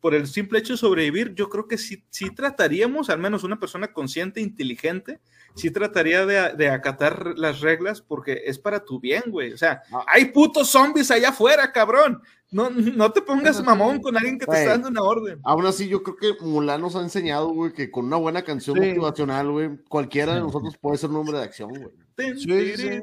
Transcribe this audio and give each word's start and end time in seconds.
por 0.00 0.14
el 0.14 0.26
simple 0.26 0.58
hecho 0.58 0.74
de 0.74 0.78
sobrevivir, 0.78 1.34
yo 1.34 1.48
creo 1.48 1.66
que 1.66 1.78
sí, 1.78 2.04
sí 2.10 2.30
trataríamos, 2.30 3.10
al 3.10 3.18
menos 3.18 3.44
una 3.44 3.58
persona 3.58 3.92
consciente, 3.92 4.40
inteligente, 4.40 5.20
sí 5.54 5.70
trataría 5.70 6.24
de, 6.24 6.54
de, 6.54 6.70
acatar 6.70 7.34
las 7.36 7.60
reglas 7.60 8.00
porque 8.00 8.42
es 8.46 8.58
para 8.58 8.84
tu 8.84 9.00
bien, 9.00 9.24
güey. 9.26 9.52
O 9.52 9.58
sea, 9.58 9.82
ah. 9.92 10.04
hay 10.06 10.26
putos 10.26 10.68
zombies 10.70 11.10
allá 11.10 11.30
afuera, 11.30 11.72
cabrón. 11.72 12.22
No, 12.50 12.70
no 12.70 13.12
te 13.12 13.20
pongas 13.20 13.62
mamón 13.62 14.00
con 14.00 14.16
alguien 14.16 14.38
que 14.38 14.46
te 14.46 14.52
está 14.52 14.70
dando 14.70 14.88
una 14.88 15.02
orden. 15.02 15.38
Aún 15.44 15.66
así, 15.66 15.86
yo 15.86 16.02
creo 16.02 16.16
que 16.36 16.44
Mulan 16.44 16.80
nos 16.80 16.96
ha 16.96 17.02
enseñado, 17.02 17.48
güey, 17.48 17.72
que 17.72 17.90
con 17.90 18.06
una 18.06 18.16
buena 18.16 18.42
canción 18.42 18.78
motivacional, 18.78 19.50
güey, 19.50 19.70
cualquiera 19.88 20.34
de 20.34 20.40
nosotros 20.40 20.76
puede 20.80 20.96
ser 20.96 21.10
un 21.10 21.16
hombre 21.16 21.38
de 21.38 21.44
acción, 21.44 21.68
güey. 21.68 21.92
Sí, 22.16 22.76
sí. 22.76 23.00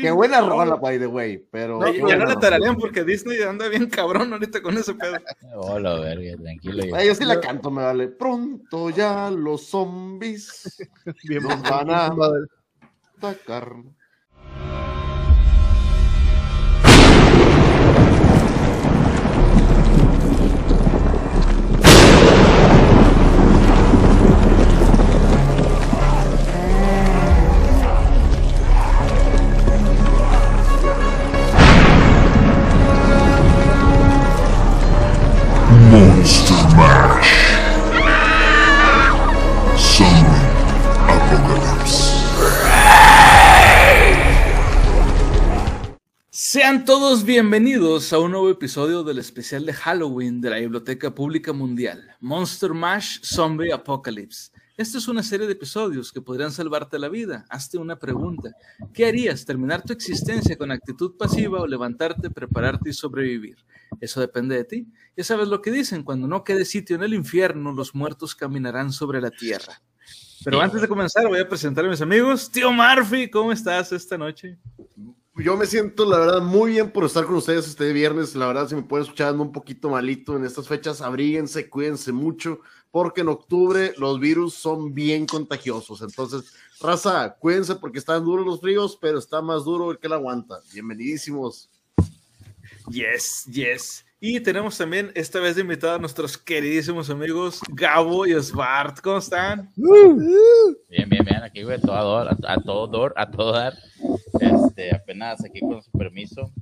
Qué 0.00 0.10
buena 0.10 0.40
rola, 0.40 0.76
by 0.76 0.98
the 0.98 1.06
way, 1.06 1.46
pero... 1.50 1.78
No, 1.78 2.08
ya 2.08 2.16
no 2.16 2.24
la 2.24 2.40
tararean 2.40 2.76
porque 2.76 3.04
Disney 3.04 3.40
anda 3.42 3.68
bien 3.68 3.88
cabrón 3.88 4.32
ahorita 4.32 4.62
con 4.62 4.76
ese 4.76 4.94
pedo. 4.94 5.18
Hola, 5.54 6.00
verga, 6.00 6.36
tranquilo. 6.42 6.84
yo 6.98 7.14
sí 7.14 7.24
la 7.24 7.40
canto, 7.40 7.70
me 7.70 7.82
vale. 7.82 8.08
Pronto 8.08 8.90
ya 8.90 9.30
los 9.30 9.66
zombies 9.66 10.78
bien 11.24 11.42
nos 11.42 11.62
van 11.62 11.90
a 11.90 12.12
atacar. 13.18 13.76
Monster 36.22 36.76
Mash. 36.76 37.52
Sean 46.30 46.84
todos 46.84 47.24
bienvenidos 47.24 48.12
a 48.12 48.20
un 48.20 48.30
nuevo 48.30 48.48
episodio 48.50 49.02
del 49.02 49.18
especial 49.18 49.66
de 49.66 49.72
Halloween 49.72 50.40
de 50.40 50.50
la 50.50 50.58
Biblioteca 50.58 51.12
Pública 51.12 51.52
Mundial, 51.52 52.14
Monster 52.20 52.72
Mash 52.72 53.18
Zombie 53.24 53.72
Apocalypse. 53.72 54.52
Esta 54.82 54.98
es 54.98 55.06
una 55.06 55.22
serie 55.22 55.46
de 55.46 55.52
episodios 55.52 56.10
que 56.10 56.20
podrían 56.20 56.50
salvarte 56.50 56.98
la 56.98 57.08
vida. 57.08 57.46
Hazte 57.48 57.78
una 57.78 58.00
pregunta. 58.00 58.50
¿Qué 58.92 59.06
harías? 59.06 59.44
¿Terminar 59.44 59.84
tu 59.84 59.92
existencia 59.92 60.58
con 60.58 60.72
actitud 60.72 61.16
pasiva 61.16 61.60
o 61.60 61.68
levantarte, 61.68 62.30
prepararte 62.30 62.90
y 62.90 62.92
sobrevivir? 62.92 63.58
Eso 64.00 64.20
depende 64.20 64.56
de 64.56 64.64
ti. 64.64 64.88
Ya 65.16 65.22
sabes 65.22 65.46
lo 65.46 65.62
que 65.62 65.70
dicen, 65.70 66.02
cuando 66.02 66.26
no 66.26 66.42
quede 66.42 66.64
sitio 66.64 66.96
en 66.96 67.04
el 67.04 67.14
infierno, 67.14 67.72
los 67.72 67.94
muertos 67.94 68.34
caminarán 68.34 68.90
sobre 68.90 69.20
la 69.20 69.30
tierra. 69.30 69.80
Pero 70.44 70.60
antes 70.60 70.80
de 70.80 70.88
comenzar, 70.88 71.28
voy 71.28 71.38
a 71.38 71.48
presentar 71.48 71.84
a 71.84 71.88
mis 71.88 72.00
amigos. 72.00 72.50
Tío 72.50 72.72
Murphy, 72.72 73.30
¿cómo 73.30 73.52
estás 73.52 73.92
esta 73.92 74.18
noche? 74.18 74.58
Yo 75.36 75.56
me 75.56 75.64
siento, 75.64 76.04
la 76.04 76.18
verdad, 76.18 76.42
muy 76.42 76.72
bien 76.72 76.90
por 76.90 77.04
estar 77.04 77.24
con 77.24 77.36
ustedes 77.36 77.66
este 77.66 77.92
viernes. 77.92 78.34
La 78.34 78.48
verdad, 78.48 78.68
si 78.68 78.74
me 78.74 78.82
pueden 78.82 79.04
escuchar 79.04 79.32
un 79.34 79.52
poquito 79.52 79.88
malito 79.88 80.36
en 80.36 80.44
estas 80.44 80.66
fechas, 80.66 81.00
abríguense, 81.00 81.70
cuídense 81.70 82.12
mucho, 82.12 82.60
porque 82.92 83.22
en 83.22 83.28
octubre 83.28 83.94
los 83.96 84.20
virus 84.20 84.54
son 84.54 84.94
bien 84.94 85.26
contagiosos. 85.26 86.02
Entonces, 86.02 86.52
raza, 86.78 87.34
cuídense 87.40 87.74
porque 87.74 87.98
están 87.98 88.22
duros 88.22 88.46
los 88.46 88.60
fríos, 88.60 88.96
pero 89.00 89.18
está 89.18 89.40
más 89.40 89.64
duro 89.64 89.90
el 89.90 89.98
que 89.98 90.10
la 90.10 90.16
aguanta. 90.16 90.60
Bienvenidísimos. 90.72 91.70
Yes, 92.90 93.46
yes. 93.50 94.04
Y 94.20 94.38
tenemos 94.40 94.76
también 94.76 95.10
esta 95.14 95.40
vez 95.40 95.56
de 95.56 95.62
invitado 95.62 95.94
a 95.94 95.98
nuestros 95.98 96.36
queridísimos 96.36 97.08
amigos 97.08 97.60
Gabo 97.70 98.26
y 98.26 98.40
Svart. 98.40 99.00
¿Cómo 99.00 99.18
están? 99.18 99.72
Bien, 99.74 101.08
bien, 101.08 101.24
bien. 101.24 101.42
Aquí, 101.42 101.62
güey, 101.62 101.78
a 101.78 101.80
todo, 101.80 102.18
a, 102.18 102.36
a 102.46 102.60
todo, 102.60 103.12
a 103.16 103.30
todo 103.30 103.52
dar. 103.52 103.74
Este, 104.38 104.94
apenas 104.94 105.42
aquí 105.42 105.60
con 105.60 105.82
su 105.82 105.90
permiso. 105.92 106.52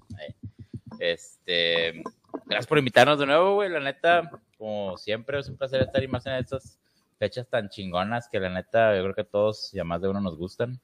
Este, 1.01 2.05
gracias 2.47 2.67
por 2.67 2.79
invitarnos 2.79 3.19
de 3.19 3.27
nuevo, 3.27 3.55
güey. 3.55 3.69
La 3.69 3.81
neta, 3.81 4.31
como 4.59 4.97
siempre, 4.97 5.39
es 5.39 5.49
un 5.49 5.57
placer 5.57 5.83
estar 5.83 6.03
y 6.03 6.09
más 6.09 6.27
en 6.27 6.35
estas 6.35 6.79
fechas 7.19 7.49
tan 7.49 7.69
chingonas 7.69 8.29
que 8.31 8.41
la 8.41 8.49
neta, 8.49 8.97
yo 8.97 9.03
creo 9.03 9.15
que 9.15 9.21
a 9.23 9.29
todos 9.29 9.73
y 9.75 9.79
a 9.79 9.85
más 9.85 10.01
de 10.01 10.09
uno 10.09 10.21
nos 10.21 10.37
gustan. 10.37 10.81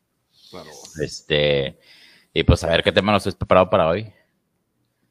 Claro. 0.51 0.71
Este, 1.01 1.79
y 2.33 2.43
pues 2.45 2.63
a 2.63 2.69
ver 2.69 2.83
qué 2.83 2.93
tema 2.93 3.13
nos 3.13 3.27
has 3.27 3.35
preparado 3.35 3.71
para 3.71 3.89
hoy. 3.89 4.13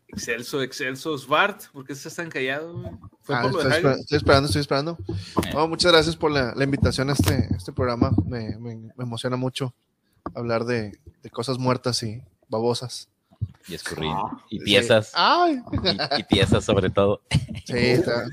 Excelso, 0.07 0.61
excelso. 0.61 1.17
Svart, 1.17 1.63
¿por 1.73 1.85
qué 1.85 1.93
estás 1.93 2.15
tan 2.15 2.29
callado? 2.29 2.99
Ah, 3.27 3.45
estoy, 3.45 4.17
esperando, 4.17 4.45
estoy 4.47 4.61
esperando. 4.61 4.97
Eh. 5.43 5.67
muchas 5.67 5.91
gracias 5.91 6.15
por 6.15 6.31
la, 6.31 6.53
invitación 6.63 7.09
a 7.09 7.13
este, 7.13 7.49
este 7.55 7.73
programa. 7.73 8.11
Me, 8.25 8.55
emociona 8.97 9.35
mucho 9.35 9.73
hablar 10.33 10.63
de, 10.65 10.97
cosas 11.31 11.57
muertas 11.57 12.01
y 12.03 12.21
babosas. 12.47 13.09
Y 13.67 13.73
escurrir. 13.73 14.11
Ah, 14.13 14.43
y 14.49 14.59
piezas. 14.59 15.11
Y, 16.17 16.23
piezas 16.23 16.63
sobre 16.63 16.89
todo. 16.89 17.21
Sí, 17.65 17.73
está. 17.73 18.27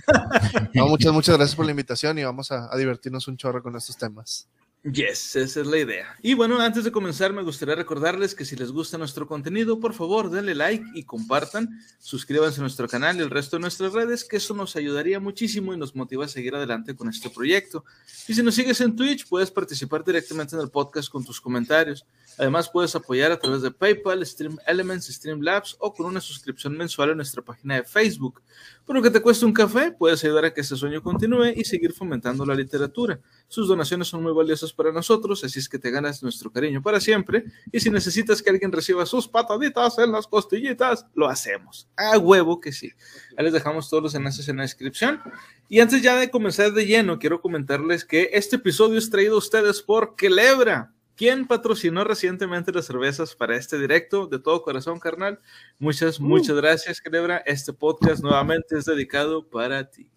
muchas, 0.74 1.12
muchas 1.12 1.36
gracias 1.36 1.56
por 1.56 1.64
la 1.64 1.70
invitación 1.70 2.18
y 2.18 2.24
vamos 2.24 2.52
a 2.52 2.76
divertirnos 2.76 3.26
un 3.28 3.36
chorro 3.36 3.62
con 3.62 3.74
estos 3.76 3.96
temas. 3.96 4.48
Yes, 4.84 5.36
esa 5.36 5.60
es 5.60 5.66
la 5.68 5.78
idea. 5.78 6.16
Y 6.22 6.34
bueno, 6.34 6.58
antes 6.58 6.82
de 6.82 6.90
comenzar, 6.90 7.32
me 7.32 7.44
gustaría 7.44 7.76
recordarles 7.76 8.34
que 8.34 8.44
si 8.44 8.56
les 8.56 8.72
gusta 8.72 8.98
nuestro 8.98 9.28
contenido, 9.28 9.78
por 9.78 9.94
favor, 9.94 10.28
denle 10.28 10.56
like 10.56 10.84
y 10.94 11.04
compartan. 11.04 11.80
Suscríbanse 12.00 12.58
a 12.58 12.62
nuestro 12.62 12.88
canal 12.88 13.16
y 13.16 13.20
el 13.20 13.30
resto 13.30 13.56
de 13.56 13.60
nuestras 13.60 13.92
redes, 13.92 14.24
que 14.24 14.38
eso 14.38 14.54
nos 14.54 14.74
ayudaría 14.74 15.20
muchísimo 15.20 15.72
y 15.72 15.76
nos 15.76 15.94
motiva 15.94 16.24
a 16.24 16.28
seguir 16.28 16.56
adelante 16.56 16.96
con 16.96 17.08
este 17.08 17.30
proyecto. 17.30 17.84
Y 18.26 18.34
si 18.34 18.42
nos 18.42 18.56
sigues 18.56 18.80
en 18.80 18.96
Twitch, 18.96 19.28
puedes 19.28 19.52
participar 19.52 20.02
directamente 20.02 20.56
en 20.56 20.62
el 20.62 20.68
podcast 20.68 21.08
con 21.08 21.24
tus 21.24 21.40
comentarios. 21.40 22.04
Además, 22.36 22.68
puedes 22.68 22.92
apoyar 22.96 23.30
a 23.30 23.38
través 23.38 23.62
de 23.62 23.70
PayPal, 23.70 24.26
Stream 24.26 24.58
Elements, 24.66 25.06
Streamlabs 25.06 25.76
o 25.78 25.94
con 25.94 26.06
una 26.06 26.20
suscripción 26.20 26.76
mensual 26.76 27.10
a 27.10 27.14
nuestra 27.14 27.40
página 27.40 27.76
de 27.76 27.84
Facebook. 27.84 28.42
Por 28.84 28.96
lo 28.96 29.02
que 29.02 29.10
te 29.10 29.20
cueste 29.20 29.44
un 29.44 29.52
café, 29.52 29.92
puedes 29.92 30.24
ayudar 30.24 30.46
a 30.46 30.52
que 30.52 30.62
ese 30.62 30.76
sueño 30.76 31.02
continúe 31.02 31.52
y 31.54 31.64
seguir 31.64 31.92
fomentando 31.92 32.44
la 32.44 32.54
literatura. 32.54 33.20
Sus 33.46 33.68
donaciones 33.68 34.08
son 34.08 34.22
muy 34.24 34.32
valiosas 34.32 34.71
para 34.72 34.92
nosotros, 34.92 35.44
así 35.44 35.58
es 35.58 35.68
que 35.68 35.78
te 35.78 35.90
ganas 35.90 36.22
nuestro 36.22 36.50
cariño 36.50 36.82
para 36.82 37.00
siempre. 37.00 37.44
Y 37.70 37.80
si 37.80 37.90
necesitas 37.90 38.42
que 38.42 38.50
alguien 38.50 38.72
reciba 38.72 39.06
sus 39.06 39.28
pataditas 39.28 39.98
en 39.98 40.12
las 40.12 40.26
costillitas, 40.26 41.06
lo 41.14 41.28
hacemos. 41.28 41.88
A 41.96 42.18
huevo 42.18 42.60
que 42.60 42.72
sí. 42.72 42.92
Ahí 43.36 43.44
les 43.44 43.52
dejamos 43.52 43.88
todos 43.88 44.02
los 44.02 44.14
enlaces 44.14 44.48
en 44.48 44.56
la 44.56 44.62
descripción. 44.62 45.20
Y 45.68 45.80
antes 45.80 46.02
ya 46.02 46.16
de 46.16 46.30
comenzar 46.30 46.72
de 46.72 46.86
lleno, 46.86 47.18
quiero 47.18 47.40
comentarles 47.40 48.04
que 48.04 48.30
este 48.32 48.56
episodio 48.56 48.98
es 48.98 49.10
traído 49.10 49.36
a 49.36 49.38
ustedes 49.38 49.82
por 49.82 50.16
Kelebra 50.16 50.92
¿Quién 51.22 51.46
patrocinó 51.46 52.04
recientemente 52.04 52.72
las 52.72 52.86
cervezas 52.86 53.34
para 53.36 53.56
este 53.56 53.78
directo? 53.78 54.26
De 54.26 54.38
todo 54.38 54.62
corazón, 54.62 54.98
carnal. 54.98 55.38
Muchas, 55.78 56.18
uh. 56.18 56.22
muchas 56.22 56.56
gracias, 56.56 57.00
Celebra. 57.02 57.38
Este 57.46 57.72
podcast 57.72 58.22
nuevamente 58.22 58.78
es 58.78 58.86
dedicado 58.86 59.48
para 59.48 59.90
ti. 59.90 60.08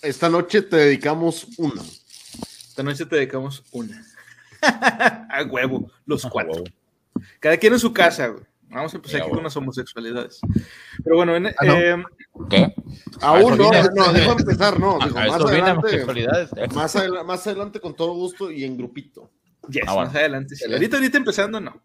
Esta 0.00 0.28
noche 0.28 0.62
te 0.62 0.76
dedicamos 0.76 1.46
una. 1.58 1.82
Esta 2.72 2.82
noche 2.82 3.04
te 3.04 3.16
dedicamos 3.16 3.62
una. 3.70 4.02
a 4.62 5.44
huevo, 5.44 5.92
los 6.06 6.24
cuatro. 6.24 6.64
Cada 7.38 7.58
quien 7.58 7.74
en 7.74 7.78
su 7.78 7.92
casa, 7.92 8.28
güey. 8.28 8.44
Vamos 8.70 8.94
a 8.94 8.96
empezar 8.96 9.20
aquí 9.20 9.30
con 9.30 9.44
las 9.44 9.54
homosexualidades. 9.54 10.40
Pero 11.04 11.16
bueno, 11.16 11.36
en, 11.36 11.48
ah, 11.48 11.52
eh, 11.66 12.02
¿qué? 12.48 12.74
Aún 13.20 13.58
no, 13.58 13.70
no, 13.70 14.12
dejo 14.14 14.32
empezar, 14.32 14.80
no. 14.80 14.98
Digo, 15.00 15.14
más, 15.14 15.42
adelante, 15.42 16.06
más, 16.72 16.96
adelante, 16.96 17.24
más 17.26 17.46
adelante 17.46 17.78
con 17.78 17.94
todo 17.94 18.14
gusto 18.14 18.50
y 18.50 18.64
en 18.64 18.78
grupito. 18.78 19.30
Yes, 19.68 19.84
ah, 19.86 19.94
más 19.94 20.14
adelante. 20.14 20.54
Ahorita, 20.66 20.96
ahorita 20.96 21.18
empezando, 21.18 21.60
no. 21.60 21.82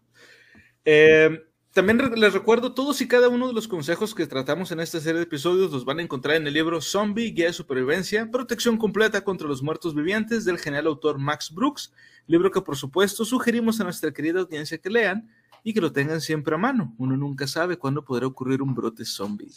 Eh, 0.86 1.47
también 1.78 2.10
les 2.16 2.32
recuerdo, 2.32 2.72
todos 2.72 3.00
y 3.02 3.06
cada 3.06 3.28
uno 3.28 3.46
de 3.46 3.52
los 3.52 3.68
consejos 3.68 4.12
que 4.12 4.26
tratamos 4.26 4.72
en 4.72 4.80
esta 4.80 4.98
serie 4.98 5.18
de 5.18 5.22
episodios 5.22 5.70
los 5.70 5.84
van 5.84 6.00
a 6.00 6.02
encontrar 6.02 6.34
en 6.34 6.44
el 6.48 6.54
libro 6.54 6.80
Zombie, 6.80 7.30
Guía 7.30 7.46
de 7.46 7.52
Supervivencia, 7.52 8.28
Protección 8.32 8.76
Completa 8.76 9.22
contra 9.22 9.46
los 9.46 9.62
Muertos 9.62 9.94
Vivientes 9.94 10.44
del 10.44 10.58
genial 10.58 10.88
autor 10.88 11.18
Max 11.18 11.52
Brooks, 11.54 11.92
libro 12.26 12.50
que 12.50 12.62
por 12.62 12.76
supuesto 12.76 13.24
sugerimos 13.24 13.80
a 13.80 13.84
nuestra 13.84 14.10
querida 14.10 14.40
audiencia 14.40 14.78
que 14.78 14.90
lean 14.90 15.30
y 15.62 15.72
que 15.72 15.80
lo 15.80 15.92
tengan 15.92 16.20
siempre 16.20 16.56
a 16.56 16.58
mano. 16.58 16.96
Uno 16.98 17.16
nunca 17.16 17.46
sabe 17.46 17.76
cuándo 17.76 18.04
podrá 18.04 18.26
ocurrir 18.26 18.60
un 18.60 18.74
brote 18.74 19.04
zombie. 19.04 19.52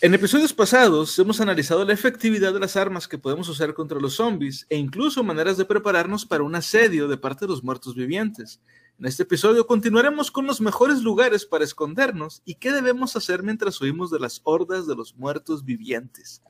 En 0.00 0.14
episodios 0.14 0.54
pasados 0.54 1.18
hemos 1.18 1.38
analizado 1.38 1.84
la 1.84 1.92
efectividad 1.92 2.54
de 2.54 2.60
las 2.60 2.76
armas 2.78 3.06
que 3.06 3.18
podemos 3.18 3.46
usar 3.50 3.74
contra 3.74 4.00
los 4.00 4.14
zombies 4.14 4.66
e 4.70 4.78
incluso 4.78 5.22
maneras 5.22 5.58
de 5.58 5.66
prepararnos 5.66 6.24
para 6.24 6.44
un 6.44 6.54
asedio 6.54 7.08
de 7.08 7.18
parte 7.18 7.44
de 7.44 7.50
los 7.50 7.62
muertos 7.62 7.94
vivientes. 7.94 8.58
En 8.98 9.06
este 9.06 9.24
episodio 9.24 9.66
continuaremos 9.66 10.30
con 10.30 10.46
los 10.46 10.60
mejores 10.60 11.02
lugares 11.02 11.44
para 11.44 11.64
escondernos 11.64 12.42
y 12.44 12.54
qué 12.54 12.70
debemos 12.70 13.16
hacer 13.16 13.42
mientras 13.42 13.80
huimos 13.80 14.10
de 14.10 14.20
las 14.20 14.40
hordas 14.44 14.86
de 14.86 14.94
los 14.94 15.16
muertos 15.16 15.64
vivientes. 15.64 16.42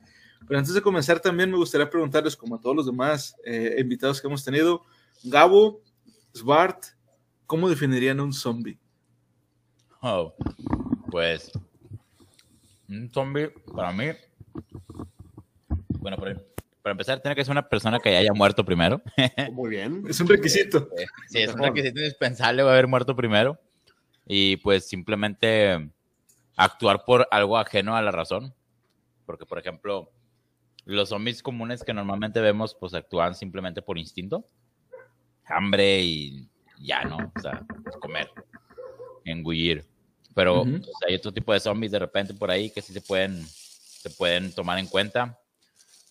Pero 0.47 0.59
antes 0.59 0.75
de 0.75 0.81
comenzar 0.81 1.19
también 1.19 1.49
me 1.49 1.57
gustaría 1.57 1.89
preguntarles, 1.89 2.35
como 2.37 2.55
a 2.55 2.61
todos 2.61 2.75
los 2.75 2.85
demás 2.85 3.35
eh, 3.45 3.77
invitados 3.79 4.21
que 4.21 4.27
hemos 4.27 4.43
tenido, 4.43 4.83
Gabo, 5.23 5.81
Svart, 6.33 6.83
¿cómo 7.47 7.67
definirían 7.67 8.19
un 8.19 8.31
zombie? 8.31 8.77
Oh, 10.01 10.35
pues 11.09 11.51
un 12.87 13.09
zombie, 13.11 13.49
para 13.73 13.91
mí, 13.91 14.05
Bueno, 15.99 16.17
para, 16.85 16.91
empezar, 16.91 17.19
tiene 17.19 17.35
que 17.35 17.43
ser 17.43 17.51
una 17.51 17.67
persona 17.67 17.97
que 17.97 18.15
haya 18.15 18.31
muerto 18.31 18.63
primero. 18.63 19.01
Muy 19.51 19.71
bien. 19.71 20.03
Es 20.07 20.19
un 20.19 20.27
requisito. 20.27 20.87
Sí, 21.29 21.39
es 21.39 21.51
un 21.51 21.63
requisito 21.63 21.99
indispensable 21.99 22.61
haber 22.61 22.85
muerto 22.85 23.15
primero. 23.15 23.59
Y 24.27 24.57
pues 24.57 24.87
simplemente 24.87 25.89
actuar 26.55 27.03
por 27.03 27.27
algo 27.31 27.57
ajeno 27.57 27.95
a 27.95 28.03
la 28.03 28.11
razón. 28.11 28.53
Porque, 29.25 29.47
por 29.47 29.57
ejemplo, 29.57 30.11
los 30.83 31.09
zombies 31.09 31.41
comunes 31.41 31.83
que 31.83 31.91
normalmente 31.91 32.39
vemos, 32.39 32.75
pues 32.79 32.93
actúan 32.93 33.33
simplemente 33.33 33.81
por 33.81 33.97
instinto. 33.97 34.47
Hambre 35.45 36.03
y 36.03 36.47
ya, 36.77 37.03
¿no? 37.03 37.17
O 37.35 37.39
sea, 37.39 37.65
comer, 37.99 38.29
engullir. 39.23 39.87
Pero 40.35 40.63
hay 41.07 41.15
otro 41.15 41.33
tipo 41.33 41.51
de 41.51 41.59
zombies 41.59 41.91
de 41.91 41.97
repente 41.97 42.35
por 42.35 42.51
ahí 42.51 42.69
que 42.69 42.83
sí 42.83 42.93
se 42.93 43.01
pueden, 43.01 43.43
se 43.43 44.11
pueden 44.11 44.53
tomar 44.53 44.77
en 44.77 44.85
cuenta. 44.85 45.39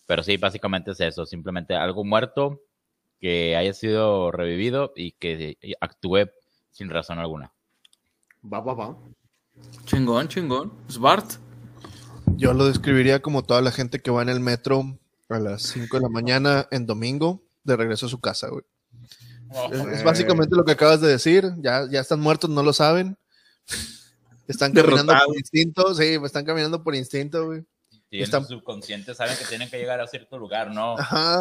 Pero 0.05 0.23
sí, 0.23 0.37
básicamente 0.37 0.91
es 0.91 0.99
eso, 0.99 1.25
simplemente 1.25 1.75
algo 1.75 2.03
muerto 2.03 2.61
que 3.19 3.55
haya 3.55 3.73
sido 3.73 4.31
revivido 4.31 4.93
y 4.95 5.13
que 5.13 5.57
actúe 5.81 6.29
sin 6.71 6.89
razón 6.89 7.19
alguna. 7.19 7.53
Va, 8.43 8.59
va, 8.59 8.73
va. 8.73 8.97
Chingón, 9.85 10.27
chingón. 10.27 10.73
Svart. 10.89 11.37
Yo 12.37 12.53
lo 12.53 12.65
describiría 12.65 13.21
como 13.21 13.43
toda 13.43 13.61
la 13.61 13.71
gente 13.71 14.01
que 14.01 14.11
va 14.11 14.21
en 14.21 14.29
el 14.29 14.39
metro 14.39 14.99
a 15.29 15.39
las 15.39 15.63
5 15.63 15.97
de 15.97 16.03
la 16.03 16.09
mañana 16.09 16.67
en 16.71 16.85
domingo 16.85 17.41
de 17.63 17.75
regreso 17.75 18.05
a 18.05 18.09
su 18.09 18.19
casa, 18.19 18.49
güey. 18.49 18.63
es, 19.71 20.03
básicamente 20.03 20.55
lo 20.55 20.65
que 20.65 20.73
acabas 20.73 21.01
de 21.01 21.07
decir. 21.07 21.51
Ya, 21.59 21.87
ya 21.89 22.01
están 22.01 22.19
muertos, 22.19 22.49
no 22.49 22.61
lo 22.61 22.73
saben. 22.73 23.17
Están 24.47 24.73
caminando 24.73 25.11
por 25.25 25.35
instinto, 25.35 25.95
sí, 25.95 26.19
están 26.23 26.45
caminando 26.45 26.83
por 26.83 26.93
instinto, 26.93 27.47
güey. 27.47 27.65
Y 28.15 28.23
en 28.23 28.31
su 28.31 28.43
subconsciente 28.43 29.13
saben 29.13 29.37
que 29.37 29.45
tienen 29.45 29.69
que 29.69 29.77
llegar 29.77 29.99
a 30.01 30.07
cierto 30.07 30.37
lugar, 30.37 30.71
¿no? 30.71 30.95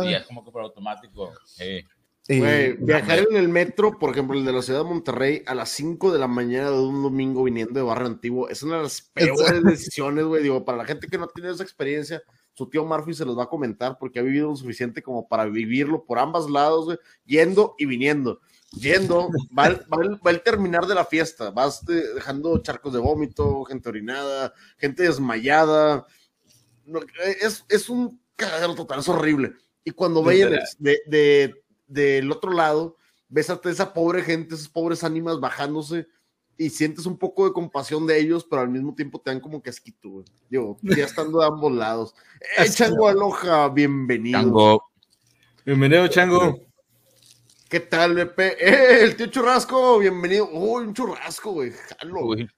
Y 0.04 0.14
es 0.14 0.24
como 0.24 0.44
que 0.44 0.50
por 0.50 0.62
automático. 0.62 1.32
Sí 1.46 1.84
viajar 2.26 3.18
en 3.30 3.36
el 3.36 3.48
metro, 3.48 3.98
por 3.98 4.10
ejemplo, 4.10 4.38
el 4.38 4.44
de 4.44 4.52
la 4.52 4.62
ciudad 4.62 4.80
de 4.80 4.88
Monterrey, 4.88 5.42
a 5.46 5.54
las 5.54 5.68
5 5.70 6.12
de 6.12 6.18
la 6.18 6.26
mañana 6.26 6.70
de 6.70 6.80
un 6.80 7.02
domingo 7.02 7.44
viniendo 7.44 7.74
de 7.74 7.82
Barrio 7.82 8.06
Antiguo, 8.06 8.48
es 8.48 8.62
una 8.62 8.78
de 8.78 8.84
las 8.84 9.02
peores 9.14 9.62
decisiones, 9.62 10.24
güey. 10.24 10.42
Digo, 10.42 10.64
para 10.64 10.78
la 10.78 10.84
gente 10.84 11.06
que 11.06 11.18
no 11.18 11.28
tiene 11.28 11.50
esa 11.50 11.62
experiencia, 11.62 12.22
su 12.54 12.68
tío 12.68 12.84
Murphy 12.84 13.14
se 13.14 13.24
los 13.24 13.36
va 13.36 13.44
a 13.44 13.48
comentar 13.48 13.98
porque 13.98 14.20
ha 14.20 14.22
vivido 14.22 14.48
lo 14.48 14.56
suficiente 14.56 15.02
como 15.02 15.28
para 15.28 15.44
vivirlo 15.44 16.04
por 16.04 16.18
ambos 16.18 16.50
lados, 16.50 16.86
güey, 16.86 16.98
yendo 17.24 17.74
y 17.78 17.86
viniendo. 17.86 18.40
Yendo, 18.72 19.28
va 19.56 19.68
el, 19.68 19.80
va, 20.24 20.30
el, 20.32 20.42
terminar 20.42 20.86
de 20.86 20.96
la 20.96 21.04
fiesta, 21.04 21.50
vas 21.50 21.84
dejando 21.86 22.58
charcos 22.58 22.92
de 22.92 22.98
vómito, 22.98 23.62
gente 23.64 23.88
orinada, 23.88 24.52
gente 24.78 25.04
desmayada. 25.04 26.06
Es, 27.40 27.64
es 27.68 27.88
un 27.88 28.20
cagadero 28.36 28.74
total, 28.74 29.00
es 29.00 29.08
horrible. 29.08 29.52
Y 29.84 29.90
cuando 29.90 30.22
vayan 30.22 30.58
de, 30.78 31.00
de 31.06 31.64
del 31.86 32.30
otro 32.32 32.52
lado, 32.52 32.96
ves 33.28 33.50
a 33.50 33.60
esa 33.64 33.92
pobre 33.92 34.22
gente, 34.22 34.54
esas 34.54 34.68
pobres 34.68 35.04
ánimas 35.04 35.40
bajándose 35.40 36.06
y 36.56 36.70
sientes 36.70 37.06
un 37.06 37.18
poco 37.18 37.46
de 37.46 37.52
compasión 37.52 38.06
de 38.06 38.18
ellos, 38.18 38.46
pero 38.48 38.62
al 38.62 38.68
mismo 38.68 38.94
tiempo 38.94 39.20
te 39.20 39.30
dan 39.30 39.40
como 39.40 39.62
que 39.62 39.70
asquito, 39.70 40.08
güey. 40.08 40.24
Digo, 40.48 40.78
ya 40.82 41.04
estando 41.04 41.40
de 41.40 41.46
ambos 41.46 41.72
lados. 41.72 42.14
Eh, 42.58 42.68
Chango 42.70 43.08
Aloja, 43.08 43.68
bienvenido. 43.68 44.40
Chango. 44.40 44.90
Bienvenido, 45.64 46.06
Chango. 46.08 46.60
¿Qué 47.68 47.80
tal, 47.80 48.14
Pepe? 48.14 48.56
¡Eh, 48.60 49.04
el 49.04 49.16
tío 49.16 49.26
Churrasco! 49.26 49.98
Bienvenido. 49.98 50.48
Uy, 50.52 50.84
un 50.84 50.94
churrasco, 50.94 51.52
güey. 51.52 51.72
Jalo. 51.72 52.26
Uy, 52.26 52.48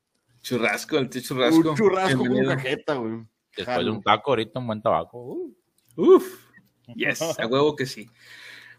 churrasco, 0.43 0.99
el 0.99 1.09
tío 1.09 1.23
Churrasco. 1.23 1.71
Un 1.71 1.77
churrasco 1.77 2.19
con 2.19 2.45
cajeta, 2.45 2.95
güey. 2.97 3.25
Después 3.57 3.85
de 3.85 3.91
un 3.91 4.03
taco, 4.03 4.33
ahorita 4.33 4.59
un 4.59 4.67
buen 4.67 4.83
tabaco. 4.83 5.51
Uf. 5.97 6.47
Yes, 6.95 7.23
a 7.23 7.47
huevo 7.47 7.75
que 7.75 7.87
sí. 7.87 8.09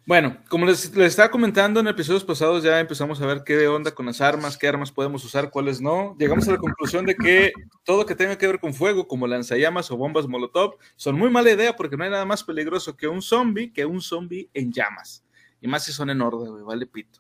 Bueno, 0.08 0.38
como 0.48 0.66
les, 0.66 0.96
estaba 0.96 1.30
comentando 1.30 1.82
en 1.82 1.88
episodios 1.88 2.24
pasados, 2.24 2.64
ya 2.64 2.80
empezamos 2.80 3.22
a 3.22 3.26
ver 3.26 3.44
qué 3.44 3.68
onda 3.68 3.94
con 3.94 4.06
las 4.06 4.22
armas, 4.22 4.58
qué 4.58 4.66
armas 4.66 4.90
podemos 4.90 5.26
usar, 5.26 5.52
cuáles 5.52 5.82
no. 5.82 6.16
Llegamos 6.18 6.48
a 6.48 6.54
la 6.54 6.58
conclusión 6.60 7.06
de 7.06 7.14
que 7.14 7.52
todo 7.84 8.06
que 8.06 8.16
tenga 8.16 8.38
que 8.38 8.48
ver 8.48 8.62
con 8.62 8.74
fuego, 8.74 9.06
como 9.06 9.28
lanzallamas 9.28 9.92
o 9.92 9.98
bombas 9.98 10.26
molotov, 10.26 10.78
son 10.96 11.18
muy 11.18 11.30
mala 11.30 11.52
idea 11.52 11.76
porque 11.76 11.98
no 11.98 12.06
hay 12.06 12.10
nada 12.10 12.24
más 12.24 12.42
peligroso 12.42 12.96
que 12.96 13.10
un 13.10 13.22
zombie 13.22 13.74
que 13.74 13.86
un 13.86 14.00
zombie 14.00 14.50
en 14.54 14.72
llamas. 14.72 15.26
Y 15.60 15.68
más 15.68 15.84
si 15.84 15.92
son 15.92 16.10
en 16.10 16.22
orden, 16.22 16.66
vale 16.66 16.86
pito. 16.86 17.20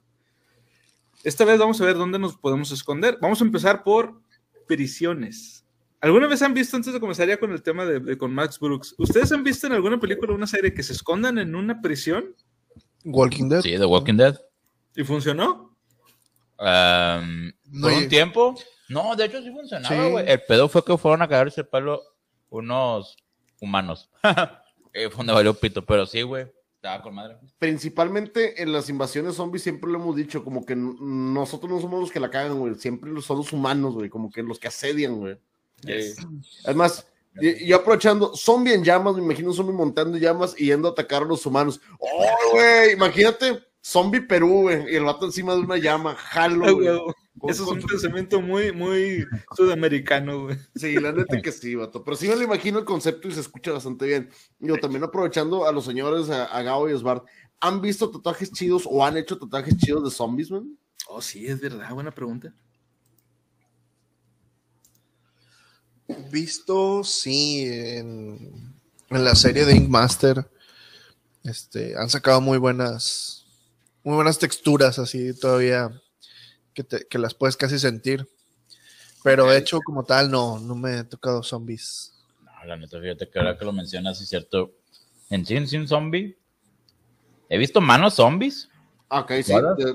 Esta 1.25 1.43
vez 1.43 1.59
vamos 1.59 1.81
a 1.81 1.85
ver 1.85 1.95
dónde 1.95 2.19
nos 2.19 2.37
podemos 2.37 2.71
esconder. 2.71 3.17
Vamos 3.21 3.41
a 3.41 3.43
empezar 3.43 3.83
por 3.83 4.21
prisiones. 4.65 5.56
¿Alguna 5.99 6.27
vez 6.27 6.41
han 6.43 6.53
visto, 6.53 6.77
antes 6.77 6.93
de 6.93 6.99
comenzar 6.99 7.27
ya 7.27 7.37
con 7.37 7.51
el 7.51 7.63
tema 7.63 7.85
de, 7.85 8.17
con 8.17 8.33
Max 8.33 8.59
Brooks, 8.59 8.93
¿ustedes 8.99 9.31
han 9.31 9.43
visto 9.43 9.65
en 9.65 9.73
alguna 9.73 9.99
película 9.99 10.31
o 10.31 10.35
una 10.35 10.45
serie 10.45 10.73
que 10.73 10.83
se 10.83 10.93
escondan 10.93 11.39
en 11.39 11.55
una 11.55 11.81
prisión? 11.81 12.35
Walking 13.03 13.49
Dead. 13.49 13.61
Sí, 13.61 13.77
The 13.77 13.85
Walking 13.85 14.15
Dead. 14.15 14.39
¿Y 14.95 15.03
funcionó? 15.03 15.75
Um, 16.59 17.51
por 17.81 17.93
un 17.93 18.07
tiempo. 18.09 18.55
No, 18.89 19.15
de 19.15 19.25
hecho 19.25 19.41
sí 19.41 19.51
funcionaba, 19.51 20.07
güey. 20.07 20.29
El 20.29 20.41
pedo 20.43 20.69
fue 20.69 20.83
que 20.83 20.97
fueron 20.97 21.21
a 21.21 21.27
caerse 21.27 21.61
el 21.61 21.67
palo 21.67 22.01
unos 22.49 23.17
humanos. 23.59 24.09
eh, 24.93 25.09
fue 25.09 25.17
donde 25.17 25.33
valió 25.33 25.53
pito, 25.53 25.85
pero 25.85 26.05
sí, 26.05 26.21
güey. 26.21 26.47
Estaba 26.75 27.01
con 27.01 27.15
madre. 27.15 27.37
Principalmente 27.57 28.61
en 28.61 28.71
las 28.71 28.87
invasiones 28.89 29.35
zombies 29.35 29.63
siempre 29.63 29.91
lo 29.91 29.97
hemos 29.97 30.15
dicho, 30.15 30.43
como 30.43 30.63
que 30.65 30.75
nosotros 30.75 31.71
no 31.71 31.81
somos 31.81 31.99
los 31.99 32.11
que 32.11 32.19
la 32.19 32.29
cagan, 32.29 32.59
güey. 32.59 32.75
Siempre 32.75 33.09
son 33.21 33.37
los 33.37 33.51
humanos, 33.51 33.95
güey. 33.95 34.09
Como 34.09 34.31
que 34.31 34.43
los 34.43 34.59
que 34.59 34.67
asedian, 34.67 35.15
güey. 35.15 35.37
Además, 36.65 37.05
y, 37.39 37.71
aprovechando, 37.71 38.35
zombie 38.35 38.73
en 38.73 38.83
llamas, 38.83 39.15
me 39.15 39.23
imagino 39.23 39.53
zombie 39.53 39.73
montando 39.73 40.17
llamas 40.17 40.55
y 40.57 40.65
yendo 40.65 40.87
a 40.87 40.91
atacar 40.91 41.21
a 41.21 41.25
los 41.25 41.45
humanos. 41.45 41.79
¡Oh, 41.99 42.27
güey! 42.51 42.93
Imagínate, 42.93 43.63
zombie 43.81 44.21
Perú, 44.21 44.63
güey, 44.63 44.91
y 44.91 44.95
el 44.95 45.03
vato 45.03 45.25
encima 45.25 45.53
de 45.53 45.61
una 45.61 45.77
llama, 45.77 46.15
jalo, 46.15 46.75
güey. 46.75 46.87
Eso 47.47 47.63
es 47.63 47.69
un 47.69 47.81
pensamiento 47.81 48.41
muy, 48.41 48.71
muy 48.71 49.23
sudamericano, 49.55 50.45
güey. 50.45 50.57
Sí, 50.75 50.95
la 50.95 51.11
neta 51.11 51.39
que 51.39 51.51
sí, 51.51 51.75
vato. 51.75 52.03
Pero 52.03 52.17
sí 52.17 52.27
me 52.27 52.35
lo 52.35 52.41
imagino 52.41 52.79
el 52.79 52.85
concepto 52.85 53.27
y 53.27 53.31
se 53.31 53.41
escucha 53.41 53.71
bastante 53.71 54.07
bien. 54.07 54.29
Yo 54.57 54.77
también 54.77 55.03
aprovechando 55.03 55.67
a 55.67 55.71
los 55.71 55.85
señores, 55.85 56.31
a, 56.31 56.45
a 56.45 56.63
Gao 56.63 56.89
y 56.89 56.93
Osbart, 56.93 57.25
¿han 57.59 57.79
visto 57.79 58.09
tatuajes 58.09 58.51
chidos 58.51 58.87
o 58.89 59.05
han 59.05 59.17
hecho 59.17 59.37
tatuajes 59.37 59.77
chidos 59.77 60.03
de 60.05 60.09
zombies, 60.09 60.49
man? 60.49 60.75
Oh, 61.07 61.21
sí, 61.21 61.45
es 61.45 61.61
verdad, 61.61 61.93
buena 61.93 62.11
pregunta. 62.11 62.55
Visto, 66.31 67.03
sí, 67.03 67.65
en, 67.67 68.73
la 69.09 69.35
serie 69.35 69.65
de 69.65 69.75
Ink 69.75 69.89
Master. 69.89 70.49
Este, 71.43 71.97
han 71.97 72.09
sacado 72.09 72.39
muy 72.39 72.57
buenas, 72.57 73.45
muy 74.03 74.15
buenas 74.15 74.37
texturas 74.37 74.99
así 74.99 75.37
todavía 75.37 75.91
que, 76.73 77.17
las 77.17 77.33
puedes 77.33 77.57
casi 77.57 77.77
sentir. 77.77 78.27
Pero 79.23 79.51
hecho 79.51 79.79
como 79.81 80.03
tal, 80.05 80.31
no, 80.31 80.59
no 80.59 80.75
me 80.75 80.99
he 80.99 81.03
tocado 81.03 81.43
zombies. 81.43 82.13
No, 82.41 82.65
la 82.65 82.77
neta, 82.77 82.99
fíjate 83.01 83.29
que 83.29 83.39
ahora 83.39 83.57
que 83.57 83.65
lo 83.65 83.73
mencionas, 83.73 84.21
es 84.21 84.29
cierto. 84.29 84.73
En 85.29 85.45
Sin 85.45 85.67
Sin 85.67 85.87
Zombie, 85.89 86.37
he 87.49 87.57
visto 87.57 87.81
manos 87.81 88.13
zombies. 88.13 88.69
Ok, 89.09 89.31
sí, 89.43 89.53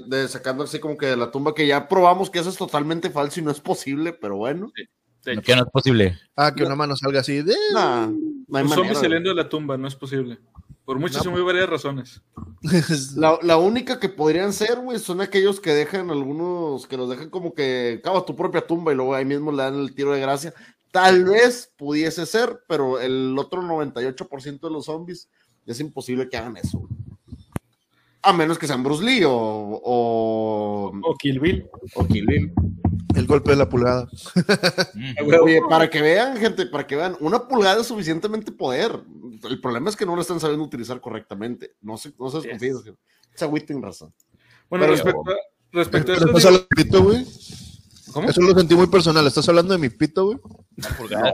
de, 0.09 0.29
sacando 0.29 0.65
así 0.65 0.79
como 0.79 0.99
que 0.99 1.07
de 1.07 1.17
la 1.17 1.31
tumba 1.31 1.55
que 1.55 1.67
ya 1.67 1.89
probamos 1.89 2.29
que 2.29 2.39
eso 2.39 2.51
es 2.51 2.57
totalmente 2.57 3.11
falso 3.11 3.41
y 3.41 3.43
no 3.43 3.51
es 3.51 3.61
posible, 3.61 4.13
pero 4.13 4.37
bueno. 4.37 4.73
Sí. 4.77 4.85
Que 5.23 5.57
no 5.57 5.63
es 5.63 5.71
posible. 5.71 6.19
Ah, 6.37 6.53
que 6.55 6.65
una 6.65 6.75
mano 6.75 6.97
salga 6.97 7.21
así 7.21 7.43
de. 7.43 7.55
un 7.75 8.69
zombie 8.69 8.95
saliendo 8.95 9.31
de 9.31 9.37
la 9.37 9.49
tumba, 9.49 9.77
no 9.77 9.87
es 9.87 9.95
posible. 9.95 10.39
Por 10.85 10.99
muchas 10.99 11.25
y 11.25 11.29
muy 11.29 11.43
varias 11.43 11.69
razones. 11.69 12.21
La, 13.17 13.57
única 13.57 14.01
que 14.01 14.09
podrían 14.09 14.53
ser, 14.53 14.81
güey, 14.81 14.99
son 14.99 15.21
aquellos 15.21 15.61
que 15.61 15.71
dejan 15.71 16.11
algunos, 16.11 16.89
que 16.89 16.97
los 16.97 17.09
dejan 17.09 17.31
como 17.31 17.55
que 17.55 18.01
cava 18.03 18.25
tu 18.25 18.35
propia 18.35 18.67
tumba 18.67 18.93
y 18.93 18.97
luego 18.97 19.15
ahí 19.15 19.25
mismo 19.25 19.53
le 19.53 19.63
dan 19.63 19.79
el 19.79 19.95
tiro 19.95 20.13
de 20.13 20.21
gracia. 20.21 20.53
Tal 20.91 21.25
vez 21.25 21.73
pudiese 21.77 22.27
ser, 22.27 22.61
pero 22.69 23.01
el 23.01 23.37
otro 23.39 23.63
98% 23.63 24.61
de 24.61 24.71
los 24.71 24.87
zombies 24.87 25.29
es 25.67 25.79
imposible 25.79 26.29
que 26.29 26.37
hagan 26.37 26.57
eso. 26.57 26.89
A 28.21 28.33
menos 28.33 28.59
que 28.59 28.67
sean 28.67 28.83
Bruce 28.83 29.05
Lee 29.05 29.25
o, 29.25 29.33
o. 29.33 30.93
O 31.03 31.15
Kill 31.17 31.39
Bill. 31.41 31.69
O 31.95 32.07
Kill 32.07 32.27
Bill. 32.27 32.53
El 33.15 33.27
golpe 33.27 33.51
de 33.51 33.57
la 33.57 33.69
pulgada. 33.69 34.09
Oye, 35.43 35.61
para 35.69 35.89
que 35.91 36.01
vean, 36.01 36.37
gente, 36.37 36.67
para 36.67 36.87
que 36.87 36.97
vean, 36.97 37.17
una 37.21 37.47
pulgada 37.47 37.81
es 37.81 37.87
suficientemente 37.87 38.53
poder. 38.53 39.01
El 39.49 39.61
problema 39.61 39.91
es 39.91 39.97
que 39.97 40.07
no 40.07 40.15
lo 40.15 40.23
están 40.23 40.41
sabiendo 40.41 40.65
utilizar 40.65 41.01
correctamente. 41.01 41.75
No 41.81 41.97
se, 41.97 42.13
no 42.19 42.31
se 42.31 42.39
desconfíen. 42.39 42.75
Yes. 42.85 42.95
Esa 43.35 43.51
razón. 43.81 44.13
Bueno, 44.69 44.87
respecto, 44.87 45.31
a, 45.31 45.35
respecto 45.73 46.13
a 46.13 46.17
eso. 46.17 46.27
¿Estás 46.27 46.45
hablando 46.45 46.67
de 46.71 46.83
pito, 46.83 47.03
güey? 47.03 47.27
¿Cómo? 48.13 48.29
Eso 48.29 48.41
lo 48.43 48.59
sentí 48.59 48.75
muy 48.75 48.87
personal. 48.87 49.27
¿Estás 49.27 49.49
hablando 49.49 49.73
de 49.73 49.79
mi 49.79 49.89
pito, 49.89 50.27
güey? 50.27 50.39
¿Ah, 50.81 51.33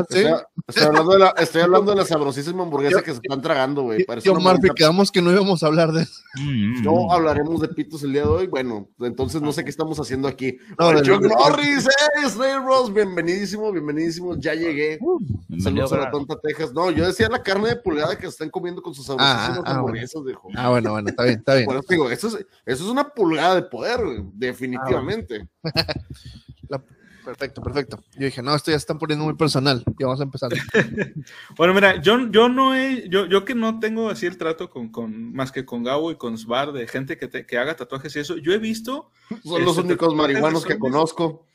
estoy, 0.00 0.82
hablando 0.82 1.12
de 1.12 1.18
la, 1.18 1.28
estoy 1.38 1.62
hablando 1.62 1.92
de 1.92 1.96
la 1.96 2.04
sabrosísima 2.04 2.62
hamburguesa 2.62 3.02
que 3.02 3.12
se 3.12 3.20
están 3.22 3.40
tragando, 3.40 3.82
güey. 3.82 4.04
Yo, 4.22 4.34
Marfi, 4.34 4.68
quedamos 4.74 5.10
que 5.10 5.22
no 5.22 5.32
íbamos 5.32 5.62
a 5.62 5.66
hablar 5.66 5.92
de 5.92 6.02
eso. 6.02 6.20
Mm, 6.36 6.82
no 6.82 7.06
mm. 7.06 7.10
hablaremos 7.10 7.60
de 7.60 7.68
pitos 7.68 8.02
el 8.02 8.12
día 8.12 8.22
de 8.22 8.28
hoy. 8.28 8.46
Bueno, 8.46 8.88
entonces 9.00 9.40
no 9.40 9.52
sé 9.52 9.64
qué 9.64 9.70
estamos 9.70 9.98
haciendo 9.98 10.28
aquí. 10.28 10.58
No, 10.78 11.02
Chuck 11.02 11.22
Norris, 11.22 11.88
hey, 12.16 12.30
Ross, 12.64 12.92
bienvenidísimo, 12.92 13.72
bienvenidísimo. 13.72 14.36
Ya 14.36 14.54
llegué. 14.54 14.98
Uh, 15.00 15.18
Saludos 15.58 15.92
a 15.94 15.98
la 15.98 16.10
tonta 16.10 16.38
Texas. 16.40 16.72
No, 16.74 16.90
yo 16.90 17.06
decía 17.06 17.28
la 17.28 17.42
carne 17.42 17.70
de 17.70 17.76
pulgada 17.76 18.16
que 18.16 18.22
se 18.22 18.28
están 18.28 18.50
comiendo 18.50 18.82
con 18.82 18.94
sus 18.94 19.08
ah, 19.10 19.16
sabrosísimas 19.16 19.62
ah, 19.66 19.78
hamburguesas, 19.78 20.24
dijo. 20.24 20.48
Ah, 20.54 20.68
bueno, 20.68 20.92
bueno, 20.92 21.08
está 21.08 21.24
bien, 21.24 21.38
está 21.38 21.54
bien. 21.54 21.66
Bueno, 21.66 21.80
digo, 21.88 22.10
eso 22.10 22.28
es, 22.28 22.34
eso 22.34 22.84
es 22.84 22.90
una 22.90 23.08
pulgada 23.08 23.54
de 23.54 23.62
poder, 23.62 24.00
definitivamente. 24.34 25.48
la 26.68 26.82
Perfecto, 27.24 27.62
perfecto. 27.62 28.02
Yo 28.14 28.26
dije, 28.26 28.42
no, 28.42 28.54
esto 28.54 28.70
ya 28.70 28.76
están 28.76 28.98
poniendo 28.98 29.24
muy 29.24 29.34
personal. 29.34 29.82
Y 29.98 30.04
vamos 30.04 30.20
a 30.20 30.24
empezar. 30.24 30.50
bueno, 31.56 31.74
mira, 31.74 32.00
yo, 32.00 32.30
yo 32.30 32.48
no 32.48 32.74
he, 32.74 33.08
yo, 33.08 33.26
yo 33.26 33.44
que 33.44 33.54
no 33.54 33.78
tengo 33.80 34.08
así 34.08 34.26
el 34.26 34.38
trato 34.38 34.70
con, 34.70 34.90
con 34.90 35.32
más 35.32 35.52
que 35.52 35.64
con 35.64 35.82
Gabo 35.82 36.10
y 36.10 36.16
con 36.16 36.38
Svar 36.38 36.72
de 36.72 36.86
gente 36.86 37.18
que, 37.18 37.28
que 37.46 37.58
haga 37.58 37.76
tatuajes 37.76 38.14
y 38.16 38.20
eso, 38.20 38.36
yo 38.36 38.52
he 38.52 38.58
visto. 38.58 39.10
Son 39.44 39.64
los 39.64 39.76
este, 39.76 39.88
únicos 39.88 40.14
marihuanos 40.14 40.64
que 40.64 40.78
conozco. 40.78 41.46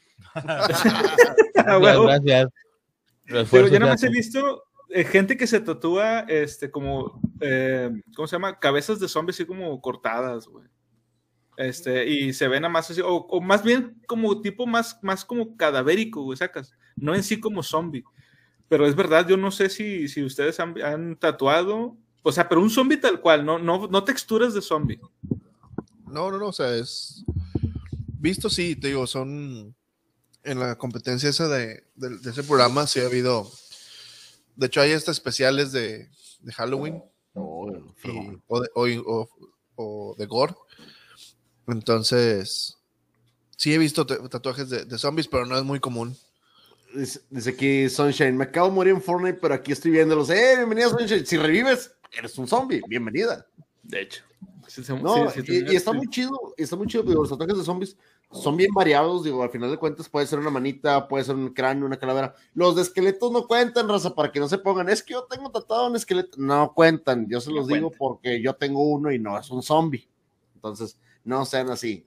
Ah, 1.58 1.80
gracias. 1.80 2.50
Pero 3.50 3.68
yo 3.70 3.80
nada 3.80 3.94
más 3.94 4.04
he 4.04 4.10
visto 4.10 4.66
eh, 4.90 5.04
gente 5.04 5.36
que 5.36 5.48
se 5.48 5.60
tatúa, 5.60 6.22
este, 6.22 6.70
como, 6.70 7.20
eh, 7.42 7.90
¿cómo 8.16 8.28
se 8.28 8.36
llama? 8.36 8.60
Cabezas 8.60 9.00
de 9.00 9.08
zombies 9.08 9.38
así 9.38 9.46
como 9.46 9.80
cortadas, 9.82 10.48
güey. 10.48 10.68
Este, 11.58 12.10
y 12.10 12.34
se 12.34 12.48
ven 12.48 12.66
a 12.66 12.70
más 12.70 12.92
así, 12.92 13.02
o, 13.04 13.42
más 13.42 13.64
bien 13.64 14.02
como 14.08 14.42
tipo 14.42 14.68
más, 14.68 15.00
más 15.02 15.24
como 15.24 15.56
cadavérico, 15.56 16.22
güey, 16.24 16.38
sacas, 16.38 16.74
no 16.96 17.16
en 17.16 17.24
sí 17.24 17.40
como 17.40 17.64
zombie. 17.64 18.04
Pero 18.68 18.86
es 18.88 18.96
verdad, 18.96 19.28
yo 19.28 19.38
no 19.38 19.52
sé 19.52 19.70
si, 19.70 20.08
si 20.08 20.24
ustedes 20.24 20.60
han, 20.60 21.16
tatuado, 21.18 21.96
o 22.24 22.32
sea, 22.32 22.50
pero 22.50 22.62
un 22.62 22.70
zombie 22.70 22.98
tal 22.98 23.22
cual, 23.22 23.46
no, 23.46 23.58
no, 23.60 23.88
no 23.88 24.04
texturas 24.04 24.54
de 24.54 24.62
zombie. 24.62 25.00
No, 26.08 26.32
no, 26.32 26.38
no, 26.38 26.48
o 26.48 26.54
sea, 26.54 26.76
es 26.76 27.24
visto, 28.20 28.50
sí, 28.50 28.76
te 28.76 28.88
digo, 28.88 29.08
son 29.08 29.76
en 30.44 30.60
la 30.60 30.78
competencia 30.78 31.30
esa 31.30 31.48
de, 31.48 31.84
ese 32.26 32.44
programa, 32.44 32.86
sí 32.86 33.00
ha 33.00 33.06
habido, 33.06 33.50
de 34.56 34.68
hecho 34.68 34.82
hay 34.82 34.92
estas 34.92 35.18
especiales 35.18 35.72
de, 35.72 36.10
Halloween 36.54 37.02
o, 37.34 37.72
o 39.76 40.16
de 40.16 40.26
Gore 40.28 40.54
entonces, 41.68 42.78
sí 43.58 43.74
he 43.74 43.78
visto 43.78 44.06
tatuajes 44.06 44.70
de, 44.70 44.98
zombies, 44.98 45.28
pero 45.28 45.46
no 45.46 45.58
es 45.58 45.64
muy 45.64 45.80
común. 45.80 46.16
Dice, 46.94 47.50
aquí 47.50 47.90
Sunshine, 47.90 48.38
me 48.38 48.46
acabo 48.46 48.70
de 48.70 48.74
morir 48.74 48.94
en 48.94 49.02
Fortnite, 49.02 49.40
pero 49.42 49.54
aquí 49.54 49.72
estoy 49.72 49.92
viéndolos. 49.92 50.30
¡Eh, 50.30 50.56
bienvenida 50.58 50.90
Sunshine! 50.90 51.26
Si 51.26 51.38
revives, 51.38 51.92
eres 52.18 52.38
un 52.38 52.48
zombie, 52.48 52.82
bienvenida. 52.88 53.46
De 53.84 54.02
hecho. 54.02 54.24
no, 55.02 55.26
y, 55.46 55.76
está 55.76 55.92
muy 55.92 56.08
chido, 56.08 56.54
está 56.58 56.76
muy 56.76 56.88
chido, 56.88 57.04
los 57.04 57.30
tatuajes 57.30 57.58
de 57.58 57.64
zombies 57.64 57.98
son 58.32 58.58
bien 58.58 58.72
variados, 58.74 59.24
digo, 59.24 59.44
al 59.44 59.50
final 59.50 59.72
de 59.72 59.78
cuentas 59.78 60.10
puede 60.10 60.28
ser 60.28 60.40
una 60.40 60.50
manita, 60.50 61.08
puede 61.08 61.24
ser 61.24 61.36
un 61.36 61.54
cráneo, 61.54 61.86
una 61.86 61.98
calavera. 61.98 62.36
Los 62.54 62.76
de 62.76 62.82
esqueletos 62.82 63.32
no 63.32 63.48
cuentan, 63.48 63.88
raza, 63.88 64.14
para 64.14 64.32
que 64.32 64.40
no 64.40 64.48
se 64.48 64.58
pongan, 64.58 64.90
es 64.90 65.04
que 65.04 65.14
yo 65.14 65.24
tengo 65.24 65.50
tatuado 65.52 65.88
un 65.88 65.96
esqueleto. 65.96 66.38
No 66.38 66.74
cuentan, 66.74 67.28
yo 67.28 67.40
se 67.40 67.52
los 67.52 67.68
digo 67.68 67.92
porque 67.92 68.42
yo 68.42 68.54
tengo 68.56 68.84
uno 68.84 69.12
y 69.12 69.20
no 69.20 69.38
es 69.40 69.50
un 69.50 69.64
zombie. 69.64 70.08
Entonces, 70.56 70.98
no 71.26 71.46
sean 71.46 71.70
así. 71.70 72.06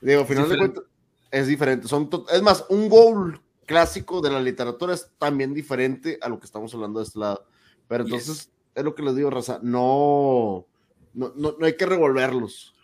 Digo, 0.00 0.20
al 0.20 0.26
final 0.26 0.48
de 0.48 0.56
cuentas, 0.56 0.84
es 1.30 1.46
diferente. 1.48 1.88
Son 1.88 2.08
es 2.32 2.42
más, 2.42 2.64
un 2.68 2.88
goal 2.88 3.40
clásico 3.66 4.20
de 4.20 4.30
la 4.30 4.40
literatura 4.40 4.94
es 4.94 5.10
también 5.18 5.52
diferente 5.52 6.18
a 6.22 6.28
lo 6.28 6.38
que 6.38 6.46
estamos 6.46 6.72
hablando 6.74 7.00
de 7.00 7.06
este 7.06 7.18
lado. 7.18 7.44
Pero 7.88 8.04
entonces, 8.04 8.50
es 8.74 8.84
lo 8.84 8.94
que 8.94 9.02
les 9.02 9.16
digo, 9.16 9.30
Raza, 9.30 9.58
no, 9.62 10.66
no, 11.14 11.32
no, 11.36 11.56
hay 11.62 11.76
que 11.76 11.86
revolverlos. 11.86 12.74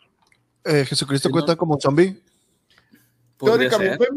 Eh, 0.65 0.85
¿Jesucristo 0.87 1.31
cuenta 1.31 1.57
como 1.57 1.79
zombie? 1.81 2.23
Teóricamente, 3.39 4.09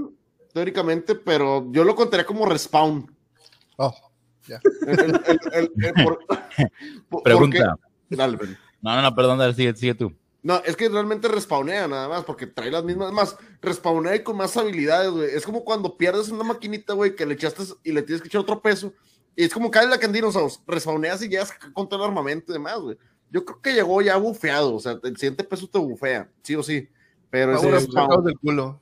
teóricamente, 0.53 1.15
pero 1.15 1.69
yo 1.71 1.83
lo 1.83 1.95
contaría 1.95 2.25
como 2.25 2.45
respawn. 2.45 3.13
Oh, 3.77 3.93
ya. 4.47 4.61
Pregunta. 7.23 7.77
no, 8.09 8.95
no, 8.95 9.01
no, 9.01 9.15
perdón, 9.15 9.53
sigue, 9.53 9.75
sigue 9.75 9.95
tú. 9.95 10.13
No, 10.47 10.61
es 10.63 10.77
que 10.77 10.87
realmente 10.87 11.27
respawnea 11.27 11.89
nada 11.89 12.07
más, 12.07 12.23
porque 12.23 12.47
trae 12.47 12.71
las 12.71 12.85
mismas, 12.85 13.11
más, 13.11 13.35
respawnea 13.61 14.15
y 14.15 14.23
con 14.23 14.37
más 14.37 14.55
habilidades, 14.55 15.11
güey. 15.11 15.29
Es 15.35 15.45
como 15.45 15.65
cuando 15.65 15.97
pierdes 15.97 16.29
una 16.29 16.45
maquinita, 16.45 16.93
güey, 16.93 17.17
que 17.17 17.25
le 17.25 17.33
echaste 17.33 17.63
y 17.83 17.91
le 17.91 18.01
tienes 18.01 18.21
que 18.21 18.29
echar 18.29 18.39
otro 18.39 18.61
peso. 18.61 18.93
Y 19.35 19.43
es 19.43 19.53
como 19.53 19.69
cae 19.69 19.85
la 19.87 19.99
sea, 19.99 20.63
respawneas 20.65 21.21
y 21.21 21.27
llegas 21.27 21.51
con 21.73 21.89
todo 21.89 21.99
el 22.01 22.11
armamento 22.11 22.53
y 22.53 22.53
demás, 22.53 22.79
güey. 22.79 22.97
Yo 23.29 23.43
creo 23.43 23.61
que 23.61 23.73
llegó 23.73 24.01
ya 24.01 24.15
bufeado, 24.15 24.75
o 24.75 24.79
sea, 24.79 24.97
el 25.03 25.17
siguiente 25.17 25.43
peso 25.43 25.67
te 25.67 25.79
bufea, 25.79 26.31
sí 26.43 26.55
o 26.55 26.63
sí. 26.63 26.87
Pero 27.29 27.53
es 27.53 27.61
del 28.23 28.39
culo. 28.39 28.79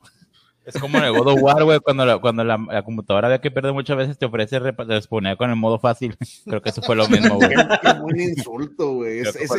Es 0.65 0.79
como 0.79 0.97
en 0.97 1.03
el 1.05 1.11
God 1.11 1.27
of 1.27 1.41
War, 1.41 1.63
güey, 1.63 1.79
cuando, 1.79 2.05
la, 2.05 2.19
cuando 2.19 2.43
la, 2.43 2.83
computadora 2.83 3.27
había 3.27 3.39
que 3.39 3.51
perder 3.51 3.73
muchas 3.73 3.95
veces, 3.97 4.17
te 4.17 4.25
ofrece 4.25 4.59
responder 4.59 5.37
con 5.37 5.49
el 5.49 5.55
modo 5.55 5.79
fácil. 5.79 6.17
Creo 6.45 6.61
que 6.61 6.69
eso 6.69 6.81
fue 6.81 6.95
lo 6.95 7.07
mismo, 7.07 7.35
güey. 7.35 7.49
Qué, 7.81 7.99
buen 8.01 8.19
insulto, 8.19 8.93
güey. 8.95 9.19
Es, 9.19 9.35
es, 9.35 9.51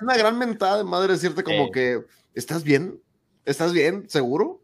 una 0.00 0.16
gran 0.16 0.38
mentada 0.38 0.78
de 0.78 0.84
madre 0.84 1.14
decirte 1.14 1.42
como 1.42 1.70
que, 1.70 2.00
¿estás 2.34 2.62
bien? 2.62 3.00
¿Estás 3.44 3.72
bien? 3.72 4.08
¿Seguro? 4.08 4.62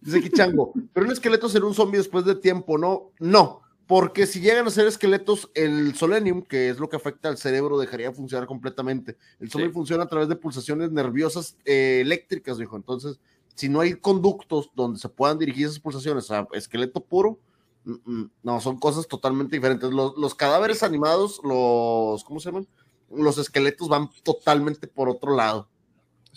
Dice 0.00 0.18
aquí 0.18 0.30
Chango, 0.30 0.72
pero 0.92 1.06
un 1.06 1.12
esqueleto 1.12 1.48
será 1.48 1.64
un 1.64 1.74
zombie 1.74 1.98
después 1.98 2.24
de 2.24 2.34
tiempo, 2.34 2.76
¿no? 2.76 3.12
No, 3.20 3.62
porque 3.86 4.26
si 4.26 4.40
llegan 4.40 4.66
a 4.66 4.70
ser 4.70 4.86
esqueletos, 4.86 5.50
el 5.54 5.94
solenium, 5.94 6.42
que 6.42 6.70
es 6.70 6.78
lo 6.78 6.88
que 6.88 6.96
afecta 6.96 7.28
al 7.28 7.36
cerebro, 7.36 7.78
dejaría 7.78 8.08
de 8.08 8.14
funcionar 8.14 8.46
completamente. 8.46 9.16
El 9.38 9.50
zombie 9.50 9.70
funciona 9.70 10.04
a 10.04 10.08
través 10.08 10.28
de 10.28 10.36
pulsaciones 10.36 10.90
nerviosas 10.90 11.56
eh, 11.64 12.00
eléctricas, 12.00 12.58
dijo. 12.58 12.76
Entonces, 12.76 13.20
si 13.54 13.68
no 13.68 13.80
hay 13.80 13.94
conductos 13.94 14.70
donde 14.74 14.98
se 14.98 15.08
puedan 15.08 15.38
dirigir 15.38 15.66
esas 15.66 15.80
pulsaciones 15.80 16.30
a 16.30 16.46
esqueleto 16.52 17.04
puro, 17.04 17.38
mm, 17.84 17.92
mm, 18.04 18.30
no, 18.42 18.60
son 18.60 18.78
cosas 18.78 19.06
totalmente 19.06 19.56
diferentes. 19.56 19.90
Los, 19.90 20.34
cadáveres 20.34 20.82
animados, 20.82 21.40
los, 21.44 22.24
¿cómo 22.24 22.40
se 22.40 22.50
llaman? 22.50 22.66
Los 23.10 23.38
esqueletos 23.38 23.88
van 23.88 24.08
totalmente 24.22 24.86
por 24.86 25.08
otro 25.08 25.36
lado. 25.36 25.68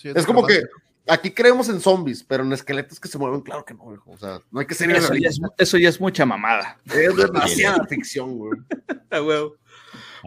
es 0.03 0.25
como 0.25 0.45
que 0.45 0.61
aquí 1.07 1.31
creemos 1.31 1.69
en 1.69 1.79
zombies, 1.79 2.23
pero 2.23 2.43
en 2.43 2.51
esqueletos 2.53 2.99
que 2.99 3.07
se 3.07 3.17
mueven, 3.17 3.41
claro 3.41 3.63
que 3.63 3.73
no, 3.73 3.83
O 4.05 4.17
sea, 4.17 4.39
no 4.51 4.59
hay 4.59 4.65
que 4.65 4.75
ser. 4.75 4.91
Eso, 4.91 5.13
ya 5.13 5.29
es, 5.29 5.39
eso 5.57 5.77
ya 5.77 5.89
es 5.89 5.99
mucha 6.01 6.25
mamada. 6.25 6.79
Es 6.85 7.15
demasiada 7.15 7.85
ficción, 7.85 8.37
güey. 8.37 8.59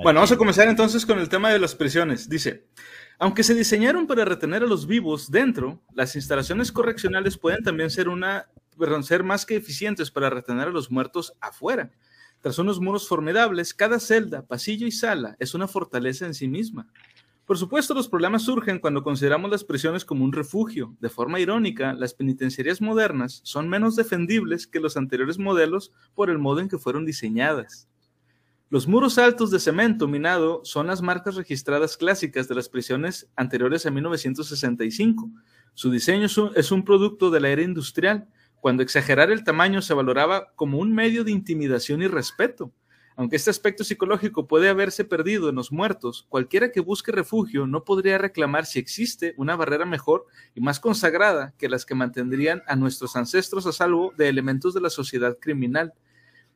Bueno, 0.00 0.20
vamos 0.20 0.30
a 0.30 0.36
comenzar 0.36 0.68
entonces 0.68 1.04
con 1.04 1.18
el 1.18 1.28
tema 1.28 1.50
de 1.50 1.58
las 1.58 1.74
prisiones. 1.74 2.28
Dice, 2.28 2.68
aunque 3.18 3.42
se 3.42 3.54
diseñaron 3.54 4.06
para 4.06 4.24
retener 4.24 4.62
a 4.62 4.66
los 4.66 4.86
vivos 4.86 5.30
dentro, 5.30 5.82
las 5.92 6.14
instalaciones 6.14 6.70
correccionales 6.70 7.36
pueden 7.36 7.64
también 7.64 7.90
ser, 7.90 8.08
una, 8.08 8.48
ser 9.02 9.24
más 9.24 9.44
que 9.44 9.56
eficientes 9.56 10.10
para 10.10 10.30
retener 10.30 10.68
a 10.68 10.72
los 10.72 10.90
muertos 10.90 11.32
afuera. 11.40 11.90
Tras 12.40 12.60
unos 12.60 12.80
muros 12.80 13.08
formidables, 13.08 13.74
cada 13.74 13.98
celda, 13.98 14.46
pasillo 14.46 14.86
y 14.86 14.92
sala 14.92 15.34
es 15.40 15.54
una 15.54 15.66
fortaleza 15.66 16.26
en 16.26 16.34
sí 16.34 16.46
misma. 16.46 16.86
Por 17.44 17.58
supuesto, 17.58 17.94
los 17.94 18.08
problemas 18.08 18.42
surgen 18.42 18.78
cuando 18.78 19.02
consideramos 19.02 19.50
las 19.50 19.64
prisiones 19.64 20.04
como 20.04 20.24
un 20.24 20.32
refugio. 20.32 20.94
De 21.00 21.08
forma 21.08 21.40
irónica, 21.40 21.94
las 21.94 22.14
penitenciarias 22.14 22.80
modernas 22.80 23.40
son 23.42 23.68
menos 23.68 23.96
defendibles 23.96 24.66
que 24.66 24.80
los 24.80 24.96
anteriores 24.96 25.38
modelos 25.38 25.90
por 26.14 26.30
el 26.30 26.38
modo 26.38 26.60
en 26.60 26.68
que 26.68 26.78
fueron 26.78 27.04
diseñadas. 27.04 27.88
Los 28.70 28.86
muros 28.86 29.16
altos 29.16 29.50
de 29.50 29.60
cemento 29.60 30.06
minado 30.06 30.60
son 30.62 30.88
las 30.88 31.00
marcas 31.00 31.36
registradas 31.36 31.96
clásicas 31.96 32.48
de 32.48 32.54
las 32.54 32.68
prisiones 32.68 33.26
anteriores 33.34 33.86
a 33.86 33.90
1965. 33.90 35.30
Su 35.72 35.90
diseño 35.90 36.26
es 36.54 36.70
un, 36.70 36.84
producto 36.84 37.30
de 37.30 37.40
la 37.40 37.48
era 37.48 37.62
industrial, 37.62 38.28
cuando 38.60 38.82
exagerar 38.82 39.30
el 39.30 39.42
tamaño 39.42 39.80
se 39.80 39.94
valoraba 39.94 40.52
como 40.54 40.80
un 40.80 40.92
medio 40.92 41.24
de 41.24 41.30
intimidación 41.30 42.02
y 42.02 42.08
respeto. 42.08 42.70
Aunque 43.16 43.36
este 43.36 43.48
aspecto 43.48 43.84
psicológico 43.84 44.46
puede 44.46 44.68
haberse 44.68 45.02
perdido 45.06 45.48
en 45.48 45.54
los 45.54 45.72
muertos, 45.72 46.26
cualquiera 46.28 46.70
que 46.70 46.80
busque 46.80 47.10
refugio 47.10 47.66
no 47.66 47.84
podría 47.84 48.18
reclamar 48.18 48.66
si 48.66 48.78
existe 48.78 49.32
una 49.38 49.56
barrera 49.56 49.86
mejor 49.86 50.26
y 50.54 50.60
más 50.60 50.78
consagrada 50.78 51.54
que 51.56 51.70
las 51.70 51.86
que 51.86 51.94
mantendrían 51.94 52.62
a 52.66 52.76
nuestros 52.76 53.16
ancestros 53.16 53.66
a 53.66 53.72
salvo 53.72 54.12
de 54.18 54.28
elementos 54.28 54.74
de 54.74 54.82
la 54.82 54.90
sociedad 54.90 55.38
criminal. 55.40 55.94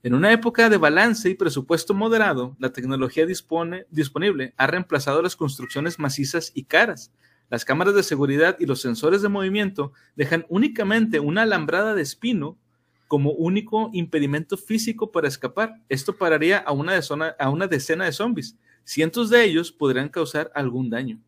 En 0.04 0.14
una 0.14 0.32
época 0.32 0.68
de 0.68 0.78
balance 0.78 1.30
y 1.30 1.34
presupuesto 1.34 1.94
moderado, 1.94 2.56
la 2.58 2.72
tecnología 2.72 3.24
disponible 3.24 4.52
ha 4.56 4.66
reemplazado 4.66 5.22
las 5.22 5.36
construcciones 5.36 6.00
macizas 6.00 6.50
y 6.54 6.64
caras. 6.64 7.12
Las 7.50 7.64
cámaras 7.64 7.94
de 7.94 8.02
seguridad 8.02 8.56
y 8.58 8.66
los 8.66 8.80
sensores 8.80 9.22
de 9.22 9.28
movimiento 9.28 9.92
dejan 10.16 10.44
únicamente 10.48 11.20
una 11.20 11.42
alambrada 11.42 11.94
de 11.94 12.02
espino 12.02 12.58
como 13.06 13.30
único 13.30 13.90
impedimento 13.92 14.56
físico 14.56 15.12
para 15.12 15.28
escapar. 15.28 15.74
Esto 15.88 16.16
pararía 16.16 16.58
a 16.58 16.72
una, 16.72 16.98
a 17.38 17.50
una 17.50 17.68
decena 17.68 18.06
de 18.06 18.12
zombies. 18.12 18.56
Cientos 18.82 19.30
de 19.30 19.44
ellos 19.44 19.70
podrían 19.70 20.08
causar 20.08 20.50
algún 20.54 20.90
daño. 20.90 21.20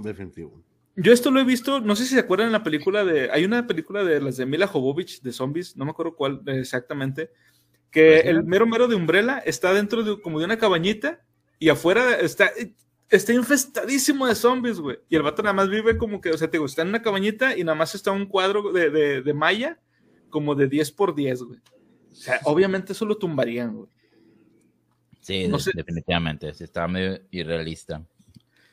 Definitivo. 0.00 0.62
Yo 1.00 1.12
esto 1.12 1.30
lo 1.30 1.38
he 1.38 1.44
visto, 1.44 1.80
no 1.80 1.94
sé 1.94 2.04
si 2.04 2.14
se 2.14 2.20
acuerdan 2.20 2.48
en 2.48 2.52
la 2.52 2.64
película 2.64 3.04
de. 3.04 3.30
Hay 3.30 3.44
una 3.44 3.68
película 3.68 4.02
de 4.02 4.20
las 4.20 4.36
de 4.36 4.46
Mila 4.46 4.66
Jovovich 4.66 5.22
de 5.22 5.32
zombies, 5.32 5.76
no 5.76 5.84
me 5.84 5.92
acuerdo 5.92 6.16
cuál 6.16 6.42
exactamente. 6.46 7.30
Que 7.90 8.20
el 8.20 8.44
mero 8.44 8.66
mero 8.66 8.86
de 8.86 8.94
Umbrella 8.94 9.38
está 9.38 9.72
dentro 9.72 10.02
de 10.02 10.20
como 10.20 10.38
de 10.38 10.44
una 10.44 10.58
cabañita 10.58 11.20
y 11.58 11.70
afuera 11.70 12.18
está, 12.20 12.50
está 13.08 13.32
infestadísimo 13.32 14.26
de 14.26 14.34
zombies, 14.34 14.78
güey. 14.78 14.98
Y 15.08 15.16
el 15.16 15.22
vato 15.22 15.42
nada 15.42 15.54
más 15.54 15.68
vive 15.68 15.96
como 15.96 16.20
que, 16.20 16.30
o 16.30 16.38
sea, 16.38 16.50
te 16.50 16.62
está 16.62 16.82
en 16.82 16.88
una 16.88 17.02
cabañita 17.02 17.56
y 17.56 17.64
nada 17.64 17.76
más 17.76 17.94
está 17.94 18.12
un 18.12 18.26
cuadro 18.26 18.72
de, 18.72 18.90
de, 18.90 19.22
de 19.22 19.34
malla 19.34 19.78
como 20.30 20.54
de 20.54 20.68
10 20.68 20.92
por 20.92 21.14
10, 21.14 21.42
güey. 21.42 21.60
O 22.12 22.14
sea, 22.14 22.40
obviamente 22.44 22.92
eso 22.92 23.06
lo 23.06 23.16
tumbarían, 23.16 23.74
güey. 23.74 23.88
Sí, 25.20 25.50
definitivamente. 25.74 26.54
Sí, 26.54 26.64
estaba 26.64 26.88
medio 26.88 27.20
irrealista. 27.30 28.02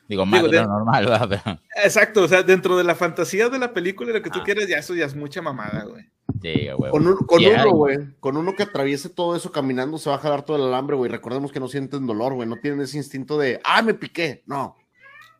Digo, 0.08 0.24
más 0.24 0.48
de, 0.50 0.62
normal, 0.62 1.06
¿verdad? 1.06 1.60
Exacto, 1.84 2.22
o 2.22 2.28
sea, 2.28 2.42
dentro 2.42 2.78
de 2.78 2.84
la 2.84 2.94
fantasía 2.94 3.48
de 3.48 3.58
la 3.58 3.74
película 3.74 4.10
y 4.10 4.14
lo 4.14 4.22
que 4.22 4.30
tú 4.30 4.38
ah. 4.40 4.44
quieras, 4.44 4.68
ya 4.68 4.78
eso 4.78 4.94
ya 4.94 5.04
es 5.04 5.14
mucha 5.14 5.42
mamada, 5.42 5.84
güey. 5.84 6.08
Sí, 6.42 6.68
güey. 6.76 6.90
Con, 6.90 7.06
uno, 7.06 7.70
güey, 7.72 7.98
con 8.20 8.36
uno 8.36 8.54
que 8.54 8.64
atraviese 8.64 9.08
todo 9.08 9.36
eso 9.36 9.52
caminando 9.52 9.98
se 9.98 10.10
va 10.10 10.16
a 10.16 10.20
jalar 10.20 10.44
todo 10.44 10.56
el 10.56 10.64
alambre, 10.64 10.96
güey. 10.96 11.10
Recordemos 11.10 11.52
que 11.52 11.60
no 11.60 11.68
sienten 11.68 12.06
dolor, 12.06 12.34
güey. 12.34 12.48
No 12.48 12.56
tienen 12.56 12.80
ese 12.80 12.96
instinto 12.96 13.38
de, 13.38 13.60
ah, 13.64 13.82
me 13.82 13.94
piqué. 13.94 14.42
No. 14.46 14.76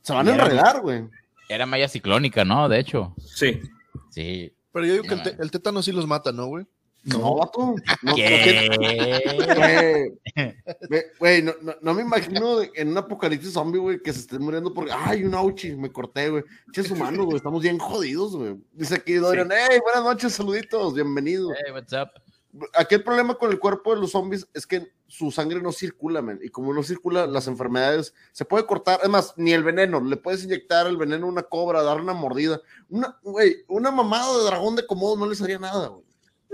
Se 0.03 0.13
van 0.13 0.29
a 0.29 0.33
enredar, 0.33 0.81
güey. 0.81 1.09
Era 1.49 1.67
malla 1.67 1.89
ciclónica, 1.89 2.45
¿no? 2.45 2.69
De 2.69 2.79
hecho. 2.79 3.15
Sí. 3.19 3.61
Sí. 4.11 4.53
Pero 4.73 4.87
yo 4.87 4.93
digo 4.95 5.05
que 5.05 5.15
el, 5.15 5.37
el, 5.41 5.51
tétano 5.51 5.83
sí 5.83 5.93
los 5.93 6.07
mata, 6.07 6.33
¿no, 6.33 6.47
güey? 6.47 6.67
No, 7.07 7.37
vato. 7.37 7.77
No, 8.03 8.15
Güey, 11.21 11.43
no, 11.43 11.55
no, 11.81 11.95
me 11.95 12.03
imagino 12.03 12.63
en 12.75 12.89
un 12.89 12.99
apocalipsis 12.99 13.53
zombie, 13.53 13.79
güey, 13.79 14.03
que 14.03 14.13
se 14.13 14.19
esté 14.21 14.41
muriendo 14.41 14.75
porque, 14.75 14.91
ay, 14.93 15.25
un 15.25 15.35
auchi, 15.35 15.77
me 15.77 15.93
corté, 15.93 16.31
güey. 16.31 16.43
Che, 16.73 16.93
humano, 16.93 17.25
güey, 17.25 17.37
estamos 17.37 17.63
bien 17.63 17.79
jodidos, 17.79 18.37
güey. 18.37 18.57
Dice 18.73 18.97
aquí 18.97 19.15
Dorian, 19.15 19.49
hey, 19.53 19.79
buenas 19.83 20.03
noches, 20.03 20.33
saluditos, 20.33 20.95
bienvenido. 20.95 21.53
Hey, 21.53 21.71
what's 21.73 21.93
up? 21.93 22.11
Aquí 22.75 22.97
el 22.97 23.05
problema 23.05 23.35
con 23.35 23.53
el 23.53 23.61
cuerpo 23.61 23.95
de 23.95 24.01
los 24.01 24.11
zombies 24.13 24.49
es 24.53 24.67
que 24.67 24.91
su 25.07 25.31
sangre 25.31 25.63
no 25.63 25.71
circula, 25.71 26.23
man, 26.23 26.41
y 26.43 26.49
como 26.49 26.75
no 26.75 26.83
circula, 26.83 27.27
las 27.27 27.47
enfermedades 27.47 28.15
se 28.33 28.45
puede 28.45 28.67
cortar, 28.67 28.99
además, 29.01 29.33
ni 29.37 29.53
el 29.53 29.63
veneno, 29.63 30.01
le 30.01 30.17
puedes 30.17 30.43
inyectar 30.43 30.89
el 30.89 30.97
veneno 30.97 31.27
a 31.27 31.31
una 31.31 31.45
cobra, 31.45 31.83
darle 31.83 32.03
una 32.03 32.15
mordida. 32.15 32.61
Una, 32.89 33.17
güey, 33.23 33.65
una 33.69 33.93
mamada 33.93 34.39
de 34.39 34.45
dragón 34.45 34.75
de 34.75 34.87
comodo 34.87 35.17
no 35.17 35.27
les 35.27 35.41
haría 35.41 35.59
nada, 35.59 35.89
güey. 35.89 36.06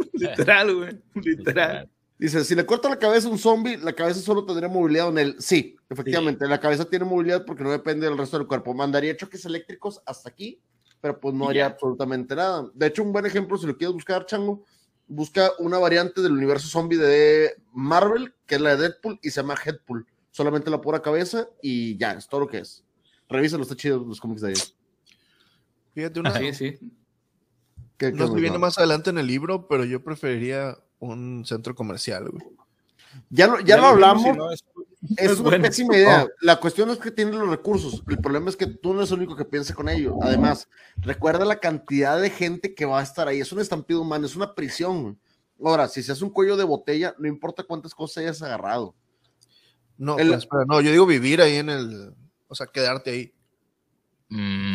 Literal, 0.13 0.75
güey. 0.75 1.03
Literal. 1.15 1.89
Dice, 2.19 2.45
si 2.45 2.55
le 2.55 2.65
corta 2.65 2.89
la 2.89 2.99
cabeza 2.99 3.27
a 3.27 3.33
un 3.33 3.39
zombie, 3.39 3.79
la 3.79 3.93
cabeza 3.95 4.21
solo 4.21 4.45
tendría 4.45 4.69
movilidad 4.69 5.09
en 5.09 5.19
él. 5.19 5.37
Sí, 5.41 5.75
efectivamente, 5.91 6.47
la 6.47 6.61
cabeza 6.61 6.85
tiene 6.85 7.05
movilidad 7.05 7.45
porque 7.45 7.65
no 7.65 7.71
depende 7.73 8.07
del 8.07 8.17
resto 8.17 8.39
del 8.39 8.47
cuerpo. 8.47 8.73
Mandaría 8.75 9.17
choques 9.17 9.45
eléctricos 9.45 10.01
hasta 10.07 10.29
aquí, 10.29 10.61
pero 11.01 11.19
pues 11.19 11.35
no 11.35 11.49
haría 11.49 11.67
absolutamente 11.67 12.37
nada. 12.37 12.71
De 12.75 12.87
hecho, 12.87 13.03
un 13.03 13.13
buen 13.13 13.27
ejemplo, 13.27 13.59
si 13.59 13.67
lo 13.67 13.77
quieres 13.77 13.95
buscar, 13.95 14.25
Chango, 14.25 14.65
busca 15.09 15.51
una 15.59 15.79
variante 15.79 16.21
del 16.21 16.33
universo 16.33 16.69
zombie 16.69 16.97
de 16.97 17.57
Marvel, 17.73 18.33
que 18.47 18.55
es 18.55 18.61
la 18.61 18.77
de 18.77 18.83
Deadpool, 18.83 19.19
y 19.21 19.31
se 19.31 19.41
llama 19.41 19.57
Headpool. 19.65 20.07
Solamente 20.31 20.71
la 20.71 20.81
pura 20.81 21.03
cabeza 21.03 21.49
y 21.61 21.97
ya, 21.97 22.13
es 22.13 22.29
todo 22.29 22.43
lo 22.43 22.47
que 22.47 22.59
es. 22.59 22.85
Revísalo, 23.29 23.65
está 23.65 23.75
chido 23.75 23.99
los 23.99 24.21
cómics 24.21 24.43
de 24.43 24.49
ahí. 24.51 24.55
Fíjate 25.93 26.21
una. 26.21 26.39
Sí, 26.39 26.53
sí 26.55 26.79
no 28.11 28.29
sé, 28.29 28.41
viene 28.41 28.59
más 28.59 28.79
adelante 28.79 29.11
en 29.11 29.19
el 29.19 29.27
libro, 29.27 29.69
pero 29.69 29.85
yo 29.85 30.03
preferiría 30.03 30.77
un 30.99 31.45
centro 31.45 31.75
comercial, 31.75 32.29
güey. 32.31 32.45
Ya 33.31 33.47
lo, 33.47 33.61
ya, 33.61 33.77
lo 33.77 33.87
hablamos. 33.87 34.25
es, 35.17 35.39
una 35.39 35.59
pésima 35.61 35.97
idea. 35.97 36.27
La 36.41 36.57
cuestión 36.57 36.91
es 36.91 36.99
que 36.99 37.11
tienen 37.11 37.39
los 37.39 37.49
recursos. 37.49 38.03
El 38.09 38.19
problema 38.19 38.49
es 38.49 38.57
que 38.57 38.67
tú 38.67 38.93
no 38.93 39.01
eres 39.01 39.11
el 39.11 39.19
único 39.19 39.37
que 39.37 39.45
piensa 39.45 39.75
con 39.75 39.89
ello. 39.89 40.17
Además, 40.23 40.69
recuerda 40.97 41.45
la 41.45 41.61
cantidad 41.61 42.21
de 42.21 42.31
gente 42.31 42.75
que 42.75 42.87
va 42.87 43.01
a 43.01 43.03
estar 43.03 43.29
ahí. 43.29 43.41
Es 43.41 43.53
un 43.53 43.61
estampido 43.61 44.01
humano, 44.01 44.27
es 44.27 44.37
una 44.37 44.55
prisión. 44.55 45.19
Ahora, 45.63 45.89
si 45.89 46.03
se 46.03 46.13
hace 46.13 46.25
un 46.25 46.31
cuello 46.31 46.57
de 46.57 46.65
botella, 46.65 47.15
no 47.19 47.29
importa 47.29 47.63
cuántas 47.63 47.95
cosas 47.95 48.19
hayas 48.19 48.43
agarrado. 48.43 48.95
No, 49.99 50.17
pues, 50.17 50.49
no, 50.67 50.81
yo 50.81 50.91
digo 50.91 51.07
vivir 51.07 51.41
ahí 51.41 51.57
en 51.57 51.69
el. 51.69 52.15
O 52.49 52.55
sea, 52.55 52.67
quedarte 52.67 53.11
ahí. 53.11 53.35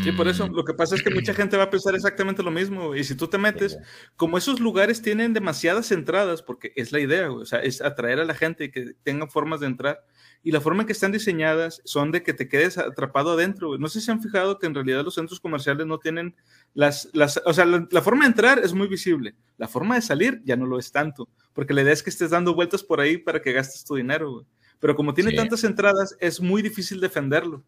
Sí, 0.03 0.11
por 0.11 0.27
eso. 0.27 0.47
Lo 0.47 0.63
que 0.63 0.73
pasa 0.73 0.95
es 0.95 1.01
que 1.01 1.09
mucha 1.09 1.33
gente 1.33 1.57
va 1.57 1.63
a 1.63 1.69
pensar 1.69 1.95
exactamente 1.95 2.43
lo 2.43 2.51
mismo. 2.51 2.95
Y 2.95 3.03
si 3.03 3.15
tú 3.15 3.27
te 3.27 3.39
metes, 3.39 3.77
como 4.15 4.37
esos 4.37 4.59
lugares 4.59 5.01
tienen 5.01 5.33
demasiadas 5.33 5.91
entradas, 5.91 6.43
porque 6.43 6.73
es 6.75 6.91
la 6.91 6.99
idea, 6.99 7.31
o 7.31 7.45
sea, 7.45 7.59
es 7.59 7.81
atraer 7.81 8.19
a 8.19 8.25
la 8.25 8.35
gente 8.35 8.65
y 8.65 8.71
que 8.71 8.93
tengan 9.03 9.29
formas 9.29 9.59
de 9.59 9.67
entrar. 9.67 10.05
Y 10.43 10.51
la 10.51 10.61
forma 10.61 10.83
en 10.83 10.87
que 10.87 10.93
están 10.93 11.11
diseñadas 11.11 11.81
son 11.85 12.11
de 12.11 12.21
que 12.21 12.33
te 12.33 12.47
quedes 12.47 12.77
atrapado 12.77 13.31
adentro. 13.31 13.77
No 13.79 13.87
sé 13.87 13.99
si 13.99 14.05
se 14.05 14.11
han 14.11 14.21
fijado 14.21 14.59
que 14.59 14.67
en 14.67 14.75
realidad 14.75 15.03
los 15.03 15.15
centros 15.15 15.39
comerciales 15.39 15.87
no 15.87 15.98
tienen 15.98 16.35
las. 16.75 17.09
las 17.13 17.41
o 17.43 17.53
sea, 17.53 17.65
la, 17.65 18.01
forma 18.01 18.25
de 18.25 18.29
entrar 18.29 18.59
es 18.59 18.74
muy 18.74 18.87
visible. 18.87 19.35
La 19.57 19.67
forma 19.67 19.96
de 19.96 20.01
salir 20.01 20.41
ya 20.46 20.55
no 20.55 20.67
lo 20.67 20.77
es 20.77 20.91
tanto. 20.91 21.27
Porque 21.53 21.74
la 21.74 21.81
idea 21.81 21.93
es 21.93 22.03
que 22.03 22.11
estés 22.11 22.29
dando 22.29 22.53
vueltas 22.53 22.83
por 22.83 23.00
ahí 23.00 23.17
para 23.17 23.41
que 23.41 23.53
gastes 23.53 23.83
tu 23.83 23.96
dinero. 23.96 24.46
Pero 24.79 24.96
como 24.96 25.15
tiene 25.15 25.31
tantas 25.31 25.63
entradas, 25.63 26.15
es 26.20 26.39
muy 26.39 26.61
difícil 26.61 27.00
defenderlo. 27.00 27.65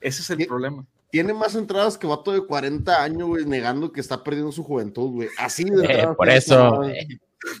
Ese 0.00 0.22
es 0.22 0.30
el 0.30 0.46
problema 0.46 0.86
tiene 1.10 1.32
más 1.32 1.54
entradas 1.54 1.96
que 1.96 2.06
vato 2.06 2.32
de 2.32 2.44
40 2.44 3.02
años, 3.02 3.28
güey, 3.28 3.46
negando 3.46 3.92
que 3.92 4.00
está 4.00 4.22
perdiendo 4.22 4.52
su 4.52 4.62
juventud, 4.62 5.10
güey. 5.10 5.28
Así 5.38 5.64
de 5.64 5.84
eh, 5.84 6.08
Por 6.16 6.28
eso. 6.28 6.82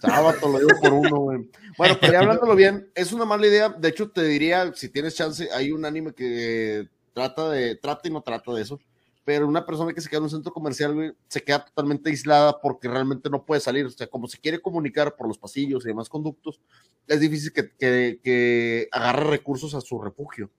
Sábado 0.00 0.36
lo 0.42 0.58
digo 0.58 0.80
por 0.80 0.92
uno, 0.92 1.16
güey. 1.18 1.50
Bueno, 1.78 1.96
pero 2.00 2.12
ya 2.12 2.18
hablándolo 2.20 2.54
bien, 2.54 2.90
es 2.94 3.12
una 3.12 3.24
mala 3.24 3.46
idea. 3.46 3.68
De 3.70 3.88
hecho, 3.88 4.10
te 4.10 4.22
diría, 4.24 4.72
si 4.74 4.88
tienes 4.88 5.14
chance, 5.14 5.48
hay 5.52 5.72
un 5.72 5.84
anime 5.84 6.12
que 6.12 6.88
trata 7.14 7.48
de, 7.50 7.76
trata 7.76 8.08
y 8.08 8.10
no 8.10 8.20
trata 8.20 8.52
de 8.52 8.62
eso. 8.62 8.78
Pero 9.24 9.46
una 9.46 9.64
persona 9.64 9.92
que 9.92 10.00
se 10.00 10.08
queda 10.08 10.18
en 10.18 10.24
un 10.24 10.30
centro 10.30 10.52
comercial, 10.52 10.94
güey, 10.94 11.12
se 11.28 11.42
queda 11.42 11.64
totalmente 11.64 12.10
aislada 12.10 12.60
porque 12.60 12.88
realmente 12.88 13.30
no 13.30 13.44
puede 13.44 13.60
salir. 13.60 13.86
O 13.86 13.90
sea, 13.90 14.06
como 14.06 14.26
se 14.26 14.38
quiere 14.38 14.60
comunicar 14.60 15.16
por 15.16 15.28
los 15.28 15.38
pasillos 15.38 15.84
y 15.84 15.88
demás 15.88 16.08
conductos, 16.08 16.60
es 17.06 17.20
difícil 17.20 17.52
que, 17.52 17.70
que, 17.70 18.20
que 18.22 18.88
agarre 18.90 19.24
recursos 19.24 19.74
a 19.74 19.80
su 19.80 20.00
refugio 20.00 20.50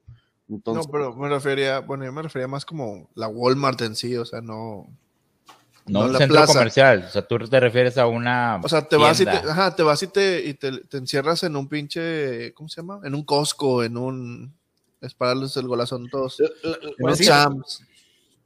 no, 0.49 0.83
pero 0.91 1.15
me 1.15 1.29
refería, 1.29 1.79
bueno, 1.79 2.05
yo 2.05 2.11
me 2.11 2.23
refería 2.23 2.47
más 2.47 2.65
como 2.65 3.07
la 3.13 3.27
Walmart 3.27 3.79
en 3.81 3.95
sí, 3.95 4.17
o 4.17 4.25
sea, 4.25 4.41
no. 4.41 4.87
No, 5.85 6.05
un 6.05 6.15
centro 6.15 6.45
comercial, 6.45 7.05
o 7.07 7.11
sea, 7.11 7.27
tú 7.27 7.37
te 7.39 7.59
refieres 7.59 7.97
a 7.97 8.05
una. 8.05 8.59
O 8.63 8.69
sea, 8.69 8.87
te 8.87 8.95
vas 8.95 9.19
y 9.19 9.25
te, 9.25 9.31
ajá, 9.31 9.75
te 9.75 9.81
vas 9.81 10.03
y 10.03 10.07
te, 10.07 10.45
y 10.45 10.53
te, 10.53 10.81
encierras 10.91 11.43
en 11.43 11.55
un 11.55 11.67
pinche, 11.67 12.53
¿cómo 12.53 12.69
se 12.69 12.81
llama? 12.81 12.99
En 13.03 13.15
un 13.15 13.23
Costco, 13.23 13.83
en 13.83 13.97
un. 13.97 14.53
Es 15.01 15.13
para 15.15 15.33
darles 15.33 15.55
el 15.57 15.67
golazón 15.67 16.09
todos. 16.09 16.37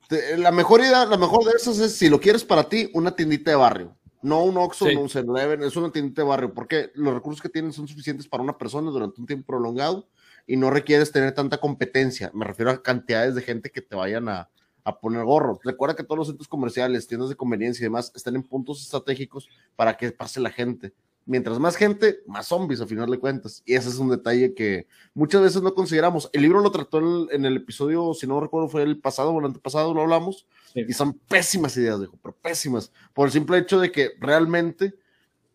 en 0.10 0.44
La 0.44 0.52
mejor 0.52 0.82
idea, 0.82 1.06
la 1.06 1.18
mejor 1.18 1.44
de 1.46 1.52
esas 1.52 1.80
es 1.80 1.96
si 1.96 2.08
lo 2.08 2.20
quieres 2.20 2.46
para 2.46 2.64
ti, 2.64 2.90
una 2.94 3.14
tiendita 3.14 3.52
de 3.52 3.58
barrio. 3.58 3.96
No 4.22 4.44
un 4.44 4.58
Oxxo, 4.58 4.90
no 4.92 5.02
un 5.02 5.10
7 5.10 5.28
es 5.66 5.76
una 5.76 5.92
tiendita 5.92 6.22
de 6.22 6.28
barrio, 6.28 6.54
porque 6.54 6.92
los 6.96 7.14
recursos 7.14 7.42
que 7.42 7.50
tienen 7.50 7.74
son 7.74 7.90
suficientes 7.90 8.26
para 8.26 8.42
una 8.42 8.58
persona 8.58 8.90
durante 8.90 9.20
un 9.20 9.28
tiempo 9.28 9.48
prolongado 9.48 10.08
y 10.46 10.58
no 10.58 10.70
requieres 10.70 11.12
tener 11.12 11.34
tanta 11.34 11.58
competencia. 11.58 12.32
Me 12.34 12.46
refiero 12.46 12.72
a 12.72 12.82
cantidades 12.82 13.36
de 13.36 13.42
gente 13.42 13.72
que 13.72 13.82
te 13.82 13.96
vayan 13.96 14.30
a, 14.30 14.50
poner 15.02 15.24
gorro. 15.24 15.62
Recuerda 15.64 15.96
que 15.96 16.04
todos 16.04 16.18
los 16.18 16.28
centros 16.28 16.50
comerciales, 16.50 17.08
tiendas 17.08 17.30
de 17.30 17.38
conveniencia 17.38 17.84
y 17.84 17.86
demás 17.86 18.12
están 18.16 18.36
en 18.36 18.44
puntos 18.44 18.82
estratégicos 18.82 19.48
para 19.78 19.96
que 19.96 20.12
pase 20.12 20.42
la 20.42 20.50
gente. 20.50 20.94
Mientras 21.26 21.58
más 21.58 21.78
gente, 21.78 22.20
más 22.28 22.48
zombies 22.48 22.82
a 22.82 22.86
final 22.86 23.10
de 23.10 23.18
cuentas. 23.18 23.64
Y 23.66 23.76
ese 23.76 23.88
es 23.88 23.96
un 23.96 24.10
detalle 24.10 24.54
que 24.54 24.88
muchas 25.14 25.42
veces 25.42 25.62
no 25.62 25.74
consideramos. 25.74 26.30
El 26.34 26.42
libro 26.42 26.60
lo 26.60 26.70
trató 26.70 27.30
en 27.32 27.46
el, 27.46 27.56
episodio, 27.56 28.14
si 28.14 28.28
no 28.28 28.42
recuerdo, 28.42 28.68
fue 28.68 28.84
el 28.84 29.00
pasado 29.00 29.32
o 29.32 29.40
el 29.40 29.46
antepasado, 29.46 29.94
lo 29.94 30.02
hablamos. 30.02 30.46
Y 30.76 30.92
son 30.92 31.14
pésimas 31.14 31.78
ideas, 31.78 32.02
dijo, 32.02 32.20
pero 32.22 32.36
pésimas. 32.36 32.92
Por 33.14 33.28
el 33.28 33.32
simple 33.32 33.60
hecho 33.60 33.80
de 33.80 33.90
que 33.90 34.12
realmente 34.20 34.96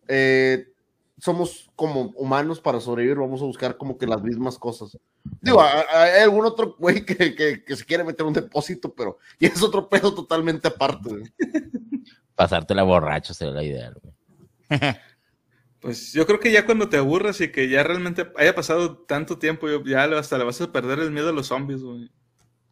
eh, 0.07 0.68
somos 1.19 1.69
como 1.75 2.13
humanos 2.15 2.59
para 2.59 2.79
sobrevivir, 2.79 3.17
vamos 3.17 3.41
a 3.41 3.45
buscar 3.45 3.77
como 3.77 3.97
que 3.97 4.07
las 4.07 4.21
mismas 4.21 4.57
cosas. 4.57 4.97
Digo, 5.41 5.61
hay 5.61 6.21
algún 6.21 6.45
otro 6.45 6.75
güey 6.77 7.05
que, 7.05 7.63
se 7.67 7.85
quiere 7.85 8.03
meter 8.03 8.25
un 8.25 8.33
depósito, 8.33 8.93
pero 8.93 9.17
y 9.37 9.45
es 9.45 9.61
otro 9.61 9.89
pedo 9.89 10.13
totalmente 10.13 10.67
aparte. 10.67 11.09
Pasarte 12.35 12.73
la 12.73 12.83
borracho 12.83 13.33
sería 13.33 13.53
la 13.53 13.63
idea, 13.63 13.93
güey. 14.01 14.13
Pues 15.81 16.11
yo 16.11 16.27
creo 16.27 16.41
que 16.41 16.51
ya 16.51 16.65
cuando 16.65 16.89
te 16.89 16.97
aburras 16.97 17.39
y 17.39 17.53
que 17.53 17.69
ya 17.69 17.83
realmente 17.83 18.29
haya 18.35 18.53
pasado 18.53 18.97
tanto 18.97 19.39
tiempo, 19.39 19.65
ya 19.85 20.03
hasta 20.03 20.37
le 20.37 20.43
vas 20.43 20.59
a 20.59 20.71
perder 20.73 20.99
el 20.99 21.09
miedo 21.09 21.29
a 21.29 21.31
los 21.31 21.47
zombies, 21.47 21.81
güey. 21.81 22.11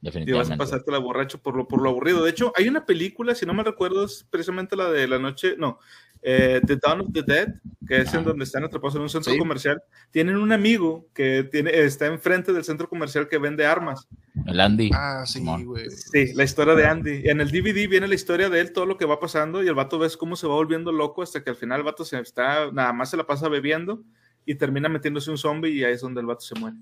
Y 0.02 0.32
vas 0.32 0.52
a 0.52 0.58
pasarte 0.58 0.92
la 0.92 1.00
borracho 1.00 1.42
por 1.42 1.56
lo, 1.56 1.68
por 1.68 1.82
lo 1.82 1.90
aburrido. 1.90 2.24
De 2.24 2.30
hecho, 2.30 2.54
hay 2.56 2.68
una 2.68 2.86
película, 2.86 3.34
si 3.34 3.46
no 3.46 3.54
me 3.54 3.64
recuerdo, 3.64 4.06
es 4.06 4.26
precisamente 4.30 4.76
la 4.76 4.92
de 4.92 5.08
la 5.08 5.18
noche, 5.18 5.56
no, 5.58 5.80
eh, 6.22 6.62
The 6.66 6.78
Dawn 6.78 7.02
of 7.02 7.08
the 7.14 7.24
Dead, 7.24 7.48
que 7.88 8.02
es 8.02 8.14
en 8.14 8.24
donde 8.24 8.44
están 8.44 8.64
atrapados 8.64 8.96
en 8.96 9.02
un 9.02 9.10
centro 9.10 9.36
comercial. 9.38 9.82
Tienen 10.12 10.38
un 10.38 10.52
amigo 10.52 11.08
que 11.14 11.44
tiene, 11.44 11.72
está 11.72 12.06
enfrente 12.08 12.54
del 12.54 12.64
centro 12.64 12.88
comercial 12.88 13.28
que 13.28 13.38
vende 13.38 13.66
armas. 13.66 14.08
El 14.46 14.60
Andy. 14.60 14.92
Ah, 14.94 15.24
sí, 15.26 15.44
güey. 15.64 15.90
Sí, 15.90 16.34
la 16.34 16.44
historia 16.44 16.76
de 16.76 16.86
Andy. 16.86 17.30
En 17.30 17.42
el 17.42 17.50
DVD 17.50 17.88
viene 17.88 18.08
la 18.08 18.16
historia 18.16 18.50
de 18.50 18.60
él, 18.60 18.74
todo 18.74 18.86
lo 18.86 18.98
que 18.98 19.06
va 19.06 19.20
pasando, 19.20 19.64
y 19.64 19.68
el 19.68 19.74
vato 19.76 20.00
ves 20.00 20.18
cómo 20.18 20.36
se 20.36 20.48
va 20.48 20.54
volviendo 20.54 20.92
loco 20.92 21.24
hasta 21.24 21.44
que 21.44 21.50
al 21.50 21.56
final 21.56 21.80
el 21.80 21.86
vato 21.86 22.06
se 22.06 22.20
está, 22.20 22.72
nada 22.72 22.94
más 22.94 23.10
se 23.10 23.18
la 23.18 23.26
pasa 23.26 23.50
bebiendo 23.50 24.04
y 24.46 24.56
termina 24.56 24.90
metiéndose 24.90 25.32
un 25.32 25.38
zombie 25.38 25.72
y 25.72 25.84
ahí 25.84 25.94
es 25.94 26.02
donde 26.02 26.22
el 26.22 26.28
vato 26.28 26.42
se 26.42 26.60
muere. 26.60 26.78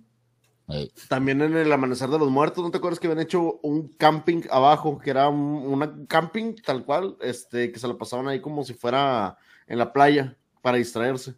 También 1.10 1.42
en 1.42 1.56
el 1.56 1.72
Amanecer 1.72 2.10
de 2.10 2.18
los 2.18 2.30
Muertos, 2.30 2.64
¿no 2.64 2.72
te 2.72 2.78
acuerdas 2.78 3.00
que 3.00 3.08
habían 3.08 3.22
hecho 3.22 3.60
un 3.62 3.90
camping 3.90 4.42
abajo, 4.50 4.98
que 4.98 5.12
era 5.12 5.30
un 5.30 6.06
camping 6.08 6.56
tal 6.56 6.84
cual, 6.86 7.18
este, 7.22 7.72
que 7.72 7.80
se 7.80 7.88
lo 7.88 7.98
pasaban 7.98 8.28
ahí 8.28 8.42
como 8.42 8.64
si 8.64 8.74
fuera 8.74 9.38
en 9.68 9.78
la 9.78 9.94
playa 9.94 10.36
para 10.62 10.78
distraerse? 10.78 11.36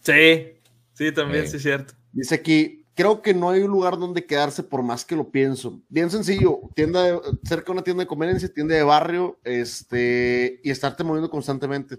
Sí, 0.00 0.54
sí, 0.94 1.12
también, 1.12 1.46
sí, 1.46 1.56
es 1.56 1.62
cierto. 1.62 1.94
Dice 2.12 2.34
aquí, 2.34 2.86
creo 2.94 3.22
que 3.22 3.34
no 3.34 3.50
hay 3.50 3.62
un 3.62 3.70
lugar 3.70 3.98
donde 3.98 4.24
quedarse 4.24 4.62
por 4.62 4.82
más 4.82 5.04
que 5.04 5.16
lo 5.16 5.30
pienso. 5.30 5.82
Bien 5.88 6.10
sencillo, 6.10 6.60
tienda 6.74 7.20
cerca 7.44 7.66
de 7.66 7.72
una 7.72 7.82
tienda 7.82 8.02
de 8.02 8.08
conveniencia, 8.08 8.52
tienda 8.52 8.74
de 8.74 8.82
barrio, 8.82 9.38
este, 9.44 10.60
y 10.62 10.70
estarte 10.70 11.04
moviendo 11.04 11.30
constantemente. 11.30 11.98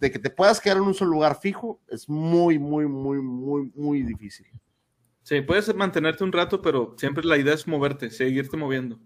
De 0.00 0.10
que 0.10 0.18
te 0.18 0.30
puedas 0.30 0.60
quedar 0.60 0.78
en 0.78 0.84
un 0.84 0.94
solo 0.94 1.10
lugar 1.10 1.38
fijo 1.40 1.80
es 1.88 2.08
muy, 2.08 2.58
muy, 2.58 2.86
muy, 2.86 3.20
muy, 3.20 3.70
muy 3.74 4.02
difícil. 4.02 4.46
Sí, 5.24 5.40
puedes 5.40 5.74
mantenerte 5.74 6.22
un 6.22 6.32
rato, 6.32 6.60
pero 6.60 6.94
siempre 6.98 7.24
la 7.24 7.38
idea 7.38 7.54
es 7.54 7.66
moverte, 7.66 8.10
seguirte 8.10 8.58
moviendo. 8.58 9.00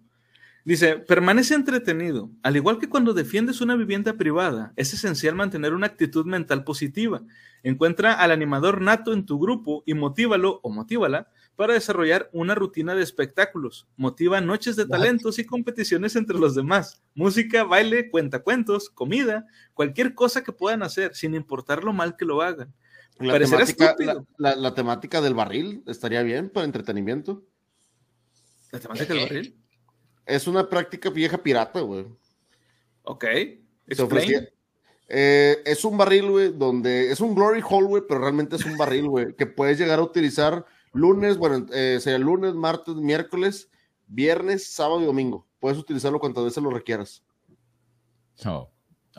Dice, 0.65 0.97
permanece 0.97 1.55
entretenido. 1.55 2.29
Al 2.43 2.57
igual 2.57 2.81
que 2.81 2.89
cuando 2.89 3.15
defiendes 3.15 3.61
una 3.61 3.77
vivienda 3.77 4.15
privada, 4.15 4.73
es 4.75 4.93
esencial 4.93 5.37
mantener 5.37 5.75
una 5.75 5.87
actitud 5.87 6.27
mental 6.27 6.65
positiva. 6.65 7.23
Encuentra 7.63 8.15
al 8.15 8.33
animador 8.33 8.83
nato 8.83 9.13
en 9.13 9.27
tu 9.27 9.39
grupo 9.39 9.85
y 9.87 9.95
motívalo 9.95 10.59
o 10.65 10.71
motívala 10.71 11.29
para 11.55 11.75
desarrollar 11.75 12.29
una 12.33 12.57
rutina 12.57 12.97
de 12.97 13.05
espectáculos. 13.05 13.87
Motiva 13.97 14.41
noches 14.41 14.75
de 14.75 14.87
talentos 14.87 15.39
y 15.39 15.47
competiciones 15.47 16.17
entre 16.17 16.37
los 16.37 16.57
demás. 16.57 17.01
Música, 17.15 17.63
baile, 17.63 18.11
cuentacuentos, 18.11 18.91
comida, 18.91 19.47
cualquier 19.73 20.15
cosa 20.15 20.43
que 20.43 20.53
puedan 20.53 20.83
hacer, 20.83 21.15
sin 21.15 21.35
importar 21.35 21.85
lo 21.85 21.93
mal 21.93 22.17
que 22.17 22.25
lo 22.25 22.43
hagan. 22.43 22.75
La 23.21 23.39
temática, 23.39 23.97
la, 24.37 24.75
temática, 24.75 25.21
del 25.21 25.35
barril 25.35 25.83
estaría 25.87 26.23
bien 26.23 26.51
para 26.51 26.67
entretenimiento. 26.67 27.43
¿La 28.71 28.79
temática 28.79 29.15
del 29.15 29.23
barril? 29.23 29.57
Es 30.25 30.47
una 30.47 30.69
práctica 30.69 31.11
vieja 31.11 31.39
pirata, 31.39 31.81
güey. 31.81 32.07
Ok. 33.03 33.25
Eh, 35.09 35.63
es 35.65 35.85
un 35.85 35.97
barril, 35.97 36.31
güey, 36.31 36.53
donde 36.53 37.11
es 37.11 37.21
un 37.21 37.35
glory 37.35 37.63
hole, 37.67 37.87
güey, 37.87 38.03
pero 38.07 38.21
realmente 38.21 38.57
es 38.57 38.65
un 38.67 38.77
barril, 38.77 39.09
güey, 39.09 39.35
que 39.35 39.47
puedes 39.47 39.79
llegar 39.79 39.99
a 39.99 40.03
utilizar 40.03 40.67
lunes, 40.93 41.39
bueno, 41.39 41.67
eh, 41.73 41.99
sería 42.01 42.19
lunes, 42.19 42.55
martes, 42.55 42.95
miércoles, 42.95 43.71
viernes, 44.07 44.71
sábado 44.71 45.01
y 45.01 45.07
domingo. 45.07 45.47
Puedes 45.61 45.79
utilizarlo 45.79 46.21
cuantas 46.21 46.45
veces 46.45 46.63
lo 46.63 46.71
requieras. 46.71 47.25
Oh, 48.45 48.71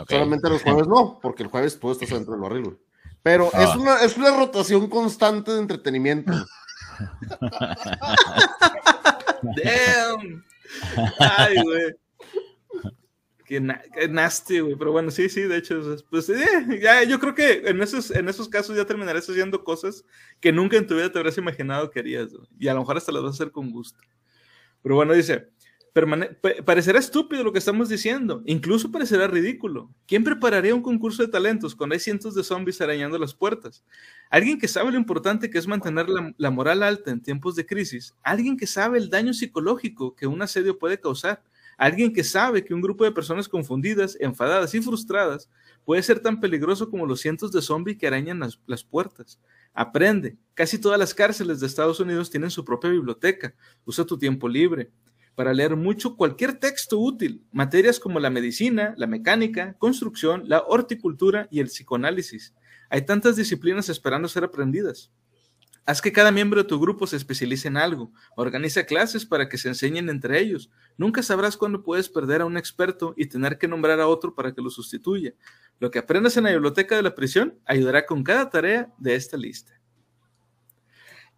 Solamente 0.07 0.49
los 0.49 0.61
jueves 0.61 0.87
no, 0.87 1.19
porque 1.19 1.43
el 1.43 1.49
jueves 1.49 1.75
puedes 1.75 2.01
estar 2.01 2.17
dentro 2.17 2.33
del 2.33 2.41
barril, 2.41 2.63
güey. 2.63 2.77
Pero 3.23 3.47
es, 3.47 3.69
ah. 3.69 3.77
una, 3.77 4.01
es 4.01 4.17
una 4.17 4.35
rotación 4.35 4.87
constante 4.89 5.51
de 5.51 5.59
entretenimiento. 5.59 6.31
Damn. 9.41 10.43
Ay, 11.19 11.61
güey. 11.63 11.95
Qué, 13.45 13.59
nasty, 14.09 14.59
güey. 14.59 14.75
Pero 14.75 14.91
bueno, 14.91 15.09
sí, 15.09 15.27
sí, 15.27 15.41
de 15.41 15.57
hecho, 15.57 15.81
pues 16.09 16.29
eh, 16.29 16.79
ya, 16.81 17.03
yo 17.03 17.19
creo 17.19 17.33
que 17.33 17.63
en 17.65 17.81
esos, 17.81 18.11
en 18.11 18.29
esos 18.29 18.47
casos 18.47 18.77
ya 18.77 18.85
terminarás 18.85 19.27
haciendo 19.27 19.63
cosas 19.63 20.05
que 20.39 20.51
nunca 20.51 20.77
en 20.77 20.85
tu 20.85 20.95
vida 20.95 21.11
te 21.11 21.17
habrías 21.17 21.37
imaginado 21.37 21.89
que 21.89 21.99
harías, 21.99 22.29
Y 22.59 22.67
a 22.67 22.73
lo 22.75 22.81
mejor 22.81 22.97
hasta 22.97 23.11
las 23.11 23.23
vas 23.23 23.31
a 23.31 23.33
hacer 23.33 23.51
con 23.51 23.71
gusto. 23.71 23.99
Pero 24.83 24.95
bueno, 24.95 25.13
dice, 25.13 25.49
parecerá 26.65 26.99
estúpido 26.99 27.43
lo 27.43 27.51
que 27.51 27.59
estamos 27.59 27.89
diciendo, 27.89 28.41
incluso 28.45 28.91
parecerá 28.91 29.27
ridículo. 29.27 29.89
¿Quién 30.05 30.23
prepararía 30.23 30.75
un 30.75 30.81
concurso 30.81 31.23
de 31.23 31.29
talentos 31.29 31.75
cuando 31.75 31.93
hay 31.93 31.99
cientos 31.99 32.35
de 32.35 32.43
zombies 32.43 32.81
arañando 32.81 33.17
las 33.17 33.33
puertas? 33.33 33.83
Alguien 34.29 34.59
que 34.59 34.67
sabe 34.67 34.91
lo 34.91 34.97
importante 34.97 35.49
que 35.49 35.57
es 35.57 35.67
mantener 35.67 36.07
la, 36.37 36.51
moral 36.51 36.83
alta 36.83 37.11
en 37.11 37.21
tiempos 37.21 37.55
de 37.55 37.65
crisis, 37.65 38.15
alguien 38.23 38.57
que 38.57 38.67
sabe 38.67 38.97
el 38.97 39.09
daño 39.09 39.33
psicológico 39.33 40.15
que 40.15 40.27
un 40.27 40.41
asedio 40.41 40.77
puede 40.77 40.99
causar, 40.99 41.43
alguien 41.77 42.13
que 42.13 42.23
sabe 42.23 42.63
que 42.63 42.73
un 42.73 42.81
grupo 42.81 43.03
de 43.03 43.11
personas 43.11 43.47
confundidas, 43.47 44.17
enfadadas 44.19 44.73
y 44.75 44.81
frustradas 44.81 45.49
puede 45.85 46.03
ser 46.03 46.19
tan 46.19 46.39
peligroso 46.39 46.89
como 46.89 47.05
los 47.05 47.21
cientos 47.21 47.51
de 47.51 47.61
zombies 47.61 47.97
que 47.97 48.07
arañan 48.07 48.39
las, 48.39 48.59
las 48.67 48.83
puertas. 48.83 49.39
Aprende. 49.73 50.37
Casi 50.53 50.77
todas 50.77 50.99
las 50.99 51.13
cárceles 51.13 51.59
de 51.59 51.67
Estados 51.67 51.99
Unidos 51.99 52.29
tienen 52.29 52.51
su 52.51 52.65
propia 52.65 52.89
biblioteca. 52.89 53.53
Usa 53.85 54.05
tu 54.05 54.17
tiempo 54.17 54.49
libre 54.49 54.91
para 55.39 55.53
leer 55.53 55.77
mucho 55.77 56.17
cualquier 56.17 56.59
texto 56.59 56.99
útil, 56.99 57.45
materias 57.53 57.97
como 57.97 58.19
la 58.19 58.29
medicina, 58.29 58.93
la 58.97 59.07
mecánica, 59.07 59.73
construcción, 59.77 60.43
la 60.49 60.65
horticultura 60.67 61.47
y 61.49 61.61
el 61.61 61.67
psicoanálisis. 61.67 62.53
Hay 62.89 63.05
tantas 63.05 63.37
disciplinas 63.37 63.87
esperando 63.87 64.27
ser 64.27 64.43
aprendidas. 64.43 65.13
Haz 65.85 66.01
que 66.01 66.11
cada 66.11 66.33
miembro 66.33 66.61
de 66.61 66.67
tu 66.67 66.77
grupo 66.77 67.07
se 67.07 67.15
especialice 67.15 67.69
en 67.69 67.77
algo. 67.77 68.11
Organiza 68.35 68.83
clases 68.83 69.25
para 69.25 69.47
que 69.47 69.57
se 69.57 69.69
enseñen 69.69 70.09
entre 70.09 70.41
ellos. 70.41 70.69
Nunca 70.97 71.23
sabrás 71.23 71.55
cuándo 71.55 71.83
puedes 71.83 72.09
perder 72.09 72.41
a 72.41 72.45
un 72.45 72.57
experto 72.57 73.13
y 73.15 73.27
tener 73.27 73.57
que 73.57 73.69
nombrar 73.69 74.01
a 74.01 74.09
otro 74.09 74.35
para 74.35 74.53
que 74.53 74.61
lo 74.61 74.69
sustituya. 74.69 75.35
Lo 75.79 75.89
que 75.89 75.99
aprendas 75.99 76.35
en 76.35 76.43
la 76.43 76.51
biblioteca 76.51 76.97
de 76.97 77.03
la 77.03 77.15
prisión 77.15 77.57
ayudará 77.65 78.05
con 78.05 78.25
cada 78.25 78.49
tarea 78.49 78.93
de 78.97 79.15
esta 79.15 79.37
lista. 79.37 79.78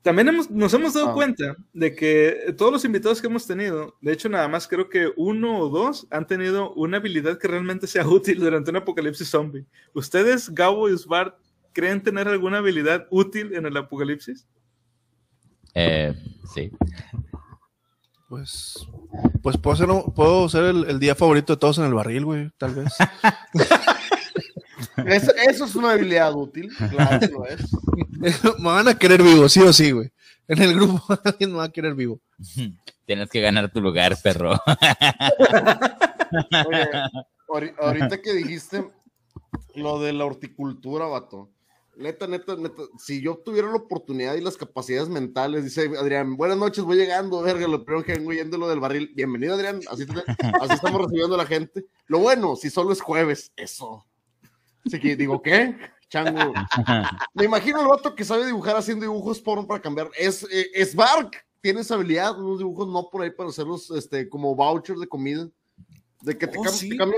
También 0.01 0.31
nos 0.49 0.73
hemos 0.73 0.93
dado 0.93 1.09
ah. 1.09 1.13
cuenta 1.13 1.55
de 1.73 1.93
que 1.95 2.55
todos 2.57 2.71
los 2.71 2.85
invitados 2.85 3.21
que 3.21 3.27
hemos 3.27 3.45
tenido, 3.45 3.95
de 4.01 4.13
hecho 4.13 4.29
nada 4.29 4.47
más 4.47 4.67
creo 4.67 4.89
que 4.89 5.11
uno 5.15 5.59
o 5.59 5.69
dos 5.69 6.07
han 6.09 6.25
tenido 6.25 6.73
una 6.73 6.97
habilidad 6.97 7.37
que 7.37 7.47
realmente 7.47 7.85
sea 7.85 8.07
útil 8.07 8.39
durante 8.39 8.71
un 8.71 8.77
apocalipsis 8.77 9.29
zombie. 9.29 9.65
¿Ustedes, 9.93 10.49
Gabo 10.49 10.89
y 10.89 10.97
Svart, 10.97 11.35
creen 11.71 12.01
tener 12.01 12.27
alguna 12.27 12.57
habilidad 12.57 13.07
útil 13.11 13.53
en 13.53 13.67
el 13.67 13.77
apocalipsis? 13.77 14.47
Eh, 15.75 16.13
sí. 16.53 16.71
Pues, 18.27 18.87
pues 19.43 19.57
puedo 19.57 19.75
ser, 19.75 19.87
puedo 20.15 20.49
ser 20.49 20.63
el, 20.63 20.99
día 20.99 21.15
favorito 21.15 21.53
de 21.53 21.57
todos 21.57 21.77
en 21.77 21.85
el 21.85 21.93
barril, 21.93 22.25
güey, 22.25 22.49
tal 22.57 22.73
vez. 22.73 22.93
Eso, 25.07 25.65
es 25.65 25.75
una 25.75 25.91
habilidad 25.91 26.33
útil, 26.33 26.69
claro 26.89 27.19
que 27.19 27.27
lo 27.27 27.45
es. 27.45 27.61
me 28.59 28.69
van 28.69 28.87
a 28.87 28.97
querer 28.97 29.21
vivo, 29.21 29.47
sí 29.49 29.61
o 29.61 29.73
sí, 29.73 29.91
güey. 29.91 30.11
En 30.47 30.61
el 30.61 30.75
grupo 30.75 31.01
alguien 31.23 31.51
me 31.51 31.57
va 31.57 31.65
a 31.65 31.71
querer 31.71 31.95
vivo. 31.95 32.19
Tienes 33.05 33.29
que 33.29 33.41
ganar 33.41 33.71
tu 33.71 33.81
lugar, 33.81 34.17
perro. 34.21 34.53
Oye, 37.47 37.73
ahorita 37.79 38.21
que 38.21 38.33
dijiste 38.33 38.85
lo 39.75 39.99
de 39.99 40.13
la 40.13 40.25
horticultura, 40.25 41.05
vato. 41.05 41.49
Neta, 41.97 42.25
neta, 42.25 42.55
neta, 42.55 42.83
si 42.97 43.21
yo 43.21 43.37
tuviera 43.37 43.67
la 43.67 43.75
oportunidad 43.75 44.35
y 44.35 44.41
las 44.41 44.55
capacidades 44.55 45.09
mentales, 45.09 45.65
dice 45.65 45.91
Adrián, 45.99 46.37
buenas 46.37 46.57
noches, 46.57 46.85
voy 46.85 46.95
llegando, 46.95 47.41
verga, 47.41 47.67
lo 47.67 47.83
primero 47.83 48.05
que 48.05 48.13
vengo 48.13 48.31
yendo 48.31 48.57
lo 48.57 48.69
del 48.69 48.79
barril. 48.79 49.11
Bienvenido, 49.13 49.55
Adrián, 49.55 49.81
así, 49.89 50.05
así 50.61 50.73
estamos 50.73 51.01
recibiendo 51.01 51.35
a 51.35 51.39
la 51.39 51.45
gente. 51.45 51.85
Lo 52.07 52.19
bueno, 52.19 52.55
si 52.55 52.69
solo 52.69 52.93
es 52.93 53.01
jueves, 53.01 53.51
eso. 53.57 54.05
Así 54.85 54.99
que 54.99 55.15
digo, 55.15 55.41
¿qué? 55.41 55.75
Chango. 56.09 56.53
Me 57.33 57.45
imagino 57.45 57.81
el 57.81 57.87
vato 57.87 58.13
que 58.13 58.25
sabe 58.25 58.45
dibujar 58.45 58.75
haciendo 58.75 59.03
dibujos 59.03 59.39
porno 59.39 59.65
para 59.65 59.81
cambiar. 59.81 60.09
Es, 60.17 60.43
eh, 60.51 60.67
es 60.73 60.95
Bark. 60.95 61.45
Tiene 61.61 61.81
esa 61.81 61.93
habilidad, 61.95 62.39
unos 62.39 62.57
dibujos 62.57 62.87
no 62.87 63.09
por 63.09 63.21
ahí 63.21 63.29
para 63.29 63.49
hacerlos 63.49 63.91
este, 63.91 64.27
como 64.27 64.55
vouchers 64.55 64.99
de 64.99 65.07
comida. 65.07 65.47
De 66.21 66.37
que 66.37 66.47
te, 66.47 66.57
oh, 66.57 66.63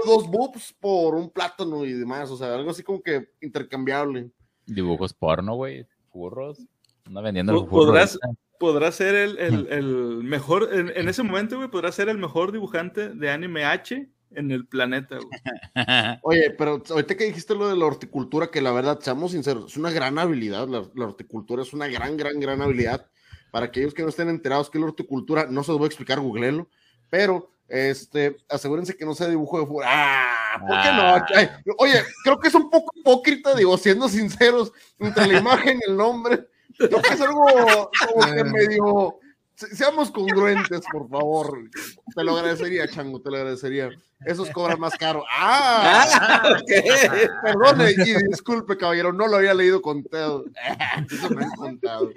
dos 0.06 0.30
boobs 0.30 0.74
por 0.80 1.16
un 1.16 1.30
plátano 1.30 1.86
y 1.86 1.94
demás. 1.94 2.30
O 2.30 2.38
sea, 2.38 2.54
algo 2.54 2.72
así 2.72 2.84
como 2.84 3.02
que 3.02 3.32
intercambiable. 3.42 4.30
Dibujos 4.66 5.14
porno, 5.14 5.56
güey. 5.56 5.86
Furros. 6.12 6.60
Anda 7.06 7.22
vendiendo 7.22 7.68
¿Podrás, 7.68 8.18
podrás 8.60 8.96
ser 8.96 9.16
el, 9.16 9.38
el, 9.40 9.68
el 9.72 10.24
mejor, 10.24 10.70
en, 10.72 10.92
en, 10.96 11.10
ese 11.10 11.24
momento, 11.24 11.58
güey, 11.58 11.70
podrás 11.70 11.96
ser 11.96 12.08
el 12.10 12.18
mejor 12.18 12.52
dibujante 12.52 13.10
de 13.10 13.30
anime 13.30 13.66
H 13.66 14.08
en 14.36 14.52
el 14.52 14.66
planeta. 14.66 15.18
Oye, 16.24 16.52
pero 16.52 16.82
ahorita 16.90 17.16
que 17.16 17.26
dijiste 17.26 17.56
lo 17.56 17.70
de 17.70 17.76
la 17.76 17.86
horticultura, 17.86 18.48
que 18.48 18.62
la 18.62 18.72
verdad, 18.72 19.00
seamos 19.02 19.32
sinceros, 19.32 19.72
es 19.72 19.78
una 19.78 19.92
gran 19.92 20.18
habilidad. 20.20 20.68
La, 20.68 21.06
horticultura 21.06 21.64
es 21.64 21.74
una 21.74 21.88
gran, 21.88 22.18
gran, 22.18 22.40
gran 22.40 22.62
habilidad. 22.62 23.08
Para 23.52 23.68
aquellos 23.68 23.94
que 23.94 24.02
no 24.02 24.10
estén 24.10 24.30
enterados 24.30 24.70
que 24.70 24.80
la 24.80 24.86
horticultura, 24.86 25.46
no 25.50 25.64
se 25.64 25.72
los 25.72 25.78
voy 25.78 25.86
a 25.86 25.88
explicar, 25.88 26.20
googleenlo, 26.20 26.68
pero 27.10 27.52
este, 27.68 28.38
asegúrense 28.50 28.96
que 28.96 29.06
no 29.06 29.14
sea 29.14 29.28
dibujo 29.28 29.60
de 29.60 29.66
fútbol. 29.66 29.84
¡Ah! 29.88 30.60
¿Por 30.60 30.82
qué 30.82 30.92
no? 30.92 31.02
Ah. 31.04 31.62
oye, 31.78 32.04
creo 32.24 32.40
que 32.40 32.48
es 32.48 32.56
un 32.56 32.70
poco 32.70 32.92
hipócrita, 32.96 33.56
digo, 33.56 33.78
siendo 33.78 34.08
sinceros, 34.10 34.72
entre 35.00 35.28
la 35.28 35.38
imagen 35.40 35.80
y 35.80 35.90
el 35.90 35.98
nombre. 35.98 36.48
Creo 36.78 37.02
que 37.02 37.14
es 37.14 37.22
algo 37.22 37.46
como 38.08 38.34
que 38.34 38.44
medio 38.44 39.20
seamos 39.74 40.12
congruentes, 40.12 40.82
por 40.92 41.10
favor. 41.10 41.70
Te 42.16 42.24
lo 42.24 42.38
agradecería, 42.38 42.88
Chango, 42.88 43.22
te 43.22 43.30
lo 43.30 43.38
agradecería. 43.38 43.90
Esos 44.26 44.50
cobran 44.52 44.80
más 44.80 44.94
caro. 44.96 45.24
¡Ah! 45.30 46.06
ah 46.14 46.62
Perdone 47.44 47.92
y 47.92 48.28
disculpe, 48.28 48.78
caballero, 48.78 49.12
no 49.12 49.28
lo 49.28 49.38
había 49.38 49.54
leído 49.54 49.82
contado. 49.82 50.46
Eso 51.12 51.30
me 51.30 51.44
han 51.44 51.52
contado. 51.52 52.12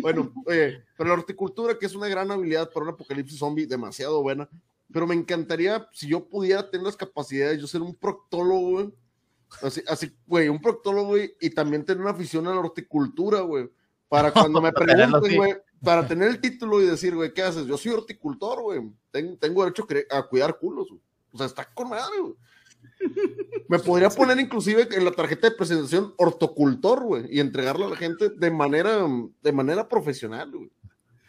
Bueno, 0.00 0.32
oye, 0.46 0.82
pero 0.96 1.08
la 1.08 1.14
horticultura, 1.14 1.78
que 1.78 1.86
es 1.86 1.94
una 1.94 2.08
gran 2.08 2.30
habilidad 2.30 2.70
para 2.70 2.84
un 2.84 2.94
apocalipsis 2.94 3.38
zombie, 3.38 3.66
demasiado 3.66 4.22
buena. 4.22 4.48
Pero 4.92 5.06
me 5.06 5.14
encantaría, 5.14 5.86
si 5.92 6.08
yo 6.08 6.24
pudiera 6.24 6.68
tener 6.68 6.86
las 6.86 6.96
capacidades, 6.96 7.60
yo 7.60 7.66
ser 7.66 7.82
un 7.82 7.94
proctólogo, 7.94 8.70
güey. 8.70 8.94
Así, 9.62 9.82
así, 9.86 10.14
güey, 10.26 10.48
un 10.48 10.60
proctólogo, 10.60 11.08
güey, 11.08 11.34
y 11.40 11.50
también 11.50 11.84
tener 11.84 12.00
una 12.00 12.12
afición 12.12 12.46
a 12.46 12.50
la 12.50 12.60
horticultura, 12.60 13.40
güey. 13.40 13.68
Para 14.08 14.32
cuando 14.32 14.60
me 14.60 14.72
pregunten, 14.72 15.36
güey 15.36 15.56
para 15.82 16.06
tener 16.06 16.28
el 16.28 16.40
título 16.40 16.80
y 16.80 16.86
decir, 16.86 17.14
güey, 17.14 17.32
¿qué 17.32 17.42
haces? 17.42 17.66
Yo 17.66 17.76
soy 17.76 17.92
horticultor, 17.92 18.62
güey. 18.62 18.80
tengo 19.10 19.64
derecho 19.64 19.86
a 20.10 20.22
cuidar 20.26 20.58
culos, 20.58 20.88
güey. 20.88 21.00
O 21.32 21.38
sea, 21.38 21.46
está 21.46 21.64
con 21.72 21.88
madre, 21.88 22.20
güey. 22.20 22.34
Me 23.68 23.78
podría 23.78 24.10
poner 24.10 24.38
inclusive 24.38 24.88
en 24.90 25.04
la 25.04 25.12
tarjeta 25.12 25.48
de 25.48 25.56
presentación 25.56 26.12
hortocultor, 26.16 27.04
güey, 27.04 27.24
y 27.30 27.40
entregarlo 27.40 27.86
a 27.86 27.90
la 27.90 27.96
gente 27.96 28.30
de 28.30 28.50
manera, 28.50 29.06
de 29.42 29.52
manera 29.52 29.88
profesional, 29.88 30.50
güey. 30.50 30.70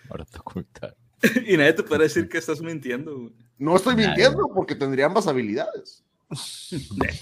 Hortocultor. 0.09 0.95
y 1.47 1.55
nadie 1.55 1.73
te 1.73 1.83
puede 1.83 2.03
decir 2.03 2.27
que 2.27 2.39
estás 2.39 2.61
mintiendo, 2.61 3.15
güey. 3.17 3.33
No 3.57 3.75
estoy 3.75 3.95
mintiendo 3.95 4.49
porque 4.53 4.75
tendría 4.75 5.05
ambas 5.05 5.27
habilidades. 5.27 6.03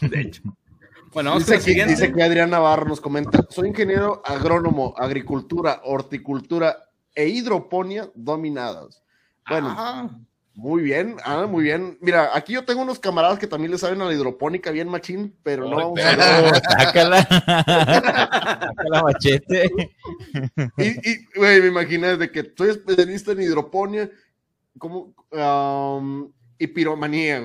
De, 0.02 0.22
hecho. 0.22 0.42
Bueno, 1.12 1.38
dice, 1.38 1.60
que, 1.60 1.86
dice 1.86 2.14
que 2.14 2.24
Adrián 2.24 2.50
Navarro 2.50 2.88
nos 2.88 3.02
comenta: 3.02 3.46
Soy 3.50 3.68
ingeniero 3.68 4.22
agrónomo, 4.24 4.94
agricultura, 4.98 5.82
horticultura 5.84 6.89
e 7.16 7.28
hidroponía 7.28 8.10
dominadas. 8.16 9.02
Bueno, 9.50 9.76
muy 10.54 10.84
bien, 10.84 11.16
ah, 11.24 11.48
muy 11.48 11.64
bien. 11.64 11.98
Mira, 12.02 12.32
aquí 12.34 12.54
yo 12.54 12.66
tengo 12.66 12.82
unos 12.82 13.00
camaradas 13.00 13.40
que 13.40 13.48
también 13.48 13.72
le 13.72 13.78
saben 13.78 14.02
a 14.02 14.06
la 14.06 14.14
hidropónica 14.14 14.72
bien 14.72 14.90
machín, 14.90 15.34
pero 15.42 15.70
no 15.70 15.76
vamos 15.76 16.00
a 16.02 16.84
Sácala. 16.84 17.22
Sácala 18.76 19.04
machete. 19.04 19.72
Y, 20.78 21.10
y 21.10 21.26
güey, 21.36 21.62
me 21.62 21.68
imaginé 21.68 22.18
de 22.18 22.30
que 22.30 22.52
soy 22.58 22.72
especialista 22.72 23.32
en 23.32 23.42
hidroponía, 23.42 24.10
como, 24.78 25.14
um, 25.32 26.30
y 26.58 26.68
piromanía, 26.68 27.42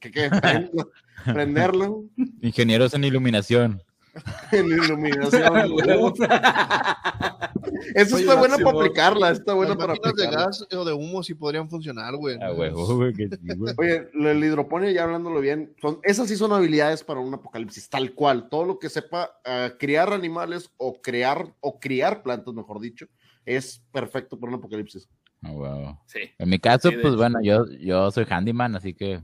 que 0.00 0.12
qué, 0.12 0.30
prenderlo. 1.24 2.04
Ingenieros 2.40 2.94
en 2.94 3.04
iluminación. 3.04 3.82
en 4.52 4.66
iluminación. 4.66 5.42
Eso 7.94 8.18
está 8.18 8.34
bueno 8.36 8.56
para 8.58 8.78
aplicarla, 8.78 9.30
está 9.30 9.54
bueno 9.54 9.76
para 9.76 9.94
aplicarla. 9.94 10.24
de 10.24 10.36
gas 10.36 10.66
o 10.72 10.84
de 10.84 10.92
humo 10.92 11.22
sí 11.22 11.34
podrían 11.34 11.68
funcionar, 11.68 12.16
güey. 12.16 12.38
Ah, 12.40 12.50
güey, 12.50 12.72
Oye, 13.76 14.08
el 14.14 14.44
hidroponio, 14.44 14.90
ya 14.90 15.04
hablándolo 15.04 15.40
bien, 15.40 15.74
son, 15.80 16.00
esas 16.02 16.28
sí 16.28 16.36
son 16.36 16.52
habilidades 16.52 17.04
para 17.04 17.20
un 17.20 17.34
apocalipsis, 17.34 17.88
tal 17.88 18.14
cual. 18.14 18.48
Todo 18.48 18.64
lo 18.64 18.78
que 18.78 18.88
sepa 18.88 19.30
uh, 19.46 19.76
criar 19.78 20.12
animales 20.12 20.70
o 20.76 21.00
crear, 21.00 21.54
o 21.60 21.78
criar 21.78 22.22
plantas, 22.22 22.54
mejor 22.54 22.80
dicho, 22.80 23.06
es 23.44 23.82
perfecto 23.92 24.38
para 24.38 24.52
un 24.52 24.58
apocalipsis. 24.58 25.08
Oh, 25.46 25.52
wow. 25.52 25.98
sí. 26.06 26.20
En 26.38 26.48
mi 26.48 26.58
caso, 26.58 26.90
pues 27.02 27.16
bueno, 27.16 27.38
yo, 27.42 27.66
yo 27.78 28.10
soy 28.10 28.24
handyman, 28.28 28.76
así 28.76 28.94
que 28.94 29.20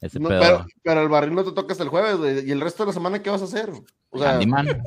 pero, 0.00 0.66
pero, 0.82 1.02
el 1.02 1.08
barril 1.08 1.34
no 1.34 1.44
te 1.44 1.52
toca 1.52 1.72
hasta 1.72 1.84
el 1.84 1.90
jueves, 1.90 2.44
¿Y 2.44 2.52
el 2.52 2.60
resto 2.60 2.84
de 2.84 2.88
la 2.88 2.92
semana 2.92 3.22
qué 3.22 3.30
vas 3.30 3.42
a 3.42 3.46
hacer? 3.46 3.70
O 4.10 4.18
sea, 4.18 4.34
Handyman. 4.34 4.82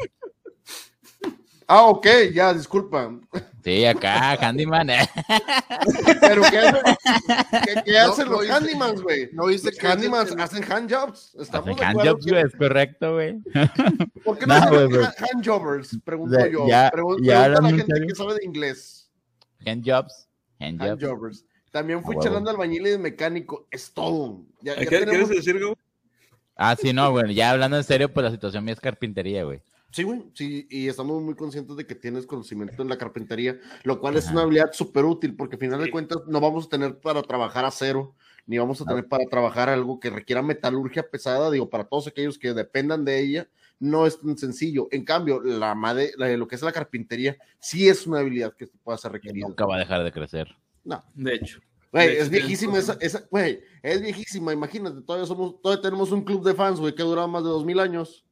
Ah, 1.74 1.84
ok, 1.84 2.06
ya, 2.34 2.54
disculpa. 2.54 3.18
Sí, 3.64 3.86
acá, 3.86 4.34
Handyman. 4.34 4.88
Pero 6.22 6.42
¿qué 6.50 6.58
hacen, 6.60 7.84
qué, 7.86 7.98
hacen 7.98 8.30
los 8.30 8.50
Handymans, 8.50 9.02
güey? 9.02 9.30
¿No 9.32 9.46
viste 9.46 9.72
que 9.72 9.88
Handymans 9.88 10.36
hacen 10.38 10.64
handjobs? 10.70 11.34
Estamos 11.40 11.70
hacen 11.70 11.84
handjobs, 11.86 12.26
güey, 12.26 12.44
es 12.44 12.56
correcto, 12.58 13.14
güey. 13.14 13.40
¿Por 14.26 14.38
qué 14.38 14.48
no, 14.48 14.56
hacen 14.56 15.14
handjobbers? 15.34 15.98
Pregunto 16.04 16.46
yo. 16.48 16.68
Ya, 16.68 16.90
Pregunto, 16.92 17.24
ya 17.24 17.46
a 17.46 17.48
la 17.48 17.70
gente 17.70 18.06
que 18.06 18.16
sabe 18.16 18.34
de 18.34 18.46
inglés. 18.46 19.10
Handjobs. 19.66 20.28
Handjobs. 20.60 21.46
También 21.72 22.04
fui 22.04 22.18
charlando 22.20 22.52
albañil 22.52 22.88
y 22.88 22.98
mecánico. 22.98 23.68
Es 23.72 23.94
todo. 23.94 24.42
Ya, 24.62 24.76
¿Qué, 24.76 24.86
¿Quieres 24.86 25.30
decir, 25.30 25.58
güey? 25.60 25.76
Ah, 26.56 26.76
sí, 26.80 26.94
no, 26.94 27.12
güey. 27.12 27.34
Ya 27.34 27.52
hablando 27.52 27.78
en 27.78 27.84
serio, 27.84 28.14
pues 28.14 28.24
la 28.24 28.32
situación 28.32 28.64
mía 28.64 28.74
es 28.74 28.80
carpintería, 28.80 29.44
güey. 29.44 29.62
Sí, 29.92 30.04
güey, 30.04 30.24
sí, 30.34 30.68
y 30.70 30.88
estamos 30.88 31.22
muy 31.22 31.36
conscientes 31.36 31.76
de 31.76 31.86
que 31.86 31.96
tienes 31.96 32.26
conocimiento 32.26 32.82
en 32.82 32.88
la 32.88 32.98
carpintería, 32.98 33.60
lo 33.84 34.00
cual 34.00 34.16
es 34.16 34.32
una 34.32 34.44
habilidad 34.44 34.72
súper 34.72 35.04
útil, 35.04 35.36
porque 35.36 35.56
al 35.56 35.60
final 35.60 35.84
de 35.84 35.92
cuentas 35.92 36.20
no 36.28 36.40
vamos 36.40 36.68
a 36.68 36.70
tener 36.70 36.98
para 37.00 37.22
trabajar 37.24 37.66
a 37.66 37.72
cero, 37.72 38.16
ni 38.46 38.58
vamos 38.58 38.80
a 38.80 38.86
tener 38.86 39.06
para 39.10 39.26
trabajar 39.26 39.68
algo 39.68 40.00
que 40.00 40.10
requiera 40.10 40.42
metalurgia 40.42 41.10
pesada, 41.10 41.52
digo, 41.52 41.70
para 41.70 41.84
todos 41.84 42.08
aquellos 42.08 42.38
que 42.38 42.54
dependan 42.54 43.04
de 43.04 43.20
ella, 43.20 43.50
no 43.80 44.08
es 44.08 44.22
tan 44.22 44.38
sencillo. 44.38 44.88
En 44.92 45.04
cambio, 45.04 45.42
la, 45.42 45.76
madre, 45.76 46.14
lo 46.16 46.48
que 46.48 46.56
es 46.56 46.62
la 46.62 46.72
carpintería, 46.72 47.36
sí 47.60 47.90
es 47.90 48.08
una 48.08 48.20
habilidad 48.20 48.54
que 48.56 48.68
puede 48.68 48.98
ser 48.98 49.12
requerida. 49.12 49.46
Nunca 49.46 49.66
va 49.66 49.76
a 49.76 49.80
dejar 49.80 50.06
de 50.06 50.12
crecer. 50.14 50.56
No. 50.84 51.04
De 51.14 51.36
hecho. 51.36 51.60
Güey, 51.92 52.18
es 52.18 52.30
viejísima 52.30 52.78
esa, 52.78 52.98
esa 53.02 53.24
güey, 53.30 53.62
es 53.84 54.02
viejísima, 54.02 54.54
imagínate, 54.54 55.02
todavía 55.02 55.28
somos, 55.28 55.62
todavía 55.62 55.82
tenemos 55.82 56.12
un 56.12 56.24
club 56.24 56.46
de 56.46 56.54
fans, 56.54 56.80
güey, 56.80 56.96
que 56.96 57.02
ha 57.02 57.06
durado 57.06 57.28
más 57.28 57.44
de 57.44 57.50
dos 57.50 57.66
mil 57.66 57.80
años. 57.80 58.26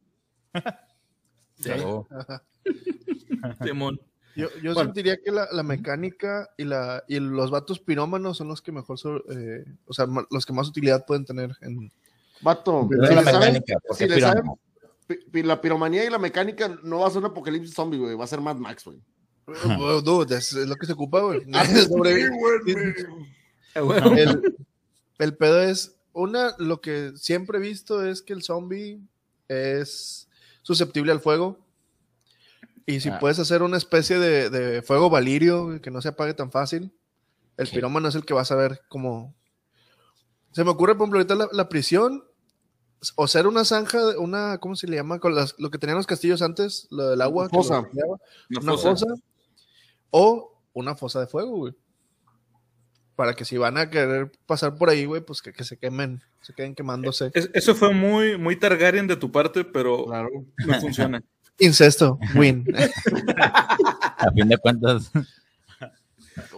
Yo, 4.35 4.47
yo 4.63 4.73
sentiría 4.73 5.17
que 5.17 5.31
la, 5.31 5.49
la, 5.51 5.63
mecánica 5.63 6.49
y, 6.55 6.63
la, 6.63 7.03
y 7.09 7.19
los 7.19 7.51
vatos 7.51 7.79
pirómanos 7.79 8.37
son 8.37 8.47
los 8.47 8.61
que 8.61 8.71
mejor, 8.71 8.97
eh, 9.29 9.65
o 9.85 9.93
sea, 9.93 10.07
los 10.29 10.45
que 10.45 10.53
más 10.53 10.69
utilidad 10.69 11.05
pueden 11.05 11.25
tener 11.25 11.51
en... 11.59 11.91
Vato, 12.39 12.87
la 12.89 13.21
mecánica, 13.21 13.77
si 13.89 14.07
la 15.43 15.59
piromanía 15.59 16.05
y 16.05 16.09
la 16.09 16.19
mecánica 16.19 16.69
no 16.83 16.99
va 16.99 17.07
a 17.07 17.09
ser 17.09 17.19
un 17.19 17.25
apocalipsis 17.25 17.73
zombie, 17.73 17.99
güey, 17.99 18.15
va 18.15 18.23
a 18.23 18.27
ser 18.27 18.39
Mad 18.39 18.55
Max, 18.55 18.85
güey. 18.85 19.01
Dude, 20.03 20.31
es, 20.37 20.53
lo 20.53 20.75
que 20.75 20.85
se 20.85 20.93
ocupa, 20.93 21.19
güey. 21.21 21.41
Ah, 21.53 21.65
el, 23.75 24.55
el 25.19 25.37
pedo 25.37 25.61
es, 25.61 25.99
una, 26.13 26.55
lo 26.57 26.81
que 26.81 27.13
siempre 27.15 27.57
he 27.57 27.61
visto 27.61 28.05
es 28.05 28.21
que 28.21 28.33
el 28.33 28.43
zombie 28.43 28.99
es 29.47 30.27
susceptible 30.61 31.11
al 31.11 31.19
fuego. 31.19 31.57
Y 32.85 33.01
si 33.01 33.09
ah. 33.09 33.19
puedes 33.19 33.39
hacer 33.39 33.61
una 33.61 33.77
especie 33.77 34.17
de, 34.17 34.81
fuego 34.81 35.09
valirio 35.09 35.79
que 35.81 35.91
no 35.91 36.01
se 36.01 36.09
apague 36.09 36.33
tan 36.33 36.51
fácil, 36.51 36.91
el 37.57 37.67
pirómano 37.67 38.07
es 38.07 38.15
el 38.15 38.25
que 38.25 38.33
va 38.33 38.41
a 38.41 38.45
saber 38.45 38.81
cómo. 38.89 39.35
Se 40.51 40.63
me 40.63 40.71
ocurre, 40.71 40.95
por 40.95 41.03
ejemplo, 41.03 41.19
ahorita 41.19 41.55
la, 41.55 41.69
prisión, 41.69 42.23
o 43.15 43.27
ser 43.27 43.45
una 43.45 43.63
zanja, 43.63 44.17
una, 44.17 44.57
¿cómo 44.57 44.75
se 44.75 44.87
le 44.87 44.95
llama? 44.95 45.19
Con 45.19 45.35
las, 45.35 45.53
lo 45.59 45.69
que 45.69 45.77
tenían 45.77 45.97
los 45.97 46.07
castillos 46.07 46.41
antes, 46.41 46.87
lo 46.89 47.09
del 47.09 47.21
agua. 47.21 47.49
Fosa. 47.49 47.87
una, 48.59 48.77
fosa. 48.77 49.05
O 50.11 50.61
una 50.73 50.95
fosa 50.95 51.19
de 51.19 51.27
fuego, 51.27 51.57
güey 51.57 51.73
para 53.19 53.33
que 53.33 53.43
si 53.43 53.57
van 53.57 53.77
a 53.77 53.89
querer 53.89 54.31
pasar 54.45 54.75
por 54.75 54.89
ahí, 54.89 55.03
güey, 55.03 55.19
pues 55.19 55.41
que, 55.41 55.51
se 55.65 55.75
quemen, 55.75 56.21
se 56.39 56.53
queden 56.53 56.73
quemándose. 56.73 57.31
eso 57.33 57.75
fue 57.75 57.93
muy, 57.93 58.37
muy 58.37 58.55
Targaryen 58.55 59.07
de 59.07 59.17
tu 59.17 59.29
parte, 59.29 59.65
pero 59.65 60.05
claro. 60.05 60.29
no 60.65 60.79
funciona. 60.79 61.21
Incesto, 61.59 62.17
win. 62.33 62.63
a 63.37 64.31
fin 64.33 64.47
de 64.47 64.57
cuentas. 64.57 65.11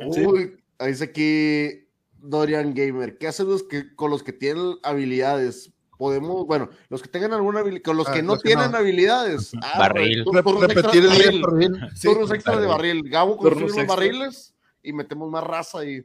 Uy, 0.06 0.56
dice 0.86 1.06
aquí 1.06 1.90
Dorian 2.20 2.76
Gamer, 2.76 3.18
¿qué 3.18 3.28
hacen 3.28 3.48
los 3.48 3.64
que, 3.64 3.96
con 3.96 4.12
los 4.12 4.22
que 4.22 4.32
tienen 4.32 4.76
habilidades? 4.84 5.72
Podemos, 6.02 6.48
bueno, 6.48 6.68
los 6.90 7.00
que 7.00 7.10
tengan 7.10 7.32
alguna 7.34 7.60
habilidad, 7.60 7.84
con 7.84 7.96
los 7.96 8.10
que 8.10 8.24
no 8.24 8.36
tienen 8.36 8.74
habilidades. 8.74 9.52
Ah, 9.62 9.78
barril. 9.78 10.26
Repetir 10.26 11.06
el 11.06 11.42
barril. 11.44 11.80
Turnos 12.02 12.32
extra 12.32 12.60
de 12.60 12.66
barril. 12.66 13.08
Gabo 13.08 13.38
construye 13.38 13.78
los 13.78 13.86
barriles 13.86 14.56
y 14.82 14.94
metemos 14.94 15.30
más 15.30 15.44
raza 15.44 15.86
y 15.86 16.04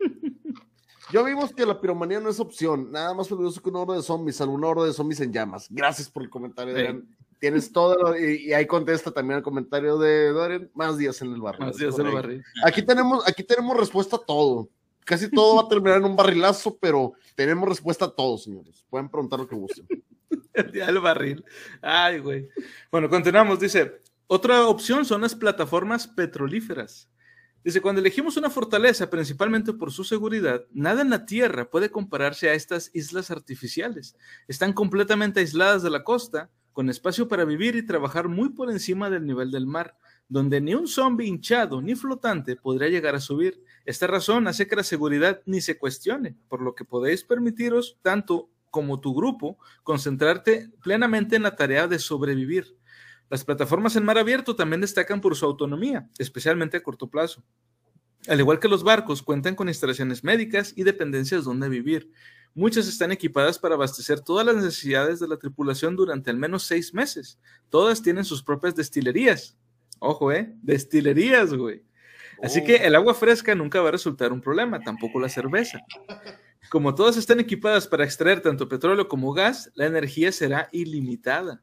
yo 1.12 1.22
vimos 1.22 1.52
que 1.52 1.66
la 1.66 1.78
piromanía 1.78 2.18
no 2.18 2.30
es 2.30 2.40
opción, 2.40 2.90
nada 2.90 3.12
más 3.12 3.28
peligroso 3.28 3.60
que 3.60 3.68
una 3.68 3.80
hora 3.80 3.96
de 3.96 4.02
zombies, 4.02 4.40
alguna 4.40 4.68
hora 4.68 4.84
de 4.84 4.94
zombies 4.94 5.20
en 5.20 5.34
llamas. 5.34 5.66
Gracias 5.68 6.08
por 6.08 6.22
el 6.22 6.30
comentario, 6.30 7.04
Tienes 7.38 7.70
todo, 7.70 8.16
y, 8.18 8.54
ahí 8.54 8.66
contesta 8.66 9.10
también 9.10 9.36
el 9.36 9.42
comentario 9.42 9.98
de 9.98 10.30
Dorian, 10.30 10.70
más 10.72 10.96
días 10.96 11.20
en 11.20 11.34
el 11.34 11.42
barril. 11.42 11.66
Más 11.66 11.76
días 11.76 11.98
en 11.98 12.06
el 12.06 12.14
barril. 12.14 12.42
Aquí 12.64 12.80
tenemos, 12.80 13.28
aquí 13.28 13.44
tenemos 13.44 13.76
respuesta 13.76 14.16
a 14.16 14.20
todo. 14.20 14.70
Casi 15.06 15.30
todo 15.30 15.54
va 15.54 15.62
a 15.62 15.68
terminar 15.68 15.98
en 15.98 16.04
un 16.04 16.16
barrilazo, 16.16 16.76
pero 16.80 17.12
tenemos 17.36 17.68
respuesta 17.68 18.06
a 18.06 18.10
todo, 18.10 18.36
señores. 18.38 18.84
Pueden 18.90 19.08
preguntar 19.08 19.38
lo 19.38 19.46
que 19.46 19.54
gusten. 19.54 19.86
el 20.52 20.98
barril. 20.98 21.44
Ay, 21.80 22.18
güey. 22.18 22.48
Bueno, 22.90 23.08
continuamos. 23.08 23.60
Dice, 23.60 24.02
otra 24.26 24.66
opción 24.66 25.04
son 25.04 25.20
las 25.20 25.36
plataformas 25.36 26.08
petrolíferas. 26.08 27.08
Dice, 27.62 27.80
cuando 27.80 28.00
elegimos 28.00 28.36
una 28.36 28.50
fortaleza, 28.50 29.08
principalmente 29.08 29.72
por 29.72 29.92
su 29.92 30.02
seguridad, 30.02 30.64
nada 30.72 31.02
en 31.02 31.10
la 31.10 31.24
Tierra 31.24 31.70
puede 31.70 31.88
compararse 31.88 32.50
a 32.50 32.54
estas 32.54 32.90
islas 32.92 33.30
artificiales. 33.30 34.16
Están 34.48 34.72
completamente 34.72 35.38
aisladas 35.38 35.84
de 35.84 35.90
la 35.90 36.02
costa, 36.02 36.50
con 36.72 36.90
espacio 36.90 37.28
para 37.28 37.44
vivir 37.44 37.76
y 37.76 37.86
trabajar 37.86 38.26
muy 38.26 38.48
por 38.48 38.72
encima 38.72 39.08
del 39.08 39.24
nivel 39.24 39.52
del 39.52 39.68
mar, 39.68 39.96
donde 40.28 40.60
ni 40.60 40.74
un 40.74 40.88
zombie 40.88 41.26
hinchado 41.26 41.80
ni 41.80 41.94
flotante 41.94 42.56
podría 42.56 42.88
llegar 42.88 43.14
a 43.14 43.20
subir. 43.20 43.62
Esta 43.84 44.06
razón 44.06 44.48
hace 44.48 44.66
que 44.66 44.76
la 44.76 44.82
seguridad 44.82 45.42
ni 45.46 45.60
se 45.60 45.78
cuestione, 45.78 46.36
por 46.48 46.62
lo 46.62 46.74
que 46.74 46.84
podéis 46.84 47.22
permitiros, 47.22 47.98
tanto 48.02 48.50
como 48.70 49.00
tu 49.00 49.14
grupo, 49.14 49.58
concentrarte 49.84 50.70
plenamente 50.82 51.36
en 51.36 51.44
la 51.44 51.56
tarea 51.56 51.88
de 51.88 51.98
sobrevivir. 51.98 52.76
Las 53.30 53.44
plataformas 53.44 53.96
en 53.96 54.04
mar 54.04 54.18
abierto 54.18 54.54
también 54.54 54.80
destacan 54.80 55.20
por 55.20 55.34
su 55.34 55.46
autonomía, 55.46 56.08
especialmente 56.18 56.76
a 56.76 56.82
corto 56.82 57.08
plazo. 57.08 57.42
Al 58.28 58.40
igual 58.40 58.58
que 58.58 58.68
los 58.68 58.82
barcos, 58.82 59.22
cuentan 59.22 59.54
con 59.54 59.68
instalaciones 59.68 60.24
médicas 60.24 60.72
y 60.76 60.82
dependencias 60.82 61.44
donde 61.44 61.68
vivir. 61.68 62.10
Muchas 62.54 62.88
están 62.88 63.12
equipadas 63.12 63.58
para 63.58 63.74
abastecer 63.74 64.20
todas 64.20 64.46
las 64.46 64.56
necesidades 64.56 65.20
de 65.20 65.28
la 65.28 65.36
tripulación 65.36 65.94
durante 65.94 66.30
al 66.30 66.36
menos 66.36 66.64
seis 66.64 66.94
meses. 66.94 67.38
Todas 67.68 68.02
tienen 68.02 68.24
sus 68.24 68.42
propias 68.42 68.74
destilerías. 68.74 69.56
Ojo, 69.98 70.32
¿eh? 70.32 70.52
Destilerías, 70.62 71.54
güey. 71.54 71.82
Así 72.42 72.62
que 72.62 72.76
el 72.76 72.94
agua 72.94 73.14
fresca 73.14 73.54
nunca 73.54 73.80
va 73.80 73.88
a 73.88 73.92
resultar 73.92 74.32
un 74.32 74.40
problema, 74.40 74.80
tampoco 74.80 75.18
la 75.18 75.28
cerveza. 75.28 75.80
Como 76.68 76.94
todas 76.94 77.16
están 77.16 77.40
equipadas 77.40 77.86
para 77.86 78.04
extraer 78.04 78.40
tanto 78.40 78.68
petróleo 78.68 79.08
como 79.08 79.32
gas, 79.32 79.70
la 79.74 79.86
energía 79.86 80.32
será 80.32 80.68
ilimitada. 80.72 81.62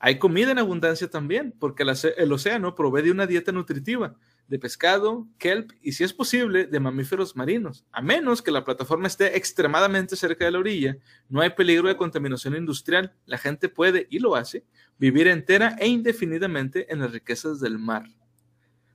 Hay 0.00 0.18
comida 0.18 0.52
en 0.52 0.58
abundancia 0.58 1.10
también, 1.10 1.54
porque 1.58 1.84
el 2.16 2.32
océano 2.32 2.74
provee 2.74 3.02
de 3.02 3.10
una 3.10 3.26
dieta 3.26 3.52
nutritiva 3.52 4.16
de 4.48 4.58
pescado, 4.58 5.28
kelp 5.36 5.72
y, 5.82 5.92
si 5.92 6.04
es 6.04 6.12
posible, 6.12 6.66
de 6.66 6.80
mamíferos 6.80 7.36
marinos. 7.36 7.84
A 7.92 8.00
menos 8.00 8.40
que 8.40 8.50
la 8.50 8.64
plataforma 8.64 9.06
esté 9.06 9.36
extremadamente 9.36 10.16
cerca 10.16 10.46
de 10.46 10.50
la 10.50 10.58
orilla, 10.58 10.96
no 11.28 11.42
hay 11.42 11.50
peligro 11.50 11.88
de 11.88 11.96
contaminación 11.96 12.56
industrial. 12.56 13.12
La 13.26 13.36
gente 13.36 13.68
puede, 13.68 14.06
y 14.10 14.18
lo 14.18 14.34
hace, 14.34 14.64
vivir 14.98 15.28
entera 15.28 15.76
e 15.78 15.86
indefinidamente 15.86 16.90
en 16.92 17.00
las 17.00 17.12
riquezas 17.12 17.60
del 17.60 17.78
mar. 17.78 18.04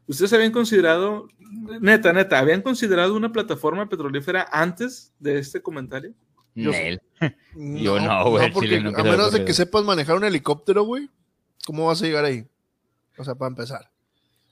¿Ustedes 0.07 0.33
habían 0.33 0.51
considerado, 0.51 1.27
neta, 1.79 2.11
neta, 2.11 2.39
habían 2.39 2.63
considerado 2.63 3.15
una 3.15 3.31
plataforma 3.31 3.87
petrolífera 3.87 4.49
antes 4.51 5.13
de 5.19 5.37
este 5.37 5.61
comentario? 5.61 6.13
Yo, 6.55 6.71
Yo 7.55 7.99
no, 7.99 8.29
güey. 8.31 8.51
a 8.95 9.03
menos 9.03 9.31
de 9.31 9.45
que 9.45 9.53
sepas 9.53 9.83
manejar 9.83 10.17
un 10.17 10.23
helicóptero, 10.23 10.83
güey, 10.83 11.09
¿cómo 11.65 11.87
vas 11.87 12.01
a 12.01 12.05
llegar 12.05 12.25
ahí? 12.25 12.45
O 13.17 13.23
sea, 13.23 13.35
para 13.35 13.49
empezar. 13.49 13.92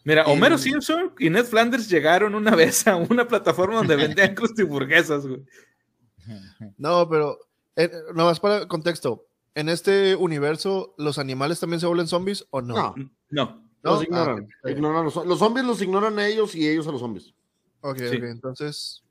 Mira, 0.04 0.26
Homero 0.26 0.58
Simpson 0.58 1.14
y 1.20 1.30
Ned 1.30 1.46
Flanders 1.46 1.90
llegaron 1.90 2.34
una 2.34 2.56
vez 2.56 2.88
a 2.88 2.96
una 2.96 3.28
plataforma 3.28 3.78
donde 3.78 3.96
vendían 3.96 4.34
crustiburguesas, 4.36 5.28
güey. 5.28 5.44
No, 6.78 7.08
pero, 7.10 7.40
eh, 7.76 7.92
no 8.16 8.26
más 8.26 8.40
para 8.40 8.68
contexto. 8.68 9.28
¿En 9.54 9.70
este 9.70 10.16
universo 10.16 10.96
los 10.98 11.18
animales 11.18 11.60
también 11.60 11.80
se 11.80 11.86
vuelven 11.86 12.08
zombies 12.08 12.46
o 12.52 12.62
no? 12.62 12.96
No. 12.96 13.12
no. 13.30 13.72
Los 13.84 14.04
ignoran. 14.04 14.48
Ah, 14.64 14.70
ignoran 14.70 15.06
los, 15.06 15.16
los, 15.26 15.40
zombies 15.40 15.66
los 15.66 15.82
ignoran 15.82 16.18
a 16.20 16.28
ellos 16.28 16.56
y 16.56 16.68
ellos 16.68 16.88
a 16.88 16.92
los 16.92 17.02
zombies. 17.02 17.34
Ok, 17.82 17.98
ok. 17.98 18.24
Entonces, 18.24 19.04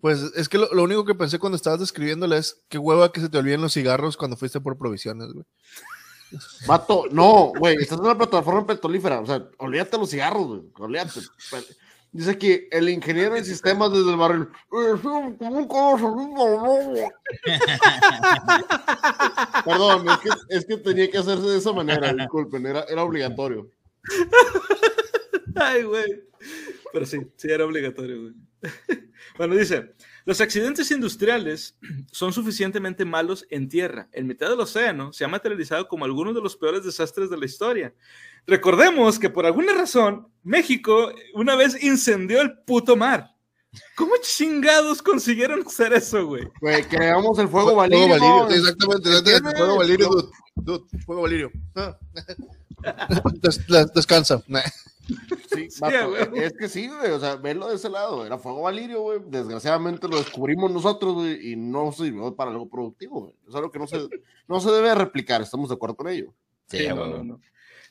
pues 0.00 0.20
es 0.36 0.48
que 0.48 0.58
lo, 0.58 0.82
único 0.82 1.04
que 1.04 1.14
pensé 1.14 1.38
cuando 1.38 1.56
estabas 1.56 1.80
describiéndole 1.80 2.38
es 2.38 2.62
qué 2.68 2.78
hueva 2.78 3.12
que 3.12 3.20
se 3.20 3.28
te 3.28 3.38
olviden 3.38 3.62
los 3.62 3.72
cigarros 3.72 4.16
cuando 4.16 4.36
fuiste 4.36 4.60
por 4.60 4.76
provisiones, 4.76 5.32
güey. 5.32 5.44
Vato, 6.66 7.04
no, 7.10 7.52
güey, 7.56 7.76
estás 7.76 7.98
en 7.98 8.04
una 8.04 8.16
plataforma 8.18 8.66
petrolífera, 8.66 9.20
o 9.20 9.26
sea, 9.26 9.48
olvídate 9.58 9.98
los 9.98 10.10
cigarros, 10.10 10.46
güey, 10.46 10.62
olvídate. 10.78 11.20
Dice 12.12 12.30
aquí, 12.30 12.66
el 12.70 12.88
ingeniero 12.88 13.36
en 13.36 13.44
sistemas 13.44 13.92
desde 13.92 14.10
el 14.10 14.16
barril. 14.16 14.48
Perdón, 19.64 20.08
es 20.08 20.18
que, 20.18 20.28
es 20.48 20.64
que, 20.64 20.76
tenía 20.78 21.10
que 21.10 21.18
hacerse 21.18 21.46
de 21.46 21.58
esa 21.58 21.72
manera, 21.72 22.12
disculpen, 22.14 22.66
era, 22.66 22.84
era 22.84 23.04
obligatorio. 23.04 23.70
Ay, 25.56 25.82
güey. 25.82 26.24
Pero 26.92 27.06
sí, 27.06 27.18
sí 27.36 27.50
era 27.50 27.64
obligatorio, 27.64 28.22
güey. 28.22 28.34
Bueno, 29.36 29.54
dice, 29.54 29.92
los 30.26 30.40
accidentes 30.40 30.90
industriales 30.90 31.78
son 32.12 32.32
suficientemente 32.32 33.04
malos 33.06 33.46
en 33.48 33.68
tierra. 33.68 34.08
En 34.12 34.26
mitad 34.26 34.50
del 34.50 34.60
océano 34.60 35.12
se 35.12 35.24
ha 35.24 35.28
materializado 35.28 35.88
como 35.88 36.04
algunos 36.04 36.34
de 36.34 36.42
los 36.42 36.56
peores 36.56 36.84
desastres 36.84 37.30
de 37.30 37.38
la 37.38 37.46
historia. 37.46 37.94
Recordemos 38.46 39.18
que 39.18 39.30
por 39.30 39.46
alguna 39.46 39.72
razón 39.72 40.28
México 40.42 41.10
una 41.34 41.54
vez 41.56 41.82
incendió 41.82 42.42
el 42.42 42.58
puto 42.58 42.96
mar. 42.96 43.32
¿Cómo 43.94 44.12
chingados 44.22 45.02
consiguieron 45.02 45.62
hacer 45.66 45.92
eso, 45.92 46.26
güey? 46.26 46.48
Güey, 46.60 46.82
creamos 46.84 47.38
el 47.38 47.48
fuego 47.48 47.74
valirio. 47.74 48.16
Fuego 48.16 48.46
valirio, 48.46 48.68
exactamente. 48.68 49.56
Fuego 49.56 49.76
valirio, 49.76 50.10
dude. 50.56 50.84
fuego 51.04 51.22
valirio. 51.22 51.52
Ah. 51.74 51.98
descansa. 53.94 54.42
Sí, 55.06 55.68
es 56.34 56.52
que 56.54 56.68
sí, 56.68 56.88
güey, 56.88 57.10
o 57.12 57.20
sea, 57.20 57.36
verlo 57.36 57.68
de 57.68 57.76
ese 57.76 57.88
lado, 57.88 58.26
era 58.26 58.38
fuego 58.38 58.62
valirio, 58.62 59.00
güey, 59.02 59.20
desgraciadamente 59.26 60.08
lo 60.08 60.18
descubrimos 60.18 60.70
nosotros, 60.70 61.14
güey, 61.14 61.52
y 61.52 61.56
no 61.56 61.92
sirvió 61.92 62.34
para 62.34 62.50
algo 62.50 62.68
productivo, 62.68 63.20
güey, 63.20 63.34
es 63.48 63.54
algo 63.54 63.70
que 63.70 63.78
no 63.78 63.86
se, 63.86 63.98
no 64.48 64.60
se 64.60 64.70
debe 64.70 64.94
replicar, 64.94 65.42
estamos 65.42 65.68
de 65.68 65.74
acuerdo 65.74 65.96
con 65.96 66.08
ello. 66.08 66.34
Sí, 66.66 66.86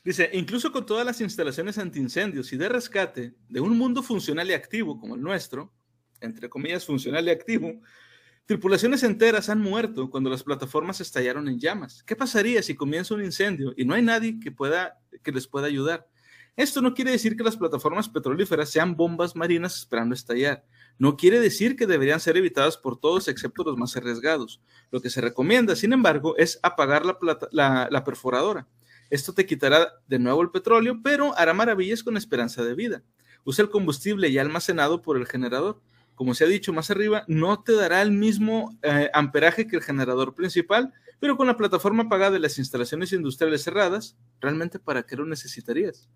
Dice, 0.04 0.30
incluso 0.34 0.70
con 0.70 0.86
todas 0.86 1.04
las 1.04 1.20
instalaciones 1.20 1.78
antiincendios 1.78 2.52
y 2.52 2.56
de 2.56 2.68
rescate 2.68 3.34
de 3.48 3.60
un 3.60 3.76
mundo 3.76 4.04
funcional 4.04 4.48
y 4.48 4.52
activo 4.52 5.00
como 5.00 5.16
el 5.16 5.20
nuestro, 5.20 5.72
entre 6.20 6.48
comillas 6.48 6.84
funcional 6.84 7.26
y 7.26 7.30
activo, 7.30 7.80
tripulaciones 8.44 9.02
enteras 9.02 9.48
han 9.48 9.60
muerto 9.60 10.08
cuando 10.08 10.30
las 10.30 10.44
plataformas 10.44 11.00
estallaron 11.00 11.48
en 11.48 11.58
llamas. 11.58 12.04
¿Qué 12.04 12.14
pasaría 12.14 12.62
si 12.62 12.76
comienza 12.76 13.14
un 13.14 13.24
incendio 13.24 13.74
y 13.76 13.84
no 13.84 13.94
hay 13.94 14.02
nadie 14.02 14.38
que 14.38 14.52
pueda 14.52 15.00
que 15.24 15.32
les 15.32 15.48
pueda 15.48 15.66
ayudar? 15.66 16.06
Esto 16.56 16.80
no 16.80 16.94
quiere 16.94 17.10
decir 17.10 17.36
que 17.36 17.44
las 17.44 17.58
plataformas 17.58 18.08
petrolíferas 18.08 18.70
sean 18.70 18.96
bombas 18.96 19.36
marinas 19.36 19.76
esperando 19.76 20.14
estallar. 20.14 20.64
No 20.98 21.18
quiere 21.18 21.38
decir 21.38 21.76
que 21.76 21.86
deberían 21.86 22.18
ser 22.18 22.38
evitadas 22.38 22.78
por 22.78 22.98
todos 22.98 23.28
excepto 23.28 23.62
los 23.62 23.76
más 23.76 23.94
arriesgados. 23.94 24.62
Lo 24.90 25.02
que 25.02 25.10
se 25.10 25.20
recomienda, 25.20 25.76
sin 25.76 25.92
embargo, 25.92 26.34
es 26.38 26.58
apagar 26.62 27.02
la, 27.04 28.04
perforadora. 28.06 28.66
Esto 29.10 29.34
te 29.34 29.44
quitará 29.44 29.92
de 30.08 30.18
nuevo 30.18 30.40
el 30.40 30.50
petróleo, 30.50 30.98
pero 31.04 31.36
hará 31.36 31.52
maravillas 31.52 32.02
con 32.02 32.16
esperanza 32.16 32.64
de 32.64 32.74
vida. 32.74 33.02
Usa 33.44 33.62
el 33.62 33.70
combustible 33.70 34.32
ya 34.32 34.40
almacenado 34.40 35.02
por 35.02 35.18
el 35.18 35.26
generador. 35.26 35.82
Como 36.14 36.32
se 36.32 36.44
ha 36.44 36.48
dicho 36.48 36.72
más 36.72 36.90
arriba, 36.90 37.24
no 37.28 37.62
te 37.62 37.72
dará 37.72 38.00
el 38.00 38.12
mismo 38.12 38.78
eh, 38.80 39.10
amperaje 39.12 39.66
que 39.66 39.76
el 39.76 39.82
generador 39.82 40.34
principal, 40.34 40.94
pero 41.20 41.36
con 41.36 41.46
la 41.46 41.58
plataforma 41.58 42.04
apagada 42.04 42.38
y 42.38 42.40
las 42.40 42.58
instalaciones 42.58 43.12
industriales 43.12 43.62
cerradas, 43.62 44.16
¿realmente 44.40 44.78
para 44.78 45.02
qué 45.02 45.16
lo 45.16 45.26
necesitarías? 45.26 46.08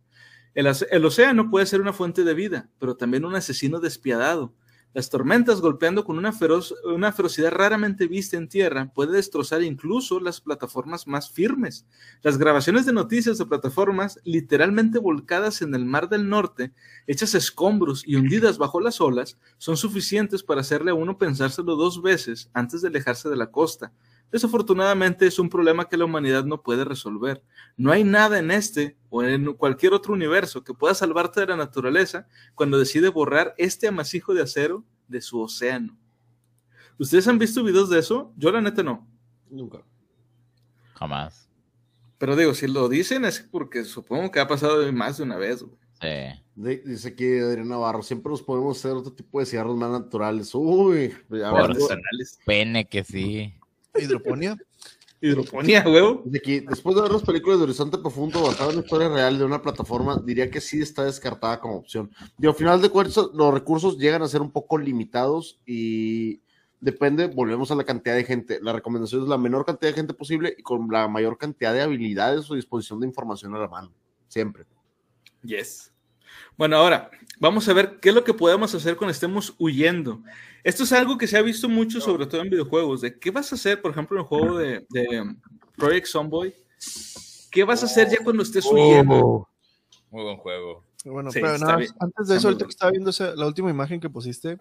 El, 0.54 1.04
océano 1.04 1.48
puede 1.48 1.66
ser 1.66 1.80
una 1.80 1.92
fuente 1.92 2.24
de 2.24 2.34
vida, 2.34 2.68
pero 2.78 2.96
también 2.96 3.24
un 3.24 3.36
asesino 3.36 3.78
despiadado. 3.78 4.52
Las 4.92 5.08
tormentas 5.08 5.60
golpeando 5.60 6.04
con 6.04 6.18
una, 6.18 6.32
feroz, 6.32 6.74
una 6.84 7.12
ferocidad 7.12 7.52
raramente 7.52 8.08
vista 8.08 8.36
en 8.36 8.48
tierra 8.48 8.90
puede 8.92 9.12
destrozar 9.12 9.62
incluso 9.62 10.18
las 10.18 10.40
plataformas 10.40 11.06
más 11.06 11.30
firmes. 11.30 11.86
Las 12.22 12.38
grabaciones 12.38 12.86
de 12.86 12.92
noticias 12.92 13.38
de 13.38 13.46
plataformas 13.46 14.18
literalmente 14.24 14.98
volcadas 14.98 15.62
en 15.62 15.76
el 15.76 15.84
Mar 15.84 16.08
del 16.08 16.28
Norte, 16.28 16.72
hechas 17.06 17.36
escombros 17.36 18.02
y 18.04 18.16
hundidas 18.16 18.58
bajo 18.58 18.80
las 18.80 19.00
olas, 19.00 19.38
son 19.58 19.76
suficientes 19.76 20.42
para 20.42 20.62
hacerle 20.62 20.90
a 20.90 20.94
uno 20.94 21.18
pensárselo 21.18 21.76
dos 21.76 22.02
veces 22.02 22.50
antes 22.52 22.82
de 22.82 22.88
alejarse 22.88 23.28
de 23.28 23.36
la 23.36 23.52
costa. 23.52 23.92
Desafortunadamente 24.30 25.26
es 25.26 25.38
un 25.38 25.48
problema 25.48 25.88
que 25.88 25.96
la 25.96 26.04
humanidad 26.04 26.44
no 26.44 26.62
puede 26.62 26.84
resolver. 26.84 27.42
No 27.76 27.90
hay 27.90 28.04
nada 28.04 28.38
en 28.38 28.50
este 28.50 28.96
o 29.08 29.22
en 29.22 29.54
cualquier 29.54 29.92
otro 29.92 30.12
universo 30.12 30.62
que 30.62 30.74
pueda 30.74 30.94
salvarte 30.94 31.40
de 31.40 31.46
la 31.46 31.56
naturaleza 31.56 32.28
cuando 32.54 32.78
decide 32.78 33.08
borrar 33.08 33.54
este 33.58 33.88
amasijo 33.88 34.32
de 34.32 34.42
acero 34.42 34.84
de 35.08 35.20
su 35.20 35.40
océano. 35.40 35.96
¿Ustedes 36.98 37.26
han 37.26 37.38
visto 37.38 37.64
videos 37.64 37.90
de 37.90 37.98
eso? 37.98 38.32
Yo 38.36 38.52
la 38.52 38.60
neta 38.60 38.82
no. 38.82 39.08
Nunca. 39.48 39.82
Jamás. 40.94 41.48
Pero 42.18 42.36
digo, 42.36 42.54
si 42.54 42.68
lo 42.68 42.88
dicen 42.88 43.24
es 43.24 43.40
porque 43.40 43.84
supongo 43.84 44.30
que 44.30 44.38
ha 44.38 44.46
pasado 44.46 44.92
más 44.92 45.16
de 45.16 45.24
una 45.24 45.36
vez. 45.36 45.64
Sí. 46.00 46.42
Dice 46.54 47.08
aquí 47.08 47.38
Adrián 47.38 47.68
Navarro, 47.68 48.02
siempre 48.02 48.30
nos 48.30 48.42
podemos 48.42 48.78
hacer 48.78 48.92
otro 48.92 49.12
tipo 49.12 49.40
de 49.40 49.46
cigarros 49.46 49.76
más 49.76 49.90
naturales. 49.90 50.54
Uy, 50.54 51.14
Pene 52.44 52.86
que 52.86 53.02
sí. 53.02 53.54
Hidroponía. 53.94 54.57
Hidroponía, 55.22 55.85
huevo. 55.87 56.22
después 56.24 56.96
de 56.96 57.03
ver 57.03 57.12
las 57.12 57.22
películas 57.22 57.59
de 57.59 57.64
Horizonte 57.64 57.98
Profundo 57.98 58.42
basadas 58.42 58.70
en 58.70 58.76
la 58.76 58.85
historia 58.85 59.09
real 59.11 59.38
de 59.38 59.44
una 59.44 59.61
plataforma, 59.61 60.20
diría 60.24 60.50
que 60.50 60.62
sí 60.62 60.81
está 60.81 61.05
descartada 61.05 61.61
como 61.61 61.76
opción. 61.76 62.11
Y 62.38 62.46
al 62.46 62.55
final 62.55 62.81
de 62.81 62.88
cuentas, 62.88 63.29
los 63.35 63.53
recursos 63.53 63.98
llegan 63.98 64.22
a 64.22 64.29
ser 64.29 64.40
un 64.40 64.50
poco 64.50 64.79
limitados 64.79 65.61
y 65.66 66.40
depende, 66.81 67.26
volvemos 67.26 67.70
a 67.70 67.74
la 67.74 67.85
cantidad 67.85 68.14
de 68.14 68.24
gente. 68.24 68.61
La 68.62 68.72
recomendación 68.72 69.22
es 69.22 69.29
la 69.29 69.37
menor 69.37 69.66
cantidad 69.66 69.90
de 69.90 69.96
gente 69.96 70.14
posible 70.14 70.55
y 70.57 70.62
con 70.62 70.88
la 70.90 71.07
mayor 71.07 71.37
cantidad 71.37 71.74
de 71.74 71.83
habilidades 71.83 72.50
o 72.50 72.55
disposición 72.55 73.00
de 73.00 73.07
información 73.07 73.55
a 73.55 73.59
la 73.59 73.68
mano. 73.68 73.92
Siempre. 74.29 74.64
Yes. 75.42 75.92
Bueno, 76.56 76.76
ahora 76.76 77.10
vamos 77.38 77.68
a 77.68 77.72
ver 77.72 77.98
qué 78.00 78.10
es 78.10 78.14
lo 78.14 78.24
que 78.24 78.34
podemos 78.34 78.74
hacer 78.74 78.96
cuando 78.96 79.12
estemos 79.12 79.54
huyendo. 79.58 80.22
Esto 80.62 80.82
es 80.82 80.92
algo 80.92 81.16
que 81.16 81.26
se 81.26 81.38
ha 81.38 81.42
visto 81.42 81.68
mucho, 81.68 82.00
sobre 82.00 82.26
todo 82.26 82.42
en 82.42 82.50
videojuegos, 82.50 83.00
de 83.00 83.18
qué 83.18 83.30
vas 83.30 83.50
a 83.52 83.54
hacer, 83.54 83.80
por 83.80 83.92
ejemplo, 83.92 84.16
en 84.16 84.22
el 84.22 84.28
juego 84.28 84.58
de, 84.58 84.86
Project 85.76 86.06
Zomboy. 86.06 86.54
¿Qué 87.50 87.64
vas 87.64 87.82
a 87.82 87.86
hacer 87.86 88.10
ya 88.10 88.22
cuando 88.22 88.42
estés 88.42 88.66
huyendo? 88.66 89.14
Oh. 89.14 89.48
Muy 90.10 90.24
buen 90.24 90.36
juego. 90.36 90.84
Bueno, 91.04 91.30
pero 91.32 91.56
nada, 91.56 91.78
antes 91.98 92.28
de 92.28 92.36
eso, 92.36 92.48
ahorita 92.48 92.66
que 92.66 92.70
estaba 92.70 92.90
viendo 92.90 93.10
la 93.36 93.46
última 93.46 93.70
imagen 93.70 94.00
que 94.00 94.10
pusiste, 94.10 94.58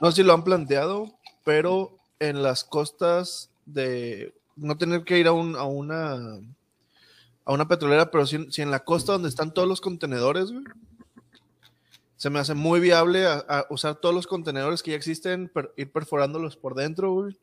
no 0.00 0.10
sé 0.10 0.16
si 0.16 0.22
lo 0.24 0.32
han 0.32 0.42
planteado, 0.42 1.14
pero 1.44 1.96
en 2.18 2.42
las 2.42 2.64
costas 2.64 3.50
de 3.66 4.34
no 4.56 4.76
tener 4.76 5.04
que 5.04 5.18
ir 5.18 5.28
a, 5.28 5.32
un, 5.32 5.54
a 5.54 5.64
una 5.64 6.40
a 7.44 7.52
una 7.52 7.68
petrolera, 7.68 8.10
pero 8.10 8.26
si, 8.26 8.50
si, 8.50 8.62
en 8.62 8.70
la 8.70 8.84
costa 8.84 9.12
donde 9.12 9.28
están 9.28 9.52
todos 9.52 9.68
los 9.68 9.80
contenedores, 9.80 10.50
güey, 10.50 10.64
se 12.16 12.30
me 12.30 12.38
hace 12.38 12.54
muy 12.54 12.80
viable 12.80 13.26
a, 13.26 13.66
usar 13.68 13.96
todos 13.96 14.14
los 14.14 14.26
contenedores 14.26 14.82
que 14.82 14.92
ya 14.92 14.96
existen, 14.96 15.52
ir 15.76 15.92
perforándolos 15.92 16.56
por 16.56 16.74
dentro, 16.74 17.12
güey, 17.12 17.38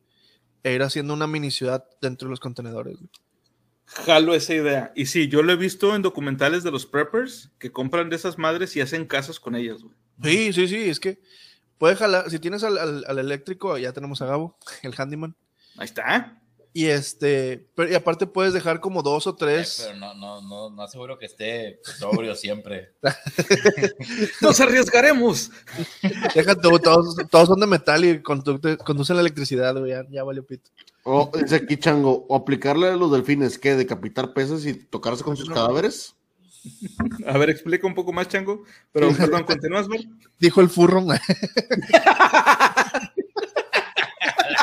e 0.64 0.72
ir 0.72 0.82
haciendo 0.82 1.14
una 1.14 1.26
mini 1.26 1.50
ciudad 1.50 1.84
dentro 2.00 2.26
de 2.26 2.30
los 2.30 2.40
contenedores. 2.40 2.98
Jalo 3.86 4.34
esa 4.34 4.54
idea. 4.54 4.92
Y 4.96 5.06
sí, 5.06 5.28
yo 5.28 5.42
lo 5.42 5.52
he 5.52 5.56
visto 5.56 5.94
en 5.94 6.02
documentales 6.02 6.64
de 6.64 6.70
los 6.70 6.86
preppers 6.86 7.50
que 7.58 7.70
compran 7.70 8.08
de 8.10 8.16
esas 8.16 8.38
madres 8.38 8.74
y 8.74 8.80
hacen 8.80 9.06
casas 9.06 9.38
con 9.38 9.54
ellas, 9.54 9.82
güey. 9.82 9.94
Sí, 10.22 10.52
sí, 10.52 10.68
sí, 10.68 10.90
es 10.90 10.98
que 10.98 11.20
puede 11.78 11.96
jalar, 11.96 12.30
si 12.30 12.38
tienes 12.38 12.64
al, 12.64 12.78
al 12.78 13.18
eléctrico, 13.18 13.76
ya 13.78 13.92
tenemos 13.92 14.22
a 14.22 14.26
Gabo, 14.26 14.56
el 14.82 14.94
handyman. 14.96 15.36
Ahí 15.76 15.84
está. 15.84 16.41
Y 16.74 16.86
este, 16.86 17.68
pero 17.74 17.90
y 17.90 17.94
aparte 17.94 18.26
puedes 18.26 18.54
dejar 18.54 18.80
como 18.80 19.02
dos 19.02 19.26
o 19.26 19.34
tres. 19.34 19.80
Eh, 19.80 19.84
pero 19.88 19.98
no, 19.98 20.14
no, 20.14 20.40
no, 20.40 20.70
no 20.70 20.82
aseguro 20.82 21.18
que 21.18 21.26
esté 21.26 21.80
sobrio 21.82 22.34
siempre. 22.34 22.94
Nos 24.40 24.58
arriesgaremos. 24.60 25.50
Déjate, 26.34 26.62
todos, 26.82 27.16
todos 27.30 27.48
son 27.48 27.60
de 27.60 27.66
metal 27.66 28.04
y 28.04 28.22
conducen 28.22 29.16
la 29.16 29.20
electricidad, 29.20 29.76
güey. 29.76 29.90
Ya, 29.90 30.06
ya 30.10 30.24
valió 30.24 30.46
pito. 30.46 30.70
O 31.04 31.30
dice 31.34 31.56
aquí 31.56 31.76
Chango, 31.76 32.24
o 32.28 32.36
aplicarle 32.36 32.88
a 32.88 32.96
los 32.96 33.12
delfines, 33.12 33.58
¿qué? 33.58 33.74
¿Decapitar 33.74 34.32
peces 34.32 34.64
y 34.64 34.72
tocarse 34.74 35.24
con 35.24 35.36
sus 35.36 35.50
cadáveres? 35.50 36.14
A 37.26 37.36
ver, 37.38 37.50
explica 37.50 37.86
un 37.86 37.94
poco 37.94 38.12
más, 38.12 38.28
Chango. 38.28 38.62
Pero, 38.92 39.12
perdón, 39.12 39.44
continúas, 39.44 39.88
güey. 39.88 40.08
Dijo 40.38 40.60
el 40.60 40.68
furro. 40.70 41.04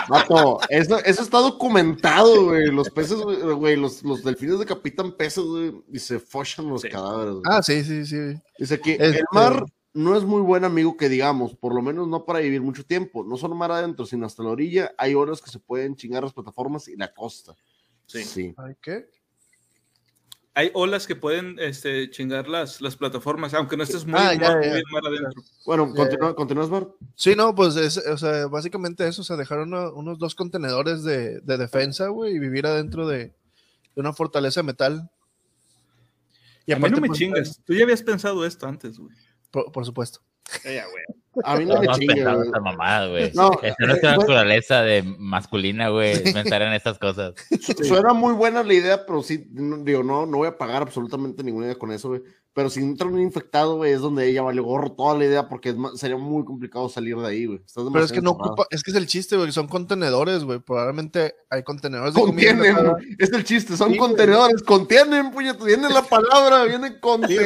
Mato, 0.09 0.59
eso, 0.69 0.97
eso 0.99 1.21
está 1.21 1.39
documentado, 1.39 2.45
güey. 2.45 2.67
Los 2.67 2.89
peces, 2.89 3.19
güey, 3.19 3.75
los, 3.75 4.03
los 4.03 4.23
delfines 4.23 4.59
decapitan 4.59 5.15
peces, 5.15 5.43
güey, 5.43 5.73
y 5.91 5.99
se 5.99 6.19
fochan 6.19 6.67
los 6.67 6.83
cadáveres. 6.83 7.41
Ah, 7.45 7.61
sí, 7.61 7.83
sí, 7.83 8.05
sí. 8.05 8.39
Dice 8.57 8.79
que 8.79 8.95
el 8.95 9.23
mar 9.31 9.63
no 9.93 10.15
es 10.15 10.23
muy 10.23 10.41
buen 10.41 10.63
amigo 10.65 10.95
que 10.97 11.09
digamos, 11.09 11.55
por 11.55 11.73
lo 11.73 11.81
menos 11.81 12.07
no 12.07 12.25
para 12.25 12.39
vivir 12.39 12.61
mucho 12.61 12.85
tiempo. 12.85 13.23
No 13.23 13.37
solo 13.37 13.55
mar 13.55 13.71
adentro, 13.71 14.05
sino 14.05 14.25
hasta 14.25 14.43
la 14.43 14.49
orilla. 14.49 14.93
Hay 14.97 15.13
horas 15.15 15.41
que 15.41 15.49
se 15.49 15.59
pueden 15.59 15.95
chingar 15.95 16.23
las 16.23 16.33
plataformas 16.33 16.87
y 16.87 16.95
la 16.95 17.13
costa. 17.13 17.55
Sí. 18.05 18.23
sí. 18.23 18.53
¿Hay 18.57 18.75
qué? 18.81 19.07
Hay 20.59 20.71
olas 20.73 21.07
que 21.07 21.15
pueden 21.15 21.57
este, 21.57 22.09
chingar 22.09 22.49
las, 22.49 22.81
las 22.81 22.97
plataformas, 22.97 23.53
aunque 23.53 23.77
no 23.77 23.83
estés 23.83 24.05
muy, 24.05 24.19
ah, 24.19 24.33
mar 24.37 25.05
adentro. 25.05 25.41
Bueno, 25.65 25.93
¿continúas, 26.35 26.69
Bart? 26.69 26.89
Sí, 27.15 27.33
no, 27.33 27.55
pues 27.55 27.77
es, 27.77 27.97
o 27.97 28.17
sea, 28.17 28.47
básicamente 28.47 29.07
eso, 29.07 29.21
o 29.21 29.23
sea, 29.23 29.37
dejar 29.37 29.59
unos 29.59 30.19
dos 30.19 30.35
contenedores 30.35 31.03
de, 31.03 31.39
de 31.39 31.57
defensa, 31.57 32.09
güey, 32.09 32.35
y 32.35 32.39
vivir 32.39 32.65
adentro 32.67 33.07
de, 33.07 33.17
de, 33.17 33.33
una 33.95 34.11
fortaleza 34.11 34.59
de 34.59 34.65
metal. 34.65 35.09
Y 36.65 36.73
a 36.73 36.75
mí 36.77 36.89
no 36.89 36.99
me 36.99 37.07
pues, 37.07 37.19
chingas, 37.19 37.61
tú 37.65 37.73
ya 37.73 37.83
habías 37.83 38.03
pensado 38.03 38.45
esto 38.45 38.67
antes, 38.67 38.99
güey. 38.99 39.15
Por, 39.51 39.71
por 39.71 39.85
supuesto. 39.85 40.19
Güey. 40.63 41.03
A 41.43 41.55
mí 41.55 41.65
no, 41.65 41.79
me 41.79 41.87
chinga, 41.87 42.33
güey. 42.33 42.47
Esta 42.47 42.59
mamada, 42.59 43.07
güey. 43.07 43.31
No, 43.33 43.51
es 43.61 43.75
nuestra 43.79 44.17
naturaleza 44.17 44.81
de 44.81 45.03
masculina, 45.03 45.89
güey, 45.89 46.21
pensar 46.33 46.61
en 46.61 46.73
estas 46.73 46.97
cosas. 46.99 47.33
Suena 47.87 48.13
muy 48.13 48.33
buena 48.33 48.63
la 48.63 48.73
idea, 48.73 49.05
pero 49.05 49.23
sí, 49.23 49.45
digo, 49.49 50.03
no, 50.03 50.25
no 50.25 50.37
voy 50.37 50.47
a 50.47 50.57
pagar 50.57 50.81
absolutamente 50.81 51.43
ninguna 51.43 51.67
idea 51.67 51.77
con 51.77 51.91
eso, 51.91 52.09
güey. 52.09 52.21
Pero 52.51 52.69
si 52.69 52.81
entra 52.81 53.07
un 53.07 53.21
infectado, 53.21 53.77
güey, 53.77 53.93
es 53.93 54.01
donde 54.01 54.27
ella 54.27 54.41
vale 54.41 54.59
gorro 54.59 54.91
toda 54.91 55.17
la 55.17 55.23
idea 55.23 55.47
porque 55.47 55.75
sería 55.95 56.17
muy 56.17 56.43
complicado 56.43 56.89
salir 56.89 57.15
de 57.15 57.27
ahí, 57.27 57.45
güey. 57.45 57.61
Pero 57.93 58.03
es 58.03 58.11
que 58.11 58.21
no 58.21 58.31
ocupa, 58.31 58.65
es 58.71 58.83
que 58.83 58.91
es 58.91 58.97
el 58.97 59.05
chiste, 59.05 59.37
güey, 59.37 59.51
son 59.51 59.67
contenedores, 59.67 60.43
güey. 60.43 60.59
Probablemente 60.59 61.35
hay 61.49 61.63
contenedores 61.63 62.15
de 62.15 62.21
Contienen, 62.21 62.75
comida. 62.75 62.97
Es 63.19 63.31
el 63.31 63.43
chiste, 63.43 63.77
son 63.77 63.95
contenedores, 63.95 64.63
contienen, 64.63 65.31
puñeto, 65.31 65.63
viene 65.63 65.89
la 65.89 66.01
palabra, 66.01 66.65
viene 66.65 66.99
contener. 66.99 67.45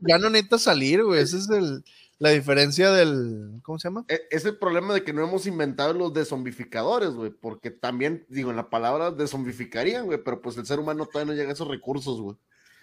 ya 0.00 0.18
no 0.18 0.30
necesitas 0.30 0.62
salir, 0.62 1.04
güey, 1.04 1.20
ese 1.20 1.36
es 1.36 1.50
el 1.50 1.84
la 2.18 2.30
diferencia 2.30 2.90
del. 2.90 3.60
¿Cómo 3.62 3.78
se 3.78 3.88
llama? 3.88 4.04
E, 4.08 4.22
es 4.30 4.44
el 4.44 4.56
problema 4.58 4.92
de 4.92 5.04
que 5.04 5.12
no 5.12 5.22
hemos 5.22 5.46
inventado 5.46 5.92
los 5.92 6.12
desombificadores, 6.12 7.10
güey. 7.10 7.30
Porque 7.30 7.70
también, 7.70 8.26
digo, 8.28 8.50
en 8.50 8.56
la 8.56 8.70
palabra 8.70 9.10
desombificarían, 9.12 10.06
güey. 10.06 10.18
Pero 10.22 10.40
pues 10.40 10.56
el 10.56 10.66
ser 10.66 10.80
humano 10.80 11.06
todavía 11.06 11.32
no 11.32 11.38
llega 11.38 11.50
a 11.50 11.52
esos 11.52 11.68
recursos, 11.68 12.20
güey. 12.20 12.36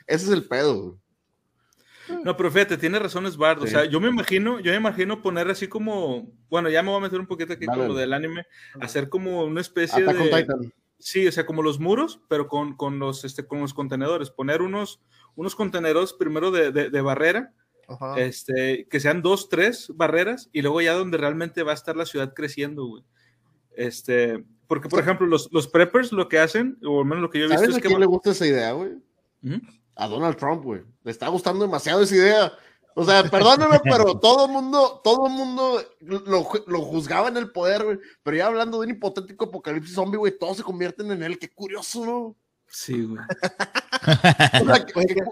Ese 0.08 0.26
es 0.26 0.32
el 0.32 0.48
pedo, 0.48 0.82
güey. 0.82 0.96
No, 2.24 2.38
pero 2.38 2.52
fíjate, 2.52 2.78
tiene 2.78 3.00
razones 3.00 3.36
Bard. 3.36 3.64
O 3.64 3.68
sea, 3.68 3.86
yo 3.86 4.00
me 4.00 4.08
imagino, 4.08 4.60
yo 4.60 4.72
me 4.72 4.78
imagino 4.78 5.22
poner 5.22 5.50
así 5.50 5.68
como, 5.68 6.32
bueno, 6.50 6.70
ya 6.70 6.84
me 6.84 6.90
voy 6.90 7.00
a 7.00 7.02
meter 7.02 7.20
un 7.20 7.26
poquito 7.26 7.54
aquí 7.54 7.66
con 7.66 7.88
lo 7.88 7.96
del 7.96 8.14
anime, 8.14 8.46
hacer 8.80 9.10
como 9.10 9.44
una 9.44 9.62
especie 9.62 10.04
de. 10.04 10.72
Sí, 10.98 11.28
o 11.28 11.32
sea, 11.32 11.46
como 11.46 11.62
los 11.62 11.80
muros, 11.80 12.22
pero 12.30 12.48
con, 12.48 12.76
con 12.78 13.00
los, 13.00 13.26
este, 13.26 13.46
con 13.46 13.60
los 13.60 13.74
contenedores. 13.74 14.30
Poner 14.30 14.62
unos, 14.62 15.02
unos 15.36 15.56
contenedores 15.56 16.14
primero 16.14 16.52
de, 16.52 16.72
de 16.72 17.02
barrera, 17.02 17.54
este, 18.18 18.88
que 18.90 19.00
sean 19.00 19.22
dos, 19.22 19.50
tres 19.50 19.92
barreras 19.96 20.50
y 20.52 20.62
luego 20.62 20.82
ya 20.82 20.94
donde 20.94 21.18
realmente 21.18 21.64
va 21.64 21.72
a 21.72 21.76
estar 21.76 21.96
la 21.96 22.06
ciudad 22.06 22.34
creciendo, 22.34 22.86
güey. 22.86 23.04
Este, 23.76 24.44
porque, 24.68 24.90
por 24.90 25.00
ejemplo, 25.00 25.28
los, 25.28 25.50
los 25.52 25.68
preppers 25.68 26.12
lo 26.12 26.28
que 26.28 26.40
hacen, 26.40 26.78
o 26.86 27.00
al 27.00 27.06
menos 27.06 27.22
lo 27.22 27.30
que 27.30 27.40
yo 27.40 27.46
he 27.46 27.50
visto 27.50 27.70
es 27.70 27.78
a 27.78 27.82
quién 27.82 28.00
le 28.00 28.06
gusta 28.06 28.32
esa 28.32 28.48
idea, 28.48 28.72
güey? 28.72 28.94
¿Mm? 29.42 29.62
A 29.96 30.08
Donald 30.08 30.38
Trump, 30.38 30.64
güey. 30.64 30.82
Le 31.04 31.12
está 31.12 31.28
gustando 31.28 31.66
demasiado 31.66 32.02
esa 32.02 32.16
idea. 32.16 32.54
O 32.96 33.04
sea, 33.04 33.24
perdóname, 33.24 33.80
pero 33.84 34.18
todo 34.20 34.46
el 34.46 34.52
mundo, 34.52 35.02
todo 35.04 35.28
el 35.28 35.34
mundo 35.34 35.82
lo, 36.00 36.50
lo, 36.68 36.82
juzgaba 36.82 37.28
en 37.28 37.38
el 37.38 37.52
poder, 37.52 37.84
güey. 37.84 38.00
Pero 38.24 38.38
ya 38.38 38.48
hablando 38.48 38.80
de 38.80 38.88
un 38.88 38.96
hipotético 38.96 39.46
apocalipsis 39.46 39.94
zombie, 39.94 40.18
güey, 40.18 40.38
todos 40.38 40.58
se 40.58 40.64
convierten 40.64 41.12
en 41.12 41.22
él. 41.22 41.38
Qué 41.38 41.50
curioso, 41.54 42.06
¿no? 42.06 42.36
Sí, 42.68 43.04
güey. 43.04 43.22
Qué 44.88 45.24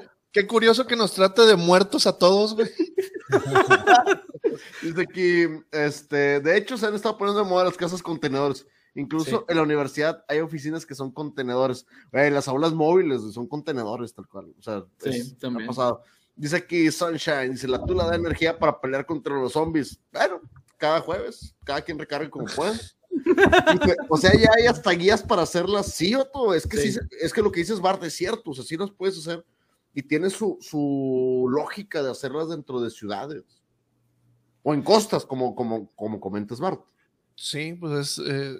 curioso 0.48 0.88
que 0.88 0.96
nos 0.96 1.14
trate 1.14 1.44
de 1.44 1.56
muertos 1.56 2.08
a 2.08 2.18
todos, 2.18 2.56
güey. 2.56 2.70
Dice 4.82 5.08
que, 5.08 5.64
este, 5.72 6.40
de 6.40 6.58
hecho, 6.58 6.78
se 6.78 6.88
han 6.88 6.96
estado 6.96 7.18
poniendo 7.18 7.44
de 7.44 7.50
moda 7.50 7.66
las 7.66 7.78
casas 7.78 8.02
contenedores. 8.02 8.66
Incluso 8.96 9.46
en 9.48 9.58
la 9.58 9.64
universidad 9.64 10.24
hay 10.28 10.40
oficinas 10.40 10.86
que 10.86 10.96
son 10.96 11.12
contenedores. 11.12 11.86
Güey, 12.12 12.30
las 12.30 12.48
aulas 12.48 12.74
móviles 12.74 13.22
son 13.34 13.48
contenedores, 13.48 14.14
tal 14.14 14.28
cual. 14.28 14.54
O 14.58 14.62
sea, 14.62 14.84
sí, 15.00 15.36
también. 15.36 15.66
ha 15.66 15.68
pasado. 15.68 16.02
Dice 16.36 16.58
aquí 16.58 16.92
Sunshine, 16.92 17.52
dice, 17.52 17.68
la 17.68 17.84
tula 17.84 18.06
da 18.06 18.16
energía 18.16 18.58
para 18.58 18.80
pelear 18.80 19.06
contra 19.06 19.36
los 19.36 19.54
zombies. 19.54 20.00
Bueno, 20.12 20.42
cada 20.78 21.00
jueves, 21.00 21.56
cada 21.64 21.82
quien 21.82 21.98
recargue 21.98 22.30
como 22.30 22.46
pueda. 22.46 22.74
o 24.10 24.18
sea, 24.18 24.32
ya 24.34 24.50
hay 24.58 24.66
hasta 24.66 24.92
guías 24.92 25.22
para 25.24 25.44
hacerlas, 25.44 25.94
sí 25.94 26.14
o 26.16 26.26
todo. 26.26 26.54
Es 26.54 26.68
que 26.68 26.78
sí. 26.78 27.00
es 27.20 27.34
que 27.34 27.42
lo 27.42 27.52
que 27.52 27.62
dices 27.62 27.80
Bart 27.80 28.04
es 28.04 28.14
cierto, 28.14 28.52
o 28.52 28.54
sea, 28.54 28.64
sí 28.64 28.78
las 28.78 28.92
puedes 28.92 29.18
hacer 29.18 29.44
y 29.94 30.04
tiene 30.04 30.30
su, 30.30 30.58
su, 30.62 31.48
lógica 31.50 32.02
de 32.02 32.12
hacerlas 32.12 32.50
dentro 32.50 32.82
de 32.82 32.89
ciudades 32.89 33.44
o 34.64 34.74
en 34.74 34.82
costas, 34.82 35.26
como, 35.26 35.56
como, 35.56 35.88
como 35.96 36.20
comentas, 36.20 36.60
Bart. 36.60 36.82
Sí, 37.36 37.74
pues 37.74 38.20
eh, 38.26 38.56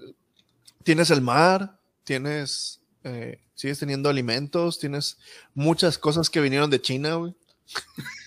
tienes 0.84 1.10
el 1.12 1.22
mar, 1.22 1.80
tienes, 2.04 2.82
eh, 3.04 3.40
sigues 3.56 3.80
teniendo 3.80 4.10
alimentos, 4.10 4.80
tienes 4.80 5.18
muchas 5.54 5.98
cosas 5.98 6.30
que 6.30 6.42
vinieron 6.42 6.70
de 6.70 6.82
China, 6.82 7.16
güey. 7.16 7.36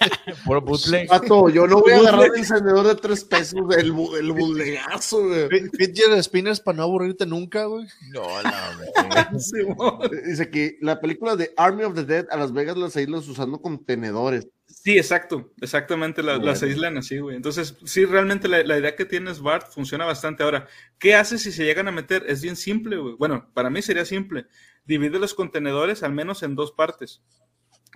Puro 0.44 0.60
bootleg. 0.60 1.08
yo 1.52 1.66
no 1.66 1.80
voy 1.80 1.92
a 1.92 1.98
agarrar 1.98 2.26
el 2.26 2.38
encendedor 2.38 2.86
de 2.86 2.94
tres 2.96 3.24
pesos 3.24 3.68
del 3.68 3.86
el 3.86 4.32
bootlegazo, 4.32 5.26
güey. 5.26 5.48
Fidget 5.70 6.22
spinners 6.22 6.60
para 6.60 6.76
no 6.76 6.82
aburrirte 6.84 7.26
nunca, 7.26 7.64
güey. 7.64 7.86
No, 8.10 8.22
no, 8.42 10.00
Dice 10.26 10.50
que 10.50 10.78
la 10.80 11.00
película 11.00 11.36
de 11.36 11.52
Army 11.56 11.84
of 11.84 11.94
the 11.94 12.04
Dead 12.04 12.26
a 12.30 12.36
Las 12.36 12.52
Vegas 12.52 12.76
las 12.76 12.96
aíslan 12.96 13.20
usando 13.20 13.60
contenedores. 13.60 14.48
Sí, 14.66 14.98
exacto, 14.98 15.52
exactamente, 15.60 16.22
las 16.22 16.62
aíslan 16.62 16.98
así, 16.98 17.18
güey. 17.18 17.36
Entonces, 17.36 17.76
sí, 17.84 18.04
realmente 18.04 18.48
la, 18.48 18.62
la, 18.64 18.78
idea 18.78 18.96
que 18.96 19.04
tienes, 19.04 19.40
Bart, 19.40 19.68
funciona 19.70 20.04
bastante. 20.04 20.42
Ahora, 20.42 20.66
¿qué 20.98 21.14
haces 21.14 21.42
si 21.42 21.52
se 21.52 21.64
llegan 21.64 21.88
a 21.88 21.92
meter? 21.92 22.24
Es 22.28 22.42
bien 22.42 22.56
simple, 22.56 22.96
güey. 22.96 23.14
Bueno, 23.18 23.50
para 23.54 23.70
mí 23.70 23.82
sería 23.82 24.04
simple. 24.04 24.46
Divide 24.84 25.18
los 25.18 25.34
contenedores 25.34 26.02
al 26.02 26.12
menos 26.12 26.42
en 26.42 26.54
dos 26.54 26.72
partes. 26.72 27.22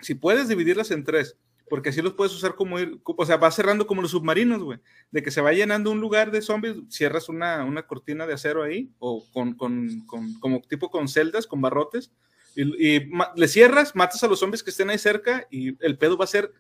Si 0.00 0.14
puedes 0.14 0.48
dividirlas 0.48 0.90
en 0.90 1.04
tres, 1.04 1.36
porque 1.68 1.90
así 1.90 2.02
los 2.02 2.14
puedes 2.14 2.34
usar 2.34 2.54
como 2.54 2.78
ir, 2.78 3.00
o 3.04 3.26
sea, 3.26 3.36
va 3.36 3.50
cerrando 3.50 3.86
como 3.86 4.02
los 4.02 4.10
submarinos, 4.10 4.62
güey, 4.62 4.78
de 5.10 5.22
que 5.22 5.30
se 5.30 5.40
va 5.40 5.52
llenando 5.52 5.90
un 5.90 6.00
lugar 6.00 6.30
de 6.30 6.42
zombies, 6.42 6.76
cierras 6.88 7.28
una, 7.28 7.64
una 7.64 7.86
cortina 7.86 8.26
de 8.26 8.34
acero 8.34 8.62
ahí, 8.62 8.90
o 8.98 9.24
con, 9.32 9.54
con, 9.54 10.06
con 10.06 10.34
como 10.40 10.60
tipo 10.62 10.90
con 10.90 11.08
celdas, 11.08 11.46
con 11.46 11.60
barrotes, 11.60 12.10
y, 12.56 13.08
le 13.36 13.48
cierras, 13.48 13.94
matas 13.94 14.22
a 14.24 14.28
los 14.28 14.40
zombies 14.40 14.62
que 14.62 14.70
estén 14.70 14.90
ahí 14.90 14.98
cerca, 14.98 15.46
y 15.50 15.76
el 15.84 15.96
pedo 15.96 16.16
va 16.16 16.24
a 16.24 16.28
ser 16.28 16.52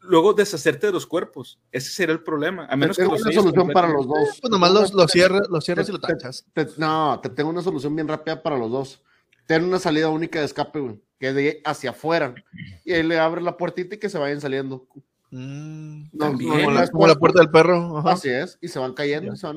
luego 0.00 0.32
deshacerte 0.32 0.86
de 0.86 0.92
los 0.92 1.06
cuerpos. 1.06 1.58
Ese 1.72 1.90
sería 1.90 2.14
el 2.14 2.22
problema. 2.22 2.66
A 2.66 2.76
menos 2.76 2.96
que 2.96 3.04
una 3.04 3.18
solución 3.18 3.68
para 3.68 3.88
los 3.88 4.06
dos. 4.06 4.38
Pues 4.40 4.50
nomás 4.50 4.72
los, 4.72 4.94
los 4.94 5.10
cierras, 5.10 5.42
los 5.50 5.64
cierras 5.64 5.88
y 5.88 5.92
lo 5.92 6.00
tachas. 6.00 6.46
no, 6.78 7.20
te 7.22 7.28
tengo 7.28 7.50
una 7.50 7.60
solución 7.60 7.94
bien 7.94 8.08
rápida 8.08 8.42
para 8.42 8.56
los 8.56 8.70
dos. 8.70 9.02
Ten 9.46 9.64
una 9.64 9.78
salida 9.78 10.08
única 10.08 10.38
de 10.38 10.46
escape, 10.46 10.78
güey 10.78 11.00
que 11.20 11.32
de 11.34 11.60
hacia 11.64 11.90
afuera. 11.90 12.34
Y 12.84 12.92
él 12.92 13.08
le 13.08 13.18
abre 13.18 13.42
la 13.42 13.56
puertita 13.56 13.94
y 13.94 13.98
que 13.98 14.08
se 14.08 14.18
vayan 14.18 14.40
saliendo. 14.40 14.88
Mm, 15.30 16.06
no, 16.12 16.32
como 16.90 17.06
la 17.06 17.14
puerta 17.14 17.40
del 17.40 17.50
perro. 17.50 17.98
Así 18.08 18.30
es, 18.30 18.58
y 18.60 18.68
se 18.68 18.78
van 18.78 18.94
cayendo. 18.94 19.36
Se 19.36 19.48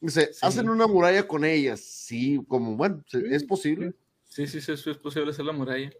dice, 0.00 0.30
hacen 0.40 0.68
una 0.70 0.86
muralla 0.86 1.28
con 1.28 1.44
ellas. 1.44 1.80
Sí, 1.80 2.42
como 2.48 2.74
bueno, 2.74 3.04
es 3.12 3.44
posible. 3.44 3.94
Sí, 4.24 4.46
sí, 4.46 4.60
sí, 4.60 4.72
es 4.72 4.96
posible 4.96 5.30
hacer 5.30 5.44
la 5.44 5.52
muralla. 5.52 5.92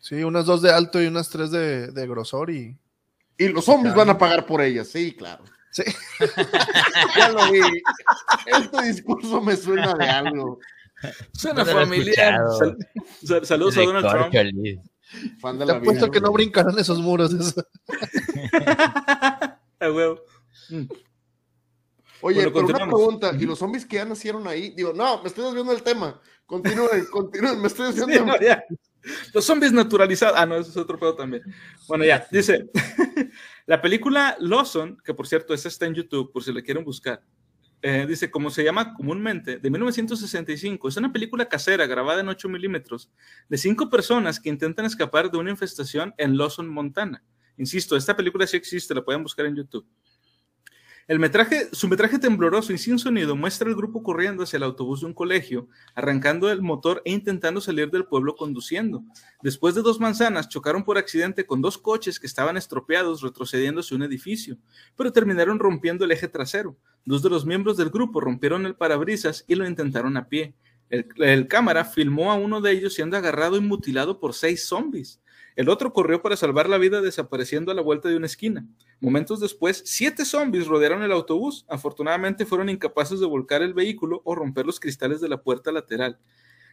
Sí, 0.00 0.24
unas 0.24 0.46
dos 0.46 0.60
de 0.60 0.72
alto 0.72 1.00
y 1.00 1.06
unas 1.06 1.30
tres 1.30 1.50
de, 1.52 1.92
de 1.92 2.06
grosor 2.08 2.50
y. 2.50 2.76
Y 3.38 3.48
los 3.48 3.64
zombies 3.64 3.94
van 3.94 4.10
a 4.10 4.18
pagar 4.18 4.44
por 4.44 4.60
ellas, 4.60 4.88
sí, 4.88 5.12
claro. 5.12 5.44
Sí. 5.70 5.84
ya 7.16 7.30
lo 7.30 7.50
vi. 7.50 7.60
Este 8.46 8.82
discurso 8.82 9.40
me 9.40 9.56
suena 9.56 9.94
de 9.94 10.04
algo. 10.04 10.58
Suena 11.32 11.64
familiar. 11.64 12.40
saludos 13.42 13.76
a 13.76 13.82
Donald 13.82 14.08
Trump. 14.08 14.34
Fan 15.40 15.58
de 15.58 15.66
Te 15.66 15.72
apuesto 15.72 16.10
que 16.10 16.20
no 16.20 16.32
brincarán 16.32 16.78
esos 16.78 16.98
muros. 17.00 17.34
Huevo. 19.80 20.20
Mm. 20.70 20.84
Oye, 22.22 22.50
pero 22.50 22.66
una 22.66 22.86
pregunta, 22.86 23.32
¿y 23.38 23.44
los 23.44 23.58
zombies 23.58 23.84
que 23.84 23.96
ya 23.96 24.04
nacieron 24.04 24.46
ahí? 24.46 24.70
Digo, 24.70 24.92
no, 24.92 25.20
me 25.22 25.28
estoy 25.28 25.44
desviando 25.44 25.72
del 25.72 25.82
tema. 25.82 26.20
Continúen, 26.46 27.04
continúen, 27.10 27.60
me 27.60 27.66
estoy 27.66 27.92
desviando. 27.92 28.34
los 29.34 29.44
zombies 29.44 29.72
naturalizados. 29.72 30.38
Ah, 30.38 30.46
no, 30.46 30.56
eso 30.56 30.70
es 30.70 30.76
otro 30.76 30.98
pedo 30.98 31.16
también. 31.16 31.42
Bueno, 31.88 32.04
ya, 32.04 32.24
dice. 32.30 32.70
la 33.66 33.82
película 33.82 34.36
Lawson, 34.38 34.96
que 35.04 35.14
por 35.14 35.26
cierto, 35.26 35.52
esa 35.52 35.66
está 35.66 35.86
en 35.86 35.94
YouTube, 35.94 36.32
por 36.32 36.44
si 36.44 36.52
la 36.52 36.62
quieren 36.62 36.84
buscar. 36.84 37.22
Eh, 37.84 38.06
dice, 38.06 38.30
como 38.30 38.48
se 38.48 38.62
llama 38.62 38.94
comúnmente, 38.94 39.58
de 39.58 39.70
1965. 39.70 40.88
Es 40.88 40.96
una 40.96 41.12
película 41.12 41.48
casera 41.48 41.84
grabada 41.86 42.20
en 42.20 42.28
8 42.28 42.48
milímetros 42.48 43.10
de 43.48 43.58
cinco 43.58 43.90
personas 43.90 44.38
que 44.38 44.50
intentan 44.50 44.84
escapar 44.84 45.32
de 45.32 45.38
una 45.38 45.50
infestación 45.50 46.14
en 46.16 46.36
Lawson, 46.36 46.68
Montana. 46.68 47.24
Insisto, 47.56 47.96
esta 47.96 48.16
película 48.16 48.46
sí 48.46 48.56
existe, 48.56 48.94
la 48.94 49.04
pueden 49.04 49.24
buscar 49.24 49.46
en 49.46 49.56
YouTube. 49.56 49.84
El 51.08 51.18
metraje, 51.18 51.68
su 51.72 51.88
metraje 51.88 52.20
tembloroso 52.20 52.72
y 52.72 52.78
sin 52.78 53.00
sonido 53.00 53.34
muestra 53.34 53.68
al 53.68 53.74
grupo 53.74 54.04
corriendo 54.04 54.44
hacia 54.44 54.58
el 54.58 54.62
autobús 54.62 55.00
de 55.00 55.06
un 55.06 55.14
colegio, 55.14 55.68
arrancando 55.96 56.50
el 56.50 56.62
motor 56.62 57.02
e 57.04 57.10
intentando 57.10 57.60
salir 57.60 57.90
del 57.90 58.06
pueblo 58.06 58.36
conduciendo. 58.36 59.02
Después 59.42 59.74
de 59.74 59.82
dos 59.82 59.98
manzanas, 59.98 60.48
chocaron 60.48 60.84
por 60.84 60.98
accidente 60.98 61.44
con 61.44 61.60
dos 61.60 61.76
coches 61.76 62.20
que 62.20 62.28
estaban 62.28 62.56
estropeados 62.56 63.20
retrocediendo 63.20 63.80
hacia 63.80 63.96
un 63.96 64.04
edificio, 64.04 64.56
pero 64.96 65.12
terminaron 65.12 65.58
rompiendo 65.58 66.04
el 66.04 66.12
eje 66.12 66.28
trasero. 66.28 66.78
Dos 67.04 67.22
de 67.22 67.30
los 67.30 67.44
miembros 67.44 67.76
del 67.76 67.90
grupo 67.90 68.20
rompieron 68.20 68.64
el 68.66 68.76
parabrisas 68.76 69.44
y 69.48 69.56
lo 69.56 69.66
intentaron 69.66 70.16
a 70.16 70.28
pie. 70.28 70.54
El, 70.88 71.48
cámara 71.48 71.84
filmó 71.84 72.30
a 72.30 72.34
uno 72.34 72.60
de 72.60 72.70
ellos 72.70 72.94
siendo 72.94 73.16
agarrado 73.16 73.56
y 73.56 73.60
mutilado 73.60 74.20
por 74.20 74.34
seis 74.34 74.66
zombies. 74.66 75.20
El 75.56 75.68
otro 75.68 75.92
corrió 75.92 76.22
para 76.22 76.36
salvar 76.36 76.68
la 76.68 76.78
vida 76.78 77.00
desapareciendo 77.00 77.72
a 77.72 77.74
la 77.74 77.82
vuelta 77.82 78.08
de 78.08 78.16
una 78.16 78.26
esquina. 78.26 78.66
Momentos 79.00 79.40
después, 79.40 79.82
siete 79.86 80.24
zombies 80.24 80.66
rodearon 80.66 81.02
el 81.02 81.12
autobús. 81.12 81.64
Afortunadamente 81.68 82.46
fueron 82.46 82.68
incapaces 82.68 83.20
de 83.20 83.26
volcar 83.26 83.62
el 83.62 83.74
vehículo 83.74 84.20
o 84.24 84.34
romper 84.34 84.66
los 84.66 84.78
cristales 84.78 85.20
de 85.20 85.28
la 85.28 85.42
puerta 85.42 85.72
lateral. 85.72 86.18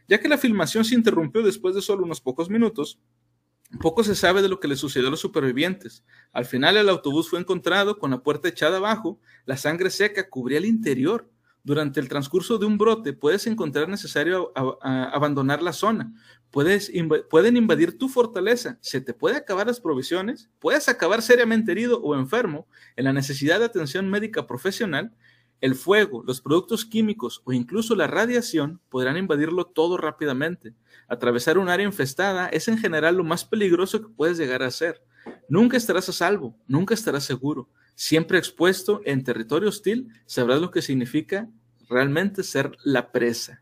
Ya 0.06 0.20
que 0.20 0.28
la 0.28 0.38
filmación 0.38 0.84
se 0.84 0.94
interrumpió 0.94 1.42
después 1.42 1.74
de 1.74 1.82
solo 1.82 2.04
unos 2.04 2.20
pocos 2.20 2.50
minutos, 2.50 2.98
poco 3.78 4.02
se 4.02 4.14
sabe 4.14 4.42
de 4.42 4.48
lo 4.48 4.58
que 4.58 4.68
le 4.68 4.76
sucedió 4.76 5.08
a 5.08 5.10
los 5.10 5.20
supervivientes. 5.20 6.04
Al 6.32 6.44
final 6.44 6.76
el 6.76 6.88
autobús 6.88 7.30
fue 7.30 7.38
encontrado 7.38 7.98
con 7.98 8.10
la 8.10 8.22
puerta 8.22 8.48
echada 8.48 8.78
abajo, 8.78 9.20
la 9.46 9.56
sangre 9.56 9.90
seca 9.90 10.28
cubría 10.28 10.58
el 10.58 10.64
interior. 10.64 11.30
Durante 11.62 12.00
el 12.00 12.08
transcurso 12.08 12.56
de 12.56 12.64
un 12.64 12.78
brote 12.78 13.12
puedes 13.12 13.46
encontrar 13.46 13.86
necesario 13.88 14.50
abandonar 14.54 15.62
la 15.62 15.74
zona, 15.74 16.10
Puedes 16.50 16.90
pueden 17.30 17.56
invadir 17.56 17.96
tu 17.96 18.08
fortaleza, 18.08 18.76
se 18.80 19.00
te 19.00 19.14
puede 19.14 19.36
acabar 19.36 19.68
las 19.68 19.78
provisiones, 19.78 20.50
puedes 20.58 20.88
acabar 20.88 21.22
seriamente 21.22 21.70
herido 21.70 22.02
o 22.02 22.16
enfermo 22.16 22.66
en 22.96 23.04
la 23.04 23.12
necesidad 23.12 23.60
de 23.60 23.66
atención 23.66 24.10
médica 24.10 24.48
profesional, 24.48 25.14
el 25.60 25.76
fuego, 25.76 26.24
los 26.24 26.40
productos 26.40 26.84
químicos 26.84 27.42
o 27.44 27.52
incluso 27.52 27.94
la 27.94 28.08
radiación 28.08 28.80
podrán 28.88 29.16
invadirlo 29.16 29.66
todo 29.66 29.96
rápidamente. 29.96 30.74
Atravesar 31.10 31.58
un 31.58 31.68
área 31.68 31.84
infestada 31.84 32.46
es 32.50 32.68
en 32.68 32.78
general 32.78 33.16
lo 33.16 33.24
más 33.24 33.44
peligroso 33.44 34.00
que 34.00 34.14
puedes 34.14 34.38
llegar 34.38 34.62
a 34.62 34.70
ser. 34.70 35.02
Nunca 35.48 35.76
estarás 35.76 36.08
a 36.08 36.12
salvo, 36.12 36.56
nunca 36.68 36.94
estarás 36.94 37.24
seguro. 37.24 37.68
Siempre 37.96 38.38
expuesto 38.38 39.00
en 39.04 39.24
territorio 39.24 39.70
hostil, 39.70 40.08
sabrás 40.24 40.60
lo 40.60 40.70
que 40.70 40.82
significa 40.82 41.50
realmente 41.88 42.44
ser 42.44 42.76
la 42.84 43.10
presa. 43.10 43.60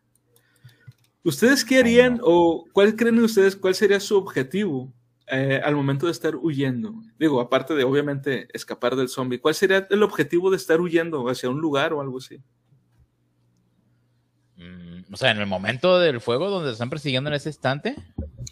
¿Ustedes 1.24 1.64
qué 1.64 1.78
harían 1.78 2.20
o 2.22 2.66
cuál 2.74 2.94
creen 2.96 3.18
ustedes 3.20 3.57
cuál 3.57 3.74
sería 3.74 3.99
su 3.99 4.18
objetivo 4.18 4.92
eh, 5.26 5.62
al 5.64 5.74
momento 5.74 6.05
de 6.05 6.12
estar 6.12 6.36
huyendo? 6.36 6.96
Digo, 7.18 7.40
aparte 7.40 7.74
de 7.74 7.84
obviamente 7.84 8.46
escapar 8.53 8.94
del 8.94 9.09
zombie, 9.09 9.40
¿cuál 9.40 9.55
sería 9.55 9.86
el 9.88 10.03
objetivo 10.03 10.51
de 10.51 10.59
estar 10.59 10.82
huyendo 10.82 11.26
hacia 11.30 11.49
un 11.49 11.62
lugar 11.62 11.94
o 11.94 12.03
algo 12.03 12.18
así? 12.18 12.42
O 15.11 15.16
sea, 15.16 15.30
en 15.30 15.38
el 15.38 15.46
momento 15.46 15.98
del 15.98 16.20
fuego 16.20 16.50
donde 16.50 16.72
están 16.72 16.90
persiguiendo 16.90 17.30
en 17.30 17.34
ese 17.34 17.48
instante. 17.48 17.96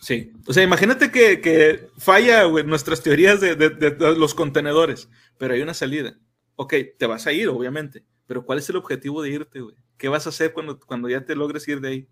Sí. 0.01 0.33
O 0.47 0.53
sea, 0.53 0.63
imagínate 0.63 1.11
que, 1.11 1.89
falla 1.99 2.49
nuestras 2.65 3.03
teorías 3.03 3.41
de, 3.41 3.97
los 4.17 4.35
contenedores, 4.35 5.09
pero 5.39 5.55
hay 5.55 5.63
una 5.63 5.75
salida. 5.75 6.17
Ok, 6.57 6.75
te 6.99 7.07
vas 7.07 7.27
a 7.27 7.33
ir, 7.33 7.49
obviamente, 7.49 8.05
pero 8.27 8.45
¿cuál 8.45 8.59
es 8.59 8.69
el 8.71 8.77
objetivo 8.77 9.23
de 9.23 9.31
irte, 9.31 9.61
güey? 9.61 9.77
¿Qué 9.99 10.09
vas 10.09 10.27
a 10.27 10.31
hacer 10.31 10.53
cuando, 10.53 10.79
cuando 10.81 11.09
ya 11.09 11.25
te 11.25 11.35
logres 11.35 11.67
ir 11.69 11.81
de 11.81 11.89
ahí? 11.89 12.09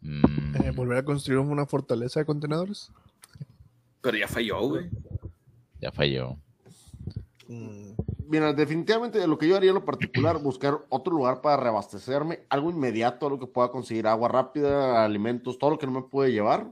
Mm. 0.00 0.56
Eh, 0.64 0.70
¿Volver 0.72 0.98
a 0.98 1.04
construir 1.04 1.38
una 1.38 1.66
fortaleza 1.66 2.20
de 2.20 2.26
contenedores? 2.26 2.90
Pero 4.00 4.16
ya 4.16 4.28
falló, 4.28 4.60
güey. 4.60 4.90
Ya 5.80 5.92
falló. 5.92 6.36
Mm. 7.48 7.92
Mira, 8.28 8.52
definitivamente 8.52 9.26
lo 9.26 9.38
que 9.38 9.48
yo 9.48 9.56
haría 9.56 9.70
en 9.70 9.76
lo 9.76 9.84
particular, 9.86 10.38
buscar 10.38 10.78
otro 10.90 11.14
lugar 11.14 11.40
para 11.40 11.56
reabastecerme, 11.56 12.40
algo 12.50 12.68
inmediato, 12.68 13.24
algo 13.24 13.38
que 13.38 13.46
pueda 13.46 13.70
conseguir 13.70 14.06
agua 14.06 14.28
rápida, 14.28 15.02
alimentos, 15.02 15.58
todo 15.58 15.70
lo 15.70 15.78
que 15.78 15.86
no 15.86 15.92
me 15.92 16.02
puede 16.02 16.30
llevar. 16.30 16.70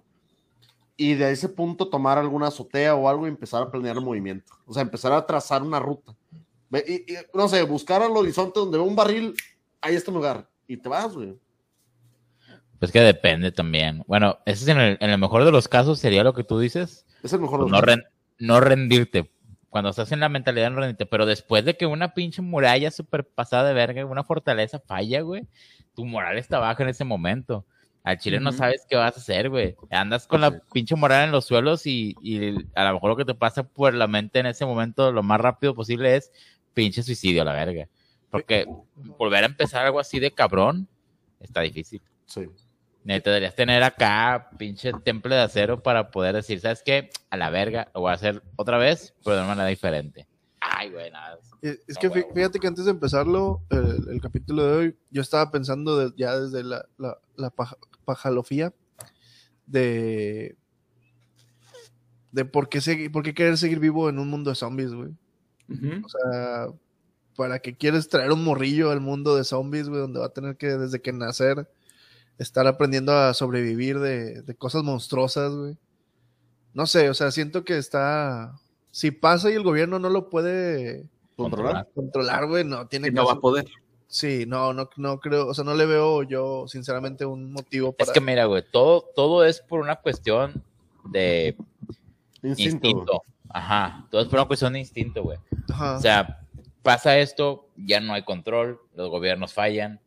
Y 0.99 1.15
de 1.15 1.31
ese 1.31 1.49
punto 1.49 1.89
tomar 1.89 2.19
alguna 2.19 2.49
azotea 2.49 2.95
o 2.95 3.09
algo 3.09 3.27
y 3.27 3.31
empezar 3.31 3.63
a 3.63 3.71
planear 3.71 3.97
el 3.97 4.05
movimiento. 4.05 4.53
O 4.67 4.75
sea, 4.75 4.83
empezar 4.83 5.13
a 5.13 5.25
trazar 5.25 5.63
una 5.63 5.81
ruta. 5.81 6.15
Y, 6.87 7.07
no 7.33 7.49
sé, 7.49 7.63
buscar 7.63 8.03
al 8.03 8.15
horizonte 8.15 8.61
donde 8.61 8.77
veo 8.77 8.87
un 8.87 8.97
barril, 8.97 9.35
ahí 9.81 9.95
está 9.95 10.11
el 10.11 10.17
lugar. 10.17 10.51
Y 10.69 10.77
te 10.77 10.91
vas, 10.91 11.15
güey. 11.15 11.39
Pues 12.79 12.93
que 12.93 13.01
depende 13.01 13.51
también. 13.51 14.05
Bueno, 14.07 14.39
ese 14.45 14.65
es 14.65 14.69
en 14.69 14.79
el, 14.79 14.99
en 15.01 15.09
el 15.09 15.19
mejor 15.19 15.43
de 15.45 15.53
los 15.53 15.69
casos 15.69 15.99
sería 15.99 16.23
lo 16.23 16.35
que 16.35 16.45
tú 16.45 16.59
dices. 16.59 17.07
Es 17.23 17.33
el 17.33 17.41
mejor 17.41 17.65
de 17.65 17.71
no, 17.71 17.81
no 18.39 18.61
rendirte. 18.61 19.31
Cuando 19.77 19.91
estás 19.91 20.11
en 20.11 20.21
la 20.21 20.31
mentalidad 20.31 20.71
no 20.71 20.81
rendirte. 20.81 21.05
Pero 21.05 21.27
después 21.27 21.63
de 21.67 21.77
que 21.77 21.85
una 21.85 22.15
pinche 22.15 22.41
muralla 22.41 22.91
súper 22.91 23.27
pasada 23.27 23.69
de 23.69 23.75
verga, 23.75 24.07
una 24.07 24.25
fortaleza 24.25 24.81
falla, 24.81 25.21
güey, 25.21 25.47
tu 25.95 26.07
moral 26.07 26.39
está 26.39 26.59
baja 26.59 26.83
en 26.83 26.89
ese 26.89 27.05
momento. 27.05 27.67
Al 28.03 28.17
chile 28.17 28.41
no 28.41 28.53
sabes 28.53 28.87
qué 28.89 28.97
vas 28.97 29.15
a 29.15 29.21
hacer, 29.21 29.51
güey. 29.51 29.77
Andas 29.91 30.27
con 30.27 30.41
la 30.41 30.61
pinche 30.73 30.97
moral 30.97 31.27
en 31.27 31.31
los 31.31 31.45
suelos 31.45 31.87
y, 31.87 32.17
y, 32.23 32.55
a 32.75 32.85
lo 32.85 32.95
mejor 32.95 33.11
lo 33.11 33.17
que 33.17 33.27
te 33.27 33.35
pasa 33.35 33.65
por 33.65 33.93
la 33.93 34.07
mente 34.07 34.39
en 34.39 34.47
ese 34.47 34.65
momento 34.65 35.13
lo 35.13 35.23
más 35.23 35.43
rápido 35.43 35.75
posible 35.75 36.17
es 36.17 36.33
pinche 36.73 37.03
suicidio 37.03 37.43
a 37.43 37.45
la 37.45 37.53
verga. 37.53 37.87
Porque 38.31 38.65
volver 39.19 39.43
a 39.43 39.47
empezar 39.47 39.85
algo 39.85 40.01
así 40.01 40.19
de 40.19 40.31
cabrón 40.31 40.89
está 41.39 41.61
difícil. 41.61 42.01
Sí. 42.25 42.49
Deberías 43.07 43.55
tener 43.55 43.85
acá 43.85 44.51
pinche 44.59 44.93
temple 45.05 45.37
de 45.37 45.43
acero 45.43 45.81
para 45.81 46.11
poder 46.11 46.35
decir, 46.35 46.59
¿sabes 46.61 46.83
qué? 46.85 47.11
A 47.31 47.37
la 47.37 47.51
verga, 47.51 47.89
lo 47.95 48.01
voy 48.01 48.11
a 48.11 48.15
hacer 48.15 48.43
otra 48.57 48.79
vez, 48.79 49.15
pero 49.23 49.37
de 49.37 49.43
una 49.43 49.51
manera 49.51 49.69
diferente. 49.69 50.27
Ay, 50.61 50.91
güey, 50.91 51.11
nada. 51.13 51.39
Es 51.63 51.97
que 51.99 52.11
fíjate 52.11 52.59
que 52.59 52.67
antes 52.67 52.85
de 52.85 52.91
empezarlo, 52.91 53.63
el, 53.71 54.21
capítulo 54.21 54.65
de 54.65 54.77
hoy, 54.77 54.97
yo 55.11 55.23
estaba 55.23 55.53
pensando 55.53 56.15
ya 56.17 56.37
desde 56.37 56.65
la, 56.65 56.85
la, 56.99 57.53
pajalofía 58.05 58.75
de, 59.67 60.57
de 62.33 62.45
por 62.45 62.69
qué, 62.69 62.81
seguir, 62.81 63.13
por 63.13 63.23
qué 63.23 63.35
querer 63.35 63.57
seguir 63.57 63.79
vivo 63.79 64.09
en 64.09 64.19
un 64.19 64.29
mundo 64.29 64.51
de 64.51 64.57
zombies, 64.57 64.93
güey. 64.93 65.11
O 66.05 66.09
sea, 66.09 66.67
¿para 67.37 67.61
qué 67.61 67.77
quieres 67.77 68.09
traer 68.09 68.33
un 68.33 68.43
morrillo 68.43 68.91
al 68.91 69.01
mundo 69.01 69.37
de 69.37 69.45
zombies, 69.45 69.89
güey? 69.89 70.01
Donde 70.01 70.19
va 70.19 70.27
a 70.27 70.33
tener 70.33 70.57
que, 70.57 70.69
desde 70.69 71.01
que 71.01 71.13
nacer, 71.13 71.69
estar 72.39 72.67
aprendiendo 72.67 73.13
a 73.13 73.35
sobrevivir 73.35 73.99
de, 73.99 74.55
cosas 74.59 74.83
monstruosas, 74.83 75.55
güey. 75.55 75.77
No 76.75 76.87
sé, 76.87 77.09
o 77.09 77.15
sea, 77.15 77.31
siento 77.31 77.65
que 77.65 77.79
está. 77.79 78.59
Si 78.91 79.11
pasa 79.11 79.51
y 79.51 79.55
el 79.55 79.63
gobierno 79.63 79.99
no 79.99 80.11
lo 80.11 80.29
puede 80.29 81.07
controlar, 81.37 81.89
controlar, 81.95 82.47
güey, 82.47 82.65
no 82.65 82.87
tiene 82.87 83.09
que. 83.09 83.15
No 83.15 83.27
va 83.27 83.33
a 83.33 83.41
poder. 83.41 83.67
Sí, 84.09 84.45
no, 84.47 84.73
no, 84.73 84.89
no 84.97 85.19
creo, 85.19 85.49
o 85.49 85.55
sea, 85.55 85.65
no 85.65 85.75
le 85.75 85.85
veo 85.85 86.23
yo, 86.23 86.69
sinceramente, 86.69 87.25
un 87.27 87.53
motivo 87.53 87.93
para. 87.93 88.11
Es 88.11 88.15
que 88.15 88.21
mira, 88.21 88.45
güey, 88.45 88.63
todo, 88.71 89.05
todo 89.15 89.45
es 89.45 89.61
por 89.61 89.81
una 89.81 89.97
cuestión 89.97 90.63
de 91.11 91.57
instinto. 92.43 93.23
Ajá, 93.49 94.07
todo 94.11 94.21
es 94.21 94.29
por 94.29 94.39
una 94.39 94.47
cuestión 94.47 94.75
de 94.75 94.81
instinto, 94.81 95.23
güey. 95.23 95.39
O 95.79 96.01
sea, 96.01 96.41
pasa 96.83 97.19
esto, 97.19 97.69
ya 97.77 98.01
no 98.01 98.15
hay 98.15 98.23
control, 98.23 98.81
los 98.95 99.11
gobiernos 99.11 99.53
fallan, 99.53 100.01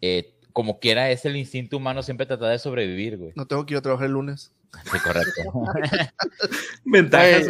eh, 0.00 0.34
como 0.52 0.78
quiera, 0.78 1.10
es 1.10 1.24
el 1.24 1.36
instinto 1.36 1.76
humano 1.76 2.02
siempre 2.02 2.26
tratar 2.26 2.50
de 2.50 2.58
sobrevivir, 2.58 3.16
güey. 3.18 3.32
No 3.34 3.46
tengo 3.46 3.66
que 3.66 3.74
ir 3.74 3.78
a 3.78 3.82
trabajar 3.82 4.06
el 4.06 4.12
lunes. 4.12 4.52
Sí, 4.84 4.98
correcto. 5.00 5.42
ventajas, 6.84 7.46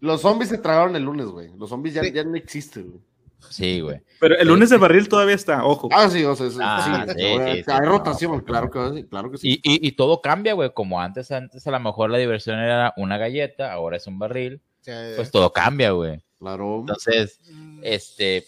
Los 0.00 0.22
zombies 0.22 0.50
se 0.50 0.58
tragaron 0.58 0.96
el 0.96 1.02
lunes, 1.02 1.26
güey. 1.26 1.50
Los 1.56 1.68
zombies 1.68 1.94
ya, 1.94 2.02
ya 2.02 2.24
no 2.24 2.36
existen, 2.36 2.90
güey. 2.90 3.02
Sí, 3.50 3.80
güey. 3.80 4.00
Pero 4.18 4.36
el 4.38 4.48
lunes 4.48 4.70
de 4.70 4.76
barril 4.76 5.08
todavía 5.08 5.34
está, 5.34 5.64
ojo. 5.64 5.88
Ah, 5.92 6.08
sí, 6.08 6.24
o 6.24 6.34
sea, 6.34 6.48
ah, 6.62 7.04
sí, 7.06 7.14
sí, 7.14 7.70
hay 7.70 7.86
rotación, 7.86 8.40
claro 8.40 8.70
que, 8.70 9.06
claro 9.06 9.30
que 9.30 9.38
sí. 9.38 9.60
Y, 9.62 9.86
y, 9.86 9.92
todo 9.92 10.20
cambia, 10.20 10.54
güey, 10.54 10.72
como 10.72 11.00
antes, 11.00 11.30
antes 11.30 11.66
a 11.66 11.70
lo 11.70 11.80
mejor 11.80 12.10
la 12.10 12.18
diversión 12.18 12.58
era 12.58 12.92
una 12.96 13.18
galleta, 13.18 13.72
ahora 13.72 13.98
es 13.98 14.06
un 14.06 14.18
barril, 14.18 14.60
pues 14.84 15.30
todo 15.30 15.52
cambia, 15.52 15.90
güey. 15.90 16.20
Claro. 16.38 16.80
Entonces, 16.80 17.40
este, 17.82 18.46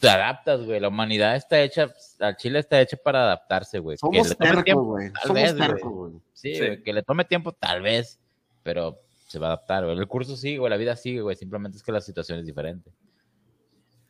te 0.00 0.08
adaptas, 0.08 0.64
güey. 0.64 0.80
La 0.80 0.88
humanidad 0.88 1.36
está 1.36 1.60
hecha, 1.60 1.92
al 2.18 2.36
Chile 2.36 2.58
está 2.58 2.80
hecha 2.80 2.96
para 2.96 3.24
adaptarse, 3.24 3.78
güey. 3.78 3.98
Somos 3.98 4.36
tercos, 4.36 4.84
güey. 4.84 5.12
Somos 5.22 5.56
tercos, 5.56 5.92
güey. 5.92 6.12
Sí, 6.32 6.54
sí. 6.54 6.82
que 6.82 6.92
le 6.92 7.02
tome 7.02 7.24
tiempo, 7.24 7.52
tal 7.52 7.82
vez, 7.82 8.18
pero 8.62 8.98
se 9.28 9.38
va 9.38 9.48
a 9.48 9.50
adaptar, 9.50 9.84
güey. 9.84 9.96
El 9.96 10.08
curso 10.08 10.36
sigue, 10.36 10.58
güey, 10.58 10.70
la 10.70 10.78
vida 10.78 10.96
sigue, 10.96 11.20
güey. 11.20 11.36
Simplemente 11.36 11.76
es 11.76 11.84
que 11.84 11.92
la 11.92 12.00
situación 12.00 12.38
es 12.38 12.46
diferente. 12.46 12.90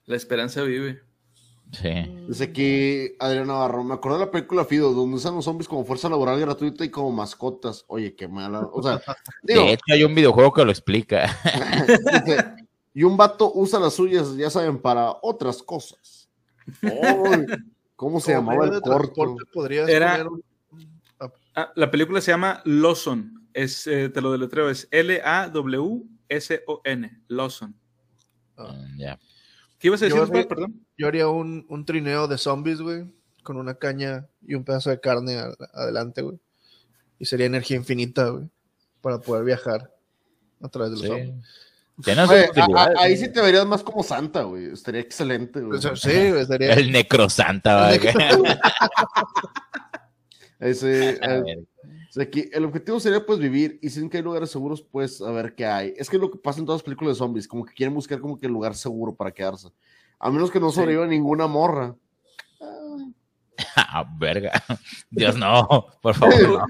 La 0.07 0.17
esperanza 0.17 0.63
vive. 0.63 1.01
Sí. 1.73 1.89
Dice 2.27 2.45
aquí 2.45 3.13
Adrián 3.21 3.47
Navarro, 3.47 3.85
me 3.85 3.95
acuerdo 3.95 4.19
de 4.19 4.25
la 4.25 4.31
película 4.31 4.65
Fido, 4.65 4.93
donde 4.93 5.17
usan 5.17 5.37
los 5.37 5.45
zombies 5.45 5.69
como 5.69 5.85
fuerza 5.85 6.09
laboral 6.09 6.41
gratuita 6.41 6.85
y 6.85 6.89
como 6.89 7.13
mascotas. 7.13 7.85
Oye, 7.87 8.17
qué 8.17 8.27
mala. 8.27 8.69
O 8.73 8.83
sea, 8.83 9.01
digo, 9.43 9.63
de 9.63 9.75
hecho 9.75 9.85
hay 9.93 10.03
un 10.03 10.15
videojuego 10.15 10.53
que 10.53 10.65
lo 10.65 10.71
explica. 10.71 11.37
y 12.93 13.05
un 13.05 13.17
vato 13.17 13.53
usa 13.55 13.79
las 13.79 13.95
suyas, 13.95 14.37
ya 14.37 14.51
saben, 14.51 14.81
para 14.81 15.17
otras 15.23 15.63
cosas. 15.63 16.29
¿Cómo 17.97 18.21
se 18.21 18.33
llamaba 18.33 18.67
el 18.67 18.81
corto? 18.81 19.37
Era, 19.87 20.27
ah, 21.55 21.73
la 21.77 21.91
película 21.91 22.21
se 22.21 22.33
llama 22.33 22.63
Lawson. 22.65 23.49
Es, 23.53 23.87
eh, 23.87 24.09
te 24.09 24.21
lo 24.21 24.33
deletreo, 24.33 24.71
es 24.71 24.89
L-A-W-S-O-N. 24.91 25.23
Lawson. 27.29 27.77
Ah, 28.57 28.75
ya. 28.97 29.19
¿Qué 29.79 29.89
ibas 29.89 30.03
a 30.03 30.07
decir, 30.07 30.21
yo, 30.21 30.49
perdón? 30.49 30.87
Yo 30.97 31.09
haría 31.09 31.29
un, 31.29 31.67
un, 31.69 31.85
trineo 31.85 32.29
de 32.29 32.39
zombies, 32.39 32.81
güey, 32.81 33.05
con 33.43 33.57
una 33.57 33.75
caña 33.75 34.29
y 34.47 34.55
un 34.55 34.65
pedazo 34.65 34.91
de 34.91 35.01
carne 35.01 35.39
adelante, 35.73 36.23
güey. 36.23 36.39
Y 37.19 37.25
sería 37.25 37.47
energía 37.47 37.77
infinita, 37.77 38.29
güey, 38.29 38.49
para 39.01 39.21
poder 39.21 39.45
viajar 39.45 39.93
a 40.61 40.69
través 40.69 40.93
de 40.93 40.99
los 40.99 41.07
zombies. 41.07 41.35
Ahí 42.99 43.17
sí 43.17 43.33
te 43.33 43.41
verías 43.41 43.67
más 43.67 43.83
como 43.83 44.03
Santa, 44.03 44.43
güey. 44.43 44.73
Estaría 44.73 45.01
excelente, 45.01 45.61
güey. 45.61 45.81
Sí, 45.81 46.31
güey, 46.31 46.41
estaría... 46.41 46.75
El 46.75 46.93
necrosanta, 46.93 47.89
güey. 47.89 48.01
Ese, 50.61 51.19
Aquí, 52.21 52.51
el 52.53 52.65
objetivo 52.65 52.99
sería 52.99 53.25
pues 53.25 53.39
vivir 53.39 53.79
y 53.83 53.89
sin 53.89 54.11
que 54.11 54.17
hay 54.17 54.23
lugares 54.23 54.51
seguros, 54.51 54.83
pues 54.83 55.21
a 55.21 55.31
ver 55.31 55.55
qué 55.55 55.65
hay. 55.65 55.95
Es 55.97 56.11
que 56.11 56.17
es 56.17 56.23
lo 56.23 56.31
que 56.31 56.39
pasa 56.39 56.59
en 56.59 56.67
todas 56.67 56.81
las 56.81 56.85
películas 56.85 57.15
de 57.15 57.19
zombies, 57.19 57.47
como 57.47 57.65
que 57.65 57.73
quieren 57.73 57.95
buscar 57.95 58.21
como 58.21 58.37
que 58.37 58.47
el 58.47 58.53
lugar 58.53 58.75
seguro 58.75 59.15
para 59.15 59.31
quedarse. 59.31 59.69
A 60.19 60.31
menos 60.31 60.51
que 60.51 60.59
no 60.59 60.71
sobreviva 60.71 61.07
ninguna 61.07 61.47
morra. 61.47 61.95
Ah, 63.77 64.05
verga. 64.19 64.53
Dios 65.11 65.37
no, 65.37 65.87
por 66.03 66.15
favor. 66.15 66.65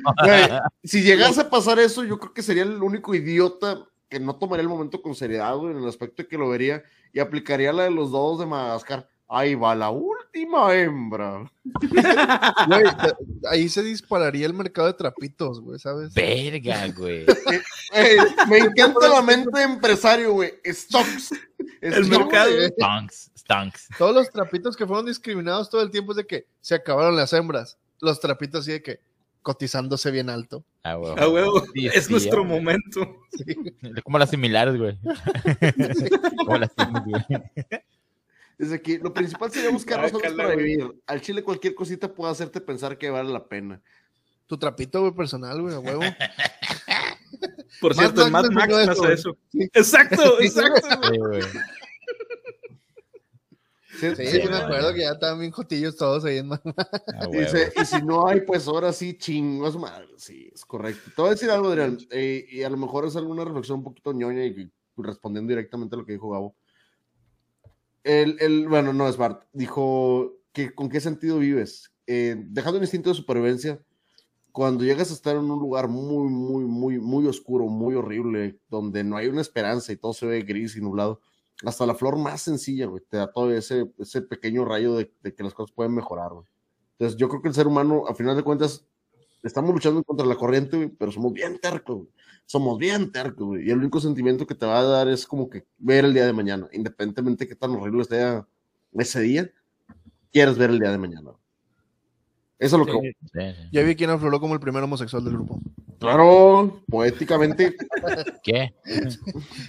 si 0.85 1.03
llegase 1.03 1.41
a 1.41 1.51
pasar 1.51 1.79
eso, 1.79 2.05
yo 2.05 2.19
creo 2.19 2.35
que 2.35 2.43
sería 2.43 2.65
el 2.65 2.83
único 2.83 3.15
idiota 3.15 3.87
que 4.11 4.21
no 4.21 4.37
tomaría 4.37 4.63
el 4.63 4.69
momento 4.69 5.01
con 5.01 5.15
seriedad, 5.15 5.57
güey, 5.57 5.73
en 5.73 5.79
el 5.79 5.89
aspecto 5.89 6.23
de 6.23 6.29
que 6.29 6.37
lo 6.37 6.51
vería 6.51 6.83
y 7.13 7.21
aplicaría 7.21 7.73
la 7.73 7.85
de 7.85 7.91
los 7.91 8.11
dos 8.11 8.41
de 8.41 8.47
Madagascar 8.47 9.09
ahí 9.31 9.55
va 9.55 9.75
la 9.75 9.91
última 9.91 10.75
hembra. 10.75 11.51
ahí 13.49 13.69
se 13.69 13.83
dispararía 13.83 14.47
el 14.47 14.55
mercado 14.55 14.89
de 14.89 14.95
trapitos, 14.95 15.61
güey, 15.61 15.79
¿sabes? 15.79 16.13
Verga, 16.13 16.89
güey. 16.89 17.25
me 18.49 18.59
encanta 18.59 19.09
la 19.09 19.23
mente 19.23 19.57
de 19.57 19.65
empresario, 19.65 20.33
güey. 20.33 20.53
Stocks. 20.67 21.31
El 21.81 22.07
mercado. 22.07 22.51
Stonks, 22.69 23.31
stonks. 23.39 23.89
Todos 23.97 24.15
los 24.15 24.31
trapitos 24.31 24.77
que 24.77 24.87
fueron 24.87 25.07
discriminados 25.07 25.71
todo 25.71 25.83
el 25.83 25.91
tiempo 25.91 26.13
es 26.13 26.17
de 26.17 26.27
que 26.27 26.47
se 26.61 26.75
acabaron 26.75 27.17
las 27.17 27.33
hembras. 27.33 27.79
Los 28.01 28.19
trapitos 28.19 28.63
así 28.63 28.73
de 28.73 28.83
que 28.83 29.01
cotizándose 29.43 30.11
bien 30.11 30.31
alto. 30.31 30.65
Ah, 30.83 30.97
huevo. 30.97 31.17
Ah, 31.19 31.29
huevo. 31.29 31.63
es 31.75 32.11
nuestro 32.11 32.45
momento. 32.45 33.25
Como 34.05 34.19
las 34.19 34.31
similares, 34.31 34.77
güey. 34.77 34.99
Como 36.45 36.59
las 36.59 36.71
similares, 36.73 37.27
güey. 37.29 37.43
Desde 38.59 38.75
aquí, 38.75 38.99
lo 38.99 39.15
principal 39.15 39.51
sería 39.51 39.71
buscar 39.71 40.01
razones 40.01 40.33
para 40.33 40.55
vivir. 40.55 40.87
Al 41.07 41.21
chile 41.23 41.43
cualquier 41.43 41.75
cosita 41.75 42.13
puede 42.13 42.33
hacerte 42.33 42.61
pensar 42.61 42.99
que 42.99 43.09
vale 43.09 43.33
la 43.33 43.47
pena. 43.47 43.81
Tu 44.47 44.59
trapito, 44.59 45.01
güey, 45.01 45.15
personal, 45.15 45.63
güey, 45.63 45.75
a 45.75 45.79
huevo. 45.79 46.03
Por 47.81 47.95
cierto, 47.95 48.27
el 48.27 48.31
Mad 48.31 48.51
Max 48.51 48.75
hace 48.75 49.13
eso. 49.13 49.37
Exacto, 49.55 50.41
exacto. 50.41 51.13
Sí, 54.01 54.17
sí, 54.17 54.27
sí, 54.27 54.49
me 54.49 54.57
acuerdo 54.57 54.95
que 54.95 55.01
ya 55.01 55.13
estaban 55.13 55.41
bien 55.41 55.53
jotillos 55.53 55.97
todos 55.97 56.25
ahí 56.25 56.39
en 56.39 56.49
Mad 56.49 56.61
ah, 56.65 57.27
Dice, 57.31 57.73
y 57.81 57.85
si 57.85 58.03
no 58.03 58.27
hay, 58.27 58.41
pues 58.41 58.67
ahora 58.67 58.93
sí, 58.93 59.17
chingos 59.19 59.77
madre. 59.79 60.09
Sí, 60.17 60.51
es 60.55 60.65
correcto. 60.65 61.11
Te 61.15 61.23
voy 61.23 61.29
a 61.29 61.35
decir 61.35 61.51
algo, 61.51 61.69
Adrián, 61.69 61.99
eh, 62.11 62.47
y 62.51 62.63
a 62.63 62.71
lo 62.71 62.77
mejor 62.77 63.07
es 63.07 63.17
alguna 63.17 63.45
reflexión 63.45 63.79
un 63.79 63.85
poquito 63.85 64.13
ñoña 64.13 64.45
y 64.45 64.71
respondiendo 64.97 65.51
directamente 65.51 65.95
a 65.95 65.99
lo 65.99 66.05
que 66.05 66.13
dijo 66.13 66.31
Gabo 66.31 66.55
el, 68.05 68.69
bueno, 68.69 68.93
no 68.93 69.09
es 69.09 69.17
Bart, 69.17 69.45
dijo 69.53 70.39
que 70.53 70.75
con 70.75 70.89
qué 70.89 71.01
sentido 71.01 71.39
vives. 71.39 71.93
Eh, 72.07 72.37
dejando 72.49 72.79
el 72.79 72.85
instinto 72.85 73.11
de 73.11 73.17
supervivencia, 73.17 73.81
cuando 74.53 74.85
llegas 74.85 75.11
a 75.11 75.15
estar 75.15 75.37
en 75.37 75.51
un 75.51 75.61
lugar 75.61 75.89
muy, 75.89 76.29
muy, 76.29 76.65
muy, 76.65 76.99
muy 76.99 77.27
oscuro, 77.27 77.67
muy 77.67 77.95
horrible, 77.95 78.59
donde 78.69 79.05
no 79.05 79.17
hay 79.17 79.29
una 79.29 79.41
esperanza 79.41 79.93
y 79.93 79.97
todo 79.97 80.13
se 80.13 80.27
ve 80.27 80.43
gris 80.43 80.77
y 80.77 80.81
nublado, 80.81 81.21
hasta 81.65 81.87
la 81.87 81.95
flor 81.95 82.19
más 82.19 82.43
sencilla, 82.43 82.87
güey, 82.87 83.03
te 83.09 83.17
da 83.17 83.31
todo 83.31 83.53
ese, 83.53 83.91
ese 83.99 84.23
pequeño 84.23 84.65
rayo 84.65 84.95
de, 84.97 85.13
que 85.23 85.43
las 85.43 85.55
cosas 85.55 85.75
pueden 85.75 85.95
mejorar, 85.95 86.33
güey. 86.33 86.47
Entonces, 86.93 87.19
yo 87.19 87.29
creo 87.29 87.43
que 87.43 87.49
el 87.49 87.55
ser 87.55 87.67
humano, 87.67 88.05
a 88.09 88.15
final 88.15 88.37
de 88.37 88.43
cuentas, 88.43 88.87
estamos 89.43 89.73
luchando 89.73 90.03
contra 90.03 90.27
la 90.27 90.37
corriente, 90.37 90.95
pero 90.99 91.11
somos 91.11 91.33
bien 91.33 91.59
tercos, 91.59 91.97
güey 91.97 92.09
somos 92.51 92.79
bien 92.79 93.13
tercos, 93.13 93.47
güey. 93.47 93.69
Y 93.69 93.71
el 93.71 93.79
único 93.79 94.01
sentimiento 94.01 94.45
que 94.45 94.57
te 94.57 94.67
va 94.67 94.81
a 94.81 94.83
dar 94.83 95.07
es 95.07 95.25
como 95.25 95.49
que 95.49 95.67
ver 95.79 96.05
el 96.05 96.13
día 96.13 96.27
de 96.27 96.33
mañana, 96.33 96.69
independientemente 96.73 97.45
de 97.45 97.49
qué 97.49 97.55
tan 97.55 97.71
horrible 97.71 98.03
esté 98.03 98.43
ese 98.95 99.21
día, 99.21 99.49
quieres 100.33 100.59
ver 100.59 100.71
el 100.71 100.81
día 100.81 100.91
de 100.91 100.99
mañana. 100.99 101.31
Eso 102.59 102.77
es 102.77 102.87
lo 102.87 102.87
que. 102.87 103.13
Ya 103.71 103.83
vi 103.85 103.95
quién 103.95 104.11
afloró 104.11 104.41
como 104.41 104.55
el 104.55 104.61
primer 104.61 104.83
homosexual 104.83 105.25
del 105.25 105.35
grupo. 105.35 105.61
Claro, 106.01 106.83
poéticamente. 106.89 107.77
¿Qué? 108.43 108.75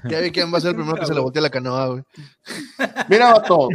ya 0.09 0.19
vi 0.21 0.31
quién 0.31 0.51
va 0.51 0.57
a 0.57 0.61
ser 0.61 0.71
el 0.71 0.77
primero 0.77 0.97
que 0.97 1.05
se 1.05 1.13
le 1.13 1.19
voltea 1.19 1.41
la 1.41 1.49
canoa, 1.49 1.87
güey. 1.87 2.03
Mira, 3.09 3.33
vato. 3.33 3.69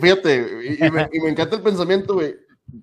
Fíjate, 0.00 0.76
y 0.78 0.90
me, 0.90 1.08
y 1.12 1.20
me 1.20 1.30
encanta 1.30 1.56
el 1.56 1.62
pensamiento, 1.62 2.14
güey 2.14 2.34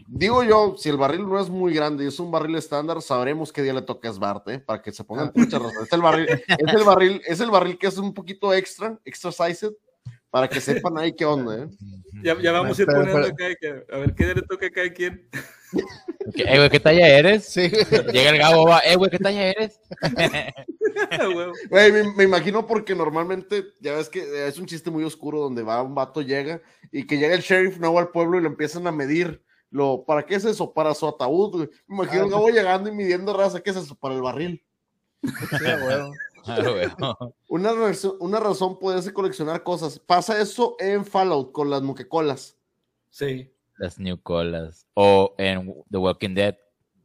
digo 0.07 0.43
yo, 0.43 0.75
si 0.77 0.89
el 0.89 0.97
barril 0.97 1.27
no 1.27 1.39
es 1.39 1.49
muy 1.49 1.73
grande 1.73 2.05
y 2.05 2.07
es 2.07 2.19
un 2.19 2.31
barril 2.31 2.55
estándar, 2.55 3.01
sabremos 3.01 3.51
qué 3.51 3.61
día 3.61 3.73
le 3.73 3.81
toca 3.81 4.09
a 4.09 4.13
Svart, 4.13 4.47
¿eh? 4.49 4.59
Para 4.59 4.81
que 4.81 4.91
se 4.91 5.03
pongan 5.03 5.31
muchas 5.35 5.61
razones. 5.61 5.87
Es 5.87 5.93
el 5.93 6.01
barril, 6.01 6.27
es 6.29 6.73
el 6.73 6.83
barril, 6.83 7.21
es 7.25 7.39
el 7.39 7.51
barril 7.51 7.77
que 7.77 7.87
es 7.87 7.97
un 7.97 8.13
poquito 8.13 8.53
extra, 8.53 8.99
extra 9.05 9.31
sized, 9.31 9.73
para 10.33 10.49
que 10.49 10.59
sepan 10.59 10.97
ahí 10.97 11.13
qué 11.13 11.25
onda, 11.25 11.63
¿eh? 11.63 11.67
Ya, 12.23 12.35
ya 12.41 12.51
vamos 12.51 12.79
a 12.79 12.81
ir 12.81 12.87
poniendo 12.87 13.19
acá, 13.19 13.45
a 13.91 13.97
ver 13.97 14.15
qué 14.15 14.33
le 14.33 14.41
toca 14.41 14.65
a 14.65 14.71
cada 14.71 14.91
quien. 14.91 15.29
Eh, 16.35 16.57
güey, 16.57 16.69
¿qué 16.71 16.79
talla 16.79 17.07
eres? 17.07 17.45
Sí. 17.45 17.69
Llega 18.11 18.31
el 18.31 18.39
Gabo, 18.39 18.67
va, 18.67 18.79
eh, 18.79 18.95
güey, 18.95 19.11
¿qué 19.11 19.19
talla 19.19 19.47
eres? 19.49 19.79
Güey, 21.69 21.91
me, 21.91 22.13
me, 22.13 22.23
imagino 22.23 22.65
porque 22.65 22.95
normalmente, 22.95 23.63
ya 23.79 23.93
ves 23.93 24.09
que 24.09 24.47
es 24.47 24.57
un 24.57 24.65
chiste 24.65 24.89
muy 24.89 25.03
oscuro 25.03 25.39
donde 25.39 25.61
va 25.61 25.83
un 25.83 25.93
vato, 25.93 26.21
llega, 26.21 26.61
y 26.91 27.05
que 27.05 27.17
llega 27.17 27.35
el 27.35 27.41
sheriff 27.41 27.77
nuevo 27.77 27.99
al 27.99 28.09
pueblo 28.09 28.37
y 28.37 28.41
lo 28.41 28.47
empiezan 28.47 28.87
a 28.87 28.91
medir 28.91 29.43
lo, 29.69 30.03
¿para 30.05 30.25
qué 30.25 30.35
es 30.35 30.45
eso? 30.45 30.73
Para 30.73 30.93
su 30.93 31.07
ataúd, 31.07 31.67
Me 31.87 31.95
imagino 31.95 32.25
ah, 32.25 32.39
voy 32.39 32.53
llegando 32.53 32.89
y 32.89 32.93
midiendo 32.93 33.35
raza, 33.35 33.59
¿qué 33.59 33.71
es 33.71 33.75
eso? 33.75 33.95
Para 33.95 34.15
el 34.15 34.21
barril. 34.21 34.63
Ah, 35.23 36.09
una, 37.49 37.73
razón, 37.73 38.15
una 38.19 38.39
razón 38.39 38.79
puede 38.79 39.01
ser 39.01 39.13
coleccionar 39.13 39.63
cosas. 39.63 39.99
Pasa 39.99 40.39
eso 40.41 40.75
en 40.79 41.05
Fallout 41.05 41.51
con 41.51 41.69
las 41.69 41.81
muquecolas. 41.81 42.57
Sí. 43.09 43.53
Las 43.77 43.99
New 43.99 44.21
Colas. 44.21 44.87
O 44.93 45.35
en 45.37 45.73
The 45.89 45.97
Walking 45.97 46.35
Dead, 46.35 46.57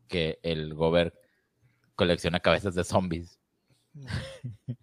que 0.07 0.39
el 0.43 0.75
Gober 0.75 1.15
colecciona 1.95 2.41
cabezas 2.41 2.75
de 2.75 2.85
zombies. 2.85 3.39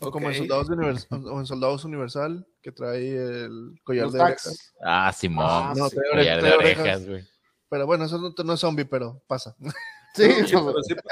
O 0.00 0.10
como 0.10 0.30
en 0.30 0.36
Soldados, 0.36 0.68
o 1.10 1.40
en 1.40 1.46
Soldados 1.46 1.84
Universal, 1.84 2.46
que 2.62 2.70
trae 2.70 3.44
el 3.44 3.74
collar 3.82 4.08
de 4.10 4.20
orejas. 4.20 4.72
Ah, 4.80 5.12
Simón. 5.12 5.46
Ah, 5.46 5.74
no, 5.76 5.88
collar 5.90 6.42
de 6.42 6.52
orejas, 6.52 7.06
güey. 7.06 7.24
Pero 7.68 7.86
bueno, 7.86 8.04
eso 8.04 8.18
no, 8.18 8.52
es 8.54 8.60
zombie, 8.60 8.84
pero 8.84 9.22
pasa. 9.26 9.56
Sí, 10.14 10.24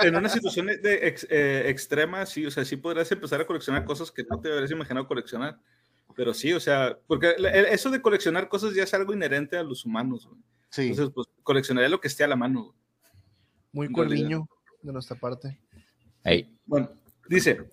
en 0.00 0.16
una 0.16 0.28
situación 0.28 0.66
de 0.66 1.14
eh, 1.30 1.64
extrema, 1.68 2.26
sí, 2.26 2.46
o 2.46 2.50
sea, 2.50 2.64
sí 2.64 2.76
podrías 2.76 3.10
empezar 3.12 3.40
a 3.40 3.46
coleccionar 3.46 3.84
cosas 3.84 4.10
que 4.10 4.24
no 4.28 4.40
te 4.40 4.52
habrías 4.52 4.70
imaginado 4.70 5.06
coleccionar. 5.06 5.58
Pero 6.16 6.34
sí, 6.34 6.52
o 6.52 6.58
sea, 6.58 6.98
porque 7.06 7.36
eso 7.70 7.90
de 7.90 8.02
coleccionar 8.02 8.48
cosas 8.48 8.74
ya 8.74 8.82
es 8.82 8.94
algo 8.94 9.14
inherente 9.14 9.56
a 9.56 9.62
los 9.62 9.84
humanos. 9.84 10.26
Güey. 10.26 10.40
Sí. 10.70 10.88
Entonces, 10.88 11.14
pues 11.14 11.28
coleccionaría 11.44 11.88
lo 11.88 12.00
que 12.00 12.08
esté 12.08 12.24
a 12.24 12.28
la 12.28 12.36
mano. 12.36 12.74
Muy 13.72 13.90
cuerviño 13.90 14.48
de 14.82 14.92
nuestra 14.92 15.16
parte. 15.16 15.60
Ahí. 16.24 16.52
Bueno, 16.66 16.90
dice, 17.28 17.68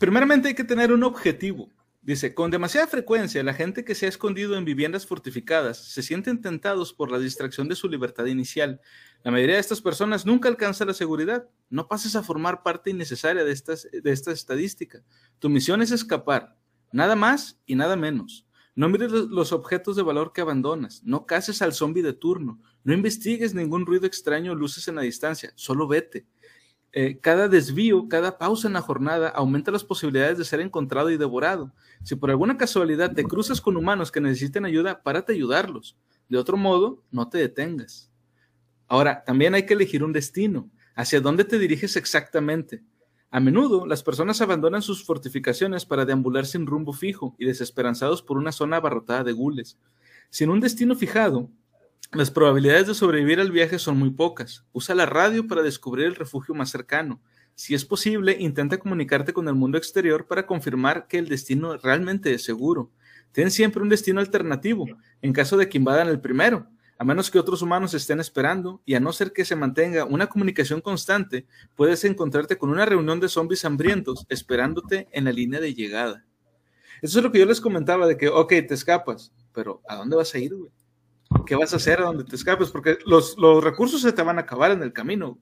Primeramente 0.00 0.48
hay 0.48 0.54
que 0.54 0.64
tener 0.64 0.92
un 0.92 1.04
objetivo. 1.04 1.68
Dice, 2.02 2.34
con 2.34 2.50
demasiada 2.50 2.86
frecuencia 2.86 3.42
la 3.42 3.52
gente 3.52 3.84
que 3.84 3.94
se 3.94 4.06
ha 4.06 4.08
escondido 4.08 4.56
en 4.56 4.64
viviendas 4.64 5.06
fortificadas 5.06 5.76
se 5.76 6.02
sienten 6.02 6.40
tentados 6.40 6.94
por 6.94 7.10
la 7.10 7.18
distracción 7.18 7.68
de 7.68 7.76
su 7.76 7.90
libertad 7.90 8.24
inicial. 8.24 8.80
La 9.22 9.30
mayoría 9.30 9.56
de 9.56 9.60
estas 9.60 9.82
personas 9.82 10.24
nunca 10.24 10.48
alcanza 10.48 10.86
la 10.86 10.94
seguridad. 10.94 11.46
No 11.68 11.88
pases 11.88 12.16
a 12.16 12.22
formar 12.22 12.62
parte 12.62 12.88
innecesaria 12.88 13.44
de, 13.44 13.52
estas, 13.52 13.86
de 13.92 14.12
esta 14.12 14.32
estadística. 14.32 15.02
Tu 15.40 15.50
misión 15.50 15.82
es 15.82 15.90
escapar, 15.90 16.56
nada 16.90 17.16
más 17.16 17.60
y 17.66 17.74
nada 17.74 17.96
menos. 17.96 18.46
No 18.74 18.88
mires 18.88 19.12
los 19.12 19.52
objetos 19.52 19.94
de 19.94 20.02
valor 20.02 20.32
que 20.32 20.40
abandonas. 20.40 21.02
No 21.04 21.26
cases 21.26 21.60
al 21.60 21.74
zombie 21.74 22.02
de 22.02 22.14
turno. 22.14 22.62
No 22.82 22.94
investigues 22.94 23.52
ningún 23.52 23.84
ruido 23.84 24.06
extraño 24.06 24.52
o 24.52 24.54
luces 24.54 24.88
en 24.88 24.94
la 24.94 25.02
distancia. 25.02 25.52
Solo 25.54 25.86
vete. 25.86 26.26
Eh, 26.92 27.18
cada 27.20 27.46
desvío, 27.46 28.08
cada 28.08 28.36
pausa 28.36 28.66
en 28.66 28.74
la 28.74 28.80
jornada 28.80 29.28
aumenta 29.28 29.70
las 29.70 29.84
posibilidades 29.84 30.38
de 30.38 30.44
ser 30.44 30.60
encontrado 30.60 31.10
y 31.10 31.16
devorado. 31.16 31.72
Si 32.02 32.16
por 32.16 32.30
alguna 32.30 32.56
casualidad 32.56 33.12
te 33.14 33.24
cruzas 33.24 33.60
con 33.60 33.76
humanos 33.76 34.10
que 34.10 34.20
necesiten 34.20 34.64
ayuda, 34.64 35.02
párate 35.02 35.32
a 35.32 35.36
ayudarlos. 35.36 35.96
De 36.28 36.38
otro 36.38 36.56
modo, 36.56 37.02
no 37.12 37.28
te 37.28 37.38
detengas. 37.38 38.10
Ahora, 38.88 39.22
también 39.24 39.54
hay 39.54 39.66
que 39.66 39.74
elegir 39.74 40.02
un 40.02 40.12
destino. 40.12 40.68
¿Hacia 40.96 41.20
dónde 41.20 41.44
te 41.44 41.60
diriges 41.60 41.94
exactamente? 41.94 42.82
A 43.30 43.38
menudo, 43.38 43.86
las 43.86 44.02
personas 44.02 44.40
abandonan 44.40 44.82
sus 44.82 45.04
fortificaciones 45.04 45.86
para 45.86 46.04
deambular 46.04 46.44
sin 46.44 46.66
rumbo 46.66 46.92
fijo 46.92 47.36
y 47.38 47.44
desesperanzados 47.44 48.22
por 48.22 48.36
una 48.36 48.50
zona 48.50 48.78
abarrotada 48.78 49.22
de 49.22 49.30
gules. 49.30 49.78
Sin 50.30 50.50
un 50.50 50.58
destino 50.58 50.96
fijado, 50.96 51.48
las 52.12 52.30
probabilidades 52.30 52.86
de 52.86 52.94
sobrevivir 52.94 53.40
al 53.40 53.52
viaje 53.52 53.78
son 53.78 53.98
muy 53.98 54.10
pocas. 54.10 54.64
Usa 54.72 54.94
la 54.94 55.06
radio 55.06 55.46
para 55.46 55.62
descubrir 55.62 56.06
el 56.06 56.16
refugio 56.16 56.54
más 56.54 56.70
cercano. 56.70 57.20
Si 57.54 57.74
es 57.74 57.84
posible, 57.84 58.36
intenta 58.38 58.78
comunicarte 58.78 59.32
con 59.32 59.46
el 59.48 59.54
mundo 59.54 59.78
exterior 59.78 60.26
para 60.26 60.46
confirmar 60.46 61.06
que 61.06 61.18
el 61.18 61.28
destino 61.28 61.76
realmente 61.76 62.32
es 62.32 62.42
seguro. 62.42 62.90
Ten 63.32 63.50
siempre 63.50 63.82
un 63.82 63.88
destino 63.88 64.20
alternativo, 64.20 64.86
en 65.22 65.32
caso 65.32 65.56
de 65.56 65.68
que 65.68 65.78
invadan 65.78 66.08
el 66.08 66.20
primero 66.20 66.66
a 67.00 67.04
menos 67.04 67.30
que 67.30 67.38
otros 67.38 67.62
humanos 67.62 67.94
estén 67.94 68.20
esperando, 68.20 68.82
y 68.84 68.92
a 68.92 69.00
no 69.00 69.10
ser 69.14 69.32
que 69.32 69.46
se 69.46 69.56
mantenga 69.56 70.04
una 70.04 70.26
comunicación 70.26 70.82
constante, 70.82 71.46
puedes 71.74 72.04
encontrarte 72.04 72.58
con 72.58 72.68
una 72.68 72.84
reunión 72.84 73.20
de 73.20 73.30
zombies 73.30 73.64
hambrientos 73.64 74.26
esperándote 74.28 75.08
en 75.10 75.24
la 75.24 75.32
línea 75.32 75.60
de 75.60 75.72
llegada. 75.72 76.26
Eso 77.00 77.18
es 77.18 77.24
lo 77.24 77.32
que 77.32 77.38
yo 77.38 77.46
les 77.46 77.62
comentaba 77.62 78.06
de 78.06 78.18
que, 78.18 78.28
ok, 78.28 78.50
te 78.68 78.74
escapas, 78.74 79.32
pero 79.54 79.80
¿a 79.88 79.96
dónde 79.96 80.14
vas 80.14 80.34
a 80.34 80.38
ir, 80.40 80.54
güey? 80.54 80.70
¿Qué 81.46 81.54
vas 81.54 81.72
a 81.72 81.76
hacer 81.76 82.00
a 82.00 82.04
donde 82.04 82.24
te 82.24 82.36
escapes? 82.36 82.70
Porque 82.70 82.98
los, 83.06 83.36
recursos 83.62 84.02
se 84.02 84.12
te 84.12 84.22
van 84.22 84.38
a 84.38 84.42
acabar 84.42 84.70
en 84.72 84.82
el 84.82 84.92
camino. 84.92 85.38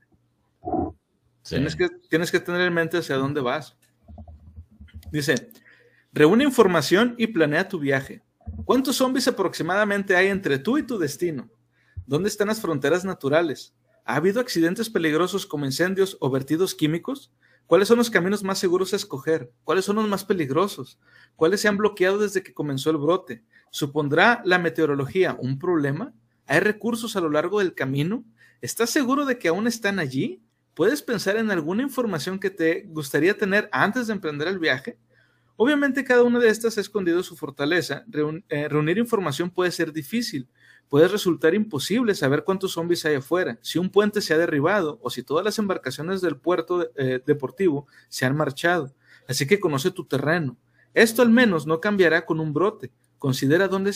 Tienes, 1.43 1.77
que, 1.77 1.89
tienes 2.11 2.31
que 2.31 2.41
tener 2.41 2.61
en 2.61 2.75
mente 2.75 2.99
hacia 2.99 3.17
dónde 3.17 3.41
vas. 3.41 3.77
Dice, 5.11 5.51
reúne 6.13 6.45
información 6.45 7.15
y 7.17 7.29
planea 7.29 7.69
tu 7.69 7.79
viaje. 7.79 8.23
¿Cuántos 8.65 8.97
zombies 8.97 9.29
aproximadamente 9.29 10.15
hay 10.15 10.29
entre 10.29 10.59
tú 10.59 10.79
y 10.79 10.83
tu 10.83 10.99
destino? 10.99 11.51
¿Dónde 12.07 12.29
están 12.29 12.49
las 12.49 12.61
fronteras 12.61 13.05
naturales? 13.05 13.75
¿Ha 14.05 14.17
habido 14.17 14.41
accidentes 14.41 14.91
peligrosos 14.91 15.47
como 15.47 15.67
incendios 15.67 16.17
o 16.21 16.31
vertidos 16.31 16.75
químicos? 16.75 17.33
¿Cuáles 17.67 17.89
son 17.89 17.99
los 17.99 18.09
caminos 18.09 18.43
más 18.43 18.59
seguros 18.59 18.95
a 18.95 18.97
escoger? 18.97 19.53
¿Cuáles 19.65 19.85
son 19.85 19.97
los 19.97 20.09
más 20.09 20.25
peligrosos? 20.25 20.99
¿Cuáles 21.37 21.61
se 21.61 21.69
han 21.69 21.77
bloqueado 21.77 22.19
desde 22.19 22.43
que 22.43 22.55
comenzó 22.55 22.91
el 22.91 22.97
brote? 22.97 23.45
¿Supondrá 23.71 24.43
la 24.45 24.59
meteorología 24.59 25.37
un 25.39 25.59
problema? 25.59 26.13
¿Hay 26.47 26.61
recursos 26.61 27.17
a 27.17 27.21
lo 27.21 27.31
largo 27.31 27.59
del 27.59 27.75
camino? 27.75 28.25
¿Estás 28.61 28.91
seguro 28.91 29.27
de 29.27 29.39
que 29.39 29.49
aún 29.49 29.67
están 29.67 29.99
allí? 29.99 30.43
¿Puedes 30.75 31.03
pensar 31.03 31.37
en 31.37 31.51
alguna 31.51 31.83
información 31.83 32.39
que 32.39 32.51
te 32.51 32.85
gustaría 32.89 33.37
tener 33.37 33.69
antes 33.73 34.07
de 34.07 34.15
emprender 34.15 34.49
el 34.49 34.59
viaje? 34.59 34.99
Obviamente 35.57 36.05
cada 36.05 36.23
una 36.23 36.39
de 36.39 36.49
estas 36.49 36.79
ha 36.79 36.81
escondido 36.81 37.23
su 37.25 37.37
fortaleza. 37.37 38.05
Eh, 38.49 38.69
reunir 38.69 38.97
información 38.97 39.51
puede 39.51 39.73
ser 39.73 39.93
difícil. 39.93 40.49
Puede 40.89 41.09
resultar 41.09 41.55
imposible 41.55 42.15
saber 42.15 42.45
cuántos 42.45 42.73
zombies 42.73 43.05
hay 43.05 43.17
afuera, 43.17 43.59
si 43.61 43.79
un 43.79 43.91
puente 43.91 44.21
se 44.21 44.33
ha 44.33 44.39
derribado 44.39 44.99
o 45.03 45.11
si 45.11 45.23
todas 45.23 45.45
las 45.45 45.59
embarcaciones 45.59 46.21
del 46.21 46.37
puerto 46.37 46.91
eh, 46.97 47.21
deportivo 47.27 47.87
se 48.09 48.25
han 48.25 48.37
marchado. 48.37 48.95
Así 49.29 49.47
que 49.47 49.61
conoce 49.61 49.91
tu 49.91 50.05
terreno. 50.05 50.57
Esto 50.95 51.23
al 51.23 51.31
menos 51.31 51.67
no 51.67 51.81
cambiará 51.81 52.25
con 52.25 52.41
un 52.41 52.55
brote. 52.55 52.93
Considera 53.19 53.69
dónde, 53.69 53.91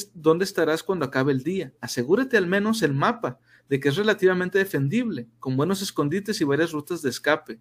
estarás 0.45 0.83
cuando 0.83 1.05
acabe 1.05 1.33
el 1.33 1.43
día. 1.43 1.73
Asegúrate 1.81 2.37
al 2.37 2.47
menos 2.47 2.83
el 2.83 2.93
mapa 2.93 3.39
de 3.69 3.79
que 3.81 3.89
es 3.89 3.97
relativamente 3.97 4.59
defendible, 4.59 5.29
con 5.39 5.57
buenos 5.57 5.81
escondites 5.81 6.41
y 6.41 6.45
varias 6.45 6.73
rutas 6.73 7.03
de 7.03 7.11
escape. 7.11 7.61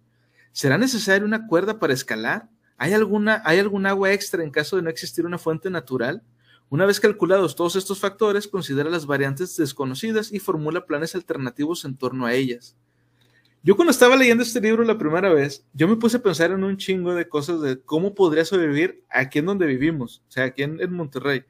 ¿Será 0.52 0.76
necesaria 0.76 1.24
una 1.24 1.46
cuerda 1.46 1.78
para 1.78 1.92
escalar? 1.92 2.50
¿Hay, 2.76 2.92
alguna, 2.92 3.42
¿Hay 3.44 3.58
algún 3.58 3.86
agua 3.86 4.12
extra 4.12 4.42
en 4.42 4.50
caso 4.50 4.76
de 4.76 4.82
no 4.82 4.90
existir 4.90 5.24
una 5.24 5.38
fuente 5.38 5.70
natural? 5.70 6.22
Una 6.68 6.86
vez 6.86 7.00
calculados 7.00 7.54
todos 7.54 7.76
estos 7.76 8.00
factores, 8.00 8.48
considera 8.48 8.90
las 8.90 9.06
variantes 9.06 9.56
desconocidas 9.56 10.32
y 10.32 10.40
formula 10.40 10.86
planes 10.86 11.14
alternativos 11.14 11.84
en 11.84 11.96
torno 11.96 12.26
a 12.26 12.32
ellas. 12.32 12.76
Yo 13.64 13.76
cuando 13.76 13.92
estaba 13.92 14.16
leyendo 14.16 14.42
este 14.42 14.60
libro 14.60 14.82
la 14.82 14.98
primera 14.98 15.32
vez, 15.32 15.64
yo 15.72 15.86
me 15.86 15.94
puse 15.94 16.16
a 16.16 16.22
pensar 16.22 16.50
en 16.50 16.64
un 16.64 16.76
chingo 16.76 17.14
de 17.14 17.28
cosas 17.28 17.60
de 17.60 17.80
cómo 17.80 18.12
podría 18.12 18.44
sobrevivir 18.44 19.04
aquí 19.08 19.38
en 19.38 19.46
donde 19.46 19.66
vivimos, 19.66 20.20
o 20.26 20.32
sea, 20.32 20.44
aquí 20.46 20.64
en, 20.64 20.92
Monterrey. 20.92 21.44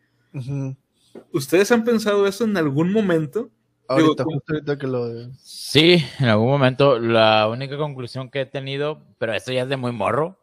¿Ustedes 1.33 1.71
han 1.73 1.85
pensado 1.85 2.27
eso 2.27 2.45
en 2.45 2.57
algún 2.57 2.93
momento? 2.93 3.51
Ahorita, 3.89 4.79
que 4.79 4.87
lo... 4.87 5.33
Sí, 5.35 6.05
en 6.19 6.27
algún 6.27 6.49
momento. 6.49 6.99
La 6.99 7.49
única 7.49 7.77
conclusión 7.77 8.31
que 8.31 8.43
he 8.43 8.47
tenido, 8.47 9.03
pero 9.19 9.35
esto 9.35 9.53
ya 9.53 9.63
es 9.63 9.69
de 9.69 9.77
muy 9.77 9.93
morro, 9.93 10.39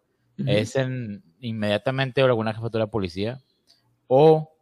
es 0.45 0.75
en 0.75 1.23
inmediatamente 1.39 2.21
alguna 2.21 2.53
jefatura 2.53 2.85
de 2.85 2.91
policía 2.91 3.41
o 4.07 4.53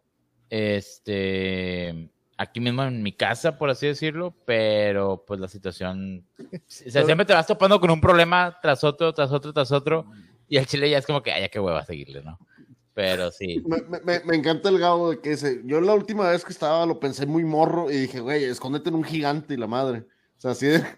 este 0.49 2.09
aquí 2.37 2.59
mismo 2.59 2.83
en 2.83 3.01
mi 3.01 3.13
casa, 3.13 3.57
por 3.57 3.69
así 3.69 3.87
decirlo, 3.87 4.35
pero 4.45 5.23
pues 5.25 5.39
la 5.39 5.47
situación, 5.47 6.25
siempre 6.67 7.25
te 7.25 7.33
vas 7.33 7.47
topando 7.47 7.79
con 7.79 7.89
un 7.89 7.99
problema 7.99 8.57
tras 8.61 8.83
otro, 8.83 9.13
tras 9.13 9.31
otro, 9.31 9.51
tras 9.53 9.71
otro, 9.71 10.05
y 10.47 10.57
el 10.57 10.67
chile 10.67 10.89
ya 10.89 10.99
es 10.99 11.05
como 11.05 11.23
que, 11.23 11.31
ay, 11.31 11.41
ya 11.41 11.49
qué 11.49 11.59
hueva 11.59 11.83
seguirle, 11.83 12.21
¿no? 12.21 12.39
Pero 12.97 13.29
sí. 13.31 13.63
Me, 14.03 14.35
encanta 14.35 14.69
el 14.69 14.79
gabo 14.79 15.11
de 15.11 15.21
que 15.21 15.33
ese, 15.33 15.61
yo 15.65 15.79
la 15.79 15.93
última 15.93 16.27
vez 16.31 16.43
que 16.43 16.51
estaba 16.51 16.83
lo 16.87 16.99
pensé 16.99 17.27
muy 17.27 17.45
morro 17.45 17.91
y 17.91 17.97
dije, 17.97 18.19
güey, 18.21 18.43
escóndete 18.43 18.89
en 18.89 18.95
un 18.95 19.03
gigante 19.03 19.53
y 19.53 19.57
la 19.57 19.67
madre. 19.67 19.99
O 19.99 20.41
sea, 20.41 20.51
así 20.51 20.65
de... 20.65 20.83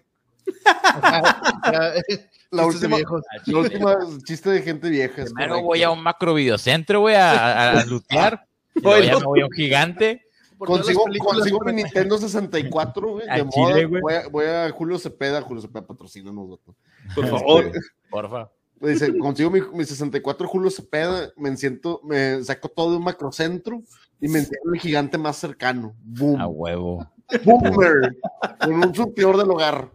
La 2.52 2.66
última, 2.66 2.98
la 3.46 3.58
última 3.58 3.96
chiste 4.24 4.50
de 4.50 4.60
gente 4.60 4.90
vieja. 4.90 5.22
Primero 5.22 5.62
voy 5.62 5.84
a 5.84 5.90
un 5.92 6.02
macro 6.02 6.34
videocentro, 6.34 6.98
voy 7.02 7.12
a, 7.12 7.78
a, 7.78 7.84
lootear. 7.86 8.44
voy, 8.82 9.06
a, 9.06 9.18
voy 9.18 9.42
a 9.42 9.46
un 9.46 9.52
gigante. 9.52 10.26
Consigo, 10.58 11.04
consigo 11.20 11.60
mi 11.64 11.74
Nintendo 11.74 12.18
64, 12.18 13.08
güey, 13.08 13.28
de 13.28 13.44
moda. 13.44 13.86
voy, 13.86 14.14
a, 14.14 14.28
voy, 14.28 14.46
a, 14.46 14.68
Julio 14.72 14.98
Cepeda, 14.98 15.42
Julio 15.42 15.62
Cepeda 15.62 15.86
patrocina 15.86 16.32
nosotros. 16.32 16.74
Por 17.14 17.28
favor. 17.28 17.70
Porfa. 18.10 18.50
Dice, 18.80 19.16
consigo 19.18 19.50
mi, 19.50 19.60
mi, 19.74 19.84
64 19.84 20.48
Julio 20.48 20.70
Cepeda, 20.70 21.30
me 21.36 21.54
siento, 21.56 22.00
me 22.02 22.42
saco 22.42 22.68
todo 22.68 22.92
de 22.92 22.96
un 22.96 23.04
macrocentro 23.04 23.82
y 24.20 24.28
me 24.28 24.38
entiendo 24.38 24.72
el 24.72 24.80
gigante 24.80 25.18
más 25.18 25.36
cercano. 25.36 25.94
Boom. 26.02 26.40
A 26.40 26.46
huevo. 26.46 27.06
Boomer. 27.44 28.16
con 28.58 28.72
un 28.72 28.94
surtidor 28.94 29.36
del 29.36 29.50
hogar. 29.50 29.90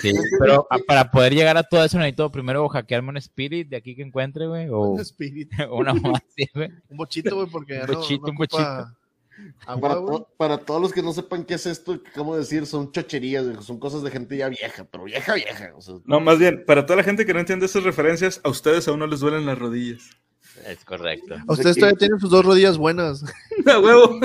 Sí, 0.00 0.12
pero 0.38 0.66
para 0.86 1.10
poder 1.10 1.34
llegar 1.34 1.56
a 1.56 1.64
todo 1.64 1.84
eso 1.84 1.98
necesito 1.98 2.30
primero 2.30 2.68
hackearme 2.68 3.10
un 3.10 3.16
Spirit 3.16 3.68
de 3.68 3.76
aquí 3.76 3.96
que 3.96 4.02
encuentre, 4.02 4.46
güey. 4.46 4.68
O 4.68 4.90
un 4.90 5.00
Spirit. 5.00 5.50
una 5.70 5.94
más, 5.94 6.22
güey. 6.54 6.70
Un 6.88 6.96
bochito, 6.96 7.36
güey, 7.36 7.48
porque 7.48 7.80
un 7.80 7.86
bochito, 7.86 8.30
un 8.30 8.36
bochito. 8.36 8.86
Para, 9.66 10.00
para, 10.36 10.58
todos 10.58 10.80
los 10.80 10.92
que 10.92 11.02
no 11.02 11.12
sepan 11.12 11.44
qué 11.44 11.54
es 11.54 11.66
esto, 11.66 11.98
de 11.98 12.38
decir, 12.38 12.66
son 12.66 12.92
chocherías, 12.92 13.44
son 13.64 13.78
cosas 13.78 14.02
de 14.02 14.10
gente 14.10 14.36
ya 14.36 14.48
vieja, 14.48 14.86
pero 14.90 15.04
vieja, 15.04 15.34
vieja. 15.34 15.72
no, 16.04 16.20
más 16.20 16.38
bien, 16.38 16.64
para 16.66 16.86
toda 16.86 16.98
la 16.98 17.02
gente 17.02 17.26
que 17.26 17.34
no 17.34 17.40
entiende 17.40 17.66
esas 17.66 17.82
referencias, 17.82 18.40
a 18.44 18.48
ustedes 18.48 18.86
aún 18.88 19.00
no 19.00 19.06
les 19.06 19.20
duelen 19.20 19.46
las 19.46 19.58
rodillas. 19.58 20.10
Es 20.66 20.84
correcto. 20.84 21.36
ustedes 21.48 21.76
todavía 21.76 21.98
tienen 21.98 22.20
sus 22.20 22.30
dos 22.30 22.44
rodillas 22.44 22.78
buenas. 22.78 23.24
A 23.66 23.78
huevo. 23.78 24.20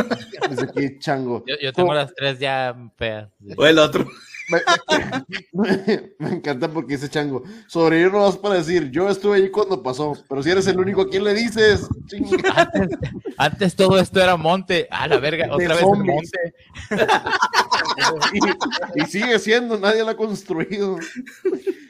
Desde 0.50 0.64
aquí, 0.64 1.00
chango. 1.00 1.44
Yo, 1.62 1.74
tengo 1.74 1.94
las 1.94 2.14
tres 2.14 2.38
ya 2.40 2.76
feas. 2.98 3.30
O 3.58 3.66
el 3.66 3.80
otro. 3.80 4.08
Me, 5.54 6.30
encanta 6.30 6.72
porque 6.72 6.96
dice 6.96 7.10
Chango, 7.10 7.44
sobrevivir 7.68 8.12
no 8.12 8.22
vas 8.22 8.38
para 8.38 8.56
decir, 8.56 8.90
yo 8.92 9.10
estuve 9.10 9.38
ahí 9.38 9.50
cuando 9.50 9.84
pasó, 9.84 10.14
pero 10.28 10.42
si 10.42 10.50
eres 10.50 10.68
el 10.68 10.80
único, 10.80 11.02
¿a 11.02 11.10
quién 11.10 11.24
le 11.24 11.34
dices? 11.34 11.88
Antes, 13.38 13.76
todo 13.76 14.00
esto 14.00 14.22
era 14.22 14.38
monte, 14.38 14.88
a 14.90 15.08
la 15.08 15.18
verga, 15.18 15.48
otra 15.52 15.76
vez 15.76 15.84
monte. 15.84 16.54
y, 18.96 19.02
sigue 19.06 19.40
siendo, 19.40 19.78
nadie 19.78 20.04
lo 20.04 20.10
ha 20.10 20.18
construido. 20.18 20.98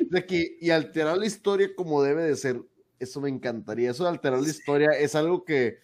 De 0.10 0.20
aquí, 0.20 0.58
y 0.60 0.72
alterar 0.72 1.18
la 1.18 1.26
historia 1.26 1.70
como 1.76 2.02
debe 2.02 2.24
de 2.24 2.36
ser, 2.36 2.62
eso 3.00 3.22
me 3.22 3.30
encantaría, 3.30 3.92
eso 3.92 4.04
de 4.04 4.10
alterar 4.10 4.42
la 4.42 4.50
historia 4.50 4.92
es 4.92 5.16
algo 5.16 5.46
que 5.46 5.78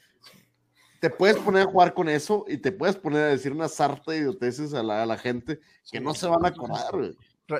te 1.05 1.11
puedes 1.11 1.37
poner 1.37 1.61
a 1.61 1.65
jugar 1.65 1.93
con 1.93 2.09
eso 2.09 2.45
y 2.47 2.57
te 2.57 2.71
puedes 2.71 2.95
poner 2.95 3.21
a 3.21 3.27
decir 3.27 3.51
una 3.51 3.67
sarta 3.67 4.11
de 4.11 4.17
idioteces 4.17 4.73
a 4.73 4.81
la, 4.81 5.03
a 5.03 5.05
la 5.05 5.19
gente 5.19 5.59
que 5.91 5.99
no 5.99 6.15
se 6.15 6.25
van 6.25 6.43
a 6.43 6.47
acordar. 6.47 6.81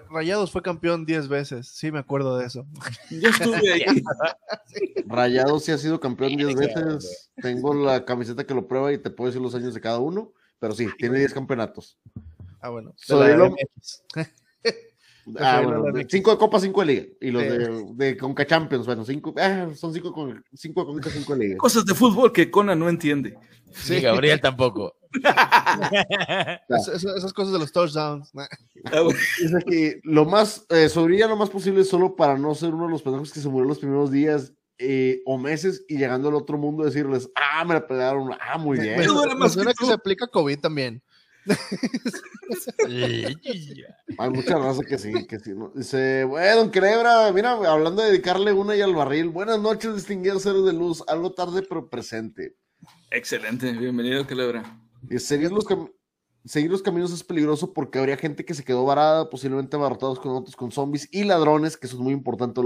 Rayados 0.10 0.50
fue 0.50 0.64
campeón 0.64 1.06
10 1.06 1.28
veces, 1.28 1.68
sí 1.68 1.92
me 1.92 2.00
acuerdo 2.00 2.40
de 2.40 2.48
eso. 2.48 2.66
Yo 3.12 3.30
estuve 3.30 3.72
ahí. 3.72 3.86
Rayados 5.06 5.64
sí 5.64 5.72
ha 5.72 5.78
sido 5.78 6.00
campeón 6.00 6.36
10 6.36 6.56
veces. 6.56 7.30
Tengo 7.40 7.76
la 7.76 8.04
camiseta 8.04 8.44
que 8.48 8.56
lo 8.56 8.68
prueba 8.68 8.92
y 8.92 8.98
te 8.98 9.12
puedo 9.12 9.30
decir 9.30 9.44
los 9.44 9.54
años 9.54 9.76
de 9.76 9.82
cada 9.82 10.00
uno, 10.00 10.32
pero 10.58 10.74
sí, 10.74 10.88
tiene 10.98 11.20
10 11.20 11.32
campeonatos. 11.36 12.00
Ah, 12.62 12.70
bueno. 12.70 12.96
Ah, 15.40 15.64
cinco 16.08 16.32
de 16.32 16.38
Copa, 16.38 16.60
cinco 16.60 16.82
de 16.82 16.88
Liga. 16.88 17.06
Y 17.20 17.32
los 17.32 17.42
de, 17.42 17.86
de, 17.96 18.18
Conca 18.18 18.46
Champions, 18.46 18.86
bueno, 18.86 19.04
cinco, 19.04 19.34
ah, 19.38 19.68
son 19.76 19.94
cinco, 19.94 20.14
con, 20.14 20.44
cinco 20.54 20.82
de 20.82 20.88
Conca, 20.88 21.10
cinco 21.10 21.36
de 21.36 21.46
Liga. 21.46 21.58
Cosas 21.58 21.86
de 21.86 21.96
fútbol 21.96 22.32
que 22.32 22.52
Conan 22.52 22.78
no 22.78 22.90
entiende. 22.90 23.38
Sí, 23.74 24.02
Gabriel 24.02 24.40
tampoco. 24.40 24.96
esas 26.70 27.34
cosas 27.34 27.54
de 27.54 27.60
los 27.60 27.72
touchdowns. 27.72 28.32
Ah, 28.36 29.02
Dice 29.40 29.58
que 29.68 30.00
lo 30.04 30.26
más, 30.26 30.66
eh, 30.70 30.90
lo 30.96 31.36
más 31.36 31.50
posible 31.50 31.84
solo 31.84 32.16
para 32.16 32.38
no 32.38 32.54
ser 32.54 32.74
uno 32.74 32.86
de 32.86 32.92
los 32.92 33.02
pendejos 33.02 33.34
que 33.34 33.40
se 33.40 33.50
murió 33.50 33.68
los 33.68 33.80
primeros 33.80 34.12
días 34.12 34.54
eh, 34.78 35.22
o 35.26 35.38
meses 35.38 35.86
y 35.88 35.98
llegando 35.98 36.28
al 36.28 36.36
otro 36.36 36.58
mundo 36.58 36.84
decirles, 36.84 37.30
ah, 37.36 37.64
me 37.64 37.76
la 37.76 37.88
pegaron, 37.88 38.32
ah, 38.40 38.58
muy 38.58 38.78
bien. 38.78 39.00
Me, 39.00 39.50
suena 39.50 39.74
que 39.74 39.86
se 39.86 39.94
aplica 39.94 40.28
COVID 40.28 40.60
también. 40.60 41.02
Hay 44.18 44.30
mucha 44.30 44.58
raza 44.58 44.84
que 44.84 44.98
sí, 44.98 45.28
que 45.28 45.40
sí. 45.40 45.52
Dice, 45.76 46.24
bueno, 46.24 46.56
don 46.58 46.72
Querebra, 46.72 47.32
mira, 47.32 47.52
hablando 47.52 48.02
de 48.02 48.10
dedicarle 48.10 48.54
una 48.54 48.76
y 48.76 48.82
al 48.82 48.96
barril. 48.96 49.30
Buenas 49.30 49.60
noches, 49.60 49.96
distinguidos 49.96 50.44
seres 50.44 50.66
de 50.66 50.74
luz. 50.74 51.04
Algo 51.08 51.34
tarde, 51.34 51.62
pero 51.62 51.90
presente. 51.90 52.58
Excelente, 53.12 53.72
bienvenido, 53.74 54.26
Querebra. 54.26 54.80
seguir, 55.18 55.52
los 55.52 55.66
seguir 56.46 56.72
los 56.72 56.82
caminos 56.82 57.12
es 57.12 57.24
peligroso 57.24 57.74
porque 57.74 58.00
habría 58.00 58.18
gente 58.18 58.46
que 58.46 58.54
se 58.54 58.64
quedó 58.64 58.86
varada, 58.86 59.30
posiblemente 59.30 59.76
abarrotados 59.76 60.20
con 60.20 60.32
otros, 60.32 60.56
con 60.56 60.72
zombies 60.72 61.10
y 61.12 61.24
ladrones, 61.24 61.78
que 61.78 61.88
eso 61.88 61.96
es 61.96 62.02
muy 62.02 62.14
importante. 62.14 62.62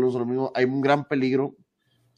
Hay 0.55 0.65
un 0.65 0.81
gran 0.81 1.07
peligro 1.07 1.55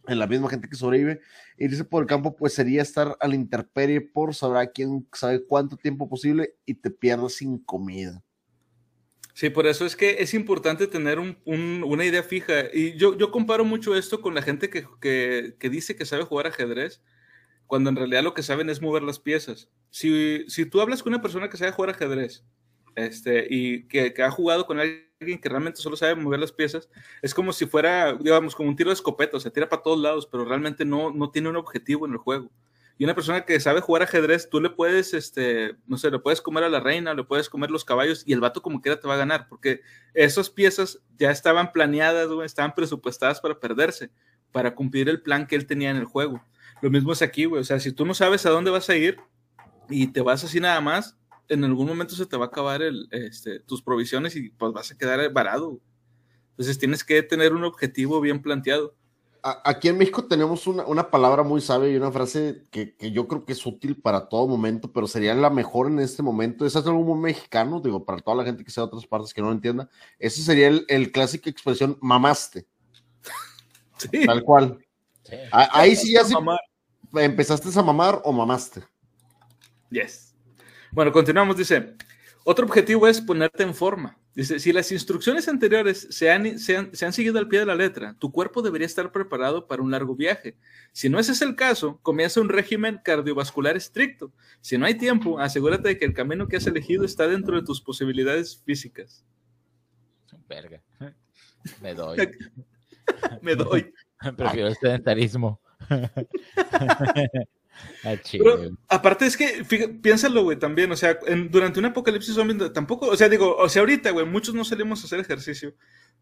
en 0.08 0.20
la 0.20 0.28
misma 0.28 0.50
gente 0.50 0.70
que 0.70 0.76
sobrevive. 0.76 1.22
Irse 1.58 1.84
por 1.84 2.04
el 2.04 2.08
campo, 2.08 2.36
pues 2.36 2.54
sería 2.54 2.82
estar 2.82 3.18
a 3.20 3.28
la 3.28 3.36
intemperie 3.36 4.02
por 4.02 4.34
sabrá 4.34 4.68
quién 4.68 5.08
sabe 5.14 5.44
cuánto 5.46 5.78
tiempo 5.78 6.10
posible 6.10 6.56
y 6.66 6.74
te 6.76 6.90
pierdas 6.90 7.34
sin 7.34 7.58
comida. 7.60 8.24
Sí, 9.34 9.50
por 9.50 9.66
eso 9.66 9.86
es 9.86 9.96
que 9.96 10.18
es 10.20 10.34
importante 10.34 10.88
tener 10.88 11.18
una 11.46 12.06
idea 12.06 12.22
fija. 12.22 12.66
Y 12.74 12.98
yo, 12.98 13.18
yo 13.18 13.32
comparo 13.32 13.64
mucho 13.64 13.96
esto 13.96 14.22
con 14.22 14.36
la 14.36 14.42
gente 14.42 14.70
que, 14.70 14.86
que, 15.00 15.70
dice 15.70 15.96
que 15.96 16.06
sabe 16.06 16.24
jugar 16.24 16.48
ajedrez, 16.48 17.02
cuando 17.66 17.90
en 17.90 17.96
realidad 17.96 18.24
lo 18.24 18.34
que 18.34 18.44
saben 18.44 18.70
es 18.70 18.82
mover 18.82 19.04
las 19.04 19.20
piezas. 19.20 19.70
Si, 19.90 20.44
si 20.50 20.66
tú 20.66 20.82
hablas 20.82 21.02
con 21.02 21.14
una 21.14 21.22
persona 21.22 21.50
que 21.50 21.58
sabe 21.58 21.72
jugar 21.72 21.92
ajedrez 21.92 22.44
este, 22.96 23.48
y 23.50 23.84
que, 23.88 24.14
ha 24.24 24.32
jugado 24.32 24.66
con 24.66 24.80
alguien 24.80 25.12
alguien 25.22 25.40
que 25.40 25.50
realmente 25.50 25.80
solo 25.80 25.96
sabe 25.96 26.16
mover 26.16 26.40
las 26.40 26.52
piezas, 26.52 26.90
es 27.22 27.34
como 27.34 27.54
si 27.54 27.66
fuera, 27.68 28.14
digamos, 28.14 28.56
como 28.56 28.70
un 28.70 28.76
tiro 28.76 28.90
de 28.90 28.96
escopeta, 28.96 29.38
o 29.38 29.40
sea, 29.40 29.52
tira 29.52 29.70
para 29.70 29.84
todos 29.84 30.00
lados, 30.00 30.28
pero 30.30 30.46
realmente 30.46 30.84
no, 30.84 31.12
no 31.12 31.30
tiene 31.30 31.50
un 31.50 31.56
objetivo 31.56 32.06
en 32.06 32.14
el 32.14 32.18
juego. 32.18 32.52
Y 32.98 33.04
una 33.04 33.16
persona 33.16 33.46
que 33.46 33.60
sabe 33.60 33.82
jugar 33.82 34.04
ajedrez, 34.04 34.50
tú 34.50 34.62
le 34.62 34.70
puedes, 34.70 35.14
este, 35.14 35.76
no 35.88 35.98
sé, 35.98 36.12
le 36.12 36.20
puedes 36.20 36.42
comer 36.42 36.64
a 36.64 36.70
la 36.70 36.80
reina, 36.80 37.14
le 37.14 37.24
puedes 37.24 37.50
comer 37.50 37.72
los 37.72 37.84
caballos 37.84 38.24
y 38.28 38.34
el 38.34 38.42
vato 38.42 38.62
como 38.62 38.82
quiera 38.82 39.00
te 39.00 39.08
va 39.08 39.16
a 39.16 39.18
ganar, 39.18 39.48
porque 39.48 39.82
esas 40.14 40.50
piezas 40.50 41.00
ya 41.18 41.32
estaban 41.32 41.72
planeadas, 41.72 42.30
estaban 42.44 42.76
presupuestadas 42.76 43.42
para 43.42 43.60
perderse, 43.60 44.12
para 44.52 44.76
cumplir 44.76 45.10
el 45.10 45.22
plan 45.22 45.48
que 45.48 45.56
él 45.56 45.66
tenía 45.66 45.90
en 45.90 45.98
el 45.98 46.06
juego. 46.06 46.44
Lo 46.82 46.92
mismo 46.92 47.12
es 47.14 47.22
aquí, 47.22 47.46
güey, 47.46 47.62
o 47.62 47.66
sea, 47.66 47.80
si 47.80 47.92
tú 47.92 48.06
no 48.06 48.14
sabes 48.14 48.46
a 48.46 48.52
dónde 48.52 48.70
vas 48.70 48.90
a 48.90 48.96
ir 48.96 49.18
y 49.90 50.08
te 50.08 50.22
vas 50.22 50.44
así 50.44 50.60
nada 50.60 50.80
más, 50.82 51.18
en 51.52 51.66
algún 51.66 51.86
momento 51.86 52.16
se 52.16 52.26
te 52.26 52.38
va 52.38 52.46
a 52.46 52.48
acabar 52.48 52.82
el, 52.82 53.10
este, 53.12 53.60
tus 53.60 53.82
provisiones 53.82 54.36
y 54.38 54.50
pues 54.52 54.72
vas 54.72 54.90
a 54.92 54.98
quedar 54.98 55.32
varado. 55.34 55.82
Entonces 56.52 56.80
tienes 56.80 57.04
que 57.04 57.22
tener 57.24 57.54
un 57.54 57.66
objetivo 57.66 58.22
bien 58.22 58.42
planteado. 58.42 58.96
Aquí 59.44 59.90
en 59.90 59.98
México 59.98 60.26
tenemos 60.28 60.66
una, 60.68 60.86
una 60.86 61.10
palabra 61.10 61.44
muy 61.44 61.60
sabia 61.62 61.90
y 61.90 61.96
una 61.96 62.12
frase 62.12 62.64
que, 62.70 62.96
que, 62.96 63.12
yo 63.12 63.28
creo 63.28 63.44
que 63.44 63.54
es 63.54 63.66
útil 63.66 64.00
para 64.00 64.30
todo 64.30 64.48
momento, 64.48 64.94
pero 64.94 65.08
sería 65.08 65.34
la 65.34 65.50
mejor 65.50 65.88
en 65.88 66.00
este 66.00 66.22
momento. 66.24 66.66
Es 66.66 66.76
algo 66.76 67.02
muy 67.02 67.20
mexicano, 67.20 67.82
digo, 67.82 68.06
para 68.06 68.20
toda 68.20 68.38
la 68.38 68.44
gente 68.46 68.64
que 68.64 68.72
sea 68.72 68.84
de 68.84 68.88
otras 68.88 69.08
partes 69.08 69.34
que 69.34 69.42
no 69.42 69.48
lo 69.48 69.54
entienda. 69.54 69.90
Ese 70.20 70.44
sería 70.44 70.68
el, 70.68 70.86
el 70.88 71.12
clásica 71.12 71.50
expresión 71.50 71.98
mamaste. 72.02 72.68
Sí. 73.98 74.26
Tal 74.26 74.44
cual. 74.44 74.86
Ahí 75.52 75.96
sí 75.96 76.14
ya 76.14 76.22
empezaste 77.20 77.78
a 77.78 77.84
mamar 77.84 78.22
o 78.24 78.32
mamaste. 78.32 78.84
Yes. 79.90 80.31
Bueno, 80.92 81.12
continuamos, 81.12 81.58
dice, 81.58 81.96
otro 82.44 82.66
objetivo 82.66 83.08
es 83.08 83.22
ponerte 83.22 83.64
en 83.64 83.74
forma. 83.74 84.18
Dice, 84.34 84.60
si 84.60 84.72
las 84.72 84.92
instrucciones 84.92 85.48
anteriores 85.48 86.08
se 86.10 86.32
han, 86.32 86.58
se, 86.58 86.78
han, 86.78 87.14
seguido 87.14 87.38
al 87.38 87.48
pie 87.48 87.60
de 87.60 87.66
la 87.66 87.76
letra, 87.76 88.16
tu 88.18 88.32
cuerpo 88.32 88.62
debería 88.62 88.86
estar 88.86 89.12
preparado 89.12 89.68
para 89.68 89.82
un 89.82 89.92
largo 89.92 90.16
viaje. 90.16 90.56
Si 90.94 91.10
no 91.10 91.20
ese 91.20 91.34
es 91.34 91.42
el 91.42 91.56
caso, 91.56 92.00
comienza 92.02 92.40
un 92.40 92.50
régimen 92.50 93.00
cardiovascular 93.04 93.76
estricto. 93.76 94.32
Si 94.62 94.78
no 94.78 94.86
hay 94.86 94.96
tiempo, 94.96 95.40
asegúrate 95.40 95.90
de 95.90 95.98
que 95.98 96.06
el 96.06 96.14
camino 96.14 96.48
que 96.48 96.58
has 96.58 96.68
elegido 96.68 97.04
está 97.04 97.28
dentro 97.28 97.56
de 97.56 97.66
tus 97.66 97.82
posibilidades 97.82 98.62
físicas. 98.66 99.26
Verga. 100.48 100.82
Me 101.82 101.94
doy. 101.94 102.18
Me 103.42 103.56
doy. 103.56 103.94
Prefiero 104.38 104.68
el 104.68 104.76
sedentarismo. 104.76 105.60
Ah, 108.04 108.16
aparte 108.90 109.26
es 109.26 109.38
que, 109.38 109.66
piénsalo, 110.02 110.44
güey, 110.44 110.58
también, 110.58 110.92
o 110.92 110.96
sea, 110.96 111.20
durante 111.50 111.80
un 111.80 111.86
apocalipsis 111.86 112.34
zombie 112.34 112.70
tampoco, 112.72 113.08
o 113.08 113.16
sea, 113.16 113.30
digo, 113.30 113.56
o 113.56 113.70
sea, 113.70 113.82
ahorita, 113.82 114.12
güey, 114.12 114.26
muchos 114.26 114.56
no 114.56 114.66
salimos 114.66 115.02
a 115.02 115.06
hacer 115.06 115.20
ejercicio. 115.20 115.76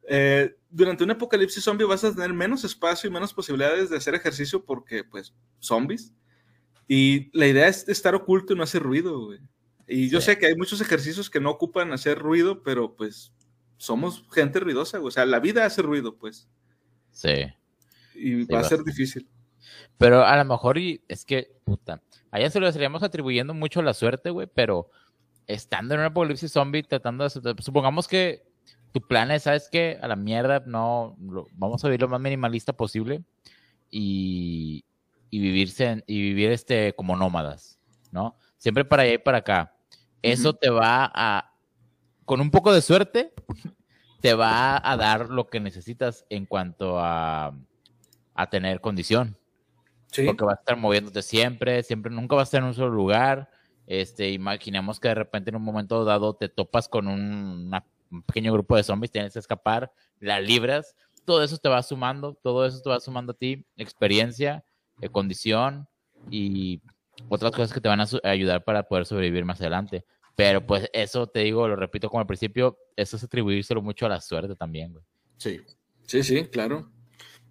Eh, 0.08 0.56
durante 0.70 1.04
un 1.04 1.12
apocalipsis 1.12 1.64
zombie 1.64 1.86
vas 1.86 2.04
a 2.04 2.14
tener 2.14 2.34
menos 2.34 2.64
espacio 2.64 3.10
y 3.10 3.14
menos 3.14 3.34
posibilidades 3.34 3.90
de 3.90 3.98
hacer 3.98 4.16
ejercicio 4.16 4.66
porque, 4.66 5.04
pues, 5.04 5.34
zombies. 5.60 6.14
Y 6.88 7.30
la 7.38 7.48
idea 7.48 7.68
es 7.68 7.88
estar 7.88 8.16
oculto 8.16 8.54
y 8.54 8.56
no 8.58 8.64
hacer 8.64 8.82
ruido, 8.82 9.26
güey. 9.26 9.40
Y 9.88 10.10
yo 10.10 10.22
sé 10.22 10.38
que 10.38 10.46
hay 10.46 10.56
muchos 10.56 10.82
ejercicios 10.82 11.30
que 11.30 11.40
no 11.40 11.50
ocupan 11.50 11.92
hacer 11.94 12.20
ruido, 12.20 12.62
pero 12.62 12.96
pues 12.96 13.34
somos 13.78 14.24
gente 14.32 14.60
ruidosa, 14.60 15.00
güey. 15.00 15.08
O 15.08 15.12
sea, 15.12 15.26
la 15.26 15.40
vida 15.40 15.66
hace 15.66 15.82
ruido, 15.82 16.16
pues. 16.16 16.48
Sí. 17.12 17.46
Y 18.14 18.46
va 18.46 18.60
a 18.60 18.64
ser 18.64 18.84
difícil. 18.84 19.28
Pero 19.98 20.26
a 20.26 20.38
lo 20.38 20.46
mejor 20.46 20.78
y 20.78 21.04
es 21.08 21.26
que, 21.26 21.56
puta, 21.64 22.02
allá 22.32 22.50
se 22.50 22.60
lo 22.60 22.68
estaríamos 22.68 23.04
atribuyendo 23.04 23.54
mucho 23.54 23.82
la 23.82 23.94
suerte, 23.94 24.30
güey, 24.30 24.48
pero 24.54 24.90
estando 25.48 25.96
en 25.96 26.02
un 26.02 26.06
apocalipsis 26.08 26.52
zombie, 26.52 26.84
tratando 26.84 27.28
de, 27.28 27.56
supongamos 27.60 28.08
que 28.08 28.48
tu 28.92 29.02
plan 29.02 29.32
es, 29.32 29.44
¿sabes 29.44 29.68
qué? 29.72 29.98
A 30.02 30.08
la 30.08 30.16
mierda, 30.16 30.64
no, 30.66 31.16
vamos 31.54 31.84
a 31.84 31.88
vivir 31.88 32.02
lo 32.02 32.08
más 32.08 32.22
minimalista 32.22 32.74
posible 32.74 33.24
y, 33.90 34.86
y 35.30 35.40
vivirse, 35.40 36.04
y 36.08 36.22
vivir 36.22 36.52
este 36.52 36.94
como 36.94 37.16
nómadas, 37.16 37.80
¿no? 38.12 38.38
Siempre 38.58 38.86
para 38.86 39.04
allá 39.04 39.14
y 39.14 39.18
para 39.18 39.40
acá. 39.40 39.76
Eso 40.22 40.54
te 40.54 40.70
va 40.70 41.10
a, 41.14 41.54
con 42.26 42.42
un 42.42 42.52
poco 42.52 42.74
de 42.74 42.82
suerte, 42.82 43.34
te 44.22 44.34
va 44.34 44.80
a 44.84 44.98
dar 44.98 45.30
lo 45.30 45.48
que 45.48 45.60
necesitas 45.60 46.26
en 46.30 46.46
cuanto 46.46 47.00
a, 47.00 47.56
a 48.36 48.50
tener 48.50 48.82
condición. 48.82 49.39
Porque 50.16 50.46
va 50.46 50.54
a 50.54 50.56
estar 50.56 50.78
moviéndote 50.78 51.22
siempre, 51.22 51.84
siempre, 51.84 52.12
nunca 52.12 52.36
va 52.36 52.42
a 52.42 52.44
estar 52.44 52.62
en 52.62 52.68
un 52.68 52.74
solo 52.74 52.90
lugar. 52.90 53.50
Este, 53.86 54.30
imaginemos 54.32 55.00
que 55.00 55.08
de 55.08 55.16
repente 55.16 55.50
en 55.50 55.56
un 55.56 55.64
momento 55.64 56.04
dado 56.06 56.36
te 56.36 56.50
topas 56.50 56.88
con 56.88 57.08
un, 57.08 57.72
pequeño 58.28 58.54
grupo 58.54 58.76
de 58.76 58.84
zombies, 58.84 59.12
tienes 59.12 59.34
que 59.34 59.40
escapar, 59.40 59.92
la 60.20 60.40
libras, 60.40 60.96
todo 61.26 61.44
eso 61.44 61.58
te 61.58 61.70
va 61.70 61.82
sumando, 61.84 62.34
todo 62.34 62.66
eso 62.66 62.82
te 62.82 62.90
va 62.90 63.00
sumando 63.00 63.34
a 63.34 63.36
ti, 63.36 63.66
experiencia, 63.78 64.64
eh, 65.02 65.10
condición 65.10 65.88
y 66.30 66.82
otras 67.30 67.52
cosas 67.52 67.74
que 67.74 67.82
te 67.82 67.90
van 67.90 68.02
a 68.02 68.08
ayudar 68.24 68.64
para 68.64 68.84
poder 68.84 69.06
sobrevivir 69.06 69.46
más 69.46 69.62
adelante. 69.62 70.06
Pero 70.36 70.66
pues 70.66 70.90
eso 70.94 71.28
te 71.28 71.42
digo, 71.42 71.68
lo 71.68 71.76
repito 71.76 72.10
como 72.10 72.22
al 72.22 72.28
principio, 72.28 72.78
eso 72.96 73.18
es 73.18 73.24
atribuírselo 73.24 73.82
mucho 73.82 74.06
a 74.06 74.10
la 74.10 74.22
suerte 74.22 74.56
también, 74.56 74.94
güey. 74.94 75.04
Sí, 75.38 75.60
sí, 76.08 76.24
sí, 76.24 76.46
claro. 76.46 76.90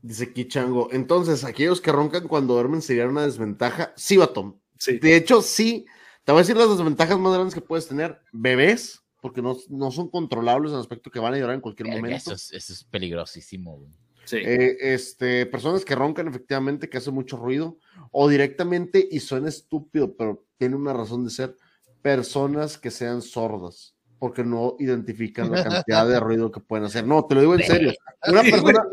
Dice 0.02 0.32
Kichango. 0.32 0.88
Entonces, 0.92 1.44
aquellos 1.44 1.80
que 1.80 1.92
roncan 1.92 2.28
cuando 2.28 2.54
duermen 2.54 2.82
sería 2.82 3.06
una 3.06 3.24
desventaja. 3.24 3.92
Sí, 3.96 4.16
Batom. 4.16 4.58
Sí. 4.78 4.98
De 4.98 5.16
hecho, 5.16 5.42
sí. 5.42 5.86
Te 6.24 6.32
voy 6.32 6.40
a 6.40 6.42
decir 6.42 6.56
las 6.56 6.70
desventajas 6.70 7.18
más 7.18 7.32
grandes 7.32 7.54
que 7.54 7.60
puedes 7.60 7.88
tener. 7.88 8.20
Bebés, 8.32 9.02
porque 9.20 9.42
no, 9.42 9.56
no 9.68 9.90
son 9.90 10.08
controlables 10.08 10.70
en 10.70 10.76
el 10.76 10.80
aspecto 10.82 11.10
que 11.10 11.18
van 11.18 11.34
a 11.34 11.38
llorar 11.38 11.54
en 11.54 11.60
cualquier 11.60 11.88
momento. 11.88 12.16
Eso 12.16 12.32
es, 12.34 12.52
eso 12.52 12.72
es 12.72 12.84
peligrosísimo. 12.84 13.84
Sí. 14.24 14.36
Eh, 14.36 14.76
este, 14.94 15.46
personas 15.46 15.84
que 15.84 15.94
roncan 15.94 16.28
efectivamente, 16.28 16.88
que 16.88 16.98
hacen 16.98 17.14
mucho 17.14 17.36
ruido, 17.36 17.78
o 18.12 18.28
directamente, 18.28 19.06
y 19.10 19.20
suena 19.20 19.48
estúpido, 19.48 20.14
pero 20.16 20.44
tiene 20.58 20.76
una 20.76 20.92
razón 20.92 21.24
de 21.24 21.30
ser, 21.30 21.56
personas 22.02 22.78
que 22.78 22.90
sean 22.90 23.22
sordas 23.22 23.97
porque 24.18 24.44
no 24.44 24.76
identifican 24.78 25.50
la 25.50 25.64
cantidad 25.64 26.06
de 26.06 26.20
ruido 26.20 26.50
que 26.50 26.60
pueden 26.60 26.86
hacer. 26.86 27.06
No, 27.06 27.24
te 27.24 27.34
lo 27.34 27.40
digo 27.40 27.54
en 27.54 27.62
serio. 27.62 27.92
Una 28.26 28.42
persona, 28.42 28.84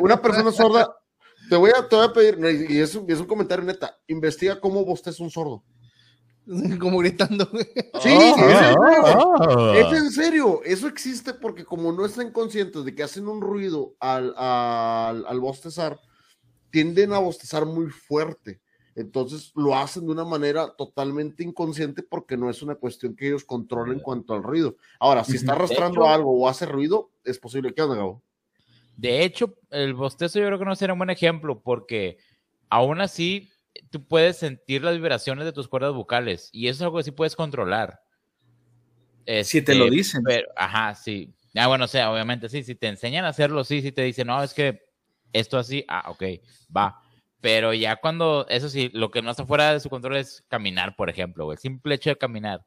una 0.00 0.22
persona 0.22 0.52
sorda, 0.52 0.96
te 1.48 1.56
voy 1.56 1.70
a, 1.76 1.88
te 1.88 1.96
voy 1.96 2.06
a 2.06 2.12
pedir, 2.12 2.66
y 2.70 2.78
es, 2.78 2.94
un, 2.94 3.10
es 3.10 3.20
un 3.20 3.26
comentario 3.26 3.64
neta, 3.64 3.96
investiga 4.06 4.60
cómo 4.60 4.84
es 5.04 5.20
un 5.20 5.30
sordo. 5.30 5.64
Como 6.80 6.98
gritando. 6.98 7.46
Sí, 8.02 8.08
ah, 8.10 8.74
ah. 9.40 9.74
es, 9.76 9.98
en 9.98 10.10
serio. 10.10 10.62
Eso 10.64 10.88
existe 10.88 11.34
porque 11.34 11.62
como 11.62 11.92
no 11.92 12.06
están 12.06 12.32
conscientes 12.32 12.86
de 12.86 12.94
que 12.94 13.02
hacen 13.02 13.28
un 13.28 13.42
ruido 13.42 13.94
al, 14.00 14.32
al, 14.34 15.26
al 15.26 15.40
bostezar, 15.40 16.00
tienden 16.70 17.12
a 17.12 17.18
bostezar 17.18 17.66
muy 17.66 17.88
fuerte. 17.88 18.62
Entonces 18.98 19.52
lo 19.54 19.76
hacen 19.76 20.06
de 20.06 20.10
una 20.10 20.24
manera 20.24 20.74
totalmente 20.76 21.44
inconsciente 21.44 22.02
porque 22.02 22.36
no 22.36 22.50
es 22.50 22.62
una 22.62 22.74
cuestión 22.74 23.14
que 23.14 23.28
ellos 23.28 23.44
controlen 23.44 23.98
en 23.98 24.00
cuanto 24.00 24.34
al 24.34 24.42
ruido. 24.42 24.76
Ahora, 24.98 25.22
si 25.22 25.36
está 25.36 25.52
arrastrando 25.52 26.08
algo 26.08 26.36
o 26.36 26.48
hace 26.48 26.66
ruido, 26.66 27.12
es 27.24 27.38
posible. 27.38 27.72
que 27.72 27.86
Gabo? 27.86 28.24
De 28.96 29.22
hecho, 29.22 29.54
el 29.70 29.94
bostezo 29.94 30.40
yo 30.40 30.46
creo 30.46 30.58
que 30.58 30.64
no 30.64 30.74
sería 30.74 30.94
un 30.94 30.98
buen 30.98 31.10
ejemplo 31.10 31.62
porque 31.62 32.18
aún 32.68 33.00
así 33.00 33.48
tú 33.90 34.04
puedes 34.04 34.36
sentir 34.36 34.82
las 34.82 34.94
vibraciones 34.94 35.44
de 35.44 35.52
tus 35.52 35.68
cuerdas 35.68 35.94
vocales 35.94 36.50
y 36.50 36.66
eso 36.66 36.78
es 36.78 36.82
algo 36.82 36.98
que 36.98 37.04
sí 37.04 37.12
puedes 37.12 37.36
controlar. 37.36 38.00
si 39.44 39.62
te 39.62 39.76
lo 39.76 39.84
este, 39.84 39.96
dicen. 39.96 40.22
Pero, 40.24 40.48
ajá, 40.56 40.96
sí. 40.96 41.32
Ah, 41.54 41.68
bueno, 41.68 41.84
o 41.84 41.88
sea, 41.88 42.10
obviamente 42.10 42.48
sí, 42.48 42.64
si 42.64 42.74
te 42.74 42.88
enseñan 42.88 43.24
a 43.24 43.28
hacerlo, 43.28 43.62
sí, 43.62 43.80
si 43.80 43.92
te 43.92 44.02
dicen, 44.02 44.26
no, 44.26 44.42
es 44.42 44.52
que 44.52 44.82
esto 45.32 45.56
así, 45.56 45.84
ah, 45.86 46.10
ok, 46.10 46.24
va. 46.76 47.00
Pero 47.40 47.72
ya 47.72 47.96
cuando, 47.96 48.46
eso 48.48 48.68
sí, 48.68 48.90
lo 48.92 49.10
que 49.10 49.22
no 49.22 49.30
está 49.30 49.46
fuera 49.46 49.72
de 49.72 49.80
su 49.80 49.88
control 49.88 50.16
es 50.16 50.44
caminar, 50.48 50.96
por 50.96 51.08
ejemplo, 51.08 51.50
el 51.52 51.58
simple 51.58 51.94
hecho 51.94 52.10
de 52.10 52.18
caminar. 52.18 52.64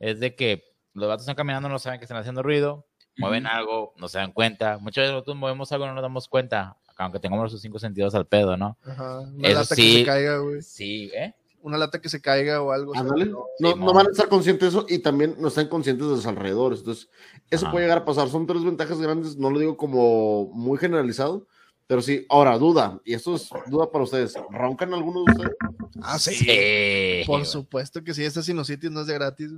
Es 0.00 0.18
de 0.18 0.34
que 0.34 0.64
los 0.92 1.08
gatos 1.08 1.22
están 1.22 1.36
caminando, 1.36 1.68
no 1.68 1.78
saben 1.78 2.00
que 2.00 2.04
están 2.04 2.18
haciendo 2.18 2.42
ruido, 2.42 2.86
mueven 3.16 3.46
algo, 3.46 3.94
no 3.96 4.08
se 4.08 4.18
dan 4.18 4.32
cuenta. 4.32 4.78
Muchas 4.78 5.02
veces 5.02 5.12
nosotros 5.12 5.36
movemos 5.36 5.70
algo 5.72 5.84
y 5.84 5.88
no 5.88 5.94
nos 5.94 6.02
damos 6.02 6.28
cuenta, 6.28 6.76
aunque 6.96 7.20
tengamos 7.20 7.52
los 7.52 7.60
cinco 7.60 7.78
sentidos 7.78 8.14
al 8.14 8.26
pedo, 8.26 8.56
¿no? 8.56 8.76
Ajá, 8.82 9.20
una 9.20 9.48
lata 9.50 9.74
que 9.76 9.98
se 9.98 10.04
caiga, 10.04 10.38
güey. 10.38 10.62
Sí, 10.62 11.10
¿eh? 11.14 11.34
Una 11.60 11.78
lata 11.78 12.00
que 12.00 12.08
se 12.08 12.20
caiga 12.20 12.62
o 12.62 12.72
algo. 12.72 12.94
no, 12.94 13.76
no, 13.76 13.92
van 13.92 14.06
a 14.06 14.10
estar 14.10 14.28
conscientes 14.28 14.72
de 14.72 14.78
eso 14.78 14.86
y 14.88 15.00
también 15.00 15.36
no 15.38 15.48
están 15.48 15.68
conscientes 15.68 16.06
de 16.06 16.14
los 16.14 16.26
alrededores. 16.26 16.80
Entonces, 16.80 17.08
eso 17.50 17.70
puede 17.70 17.84
llegar 17.84 17.98
a 17.98 18.04
pasar. 18.04 18.28
Son 18.28 18.46
tres 18.46 18.64
ventajas 18.64 19.00
grandes, 19.00 19.36
no 19.36 19.50
lo 19.50 19.58
digo 19.58 19.76
como 19.76 20.46
muy 20.52 20.78
generalizado, 20.78 21.46
pero 21.88 22.02
sí, 22.02 22.26
ahora, 22.28 22.58
duda, 22.58 23.00
y 23.02 23.14
esto 23.14 23.34
es 23.34 23.48
duda 23.66 23.90
para 23.90 24.04
ustedes. 24.04 24.34
¿Roncan 24.50 24.92
alguno 24.92 25.24
de 25.24 25.32
ustedes? 25.32 25.56
Ah, 26.02 26.18
sí. 26.18 27.24
Por 27.26 27.46
supuesto 27.46 28.04
que 28.04 28.12
sí, 28.12 28.22
esta 28.22 28.42
sinusitis 28.42 28.90
no 28.90 29.00
es 29.00 29.06
de 29.06 29.14
gratis. 29.14 29.50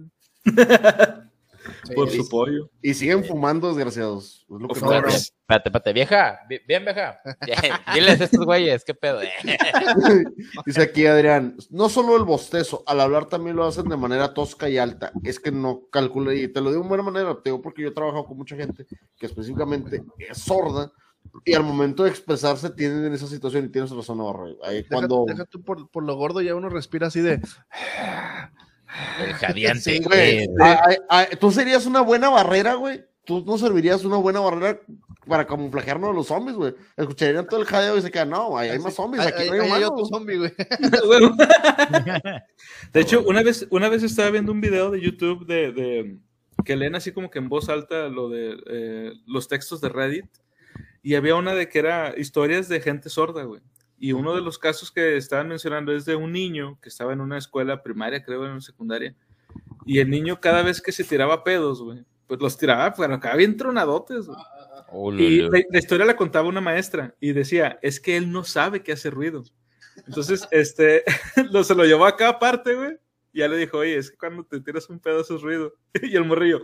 Por 1.92 2.08
su 2.08 2.28
pollo. 2.28 2.70
Y 2.80 2.94
siguen 2.94 3.24
fumando, 3.24 3.66
desgraciados. 3.66 4.46
espérate, 4.48 5.68
espérate, 5.68 5.92
vieja. 5.92 6.38
Bien, 6.48 6.84
vieja. 6.84 7.20
Diles 7.94 8.20
a 8.20 8.24
estos 8.24 8.46
güeyes, 8.46 8.84
qué 8.84 8.94
pedo. 8.94 9.20
Dice 10.66 10.82
aquí 10.82 11.06
Adrián, 11.06 11.56
no 11.68 11.88
solo 11.88 12.16
el 12.16 12.22
bostezo, 12.22 12.84
al 12.86 13.00
hablar 13.00 13.26
también 13.26 13.56
lo 13.56 13.64
hacen 13.64 13.88
de 13.88 13.96
manera 13.96 14.32
tosca 14.34 14.68
y 14.68 14.78
alta. 14.78 15.10
Es 15.24 15.40
que 15.40 15.50
no 15.50 15.88
calcula, 15.90 16.32
y 16.32 16.46
te 16.46 16.60
lo 16.60 16.70
digo 16.70 16.84
de 16.84 16.88
buena 16.88 17.02
manera, 17.02 17.34
te 17.42 17.50
digo 17.50 17.60
porque 17.60 17.82
yo 17.82 17.88
he 17.88 17.92
trabajado 17.92 18.24
con 18.24 18.36
mucha 18.36 18.54
gente 18.54 18.86
que 19.18 19.26
específicamente 19.26 20.04
es 20.16 20.38
sorda 20.38 20.92
y 21.44 21.54
al 21.54 21.64
momento 21.64 22.04
de 22.04 22.10
expresarse 22.10 22.70
tienen 22.70 23.04
en 23.04 23.12
esa 23.12 23.26
situación 23.26 23.64
y 23.64 23.68
tienes 23.68 23.90
razón, 23.90 24.18
Navarro. 24.18 24.56
Ahí 24.62 24.84
cuando... 24.84 25.24
Deja 25.26 25.44
tú 25.44 25.62
por, 25.62 25.88
por, 25.90 26.04
lo 26.04 26.14
gordo 26.16 26.40
ya 26.40 26.54
uno 26.54 26.68
respira 26.68 27.08
así 27.08 27.20
de... 27.20 27.40
Jadiante. 29.34 30.00
Tú 31.38 31.50
serías 31.50 31.86
una 31.86 32.00
buena 32.00 32.28
barrera, 32.28 32.74
güey. 32.74 33.04
Tú 33.24 33.44
no 33.46 33.58
servirías 33.58 34.04
una 34.04 34.16
buena 34.16 34.40
barrera 34.40 34.80
para 35.26 35.46
camuflajearnos 35.46 36.10
a 36.10 36.12
los 36.12 36.26
zombies, 36.26 36.56
güey. 36.56 36.74
Escucharían 36.96 37.46
todo 37.46 37.60
el 37.60 37.66
jadeo 37.66 37.96
y 37.96 38.02
se 38.02 38.10
quedan, 38.10 38.30
no, 38.30 38.56
hay, 38.56 38.78
más 38.78 38.94
zombies. 38.94 39.24
Aquí 39.24 39.48
no 39.50 39.74
hay, 39.74 39.84
otro 39.84 40.04
zombie, 40.06 40.38
güey. 40.38 40.52
de 42.92 43.00
hecho, 43.00 43.22
una 43.22 43.42
vez, 43.42 43.66
una 43.70 43.88
vez 43.88 44.02
estaba 44.02 44.30
viendo 44.30 44.50
un 44.50 44.60
video 44.60 44.90
de 44.90 45.00
YouTube 45.00 45.46
de, 45.46 45.72
de 45.72 46.18
que 46.64 46.76
leen 46.76 46.94
así 46.94 47.12
como 47.12 47.30
que 47.30 47.38
en 47.38 47.48
voz 47.48 47.68
alta 47.68 48.08
lo 48.08 48.28
de 48.28 48.56
eh, 48.66 49.12
los 49.26 49.48
textos 49.48 49.80
de 49.80 49.90
Reddit 49.90 50.26
y 51.02 51.14
había 51.14 51.34
una 51.36 51.54
de 51.54 51.68
que 51.68 51.78
era 51.78 52.14
historias 52.16 52.68
de 52.68 52.80
gente 52.80 53.08
sorda, 53.08 53.44
güey. 53.44 53.60
Y 53.98 54.12
uno 54.12 54.34
de 54.34 54.40
los 54.40 54.58
casos 54.58 54.90
que 54.90 55.16
estaban 55.16 55.48
mencionando 55.48 55.92
es 55.92 56.04
de 56.06 56.16
un 56.16 56.32
niño 56.32 56.78
que 56.80 56.88
estaba 56.88 57.12
en 57.12 57.20
una 57.20 57.36
escuela 57.36 57.82
primaria, 57.82 58.24
creo, 58.24 58.44
en 58.46 58.52
una 58.52 58.60
secundaria. 58.60 59.14
Y 59.84 59.98
el 59.98 60.08
niño 60.08 60.40
cada 60.40 60.62
vez 60.62 60.80
que 60.80 60.92
se 60.92 61.04
tiraba 61.04 61.44
pedos, 61.44 61.82
güey, 61.82 62.04
pues 62.26 62.40
los 62.40 62.56
tiraba, 62.56 62.94
pero 62.94 63.14
acá 63.14 63.36
bien 63.36 63.56
tronadotes, 63.56 64.26
güey. 64.26 64.38
Oh, 64.92 65.12
y 65.12 65.48
la, 65.48 65.78
historia 65.78 66.04
la 66.04 66.16
contaba 66.16 66.48
una 66.48 66.60
maestra 66.60 67.14
y 67.20 67.32
decía, 67.32 67.78
es 67.80 68.00
que 68.00 68.16
él 68.16 68.32
no 68.32 68.42
sabe 68.42 68.82
que 68.82 68.92
hace 68.92 69.10
ruido. 69.10 69.44
Entonces, 70.06 70.46
este, 70.50 71.04
lo, 71.52 71.62
se 71.62 71.74
lo 71.74 71.84
llevó 71.84 72.06
a 72.06 72.16
cada 72.16 72.38
parte, 72.38 72.74
güey. 72.74 72.96
Y 73.32 73.40
ya 73.40 73.48
le 73.48 73.56
dijo, 73.56 73.78
oye, 73.78 73.96
es 73.96 74.10
que 74.10 74.16
cuando 74.16 74.44
te 74.44 74.60
tiras 74.60 74.88
un 74.88 74.98
pedo 74.98 75.20
haces 75.20 75.42
ruido. 75.42 75.74
y 76.02 76.16
el 76.16 76.24
morrillo, 76.24 76.62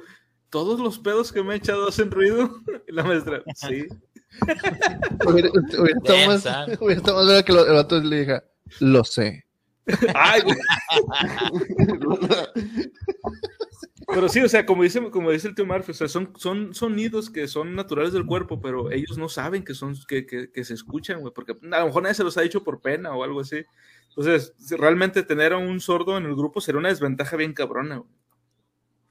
¿todos 0.51 0.81
los 0.81 0.99
pedos 0.99 1.33
que 1.33 1.43
me 1.43 1.55
he 1.55 1.57
echado 1.59 1.89
hacen 1.89 2.11
ruido? 2.11 2.61
Y 2.89 2.93
la 2.93 3.05
maestra, 3.05 3.43
sí. 3.55 3.87
Hubiera 5.27 5.49
estado 6.99 7.25
más 7.25 7.43
que 7.43 7.53
el 7.53 7.75
vato 7.75 8.01
le 8.01 8.21
diga, 8.21 8.45
lo 8.81 9.05
sé. 9.05 9.45
pero 14.09 14.29
sí, 14.29 14.41
o 14.41 14.49
sea, 14.49 14.67
como 14.67 14.83
dice, 14.83 15.11
como 15.11 15.31
dice 15.31 15.47
el 15.49 15.55
tío 15.55 15.65
Murphy, 15.65 15.93
o 15.93 15.95
sea, 15.95 16.09
son, 16.09 16.33
son 16.37 16.75
sonidos 16.75 17.31
que 17.31 17.47
son 17.47 17.75
naturales 17.75 18.13
del 18.13 18.27
cuerpo, 18.27 18.61
pero 18.61 18.91
ellos 18.91 19.17
no 19.17 19.29
saben 19.29 19.65
que 19.65 19.75
son 19.75 19.95
que, 20.09 20.27
que, 20.27 20.65
se 20.65 20.75
escuchan, 20.75 21.21
güey, 21.21 21.33
porque 21.33 21.53
a 21.53 21.81
lo 21.81 21.87
mejor 21.87 22.03
nadie 22.03 22.15
se 22.15 22.25
los 22.25 22.37
ha 22.37 22.43
dicho 22.43 22.65
por 22.65 22.81
pena 22.81 23.15
o 23.15 23.23
algo 23.23 23.41
así. 23.41 23.65
Entonces, 24.09 24.55
realmente 24.71 25.23
tener 25.23 25.53
a 25.53 25.59
un 25.59 25.79
sordo 25.81 26.17
en 26.17 26.25
el 26.25 26.35
grupo 26.35 26.61
sería 26.61 26.79
una 26.81 26.89
desventaja 26.89 27.37
bien 27.37 27.53
cabrona, 27.53 28.03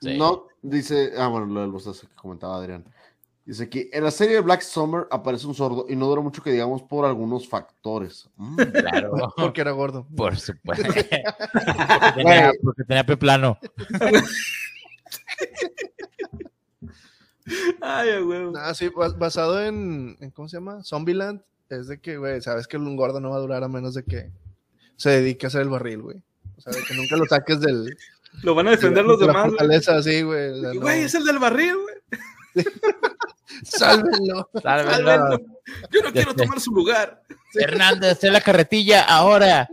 No, 0.02 0.48
dice, 0.62 1.14
ah, 1.18 1.28
bueno, 1.28 1.46
lo 1.46 1.62
del 1.62 1.72
bostezo 1.72 2.08
que 2.08 2.16
comentaba 2.16 2.58
Adrián. 2.58 2.86
Dice 3.46 3.66
aquí, 3.66 3.90
en 3.94 4.04
la 4.04 4.10
serie 4.10 4.34
de 4.36 4.42
Black 4.42 4.62
Summer 4.62 5.06
aparece 5.12 5.46
un 5.46 5.54
sordo 5.54 5.86
y 5.88 5.96
no 5.96 6.08
dura 6.08 6.22
mucho 6.22 6.42
que 6.42 6.52
digamos 6.52 6.82
por 6.82 7.06
algunos 7.06 7.48
factores. 7.48 8.28
Mm, 8.38 8.56
claro. 8.74 9.34
porque 9.38 9.62
era 9.62 9.70
gordo. 9.72 10.08
Por 10.16 10.36
supuesto. 10.36 10.84
porque, 10.88 11.24
tenía, 12.16 12.52
porque 12.64 12.84
tenía 12.84 13.06
peplano. 13.06 13.60
Ay, 17.82 18.20
güey. 18.24 18.52
Ah, 18.58 18.74
sí, 18.74 18.90
basado 19.18 19.64
en, 19.64 20.18
en, 20.20 20.32
¿cómo 20.32 20.50
se 20.50 20.58
llama? 20.58 20.84
Zombieland. 20.84 21.44
Es 21.70 21.88
de 21.88 22.00
que, 22.00 22.18
güey, 22.18 22.42
sabes 22.42 22.66
que 22.68 22.78
un 22.78 22.96
gordo 22.96 23.20
no 23.20 23.30
va 23.30 23.36
a 23.36 23.42
durar 23.42 23.64
a 23.64 23.68
menos 23.68 23.94
de 23.94 24.04
que 24.04 24.32
se 24.96 25.12
dedique 25.12 25.46
a 25.46 25.50
hacer 25.50 25.62
el 25.62 25.70
barril, 25.70 26.02
güey. 26.02 26.18
O 26.58 26.62
sea, 26.62 26.74
de 26.74 26.82
que 26.84 26.96
nunca 26.96 27.16
lo 27.16 27.26
saques 27.26 27.60
del... 27.60 27.96
Lo 28.42 28.56
van 28.56 28.70
a 28.70 28.72
defender 28.72 29.06
los 29.06 29.20
demás. 29.20 29.52
sí, 30.04 30.24
güey. 30.24 30.80
Güey, 30.80 31.04
es 31.04 31.14
el 31.14 31.26
del 31.26 31.38
barril, 31.38 31.76
güey. 31.76 32.66
Sálvenlo. 33.64 34.50
Sálvenlo. 34.62 35.40
Yo 35.92 36.02
no 36.04 36.12
quiero 36.12 36.36
tomar 36.36 36.60
su 36.60 36.72
lugar. 36.72 37.24
Hernández, 37.54 38.24
en 38.24 38.34
la 38.34 38.42
carretilla 38.42 39.04
ahora. 39.04 39.70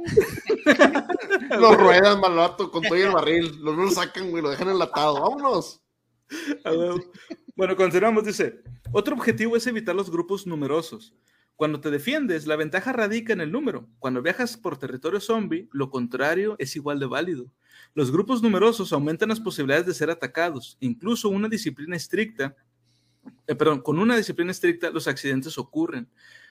Lo 1.58 1.74
ruedan, 1.74 2.20
malato, 2.20 2.70
con 2.70 2.82
todo 2.82 2.94
el 2.94 3.10
barril. 3.10 3.58
Los 3.60 3.76
lo 3.76 3.90
sacan, 3.90 4.30
güey, 4.30 4.42
lo 4.42 4.50
dejan 4.50 4.70
enlatado. 4.70 5.20
Vámonos. 5.20 5.82
Bueno, 7.54 7.76
continuamos, 7.76 8.24
dice. 8.24 8.62
Otro 8.90 9.14
objetivo 9.14 9.56
es 9.56 9.66
evitar 9.66 9.94
los 9.94 10.10
grupos 10.10 10.46
numerosos. 10.46 11.14
Cuando 11.56 11.80
te 11.80 11.90
defiendes, 11.90 12.46
la 12.46 12.56
ventaja 12.56 12.92
radica 12.92 13.32
en 13.32 13.42
el 13.42 13.52
número. 13.52 13.86
Cuando 13.98 14.22
viajas 14.22 14.56
por 14.56 14.78
territorio 14.78 15.20
zombie, 15.20 15.68
lo 15.72 15.90
contrario 15.90 16.56
es 16.58 16.74
igual 16.76 16.98
de 16.98 17.06
válido. 17.06 17.52
Los 17.94 18.10
grupos 18.10 18.42
numerosos 18.42 18.92
aumentan 18.92 19.28
las 19.28 19.40
posibilidades 19.40 19.86
de 19.86 19.94
ser 19.94 20.10
atacados. 20.10 20.78
Incluso 20.80 21.28
una 21.28 21.48
disciplina 21.48 21.96
estricta 21.96 22.56
eh, 23.46 23.54
perdón, 23.54 23.80
con 23.80 23.98
una 23.98 24.16
disciplina 24.16 24.50
estricta 24.50 24.90
los 24.90 25.08
accidentes 25.08 25.58
ocurren. 25.58 26.08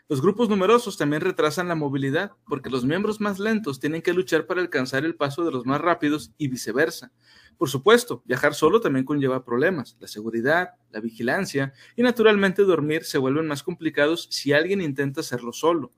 Los 0.09 0.21
grupos 0.21 0.49
numerosos 0.49 0.97
también 0.97 1.21
retrasan 1.21 1.69
la 1.69 1.75
movilidad, 1.75 2.31
porque 2.47 2.69
los 2.69 2.83
miembros 2.83 3.21
más 3.21 3.39
lentos 3.39 3.79
tienen 3.79 4.01
que 4.01 4.13
luchar 4.13 4.45
para 4.45 4.59
alcanzar 4.59 5.05
el 5.05 5.15
paso 5.15 5.45
de 5.45 5.51
los 5.51 5.65
más 5.65 5.79
rápidos 5.79 6.33
y 6.37 6.49
viceversa. 6.49 7.11
Por 7.57 7.69
supuesto, 7.69 8.21
viajar 8.25 8.53
solo 8.53 8.81
también 8.81 9.05
conlleva 9.05 9.45
problemas. 9.45 9.95
La 9.99 10.07
seguridad, 10.07 10.71
la 10.91 10.99
vigilancia 10.99 11.73
y 11.95 12.01
naturalmente 12.01 12.63
dormir 12.63 13.03
se 13.05 13.19
vuelven 13.19 13.47
más 13.47 13.63
complicados 13.63 14.27
si 14.31 14.51
alguien 14.51 14.81
intenta 14.81 15.21
hacerlo 15.21 15.53
solo. 15.53 15.91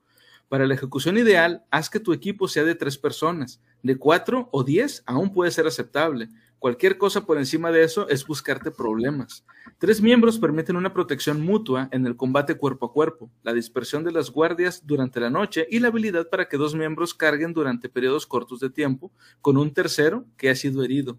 Para 0.48 0.66
la 0.66 0.74
ejecución 0.74 1.16
ideal, 1.16 1.64
haz 1.70 1.90
que 1.90 2.00
tu 2.00 2.12
equipo 2.12 2.48
sea 2.48 2.64
de 2.64 2.74
tres 2.74 2.98
personas. 2.98 3.60
De 3.82 3.96
cuatro 3.96 4.48
o 4.52 4.62
diez 4.62 5.02
aún 5.06 5.32
puede 5.32 5.50
ser 5.50 5.66
aceptable. 5.66 6.28
Cualquier 6.64 6.96
cosa 6.96 7.26
por 7.26 7.36
encima 7.36 7.70
de 7.70 7.84
eso 7.84 8.08
es 8.08 8.26
buscarte 8.26 8.70
problemas. 8.70 9.44
Tres 9.76 10.00
miembros 10.00 10.38
permiten 10.38 10.76
una 10.76 10.94
protección 10.94 11.42
mutua 11.42 11.90
en 11.92 12.06
el 12.06 12.16
combate 12.16 12.54
cuerpo 12.54 12.86
a 12.86 12.90
cuerpo, 12.90 13.30
la 13.42 13.52
dispersión 13.52 14.02
de 14.02 14.12
las 14.12 14.30
guardias 14.30 14.80
durante 14.86 15.20
la 15.20 15.28
noche 15.28 15.66
y 15.70 15.78
la 15.78 15.88
habilidad 15.88 16.30
para 16.30 16.48
que 16.48 16.56
dos 16.56 16.74
miembros 16.74 17.12
carguen 17.12 17.52
durante 17.52 17.90
periodos 17.90 18.26
cortos 18.26 18.60
de 18.60 18.70
tiempo 18.70 19.12
con 19.42 19.58
un 19.58 19.74
tercero 19.74 20.24
que 20.38 20.48
ha 20.48 20.54
sido 20.54 20.82
herido. 20.82 21.18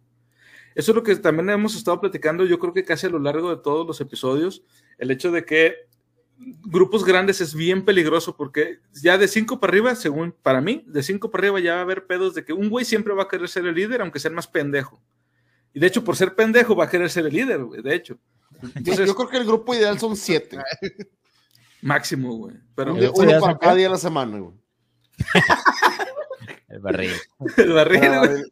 Eso 0.74 0.94
es 0.94 0.96
lo 0.96 1.04
que 1.04 1.16
también 1.16 1.48
hemos 1.52 1.76
estado 1.76 2.02
platicando, 2.02 2.44
yo 2.46 2.58
creo 2.58 2.74
que 2.74 2.84
casi 2.84 3.06
a 3.06 3.12
lo 3.12 3.20
largo 3.20 3.56
de 3.56 3.62
todos 3.62 3.86
los 3.86 4.02
episodios, 4.02 4.64
el 4.98 5.12
hecho 5.12 5.32
de 5.32 5.46
que 5.46 5.76
grupos 6.64 7.06
grandes 7.06 7.40
es 7.40 7.54
bien 7.54 7.86
peligroso 7.86 8.36
porque 8.36 8.80
ya 9.00 9.20
de 9.20 9.28
cinco 9.28 9.60
para 9.60 9.70
arriba, 9.70 9.94
según 9.94 10.32
para 10.42 10.60
mí, 10.60 10.84
de 10.88 11.04
cinco 11.04 11.30
para 11.30 11.44
arriba 11.44 11.60
ya 11.60 11.76
va 11.76 11.80
a 11.82 11.84
haber 11.84 12.08
pedos 12.08 12.34
de 12.34 12.44
que 12.44 12.52
un 12.52 12.68
güey 12.68 12.84
siempre 12.84 13.14
va 13.14 13.22
a 13.22 13.28
querer 13.28 13.48
ser 13.48 13.68
el 13.68 13.76
líder, 13.76 14.02
aunque 14.02 14.18
sea 14.18 14.32
más 14.32 14.48
pendejo. 14.48 15.04
Y 15.76 15.80
de 15.80 15.88
hecho, 15.88 16.06
por 16.06 16.16
ser 16.16 16.34
pendejo, 16.34 16.74
va 16.74 16.86
a 16.86 16.90
querer 16.90 17.10
ser 17.10 17.26
el 17.26 17.34
líder, 17.34 17.62
güey, 17.62 17.82
de 17.82 17.94
hecho. 17.94 18.18
Entonces, 18.76 19.06
yo 19.06 19.14
creo 19.14 19.28
que 19.28 19.38
el 19.38 19.46
grupo 19.46 19.76
ideal 19.76 20.00
son 20.00 20.16
siete. 20.16 20.58
Máximo, 21.82 22.34
güey. 22.34 22.56
Pero 22.74 22.94
uno 22.94 23.40
para 23.42 23.58
cada 23.58 23.76
día 23.76 23.88
de 23.88 23.92
la 23.92 23.98
semana, 23.98 24.40
güey. 24.40 24.56
El 26.70 26.80
barril. 26.80 27.12
El 27.58 27.74
barril, 27.74 28.20
güey. 28.20 28.44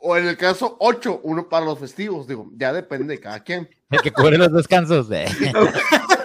O 0.00 0.16
en 0.16 0.28
el 0.28 0.36
caso 0.36 0.76
8, 0.78 1.22
uno 1.24 1.48
para 1.48 1.64
los 1.64 1.78
festivos, 1.78 2.28
digo, 2.28 2.50
ya 2.54 2.72
depende 2.72 3.14
de 3.14 3.20
cada 3.20 3.42
quien. 3.42 3.68
El 3.90 4.00
que 4.00 4.12
cubre 4.12 4.36
los 4.36 4.52
descansos. 4.52 5.08
De... 5.08 5.24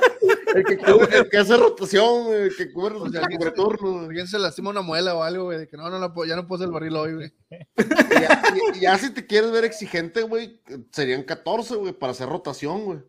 El 0.56 0.64
que, 0.66 0.78
cubre, 0.78 1.18
el 1.18 1.30
que 1.30 1.38
hace 1.38 1.58
rotación, 1.58 2.28
el 2.34 2.56
que 2.56 2.72
cubre, 2.72 2.96
O 2.96 3.10
sea, 3.10 3.22
el 3.22 3.28
que 3.28 3.38
cubre 3.38 3.52
turnos. 3.52 4.06
Alguien 4.08 4.28
se 4.28 4.38
lastima 4.40 4.70
una 4.70 4.82
muela 4.82 5.16
o 5.16 5.24
algo, 5.24 5.46
güey, 5.46 5.58
de 5.60 5.68
que 5.68 5.78
no, 5.78 5.90
no, 5.90 6.00
la 6.00 6.14
puedo- 6.14 6.28
ya 6.30 6.36
no 6.36 6.48
puedo 6.48 6.58
hacer 6.64 6.68
el 6.68 6.74
barril 6.74 6.96
hoy, 6.96 7.14
güey. 7.16 7.34
Y 7.78 8.22
ya, 8.22 8.44
y- 8.74 8.78
y 8.78 8.82
ya 8.82 8.98
si 8.98 9.10
te 9.12 9.26
quieres 9.26 9.52
ver 9.52 9.66
exigente, 9.66 10.22
güey, 10.24 10.62
serían 10.92 11.24
14, 11.24 11.76
güey, 11.76 11.94
para 11.94 12.12
hacer 12.12 12.28
rotación, 12.30 12.86
güey. 12.86 13.00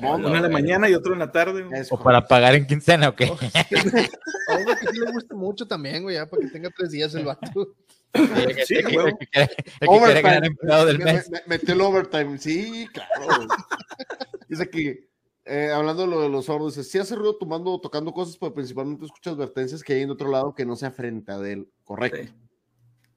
No, 0.00 0.18
no, 0.18 0.26
Uno 0.28 0.36
en 0.36 0.42
la 0.42 0.48
mañana 0.48 0.88
y 0.88 0.94
otro 0.94 1.12
en 1.12 1.18
la 1.20 1.32
tarde. 1.32 1.62
güey. 1.62 1.80
es 1.80 1.90
O 1.90 1.98
para 1.98 2.26
pagar 2.26 2.54
en 2.54 2.66
quincena, 2.66 3.08
¿o 3.08 3.14
qué? 3.16 3.24
A 3.24 3.28
uno 4.56 4.74
que 4.80 4.86
sí 4.92 4.98
le 4.98 5.10
gusta 5.12 5.34
mucho 5.34 5.66
también, 5.66 6.02
güey, 6.02 6.16
ya 6.16 6.26
para 6.26 6.42
que 6.42 6.48
tenga 6.48 6.70
tres 6.76 6.90
días 6.90 7.14
el 7.14 7.24
vato. 7.24 7.74
El 8.14 8.54
que, 8.54 8.66
Sí, 8.66 8.74
el 8.74 8.86
que- 8.86 8.94
el 8.96 9.16
que 9.18 9.26
quiere- 9.26 9.50
el 9.56 9.64
que 9.64 9.64
quiere 9.80 9.98
Overtime. 9.98 10.22
ganar 10.22 10.44
empleado 10.44 10.86
del 10.86 10.98
Me- 10.98 11.04
mes. 11.14 11.30
me- 11.30 11.40
Mete 11.46 11.72
el 11.72 11.80
overtime. 11.80 12.38
Sí, 12.38 12.86
claro. 12.92 13.46
Dice 14.48 14.62
aquí, 14.64 15.00
eh, 15.44 15.70
hablando 15.70 16.02
de 16.02 16.08
lo 16.08 16.20
de 16.20 16.28
los 16.28 16.46
sordos, 16.46 16.74
si 16.74 16.98
hace 16.98 17.14
ruido 17.16 17.36
tomando, 17.36 17.80
tocando 17.80 18.12
cosas, 18.12 18.36
pero 18.36 18.54
principalmente 18.54 19.04
escucha 19.06 19.30
advertencias 19.30 19.82
que 19.82 19.94
hay 19.94 20.02
en 20.02 20.10
otro 20.10 20.30
lado 20.30 20.54
que 20.54 20.64
no 20.64 20.76
sea 20.76 20.90
frente 20.90 21.32
a 21.32 21.36
él. 21.48 21.68
Correcto. 21.84 22.18
Sí. 22.22 22.34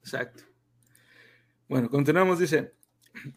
Exacto. 0.00 0.44
Bueno, 1.68 1.88
continuamos, 1.90 2.38
dice, 2.38 2.72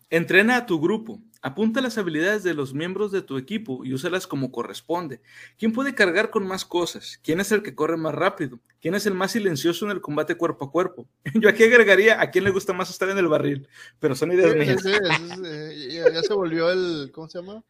entrena 0.10 0.58
a 0.58 0.66
tu 0.68 0.80
grupo, 0.80 1.20
apunta 1.42 1.82
las 1.82 1.98
habilidades 1.98 2.44
de 2.44 2.54
los 2.54 2.74
miembros 2.74 3.12
de 3.12 3.22
tu 3.24 3.38
equipo 3.38 3.84
y 3.84 3.94
úsalas 3.94 4.28
como 4.28 4.52
corresponde. 4.52 5.22
¿Quién 5.58 5.72
puede 5.74 5.96
cargar 5.96 6.30
con 6.30 6.46
más 6.46 6.64
cosas? 6.66 7.20
¿Quién 7.24 7.40
es 7.40 7.52
el 7.52 7.64
que 7.64 7.74
corre 7.74 7.98
más 7.98 8.14
rápido? 8.14 8.60
¿Quién 8.82 8.94
es 8.94 9.06
el 9.08 9.16
más 9.16 9.32
silencioso 9.32 9.86
en 9.86 9.92
el 9.92 10.02
combate 10.02 10.36
cuerpo 10.36 10.66
a 10.66 10.72
cuerpo? 10.72 11.08
Yo 11.34 11.50
aquí 11.50 11.64
agregaría 11.64 12.22
a 12.22 12.30
quién 12.30 12.44
le 12.44 12.52
gusta 12.52 12.74
más 12.74 12.90
estar 12.92 13.10
en 13.10 13.18
el 13.18 13.28
barril, 13.28 13.68
pero 14.00 14.16
son 14.16 14.32
ideas 14.32 14.52
Sí, 14.52 14.58
mías. 14.60 14.82
sí, 14.84 14.92
sí, 14.92 15.90
sí, 15.90 15.96
ya, 15.96 16.12
ya 16.12 16.22
se 16.22 16.34
volvió 16.34 16.70
el, 16.70 17.12
¿cómo 17.12 17.28
se 17.30 17.40
llama? 17.40 17.64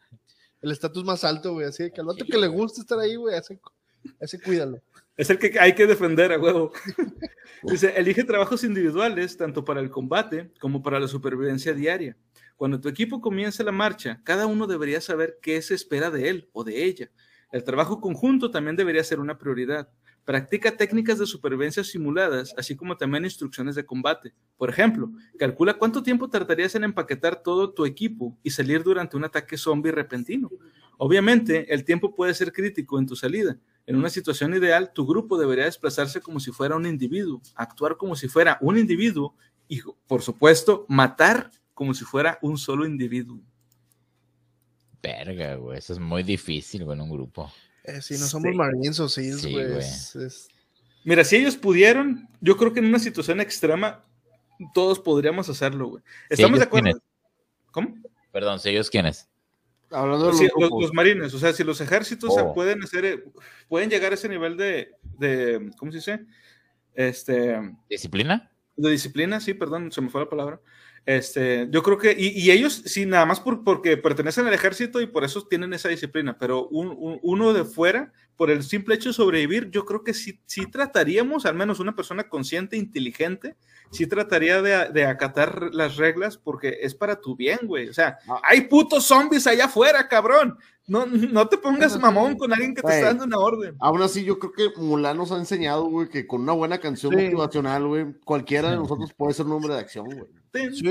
El 0.62 0.72
estatus 0.72 1.04
más 1.04 1.24
alto, 1.24 1.54
güey, 1.54 1.68
así 1.68 1.90
que 1.92 2.02
al 2.02 2.08
vato 2.08 2.26
que 2.26 2.38
le 2.38 2.48
gusta 2.48 2.82
estar 2.82 3.00
ahí, 3.00 3.16
güey, 3.16 3.38
ese, 3.38 3.60
ese 4.20 4.42
cuídalo. 4.42 4.82
Es 5.16 5.30
el 5.30 5.38
que 5.38 5.60
hay 5.60 5.74
que 5.76 5.86
defender 5.86 6.32
a 6.32 6.40
huevo. 6.40 6.72
Dice, 7.64 7.94
elige 7.98 8.24
trabajos 8.24 8.64
individuales 8.64 9.36
tanto 9.36 9.66
para 9.66 9.82
el 9.82 9.90
combate 9.90 10.52
como 10.60 10.82
para 10.82 11.00
la 11.00 11.08
supervivencia 11.08 11.74
diaria. 11.74 12.16
Cuando 12.56 12.80
tu 12.80 12.88
equipo 12.88 13.22
comience 13.22 13.64
la 13.64 13.72
marcha, 13.72 14.22
cada 14.24 14.46
uno 14.46 14.68
debería 14.68 15.02
saber 15.02 15.38
qué 15.42 15.62
se 15.62 15.76
espera 15.76 16.10
de 16.10 16.30
él 16.30 16.50
o 16.54 16.64
de 16.64 16.86
ella. 16.86 17.12
El 17.52 17.64
trabajo 17.64 18.00
conjunto 18.00 18.52
también 18.52 18.76
debería 18.76 19.04
ser 19.04 19.20
una 19.20 19.38
prioridad. 19.38 19.90
Practica 20.30 20.78
técnicas 20.78 21.18
de 21.18 21.26
supervivencia 21.26 21.84
simuladas, 21.84 22.54
así 22.56 22.76
como 22.76 22.96
también 22.96 23.24
instrucciones 23.26 23.74
de 23.74 23.84
combate. 23.84 24.32
Por 24.58 24.70
ejemplo, 24.70 25.10
calcula 25.40 25.74
cuánto 25.74 26.04
tiempo 26.04 26.30
tardarías 26.30 26.76
en 26.76 26.84
empaquetar 26.84 27.42
todo 27.42 27.74
tu 27.74 27.84
equipo 27.84 28.38
y 28.44 28.52
salir 28.52 28.84
durante 28.84 29.18
un 29.18 29.24
ataque 29.24 29.58
zombie 29.58 29.92
repentino. 29.92 30.52
Obviamente, 31.00 31.74
el 31.74 31.84
tiempo 31.84 32.14
puede 32.14 32.36
ser 32.36 32.54
crítico 32.54 33.00
en 33.00 33.08
tu 33.08 33.16
salida. 33.16 33.58
En 33.88 33.96
una 33.96 34.12
situación 34.12 34.54
ideal, 34.54 34.94
tu 34.94 35.08
grupo 35.08 35.36
debería 35.36 35.66
desplazarse 35.66 36.22
como 36.22 36.40
si 36.40 36.52
fuera 36.52 36.76
un 36.76 36.86
individuo, 36.86 37.42
actuar 37.56 37.98
como 37.98 38.16
si 38.16 38.28
fuera 38.28 38.60
un 38.62 38.78
individuo 38.78 39.34
y, 39.68 39.82
por 40.06 40.22
supuesto, 40.22 40.86
matar 40.90 41.50
como 41.74 41.96
si 41.96 42.06
fuera 42.06 42.38
un 42.44 42.60
solo 42.60 42.86
individuo. 42.86 43.42
Verga, 45.02 45.56
güey. 45.56 45.80
Eso 45.80 45.94
es 45.94 46.00
muy 46.00 46.22
difícil, 46.22 46.86
güey, 46.86 46.96
en 46.96 47.02
un 47.02 47.10
grupo. 47.10 47.52
Eh, 47.84 48.02
si 48.02 48.16
no 48.16 48.26
somos 48.26 48.52
Sí. 48.52 48.58
Marines 48.58 49.00
o 49.00 49.10
SEALs, 49.10 49.42
Sí, 49.42 49.52
güey, 49.52 49.78
es- 49.78 50.16
es- 50.16 50.48
Mira, 51.06 51.24
si 51.24 51.38
ellos 51.38 51.56
pudieron, 51.56 52.28
yo 52.42 52.58
creo 52.58 52.74
que 52.74 52.80
en 52.80 52.86
una 52.86 53.00
situación 53.00 53.40
extrema 53.40 54.04
todos 54.74 55.00
podríamos 55.00 55.48
hacerlo, 55.50 55.88
güey. 55.88 56.04
¿Estamos 56.30 56.60
de 56.60 56.66
acuerdo? 56.66 56.86
quiénes? 56.86 57.02
¿Cómo? 57.72 57.96
Perdón, 58.32 58.60
¿sí 58.60 58.70
ellos 58.70 58.90
quiénes? 58.90 59.28
Hablando 59.92 60.26
de 60.26 60.32
los, 60.34 60.40
Sí, 60.40 60.48
los, 60.60 60.70
los 60.70 60.94
marines, 60.94 61.34
o 61.34 61.40
sea, 61.40 61.54
si 61.54 61.64
los 61.64 61.80
ejércitos 61.82 62.36
se 62.36 62.42
Oh. 62.42 62.54
pueden 62.54 62.84
hacer, 62.84 63.06
eh, 63.06 63.24
pueden 63.70 63.90
llegar 63.90 64.12
a 64.12 64.16
ese 64.16 64.28
nivel 64.30 64.56
de, 64.58 64.92
de, 65.18 65.72
¿cómo 65.78 65.92
se 65.92 65.98
dice? 65.98 66.26
Este, 66.94 67.58
¿Disciplina? 67.90 68.52
de 68.76 68.92
disciplina, 68.92 69.40
sí, 69.40 69.54
perdón, 69.54 69.92
se 69.92 70.00
me 70.02 70.10
fue 70.10 70.22
la 70.22 70.30
palabra. 70.30 70.62
Este, 71.10 71.68
yo 71.72 71.82
creo 71.82 71.98
que, 71.98 72.12
y, 72.16 72.52
ellos, 72.52 72.84
sí, 72.86 73.08
nada 73.08 73.26
más 73.26 73.40
por, 73.40 73.64
porque 73.64 73.98
pertenecen 73.98 74.46
al 74.46 74.54
ejército 74.54 75.02
y 75.02 75.08
por 75.08 75.24
eso 75.24 75.42
tienen 75.48 75.74
esa 75.74 75.90
disciplina, 75.90 76.38
pero 76.38 76.68
un- 76.68 76.90
un- 76.90 77.20
uno 77.24 77.52
de 77.52 77.66
fuera, 77.66 78.14
por 78.40 78.50
el 78.50 78.64
simple 78.64 78.96
hecho 78.96 79.10
de 79.10 79.14
sobrevivir, 79.14 79.70
yo 79.70 79.84
creo 79.86 80.02
que 80.02 80.14
sí, 80.14 80.40
sí 80.46 80.66
trataríamos, 80.66 81.46
al 81.46 81.56
menos 81.56 81.82
una 81.82 81.94
persona 81.94 82.30
consciente, 82.30 82.78
inteligente, 82.78 83.58
sí 83.92 84.08
trataría 84.08 84.62
de, 84.62 84.88
de 84.94 85.06
acatar 85.06 85.72
las 85.74 85.98
reglas 85.98 86.38
porque 86.38 86.78
es 86.82 86.96
para 86.96 87.20
tu 87.20 87.36
bien, 87.36 87.60
güey. 87.64 87.90
O 87.90 87.94
sea, 87.94 88.18
Ah. 88.30 88.40
hay 88.44 88.62
putos 88.62 89.04
zombies 89.04 89.46
allá 89.46 89.66
afuera, 89.66 90.08
cabrón. 90.08 90.58
No, 90.88 91.06
no 91.06 91.48
te 91.50 91.58
pongas 91.58 92.00
mamón 92.00 92.36
con 92.38 92.54
alguien 92.54 92.74
que 92.74 92.82
te 92.82 92.88
Güey. 92.88 92.96
está 92.96 93.08
dando 93.10 93.26
una 93.26 93.38
orden. 93.40 93.76
Aún 93.80 94.02
así, 94.02 94.24
yo 94.24 94.40
creo 94.40 94.54
que 94.54 94.80
Mulan 94.82 95.18
nos 95.18 95.32
ha 95.34 95.38
enseñado, 95.38 95.84
güey, 95.84 96.08
que 96.08 96.26
con 96.26 96.42
una 96.42 96.54
buena 96.54 96.78
canción 96.80 97.12
Sí. 97.12 97.26
motivacional, 97.26 97.86
güey, 97.88 98.06
cualquiera 98.24 98.72
de 98.72 98.78
nosotros 98.78 99.14
puede 99.16 99.34
ser 99.34 99.48
un 99.48 99.52
hombre 99.52 99.74
de 99.74 99.82
acción, 99.82 100.06
güey. 100.06 100.24
Sí, 100.74 100.82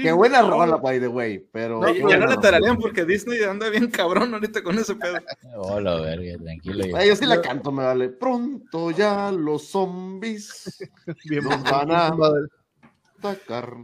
Qué 0.00 0.12
buena 0.12 0.42
rola, 0.42 0.76
by 0.76 1.00
the 1.00 1.08
way, 1.08 1.44
pero... 1.50 1.80
No, 1.80 2.08
Ya 2.08 2.18
no 2.18 2.26
la 2.26 2.40
tararean 2.40 2.76
porque 2.78 3.04
Disney 3.04 3.42
anda 3.42 3.68
bien 3.68 3.88
cabrón 3.90 4.32
ahorita 4.32 4.62
con 4.62 4.78
ese 4.78 4.94
pedo. 4.94 5.18
Oh, 5.56 5.80
la 5.80 5.96
verga, 6.18 6.44
tranquilo. 6.44 6.86
yo. 6.86 6.96
Ay, 6.96 7.08
yo 7.08 7.16
sí 7.16 7.26
la 7.26 7.40
canto, 7.40 7.70
me 7.72 7.84
vale. 7.84 8.08
Pronto 8.10 8.90
ya 8.90 9.30
los 9.32 9.68
zombies 9.68 10.78
bien 11.24 11.44
Nos 11.44 11.62
van 11.64 11.90
a- 11.90 12.16
atacar. 13.18 13.74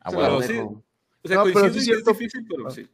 Ah, 0.00 0.10
bueno. 0.12 0.42
sí. 0.42 0.52
dejo. 0.54 0.84
O 1.24 1.28
sea, 1.28 1.36
No, 1.38 1.44
pero 1.44 1.70
sí 1.72 1.78
es 1.78 1.84
cierto. 1.84 2.10
difícil, 2.12 2.46
pero 2.48 2.70
sí. 2.70 2.88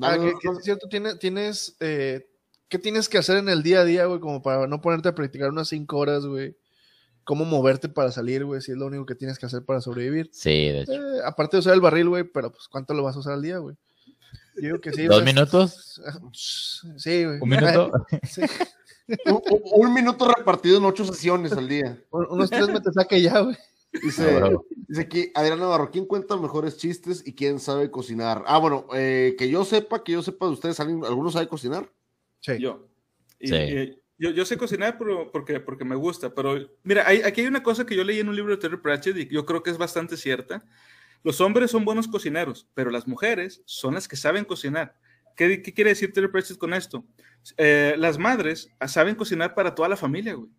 Ah, 0.00 0.16
no, 0.16 0.38
que 0.38 0.48
no, 0.48 0.58
es 0.58 0.64
cierto, 0.64 0.88
tienes, 0.88 1.18
tienes 1.18 1.76
eh, 1.80 2.26
¿qué 2.68 2.78
tienes 2.78 3.08
que 3.08 3.16
hacer 3.18 3.38
en 3.38 3.48
el 3.48 3.62
día 3.62 3.80
a 3.80 3.84
día, 3.84 4.06
güey? 4.06 4.20
Como 4.20 4.42
para 4.42 4.66
no 4.66 4.80
ponerte 4.80 5.08
a 5.08 5.14
practicar 5.14 5.50
unas 5.50 5.68
cinco 5.68 5.98
horas, 5.98 6.26
güey. 6.26 6.56
Cómo 7.22 7.46
moverte 7.46 7.88
para 7.88 8.12
salir, 8.12 8.44
güey, 8.44 8.60
si 8.60 8.72
es 8.72 8.76
lo 8.76 8.86
único 8.86 9.06
que 9.06 9.14
tienes 9.14 9.38
que 9.38 9.46
hacer 9.46 9.64
para 9.64 9.80
sobrevivir. 9.80 10.28
Sí, 10.32 10.50
de 10.50 10.82
hecho. 10.82 10.92
Eh, 10.92 11.20
aparte 11.24 11.56
de 11.56 11.60
usar 11.60 11.72
el 11.72 11.80
barril, 11.80 12.10
güey, 12.10 12.24
pero 12.24 12.52
pues 12.52 12.68
¿cuánto 12.68 12.92
lo 12.92 13.02
vas 13.02 13.16
a 13.16 13.20
usar 13.20 13.32
al 13.32 13.40
día, 13.42 13.56
güey? 13.58 13.76
Yo 14.56 14.60
digo 14.62 14.80
que 14.80 14.92
sí. 14.92 15.04
¿Dos 15.04 15.16
sea, 15.16 15.24
minutos? 15.24 16.00
Sí, 16.32 17.24
güey. 17.24 17.38
¿Un 17.40 17.48
minuto? 17.48 17.92
Sí. 18.24 18.42
Un, 19.26 19.34
un- 19.50 19.86
un 19.88 19.92
minuto 19.94 20.26
repartido 20.32 20.78
en 20.78 20.84
ocho 20.86 21.04
sesiones 21.04 21.52
al 21.52 21.68
día. 21.68 21.98
Un- 22.10 22.26
Unos 22.30 22.48
tres 22.48 22.68
me 22.68 22.80
te 22.80 22.90
saque 22.90 23.20
ya, 23.20 23.40
güey. 23.40 23.56
Dice, 24.02 24.40
Ah, 24.42 24.50
dice 24.88 25.02
aquí, 25.02 25.30
Adrián 25.34 25.58
Navarro, 25.60 25.90
¿quién 25.90 26.06
cuenta 26.06 26.36
mejores 26.38 26.78
chistes 26.78 27.22
y 27.26 27.34
quién 27.34 27.60
sabe 27.60 27.90
cocinar? 27.90 28.42
Ah, 28.46 28.58
bueno, 28.58 28.86
eh, 28.94 29.36
que 29.38 29.48
yo 29.50 29.64
sepa, 29.64 30.02
que 30.02 30.12
yo 30.12 30.22
sepa 30.22 30.46
de 30.46 30.52
ustedes, 30.52 30.80
¿alguien- 30.80 31.04
¿alguno 31.04 31.30
sabe 31.30 31.46
cocinar? 31.48 31.92
Sí. 32.40 32.58
Yo. 32.58 32.88
Y, 33.38 33.48
Sí. 33.48 33.54
eh, 33.56 33.98
yo, 34.18 34.30
yo 34.30 34.44
sé 34.46 34.56
cocinar 34.56 34.96
pero, 34.98 35.30
porque, 35.30 35.60
porque 35.60 35.84
me 35.84 35.96
gusta, 35.96 36.34
pero 36.34 36.56
mira, 36.82 37.06
hay- 37.06 37.20
aquí 37.22 37.42
hay 37.42 37.46
una 37.46 37.62
cosa 37.62 37.84
que 37.84 37.94
yo 37.96 38.04
leí 38.04 38.20
en 38.20 38.28
un 38.30 38.36
libro 38.36 38.52
de 38.52 38.60
Terry 38.60 38.78
Pratchett 38.78 39.16
y 39.18 39.28
yo 39.28 39.44
creo 39.44 39.62
que 39.62 39.70
es 39.70 39.76
bastante 39.78 40.16
cierta. 40.16 40.64
Los 41.24 41.40
hombres 41.40 41.70
son 41.72 41.84
buenos 41.84 42.06
cocineros, 42.06 42.68
pero 42.74 42.90
las 42.90 43.08
mujeres 43.08 43.62
son 43.64 43.94
las 43.94 44.06
que 44.06 44.14
saben 44.16 44.44
cocinar. 44.44 44.96
¿Qué, 45.36 45.60
qué 45.62 45.74
quiere 45.74 45.90
decir 45.90 46.12
Terry 46.12 46.28
Pratchett 46.28 46.58
con 46.58 46.72
esto? 46.74 47.04
Eh, 47.56 47.94
las 47.98 48.18
madres 48.18 48.70
saben 48.86 49.16
cocinar 49.16 49.54
para 49.54 49.74
toda 49.74 49.88
la 49.88 49.96
familia, 49.96 50.34
güey. 50.34 50.50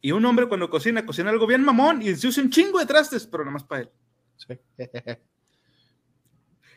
Y 0.00 0.12
un 0.12 0.24
hombre 0.24 0.48
cuando 0.48 0.68
cocina, 0.68 1.06
cocina 1.06 1.30
algo 1.30 1.46
bien 1.46 1.64
mamón 1.64 2.02
y 2.02 2.14
se 2.16 2.26
usa 2.26 2.42
un 2.42 2.50
chingo 2.50 2.78
de 2.78 2.86
trastes, 2.86 3.26
pero 3.26 3.44
nada 3.44 3.52
más 3.52 3.64
para 3.64 3.82
él. 3.82 3.90
Sí. 4.36 4.58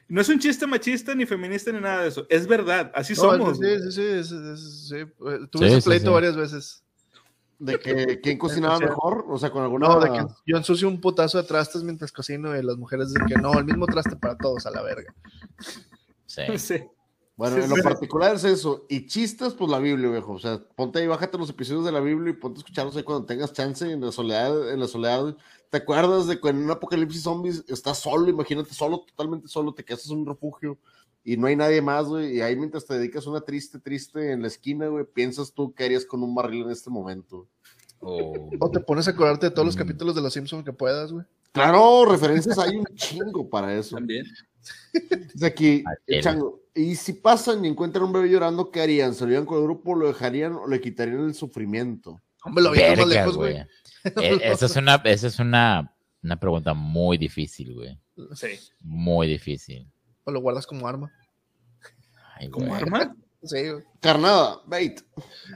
No 0.09 0.21
es 0.21 0.29
un 0.29 0.39
chiste 0.39 0.65
machista 0.65 1.13
ni 1.13 1.25
feminista 1.25 1.69
ni 1.69 1.81
nada 1.81 2.03
de 2.03 2.07
eso. 2.07 2.25
Es 2.29 2.47
verdad, 2.47 2.93
así 2.95 3.13
No, 3.13 3.19
somos. 3.23 3.57
sí, 3.57 3.91
sí, 3.91 4.23
sí, 4.23 4.57
sí. 4.57 4.95
Eh, 4.95 5.07
Tuve 5.51 5.67
Sí, 5.67 5.73
ese 5.73 5.81
sí, 5.81 5.89
pleito 5.89 6.05
sí. 6.05 6.13
varias 6.13 6.37
veces. 6.37 6.83
¿De 7.59 7.79
que 7.79 8.19
quién 8.21 8.37
cocinaba 8.37 8.77
mejor? 8.79 9.25
O 9.27 9.37
sea, 9.39 9.49
con 9.49 9.63
alguna... 9.63 9.87
No, 9.87 9.99
de 9.99 10.11
que 10.11 10.25
yo 10.45 10.57
ensucio 10.57 10.87
un 10.87 11.01
putazo 11.01 11.39
de 11.39 11.43
trastes 11.47 11.83
mientras 11.83 12.11
cocino 12.11 12.55
y 12.55 12.61
las 12.61 12.77
mujeres 12.77 13.09
dicen 13.11 13.27
que 13.27 13.35
no, 13.35 13.57
el 13.57 13.65
mismo 13.65 13.87
traste 13.87 14.15
para 14.15 14.37
todos 14.37 14.65
a 14.67 14.71
la 14.71 14.81
verga. 14.81 15.13
Sí. 16.25 16.41
Sí. 16.57 16.83
Bueno, 17.35 17.55
Sí, 17.57 17.63
en 17.63 17.69
lo 17.69 17.75
sí. 17.75 17.81
particular 17.83 18.35
es 18.35 18.43
eso. 18.43 18.85
Y 18.89 19.05
chistes, 19.05 19.53
pues 19.53 19.69
la 19.69 19.77
Biblia, 19.77 20.09
viejo. 20.09 20.33
O 20.33 20.39
sea, 20.39 20.59
ponte 20.75 20.99
ahí, 20.99 21.07
bájate 21.07 21.37
los 21.37 21.49
episodios 21.51 21.85
de 21.85 21.91
la 21.91 21.99
Biblia 21.99 22.31
y 22.31 22.33
ponte 22.33 22.57
a 22.57 22.61
escucharlos 22.61 22.95
ahí 22.97 23.03
cuando 23.03 23.25
tengas 23.27 23.53
chance 23.53 23.89
en 23.89 24.01
la 24.01 24.11
soledad. 24.11 24.71
En 24.71 24.79
la 24.79 24.87
soledad. 24.87 25.35
¿Te 25.69 25.77
acuerdas 25.77 26.25
de 26.25 26.39
que 26.39 26.49
en 26.49 26.57
un 26.57 26.71
apocalipsis 26.71 27.21
zombies 27.21 27.63
estás 27.67 27.99
solo? 27.99 28.27
Imagínate, 28.27 28.73
solo, 28.73 29.05
totalmente 29.07 29.47
solo, 29.47 29.73
te 29.73 29.85
quedas 29.85 30.09
en 30.09 30.17
un 30.17 30.25
refugio 30.25 30.79
y 31.27 31.35
no 31.35 31.47
hay 31.47 31.57
nadie 31.57 31.81
más, 31.81 32.05
güey. 32.05 32.37
Y 32.37 32.41
ahí 32.41 32.55
mientras 32.55 32.85
te 32.85 32.93
dedicas 32.97 33.27
una 33.27 33.41
triste, 33.41 33.79
triste 33.79 34.31
en 34.31 34.41
la 34.43 34.47
esquina, 34.47 34.87
güey, 34.87 35.03
piensas 35.03 35.51
tú 35.51 35.73
qué 35.73 35.83
harías 35.83 36.05
con 36.05 36.23
un 36.23 36.33
barril 36.33 36.63
en 36.63 36.71
este 36.71 36.89
momento. 36.89 37.49
Oh. 37.99 38.49
O 38.61 38.71
te 38.71 38.79
pones 38.79 39.09
a 39.09 39.11
acordarte 39.11 39.47
de 39.47 39.51
todos 39.51 39.65
los 39.65 39.75
capítulos 39.75 40.15
de 40.15 40.21
Los 40.21 40.31
Simpsons 40.31 40.63
que 40.63 40.71
puedas, 40.71 41.11
güey. 41.11 41.25
Claro, 41.51 42.05
referencias 42.05 42.57
hay 42.57 42.77
un 42.77 42.85
chingo 42.95 43.49
para 43.49 43.77
eso. 43.77 43.97
También. 43.97 44.25
Dice 45.33 45.45
aquí, 45.45 45.83
el 46.05 46.05
tela. 46.05 46.21
chango, 46.21 46.61
y 46.73 46.95
si 46.95 47.11
pasan 47.11 47.65
y 47.65 47.67
encuentran 47.67 48.05
un 48.05 48.13
bebé 48.13 48.29
llorando, 48.29 48.71
¿qué 48.71 48.79
harían? 48.79 49.13
¿Se 49.13 49.25
lo 49.25 49.31
llevan 49.31 49.45
con 49.45 49.57
el 49.57 49.63
grupo, 49.65 49.95
lo 49.95 50.07
dejarían 50.07 50.53
o 50.53 50.65
le 50.65 50.79
quitarían 50.79 51.25
el 51.25 51.33
sufrimiento? 51.33 52.21
Hombre, 52.45 52.63
lo 52.63 52.71
Verga, 52.71 53.01
más 53.03 53.07
lejos, 53.09 53.35
güey. 53.35 53.53
güey. 53.53 53.65
Eh, 54.25 54.39
Esa 54.43 54.67
es 54.67 54.75
una, 54.77 54.95
esa 55.03 55.27
es 55.27 55.39
una, 55.39 55.93
una 56.23 56.39
pregunta 56.39 56.73
muy 56.73 57.17
difícil, 57.17 57.73
güey. 57.73 57.99
Sí. 58.33 58.47
Muy 58.79 59.27
difícil. 59.27 59.91
O 60.27 60.31
lo 60.31 60.41
guardas 60.41 60.67
como 60.67 60.85
arma. 60.87 61.09
Ay, 62.35 62.49
¿Como 62.49 62.67
güey. 62.67 62.81
arma? 62.81 63.15
Sí, 63.43 63.69
güey. 63.69 63.83
Carnada, 64.01 64.59
bait. 64.65 64.99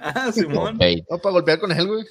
Ah, 0.01 0.31
Simón. 0.31 0.77
Bait. 0.77 1.03
No, 1.09 1.17
para 1.17 1.33
golpear 1.33 1.59
con 1.59 1.71
él, 1.73 1.87
güey. 1.87 2.05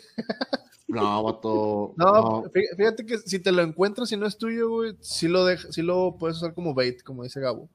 No, 0.89 1.23
vato. 1.23 1.95
No, 1.97 2.43
fí- 2.53 2.77
fíjate 2.77 3.07
que 3.07 3.17
si 3.19 3.39
te 3.39 3.51
lo 3.51 3.63
encuentras 3.63 4.13
y 4.13 4.17
no 4.19 4.27
es 4.27 4.37
tuyo, 4.37 4.69
güey, 4.69 4.95
sí 5.01 5.27
lo, 5.27 5.45
deja, 5.47 5.73
sí 5.73 5.81
lo 5.83 6.17
puedes 6.19 6.37
usar 6.37 6.53
como 6.53 6.75
bait, 6.75 7.03
como 7.03 7.23
dice 7.23 7.41
Gabo. 7.41 7.71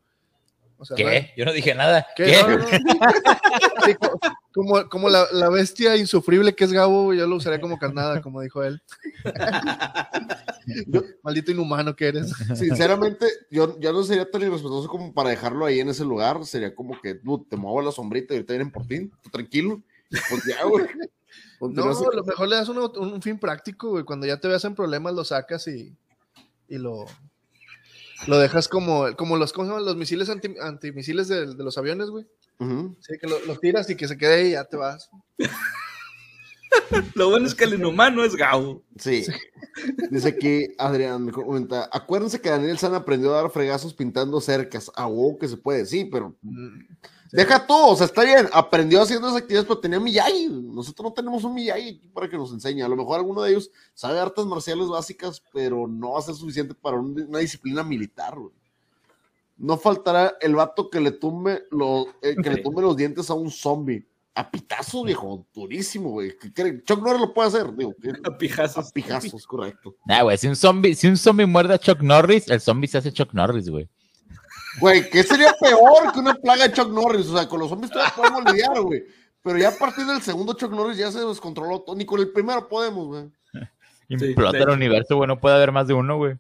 O 0.78 0.86
sea, 0.86 0.98
no- 0.98 1.04
¿Qué? 1.10 1.32
Yo 1.38 1.46
no 1.46 1.54
dije 1.54 1.74
nada. 1.76 2.06
¿Qué? 2.16 2.26
¿Qué? 2.26 2.42
No, 2.42 2.48
no, 2.50 2.58
no. 2.58 2.66
Sí, 3.86 3.96
co- 3.96 4.20
como 4.54 4.88
como 4.90 5.10
la, 5.10 5.26
la 5.32 5.50
bestia 5.50 5.96
insufrible 5.98 6.56
que 6.56 6.64
es 6.64 6.72
Gabo, 6.72 7.14
yo 7.14 7.28
lo 7.28 7.36
usaría 7.36 7.60
como 7.62 7.78
carnada, 7.78 8.22
como 8.22 8.42
dijo 8.42 8.64
él. 8.64 8.82
Maldito 11.24 11.52
inhumano 11.52 11.96
que 11.96 12.08
eres. 12.08 12.32
Sinceramente, 12.56 13.26
yo, 13.52 13.80
yo 13.80 13.94
no 13.94 14.04
sería 14.04 14.30
tan 14.30 14.42
irrespetuoso 14.42 14.88
como 14.88 15.14
para 15.14 15.30
dejarlo 15.30 15.66
ahí 15.66 15.80
en 15.80 15.90
ese 15.90 16.04
lugar. 16.04 16.46
Sería 16.46 16.74
como 16.74 17.00
que, 17.02 17.16
dude, 17.16 17.46
te 17.50 17.58
muevo 17.58 17.82
la 17.82 17.92
sombrita 17.92 18.34
y 18.34 18.38
ahorita 18.38 18.54
vienen 18.54 18.72
por 18.72 18.86
ti, 18.88 19.10
tú 19.22 19.30
tranquilo. 19.30 19.82
Pues 20.30 20.44
ya, 20.46 20.64
güey. 20.66 20.86
No, 20.86 21.08
Continúas- 21.60 22.00
lo 22.14 22.24
mejor 22.24 22.48
le 22.48 22.56
das 22.56 22.70
un, 22.70 22.78
un 22.78 23.22
fin 23.22 23.38
práctico, 23.40 23.90
güey. 23.90 24.04
Cuando 24.04 24.26
ya 24.26 24.40
te 24.40 24.48
veas 24.48 24.64
en 24.66 24.76
problemas, 24.76 25.14
lo 25.14 25.24
sacas 25.26 25.68
y, 25.68 25.96
y 26.70 26.78
lo, 26.78 27.06
lo 28.28 28.38
dejas 28.40 28.68
como, 28.68 29.16
como 29.16 29.38
los, 29.38 29.54
¿cómo 29.54 29.66
se 29.68 29.72
llaman? 29.72 29.86
los 29.86 29.96
misiles 29.96 30.30
anti, 30.30 30.56
antimisiles 30.62 31.28
de, 31.28 31.56
de 31.56 31.64
los 31.64 31.78
aviones, 31.78 32.10
güey. 32.10 32.26
Sí, 33.02 33.14
que 33.20 33.28
lo, 33.28 33.40
lo 33.46 33.58
tiras 33.58 33.90
y 33.90 33.96
que 33.96 34.08
se 34.08 34.18
quede 34.18 34.34
ahí 34.36 34.48
y 34.48 34.52
ya 34.52 34.64
te 34.64 34.78
vas. 34.78 35.10
Lo 37.14 37.30
bueno 37.30 37.48
es 37.48 37.56
que 37.56 37.64
el 37.64 37.76
inhumano 37.76 38.24
es 38.24 38.36
Gabo. 38.36 38.84
Sí. 38.98 39.26
Dice 40.10 40.28
aquí 40.30 40.68
Adrián, 40.78 41.30
comenta, 41.32 41.90
acuérdense 41.92 42.42
que 42.42 42.50
Daniel 42.50 42.78
San 42.78 42.94
aprendió 42.94 43.34
a 43.34 43.42
dar 43.42 43.52
fregazos 43.52 43.94
pintando 43.94 44.40
cercas. 44.42 44.92
A 44.96 45.08
huevo 45.08 45.38
que 45.38 45.48
se 45.48 45.58
puede, 45.58 45.86
sí, 45.86 46.06
pero 46.06 46.36
Mm, 46.42 46.80
deja 47.36 47.66
todo, 47.68 47.88
o 47.90 47.96
sea, 47.96 48.06
está 48.06 48.24
bien, 48.24 48.48
aprendió 48.54 49.02
haciendo 49.02 49.28
esas 49.28 49.42
actividades, 49.42 49.68
pero 49.68 49.80
tenía 49.80 50.00
Miyagi. 50.00 50.48
Nosotros 50.50 51.04
no 51.10 51.14
tenemos 51.14 51.44
un 51.44 51.54
Miyagi 51.54 51.90
aquí 51.90 52.08
para 52.14 52.30
que 52.30 52.38
nos 52.38 52.52
enseñe. 52.52 52.82
A 52.84 52.88
lo 52.88 52.96
mejor 52.96 53.20
alguno 53.20 53.42
de 53.42 53.52
ellos 53.52 53.70
sabe 53.94 54.20
artes 54.20 54.46
marciales 54.46 54.88
básicas, 54.88 55.42
pero 55.54 55.88
no 55.88 56.12
va 56.14 56.20
a 56.20 56.24
ser 56.24 56.36
suficiente 56.36 56.74
para 56.74 56.98
un- 56.98 57.20
una 57.28 57.40
disciplina 57.40 57.84
militar, 57.84 58.36
güey. 58.38 58.54
No 59.58 59.78
faltará 59.78 60.36
el 60.42 60.56
vato 60.56 60.90
que 60.90 61.00
le 61.00 61.12
tumbe, 61.12 61.64
lo- 61.72 62.08
eh, 62.22 62.36
que 62.42 62.50
le 62.50 62.58
tumbe 62.62 62.82
los 62.82 62.98
dientes 62.98 63.30
a 63.30 63.34
un 63.36 63.50
zombie. 63.50 64.06
A 64.38 64.52
pitazos, 64.52 65.06
viejo, 65.06 65.46
durísimo, 65.54 66.10
güey. 66.10 66.38
¿Qué 66.38 66.52
creen? 66.52 66.84
Chuck 66.86 67.02
Norris 67.02 67.22
lo 67.22 67.34
puede 67.34 67.48
hacer, 67.48 67.74
digo. 67.74 67.94
A 68.26 68.38
pijazos. 68.38 68.90
A 68.90 68.92
pijazos, 68.92 69.48
correcto. 69.48 69.96
Nah, 70.06 70.24
güey, 70.24 70.38
si 70.38 70.48
un 70.50 70.58
zombie, 70.58 70.94
si 70.94 71.08
un 71.08 71.16
zombie 71.16 71.46
muerde 71.46 71.74
a 71.74 71.78
Chuck 71.80 72.02
Norris, 72.02 72.50
el 72.50 72.60
zombie 72.60 72.90
se 72.90 72.98
hace 72.98 73.14
Chuck 73.14 73.34
Norris, 73.34 73.70
güey. 73.70 73.88
Güey, 74.80 75.10
¿qué 75.10 75.24
sería 75.24 75.54
peor 75.60 76.12
que 76.14 76.20
una 76.20 76.36
plaga 76.36 76.68
de 76.68 76.74
Chuck 76.74 76.92
Norris? 76.92 77.28
O 77.28 77.38
sea, 77.38 77.48
con 77.48 77.60
los 77.60 77.70
zombies 77.70 77.92
todavía 77.92 78.14
podemos 78.16 78.44
lidiar, 78.52 78.82
güey. 78.82 79.04
Pero 79.42 79.58
ya 79.58 79.70
a 79.70 79.76
partir 79.78 80.06
del 80.06 80.22
segundo 80.22 80.54
Chuck 80.54 80.72
Norris 80.72 80.98
ya 80.98 81.12
se 81.12 81.20
descontroló 81.20 81.82
todo. 81.82 81.96
Ni 81.96 82.06
con 82.06 82.20
el 82.20 82.32
primero 82.32 82.68
podemos, 82.68 83.08
güey. 83.08 83.26
Implota 84.10 84.58
el 84.58 84.70
universo, 84.70 85.16
güey, 85.16 85.28
no 85.28 85.40
puede 85.40 85.56
haber 85.56 85.72
más 85.72 85.88
de 85.88 85.94
uno, 85.94 86.18
güey. 86.18 86.36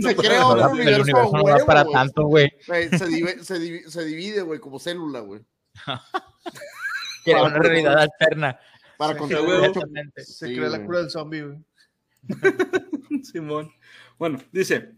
Se 0.00 0.16
crea 0.16 0.44
otro 0.46 0.66
el 0.66 0.72
universo, 0.72 1.02
universo 1.02 1.30
no 1.32 1.38
a 1.38 1.42
da 1.50 1.54
huevo, 1.56 1.66
para 1.66 1.82
güey. 1.84 1.94
tanto, 1.94 2.22
güey. 2.24 2.48
Se, 2.66 3.06
divi- 3.06 3.38
se 3.42 3.54
divi- 3.60 3.86
se 3.88 4.04
divide, 4.04 4.42
güey, 4.42 4.58
como 4.60 4.78
célula, 4.80 5.20
güey. 5.20 5.40
Crea 7.24 7.42
una 7.44 7.58
realidad 7.58 7.98
alterna. 7.98 8.58
Para 8.96 9.12
Sí, 9.12 9.18
controlar 9.18 9.48
huevo. 9.48 9.64
a 9.64 9.66
Chuck- 9.68 9.76
Exactamente. 9.76 10.24
Se 10.24 10.46
Sí, 10.48 10.56
crea 10.56 10.68
la 10.68 10.84
cura 10.84 10.98
del 11.00 11.10
zombie, 11.10 11.42
güey. 11.42 11.58
Simón. 13.22 13.70
Bueno, 14.18 14.38
dice, 14.52 14.92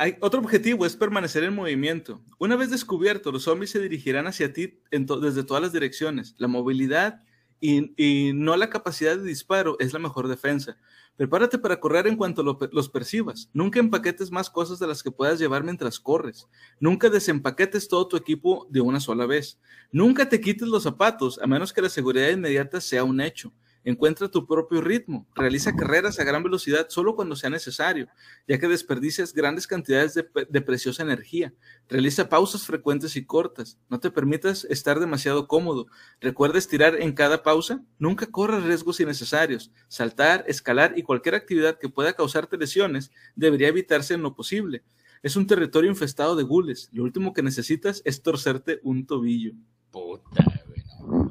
hay, 0.00 0.16
otro 0.20 0.40
objetivo 0.40 0.86
es 0.86 0.96
permanecer 0.96 1.44
en 1.44 1.54
movimiento. 1.54 2.22
Una 2.38 2.56
vez 2.56 2.70
descubierto, 2.70 3.30
los 3.30 3.42
zombies 3.44 3.70
se 3.70 3.80
dirigirán 3.80 4.26
hacia 4.26 4.52
ti 4.52 4.80
desde 4.90 5.44
todas 5.44 5.62
las 5.62 5.72
direcciones. 5.72 6.34
La 6.38 6.48
movilidad 6.48 7.22
y, 7.60 8.32
no 8.34 8.56
la 8.56 8.70
capacidad 8.70 9.16
de 9.16 9.22
disparo 9.22 9.76
es 9.78 9.92
la 9.92 9.98
mejor 9.98 10.26
defensa. 10.28 10.78
Prepárate 11.16 11.58
para 11.58 11.78
correr 11.78 12.06
en 12.06 12.16
cuanto 12.16 12.42
lo- 12.42 12.58
los 12.72 12.88
percibas. 12.88 13.50
Nunca 13.52 13.78
empaquetes 13.78 14.30
más 14.30 14.48
cosas 14.48 14.78
de 14.78 14.86
las 14.86 15.02
que 15.02 15.10
puedas 15.10 15.38
llevar 15.38 15.62
mientras 15.62 16.00
corres. 16.00 16.48
Nunca 16.80 17.10
desempaquetes 17.10 17.86
todo 17.86 18.08
tu 18.08 18.16
equipo 18.16 18.66
de 18.70 18.80
una 18.80 19.00
sola 19.00 19.26
vez. 19.26 19.60
Nunca 19.92 20.26
te 20.26 20.40
quites 20.40 20.66
los 20.68 20.84
zapatos 20.84 21.38
a 21.42 21.46
menos 21.46 21.74
que 21.74 21.82
la 21.82 21.90
seguridad 21.90 22.30
inmediata 22.30 22.80
sea 22.80 23.04
un 23.04 23.20
hecho. 23.20 23.52
Encuentra 23.84 24.28
tu 24.28 24.46
propio 24.46 24.80
ritmo. 24.80 25.26
Realiza 25.34 25.74
carreras 25.74 26.18
a 26.18 26.24
gran 26.24 26.42
velocidad 26.42 26.88
solo 26.90 27.16
cuando 27.16 27.36
sea 27.36 27.50
necesario, 27.50 28.08
ya 28.46 28.58
que 28.58 28.68
desperdicias 28.68 29.32
grandes 29.32 29.66
cantidades 29.66 30.14
de, 30.14 30.28
de 30.48 30.60
preciosa 30.60 31.02
energía. 31.02 31.54
Realiza 31.88 32.28
pausas 32.28 32.64
frecuentes 32.64 33.16
y 33.16 33.24
cortas. 33.24 33.78
No 33.88 33.98
te 34.00 34.10
permitas 34.10 34.64
estar 34.64 35.00
demasiado 35.00 35.48
cómodo. 35.48 35.86
Recuerda 36.20 36.58
estirar 36.58 37.00
en 37.00 37.12
cada 37.12 37.42
pausa. 37.42 37.82
Nunca 37.98 38.26
corras 38.26 38.64
riesgos 38.64 39.00
innecesarios. 39.00 39.72
Saltar, 39.88 40.44
escalar 40.46 40.94
y 40.96 41.02
cualquier 41.02 41.34
actividad 41.34 41.78
que 41.78 41.88
pueda 41.88 42.12
causarte 42.12 42.56
lesiones 42.56 43.10
debería 43.34 43.68
evitarse 43.68 44.14
en 44.14 44.22
lo 44.22 44.34
posible. 44.34 44.84
Es 45.22 45.36
un 45.36 45.46
territorio 45.46 45.90
infestado 45.90 46.34
de 46.36 46.44
gules. 46.44 46.88
Lo 46.92 47.02
último 47.02 47.32
que 47.32 47.42
necesitas 47.42 48.00
es 48.04 48.22
torcerte 48.22 48.80
un 48.82 49.06
tobillo. 49.06 49.52
Puta. 49.90 50.44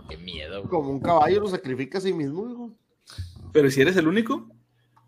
Qué 0.10 0.18
miedo, 0.18 0.60
güey. 0.60 0.70
Como 0.70 0.90
un 0.92 1.00
caballo 1.00 1.42
lo 1.42 1.48
sacrifica 1.48 1.98
a 1.98 2.02
sí 2.02 2.14
mismo, 2.14 2.44
güey. 2.56 2.72
Pero 3.52 3.70
si 3.72 3.82
eres 3.82 3.96
el 3.98 4.08
único. 4.08 4.48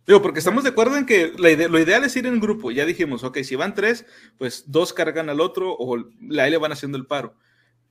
Digo, 0.07 0.21
porque 0.21 0.39
estamos 0.39 0.63
de 0.63 0.69
acuerdo 0.71 0.97
en 0.97 1.05
que 1.05 1.31
la 1.37 1.51
ide- 1.51 1.69
lo 1.69 1.79
ideal 1.79 2.03
es 2.03 2.15
ir 2.15 2.25
en 2.25 2.39
grupo. 2.39 2.71
Ya 2.71 2.85
dijimos, 2.85 3.23
ok, 3.23 3.37
si 3.43 3.55
van 3.55 3.75
tres, 3.75 4.05
pues 4.37 4.63
dos 4.67 4.93
cargan 4.93 5.29
al 5.29 5.39
otro 5.41 5.75
o 5.77 5.95
la 6.27 6.49
le 6.49 6.57
van 6.57 6.71
haciendo 6.71 6.97
el 6.97 7.05
paro. 7.05 7.35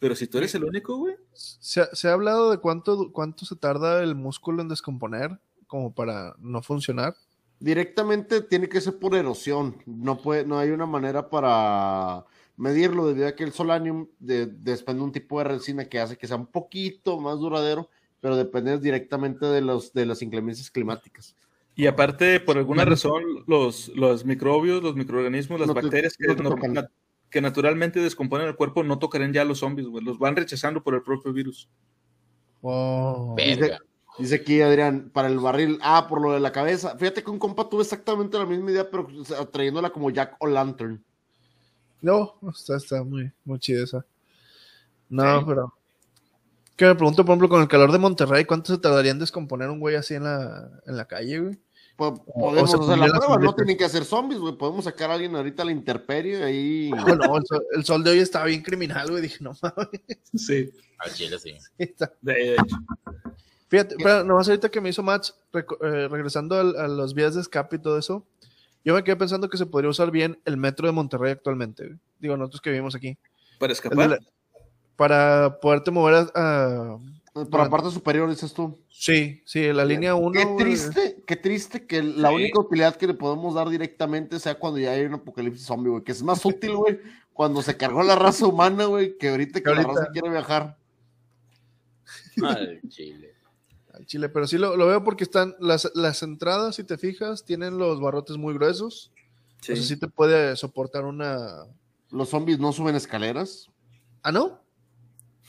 Pero 0.01 0.17
si 0.17 0.27
tú 0.27 0.39
eres 0.39 0.55
el 0.55 0.65
único, 0.65 0.97
güey. 0.97 1.15
¿Se, 1.33 1.83
ha- 1.83 1.89
se 1.95 2.09
ha 2.09 2.13
hablado 2.15 2.51
de 2.51 2.59
cuánto, 2.59 3.13
cuánto 3.13 3.45
se 3.47 3.55
tarda 3.55 4.03
el 4.03 4.15
músculo 4.17 4.61
en 4.63 4.69
descomponer 4.69 5.39
como 5.67 5.95
para 5.95 6.35
no 6.39 6.63
funcionar? 6.63 7.15
Directamente 7.61 8.41
tiene 8.41 8.69
que 8.69 8.81
ser 8.81 8.99
por 8.99 9.15
erosión. 9.15 9.77
No, 9.87 10.17
puede, 10.21 10.45
no 10.47 10.59
hay 10.59 10.71
una 10.71 10.87
manera 10.87 11.29
para 11.31 12.25
medirlo 12.61 13.07
debido 13.07 13.27
a 13.29 13.33
que 13.35 13.45
el 13.45 13.53
solanium 13.53 14.07
de- 14.19 14.47
desprende 14.47 15.03
un 15.03 15.13
tipo 15.13 15.39
de 15.39 15.45
resina 15.45 15.87
que 15.87 15.99
hace 15.99 16.17
que 16.17 16.27
sea 16.27 16.37
un 16.37 16.47
poquito 16.47 17.19
más 17.21 17.39
duradero, 17.39 17.89
pero 18.21 18.37
depende 18.37 18.79
directamente 18.79 19.47
de, 19.47 19.61
los, 19.63 19.93
de 19.93 20.07
las 20.07 20.21
inclemencias 20.23 20.71
climáticas. 20.71 21.35
Y 21.75 21.87
aparte, 21.87 22.41
por 22.41 22.59
alguna 22.59 22.85
razón, 22.85 23.23
los, 23.47 23.89
los 23.89 24.25
microbios, 24.27 24.83
los 24.83 24.95
microorganismos, 24.97 25.59
las 25.59 25.69
No 25.69 25.75
te- 25.75 25.81
bacterias 25.83 26.17
que, 26.17 26.27
no 26.27 26.35
no- 26.35 27.41
naturalmente 27.41 28.01
descomponen 28.01 28.49
el 28.49 28.57
cuerpo 28.57 28.83
no 28.83 28.99
tocarán 28.99 29.33
ya 29.33 29.43
a 29.43 29.45
los 29.45 29.61
zombies, 29.61 29.89
güey. 29.89 30.05
Los 30.05 30.19
van 30.19 30.37
rechazando 30.37 30.83
por 30.83 30.95
el 30.95 31.03
propio 31.03 31.33
virus. 31.33 31.69
Oh. 32.61 33.35
Verga. 33.37 33.79
Dice 34.19 34.35
aquí 34.35 34.61
Adrián, 34.61 35.11
para 35.15 35.29
el 35.29 35.39
barril, 35.39 35.79
ah, 35.81 36.07
por 36.09 36.21
lo 36.21 36.33
de 36.33 36.41
la 36.41 36.53
cabeza. 36.53 36.99
Fíjate 36.99 37.23
que 37.23 37.31
un 37.31 37.39
compa 37.39 37.69
tuvo 37.69 37.81
exactamente 37.81 38.37
la 38.37 38.45
misma 38.45 38.71
idea, 38.73 38.91
pero 38.91 39.09
o 39.19 39.25
sea, 39.25 39.47
trayéndola 39.47 39.91
como 39.91 40.11
Jack 40.11 40.37
o 40.41 40.47
Lantern. 40.47 41.03
No, 42.03 42.35
está, 42.53 42.77
está 42.77 43.03
muy, 43.03 43.31
muy 43.45 43.59
chida 43.59 43.85
esa. 43.85 44.05
No, 45.09 45.45
pero. 45.47 45.75
Que 46.77 46.87
me 46.87 46.95
pregunto, 46.95 47.25
por 47.25 47.33
ejemplo, 47.33 47.49
con 47.51 47.61
el 47.63 47.69
calor 47.69 47.93
de 47.93 47.99
Monterrey, 47.99 48.45
¿cuánto 48.47 48.73
se 48.75 48.81
tardaría 48.81 49.11
en 49.11 49.19
descomponer 49.19 49.69
un 49.69 49.81
güey 49.81 49.97
así 49.97 50.15
en 50.15 50.25
la, 50.25 50.71
en 50.87 50.97
la 50.97 51.05
calle, 51.07 51.39
güey? 51.41 51.59
Po- 51.97 52.25
O- 52.27 52.49
podemos 52.51 52.73
o 52.75 52.77
hacer 52.77 52.81
la 52.81 52.87
pondría 52.87 53.09
las 53.09 53.19
prueba, 53.27 53.43
no 53.45 53.55
tienen 53.55 53.77
que 53.77 53.85
hacer 53.85 54.05
zombies, 54.07 54.41
güey. 54.41 54.57
Podemos 54.57 54.85
sacar 54.87 55.11
a 55.11 55.15
alguien 55.15 55.37
ahorita 55.37 55.63
a 55.63 55.67
la 55.67 55.73
intemperie 55.73 56.43
ahí. 56.43 56.91
No, 57.07 57.15
no, 57.17 57.37
el 57.37 57.45
sol, 57.47 57.67
el 57.77 57.85
sol 57.85 58.03
de 58.05 58.11
hoy 58.13 58.19
estaba 58.21 58.47
bien 58.47 58.63
criminal, 58.63 59.11
güey. 59.11 59.21
Dije, 59.21 59.37
no 59.41 59.53
mames. 59.61 60.01
Sí, 60.35 60.71
Al 60.99 61.13
chile, 61.13 61.39
sí. 61.39 61.55
está- 61.79 62.15
de, 62.23 62.55
hecho. 62.55 62.77
Fíjate, 63.69 63.97
pero 64.03 64.25
nomás 64.25 64.49
ahorita 64.49 64.71
que 64.71 64.81
me 64.81 64.89
hizo 64.89 65.03
match, 65.03 65.31
eh, 65.53 66.09
regresando 66.11 66.57
a 66.57 66.89
los 66.89 67.13
vías 67.15 67.35
de 67.35 67.43
escape 67.43 67.77
y 67.77 67.79
todo 67.81 67.99
eso, 67.99 68.27
yo 68.85 68.95
me 68.95 69.05
quedé 69.05 69.17
pensando 69.17 69.49
que 69.51 69.59
se 69.59 69.67
podría 69.67 69.91
usar 69.91 70.11
bien 70.11 70.39
el 70.45 70.57
metro 70.57 70.87
de 70.87 70.93
Monterrey 70.93 71.33
actualmente. 71.33 71.87
güey. 71.87 71.99
Digo, 72.19 72.37
nosotros 72.37 72.61
que 72.61 72.71
vivimos 72.71 72.95
aquí. 72.95 73.17
Para 73.59 73.73
escapar. 73.73 74.11
la- 74.11 74.19
para 74.97 75.59
poderte 75.61 75.91
mover 75.91 76.15
a, 76.15 76.31
a- 76.35 76.99
Por 77.33 77.61
la 77.61 77.71
parte 77.71 77.91
superior, 77.91 78.29
dices 78.29 78.53
tú. 78.53 78.79
Sí, 78.91 79.41
sí, 79.47 79.73
la 79.73 79.85
línea 79.85 80.15
1. 80.15 80.33
Qué 80.33 80.47
triste, 80.63 81.23
qué 81.27 81.37
triste 81.37 81.87
que 81.87 82.03
la 82.03 82.29
Sí. 82.29 82.35
única 82.35 82.61
utilidad 82.61 82.97
que 82.97 83.07
le 83.07 83.15
podemos 83.15 83.55
dar 83.55 83.69
directamente 83.71 84.39
sea 84.39 84.57
cuando 84.57 84.79
ya 84.79 84.91
hay 84.91 85.05
un 85.07 85.15
apocalipsis 85.15 85.65
zombie, 85.67 85.91
güey. 85.91 86.05
Que 86.05 86.13
es 86.13 86.23
más 86.23 86.45
útil, 86.45 86.75
güey, 86.77 87.01
cuando 87.33 87.63
se 87.63 87.77
cargó 87.79 88.03
la 88.03 88.15
raza 88.17 88.47
humana, 88.47 88.85
güey, 88.87 89.17
que 89.17 89.31
ahorita 89.31 89.61
que 89.61 89.65
Que 89.65 89.75
la 89.75 89.83
raza 89.85 90.09
quiere 90.13 90.29
viajar. 90.29 90.77
Al 92.43 92.81
chile. 92.89 93.30
Al 93.95 94.07
Chile, 94.07 94.29
pero 94.29 94.47
sí 94.47 94.57
lo, 94.57 94.77
lo 94.77 94.87
veo 94.87 95.03
porque 95.03 95.25
están 95.25 95.55
las, 95.59 95.91
las 95.95 96.23
entradas, 96.23 96.77
si 96.77 96.85
te 96.85 96.97
fijas, 96.97 97.45
tienen 97.45 97.79
los 97.79 98.01
barrotes 98.01 98.37
muy 98.37 98.55
gruesos. 98.55 99.13
Sí. 99.61 99.77
Sea, 99.77 99.85
sí 99.85 99.97
te 99.97 100.09
puede 100.09 100.57
soportar 100.57 101.05
una. 101.05 101.67
Los 102.11 102.29
zombies 102.31 102.59
no 102.59 102.73
suben 102.73 102.97
escaleras. 102.97 103.69
Ah, 104.23 104.33
¿no? 104.33 104.61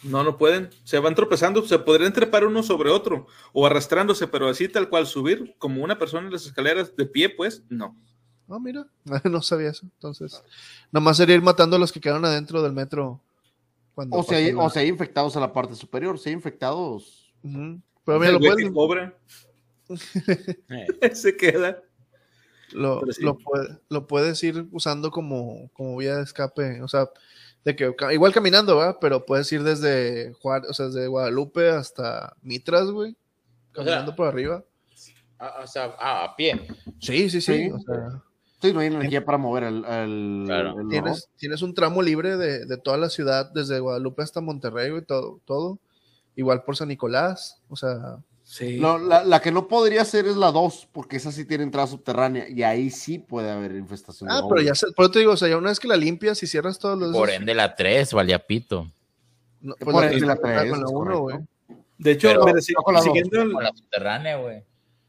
No, 0.03 0.23
no 0.23 0.37
pueden. 0.37 0.69
Se 0.83 0.99
van 0.99 1.15
tropezando. 1.15 1.65
Se 1.65 1.77
podrían 1.79 2.13
trepar 2.13 2.45
uno 2.45 2.63
sobre 2.63 2.89
otro 2.89 3.27
o 3.53 3.65
arrastrándose, 3.65 4.27
pero 4.27 4.47
así 4.47 4.67
tal 4.67 4.89
cual 4.89 5.05
subir 5.05 5.55
como 5.57 5.83
una 5.83 5.97
persona 5.97 6.27
en 6.27 6.33
las 6.33 6.45
escaleras 6.45 6.95
de 6.95 7.05
pie, 7.05 7.29
pues 7.29 7.63
no. 7.69 7.95
Ah, 8.49 8.59
mira, 8.59 8.85
no 9.23 9.41
sabía 9.41 9.69
eso. 9.69 9.85
Entonces, 9.85 10.43
nomás 10.91 11.17
sería 11.17 11.35
ir 11.35 11.41
matando 11.41 11.75
a 11.75 11.79
los 11.79 11.91
que 11.91 12.01
quedaron 12.01 12.25
adentro 12.25 12.61
del 12.61 12.73
metro. 12.73 13.21
Cuando 13.93 14.17
o, 14.17 14.23
sea, 14.23 14.37
hay, 14.37 14.51
o 14.51 14.69
sea, 14.69 14.81
hay 14.81 14.87
infectados 14.87 15.35
a 15.35 15.39
la 15.39 15.53
parte 15.53 15.75
superior, 15.75 16.17
si 16.17 16.29
hay 16.29 16.35
infectados. 16.35 17.31
Pero 18.05 18.19
mira, 18.19 18.31
lo 18.31 18.39
pueden... 18.39 19.13
Se 21.13 21.35
queda. 21.35 21.81
Lo, 22.71 23.01
lo, 23.89 24.07
puedes 24.07 24.41
ir 24.43 24.65
usando 24.71 25.11
como, 25.11 25.69
como 25.73 25.97
vía 25.97 26.15
de 26.15 26.23
escape. 26.23 26.81
O 26.81 26.87
sea, 26.87 27.09
de 27.65 27.75
que 27.75 27.93
igual 28.13 28.33
caminando, 28.33 28.77
¿va? 28.77 28.99
Pero 28.99 29.25
puedes 29.25 29.51
ir 29.51 29.63
desde, 29.63 30.33
o 30.41 30.73
sea, 30.73 30.87
desde 30.87 31.07
Guadalupe 31.07 31.69
hasta 31.69 32.35
Mitras, 32.41 32.89
güey. 32.89 33.15
Caminando 33.73 34.15
por 34.15 34.27
arriba. 34.27 34.63
o 35.61 35.67
sea, 35.67 35.95
a 35.99 36.35
pie. 36.35 36.67
Sí, 36.99 37.29
sí, 37.29 37.41
sí. 37.41 37.69
O 37.71 37.79
sea, 37.79 38.23
Sí, 38.61 38.73
no 38.73 38.79
hay 38.79 38.87
energía 38.87 39.25
para 39.25 39.39
mover 39.39 39.63
el. 39.63 39.83
el, 39.85 40.87
¿Tienes, 40.87 41.29
tienes, 41.35 41.63
un 41.63 41.73
tramo 41.73 42.03
libre 42.03 42.37
de, 42.37 42.65
de, 42.67 42.77
toda 42.77 42.95
la 42.95 43.09
ciudad, 43.09 43.49
desde 43.51 43.79
Guadalupe 43.79 44.21
hasta 44.21 44.39
Monterrey 44.39 44.95
y 44.95 45.01
todo, 45.01 45.41
todo. 45.45 45.79
Igual 46.35 46.63
por 46.63 46.75
San 46.75 46.87
Nicolás, 46.87 47.61
o 47.69 47.75
sea. 47.75 48.19
Sí. 48.43 48.79
la, 48.79 49.23
la, 49.23 49.39
que 49.39 49.49
no 49.49 49.69
podría 49.69 50.03
ser 50.03 50.25
es 50.25 50.35
la 50.35 50.51
2, 50.51 50.89
porque 50.91 51.15
esa 51.15 51.31
sí 51.31 51.45
tiene 51.45 51.63
entrada 51.63 51.87
subterránea 51.87 52.49
y 52.49 52.63
ahí 52.63 52.89
sí 52.89 53.17
puede 53.17 53.49
haber 53.49 53.75
infestación. 53.77 54.29
Ah, 54.29 54.41
pero 54.49 54.61
ya 54.61 54.75
sé, 54.75 54.87
por 54.93 55.05
eso 55.05 55.11
te 55.11 55.19
digo, 55.19 55.31
o 55.31 55.37
sea, 55.37 55.47
ya 55.47 55.55
una 55.55 55.69
vez 55.69 55.79
que 55.79 55.87
la 55.87 55.95
limpias 55.95 56.43
y 56.43 56.47
cierras 56.47 56.77
todos 56.77 56.99
los. 56.99 57.15
Por 57.15 57.29
ende, 57.29 57.53
la 57.53 57.75
3, 57.75 58.11
valía 58.11 58.39
pito. 58.39 58.91
No, 59.61 59.75
pues 59.79 59.93
por 59.93 60.03
ende, 60.03 60.25
la 60.25 60.35
3. 60.35 60.69
Con 60.69 60.81
la 60.81 60.87
1, 60.89 61.19
güey. 61.19 61.37
De 61.97 62.11
hecho, 62.11 62.27
pero, 62.27 62.45
pero, 62.45 62.83
con 62.83 62.93
la 62.95 63.01
siguiendo 63.01 63.41
el... 63.41 63.53
con 63.53 63.63
la 63.63 63.71
subterránea, 63.73 64.37
güey. 64.37 64.63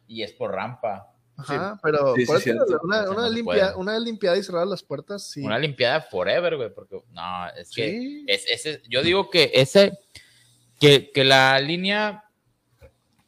Y 0.06 0.22
es 0.22 0.32
por 0.32 0.52
rampa. 0.52 1.12
Ajá, 1.36 1.80
pero 1.82 2.14
una, 2.82 3.10
una, 3.10 3.28
limpia, 3.28 3.74
una, 3.76 3.98
limpiada 3.98 4.36
y 4.36 4.42
cerrar 4.42 4.66
las 4.66 4.82
puertas, 4.82 5.24
sí. 5.30 5.42
Una 5.42 5.58
limpiada 5.58 6.02
forever, 6.02 6.56
güey, 6.56 6.72
porque 6.72 7.02
no, 7.10 7.48
es 7.56 7.70
que 7.70 8.24
es, 8.26 8.44
ese, 8.46 8.82
yo 8.88 9.02
digo 9.02 9.30
que 9.30 9.50
ese, 9.54 9.98
que, 10.82 11.12
que 11.12 11.22
la 11.22 11.60
línea 11.60 12.24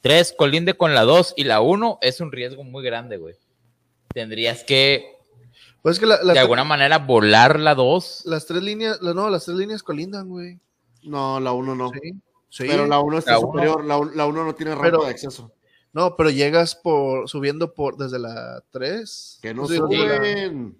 3 0.01 0.35
colinde 0.37 0.75
con 0.75 0.93
la 0.93 1.03
2 1.03 1.35
y 1.37 1.45
la 1.45 1.61
1 1.61 2.01
es 2.03 2.21
un 2.21 2.33
riesgo 2.33 2.65
muy 2.65 2.83
grande, 2.83 3.17
güey. 3.17 3.37
Tendrías 4.09 4.65
que, 4.65 5.19
pues 5.81 6.01
que 6.01 6.07
la, 6.07 6.19
de 6.19 6.37
alguna 6.37 6.65
manera 6.65 6.99
volar 6.99 7.61
la 7.61 7.77
2. 7.77 8.23
Las 8.25 8.47
tres 8.47 8.61
líneas, 8.61 9.01
no, 9.01 9.31
las 9.31 9.45
tres 9.45 9.57
líneas 9.57 9.85
colindan, 9.85 10.29
güey. 10.29 10.59
No, 11.05 11.39
la 11.39 11.53
1 11.53 11.77
no. 11.77 11.93
Sí. 12.49 12.65
Pero 12.67 12.89
la 12.89 12.99
1 12.99 13.19
está 13.19 13.39
superior, 13.39 13.85
la 13.85 14.27
1 14.27 14.45
no 14.45 14.55
tiene 14.57 14.75
rampa 14.75 15.05
de 15.05 15.11
acceso. 15.11 15.53
No, 15.93 16.17
pero 16.17 16.31
llegas 16.31 16.75
por 16.75 17.29
subiendo 17.29 17.73
por 17.73 17.97
desde 17.97 18.19
la 18.19 18.65
3. 18.73 19.39
Que 19.41 19.55
no 19.55 19.69
suben. 19.69 20.77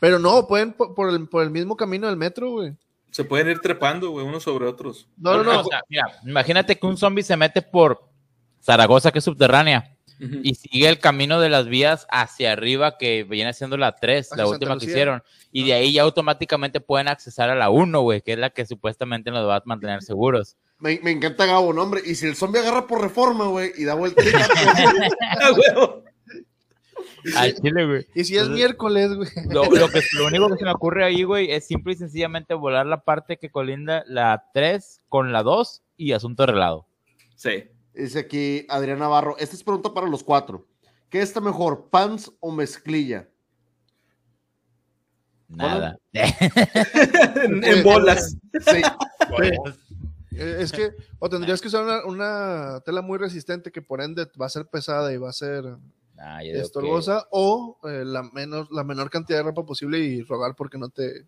Pero 0.00 0.18
no, 0.18 0.46
pueden 0.46 0.72
por, 0.72 1.10
el, 1.10 1.28
por 1.28 1.42
el 1.42 1.50
mismo 1.50 1.76
camino 1.76 2.06
del 2.06 2.16
metro, 2.16 2.52
güey. 2.52 2.74
Se 3.14 3.24
pueden 3.24 3.48
ir 3.48 3.60
trepando, 3.60 4.10
güey, 4.10 4.26
unos 4.26 4.42
sobre 4.42 4.66
otros. 4.66 5.08
No, 5.16 5.36
no, 5.36 5.44
no. 5.44 5.60
O 5.60 5.64
sea, 5.64 5.82
mira, 5.88 6.04
imagínate 6.26 6.76
que 6.76 6.84
un 6.84 6.96
zombie 6.96 7.22
se 7.22 7.36
mete 7.36 7.62
por 7.62 8.10
Zaragoza, 8.60 9.12
que 9.12 9.20
es 9.20 9.24
subterránea, 9.24 9.96
y 10.18 10.56
sigue 10.56 10.88
el 10.88 10.98
camino 10.98 11.38
de 11.38 11.48
las 11.48 11.68
vías 11.68 12.08
hacia 12.10 12.50
arriba, 12.50 12.98
que 12.98 13.22
viene 13.22 13.52
siendo 13.52 13.76
la 13.76 13.94
3, 13.94 14.30
la 14.36 14.48
última 14.48 14.76
que 14.76 14.86
hicieron. 14.86 15.22
Y 15.52 15.64
de 15.64 15.74
ahí 15.74 15.92
ya 15.92 16.02
automáticamente 16.02 16.80
pueden 16.80 17.06
accesar 17.06 17.50
a 17.50 17.54
la 17.54 17.70
1, 17.70 18.00
güey, 18.00 18.20
que 18.20 18.32
es 18.32 18.38
la 18.40 18.50
que 18.50 18.66
supuestamente 18.66 19.30
nos 19.30 19.48
va 19.48 19.58
a 19.58 19.62
mantener 19.64 20.02
seguros. 20.02 20.56
Me, 20.80 20.98
me, 21.04 21.12
encanta 21.12 21.46
Gabo, 21.46 21.72
¿no, 21.72 21.84
hombre? 21.84 22.00
Y 22.04 22.16
si 22.16 22.26
el 22.26 22.34
zombie 22.34 22.58
agarra 22.58 22.88
por 22.88 23.00
reforma, 23.00 23.46
güey, 23.46 23.70
y 23.76 23.84
da 23.84 23.94
vuelta. 23.94 24.24
Al 27.36 27.54
chile, 27.54 27.86
güey. 27.86 28.06
Y 28.14 28.24
si 28.24 28.36
es 28.36 28.48
miércoles, 28.48 29.14
güey. 29.14 29.28
Lo, 29.50 29.64
lo, 29.64 29.88
que, 29.88 30.00
lo 30.18 30.26
único 30.26 30.50
que 30.50 30.58
se 30.58 30.64
me 30.64 30.72
ocurre 30.72 31.04
ahí, 31.04 31.22
güey, 31.22 31.50
es 31.50 31.66
simple 31.66 31.94
y 31.94 31.96
sencillamente 31.96 32.54
volar 32.54 32.86
la 32.86 33.02
parte 33.02 33.38
que 33.38 33.50
colinda 33.50 34.04
la 34.06 34.50
3 34.52 35.00
con 35.08 35.32
la 35.32 35.42
2 35.42 35.82
y 35.96 36.12
asunto 36.12 36.42
arreglado. 36.42 36.86
Sí. 37.36 37.64
Dice 37.94 38.18
aquí 38.18 38.66
Adrián 38.68 38.98
Navarro. 38.98 39.36
Esta 39.38 39.54
es 39.54 39.62
pregunta 39.62 39.94
para 39.94 40.08
los 40.08 40.24
cuatro. 40.24 40.66
¿Qué 41.08 41.22
está 41.22 41.40
mejor, 41.40 41.90
pants 41.90 42.32
o 42.40 42.50
mezclilla? 42.50 43.28
Nada. 45.48 45.96
en, 46.12 47.84
bolas. 47.84 48.36
Sí. 48.52 48.82
Eh, 50.36 50.56
es 50.58 50.72
que, 50.72 50.90
o 51.20 51.28
tendrías 51.28 51.60
que 51.60 51.68
usar 51.68 52.04
una, 52.06 52.80
tela 52.84 53.02
muy 53.02 53.18
resistente 53.18 53.70
que 53.70 53.82
por 53.82 54.02
ende 54.02 54.26
va 54.40 54.46
a 54.46 54.50
ser 54.50 54.66
pesada 54.66 55.12
y 55.12 55.16
va 55.16 55.30
a 55.30 55.32
ser 55.32 55.76
nah, 56.14 56.42
estorbosa, 56.42 57.26
o 57.30 57.78
eh, 57.84 58.04
la, 58.04 58.22
menos, 58.22 58.70
la 58.70 58.84
menor 58.84 59.10
cantidad 59.10 59.38
de 59.38 59.44
ropa 59.44 59.64
posible 59.64 59.98
y 59.98 60.22
rogar 60.22 60.54
porque 60.56 60.78
no 60.78 60.88
te 60.88 61.26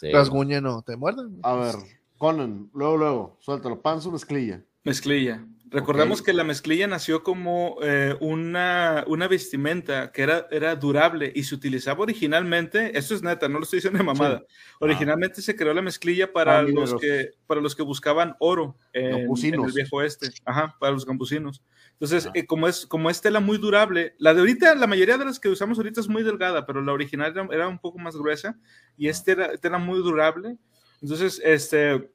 rasguñen 0.00 0.66
o 0.66 0.82
te 0.82 0.96
muerdan. 0.96 1.38
A 1.42 1.54
ver, 1.54 1.74
Conan, 2.18 2.70
luego, 2.74 2.96
luego, 2.96 3.36
suéltalo. 3.40 3.80
¿Pants 3.80 4.06
o 4.06 4.10
mezclilla? 4.10 4.62
Mezclilla. 4.84 5.46
Recordamos 5.70 6.22
que 6.22 6.32
la 6.32 6.44
mezclilla 6.44 6.86
nació 6.86 7.22
como 7.22 7.76
eh, 7.82 8.16
una, 8.20 9.04
una, 9.06 9.28
vestimenta 9.28 10.12
que 10.12 10.22
era, 10.22 10.46
era 10.50 10.74
durable 10.76 11.30
y 11.34 11.42
se 11.42 11.54
utilizaba 11.54 12.00
originalmente, 12.00 12.96
esto 12.96 13.14
es 13.14 13.22
neta, 13.22 13.48
no 13.48 13.58
lo 13.58 13.64
estoy 13.64 13.78
diciendo 13.78 13.98
de 13.98 14.04
mamada, 14.04 14.44
originalmente 14.80 15.42
se 15.42 15.56
creó 15.56 15.74
la 15.74 15.82
mezclilla 15.82 16.32
para, 16.32 16.62
los 16.62 16.94
que, 16.94 17.32
para 17.46 17.60
los 17.60 17.74
que 17.74 17.82
buscaban 17.82 18.34
oro 18.38 18.76
en, 18.92 19.28
el 19.28 19.72
viejo 19.72 19.96
oeste, 19.96 20.30
Ajá, 20.44 20.76
para 20.78 20.92
los 20.92 21.04
campusinos. 21.04 21.62
Entonces, 21.92 22.28
eh, 22.34 22.46
como, 22.46 22.68
es, 22.68 22.86
como 22.86 23.10
es 23.10 23.20
tela 23.20 23.40
muy 23.40 23.58
durable, 23.58 24.14
la 24.18 24.32
de 24.32 24.40
ahorita, 24.40 24.74
la 24.74 24.86
mayoría 24.86 25.18
de 25.18 25.24
las 25.24 25.40
que 25.40 25.48
usamos 25.48 25.78
ahorita 25.78 26.00
es 26.00 26.08
muy 26.08 26.22
delgada, 26.22 26.64
pero 26.64 26.80
la 26.80 26.92
original 26.92 27.32
era, 27.32 27.48
era 27.50 27.68
un 27.68 27.78
poco 27.78 27.98
más 27.98 28.16
gruesa 28.16 28.56
y 28.96 29.08
esta 29.08 29.32
era 29.32 29.56
tela 29.58 29.78
muy 29.78 29.98
durable. 29.98 30.56
Entonces, 31.02 31.40
este 31.44 32.10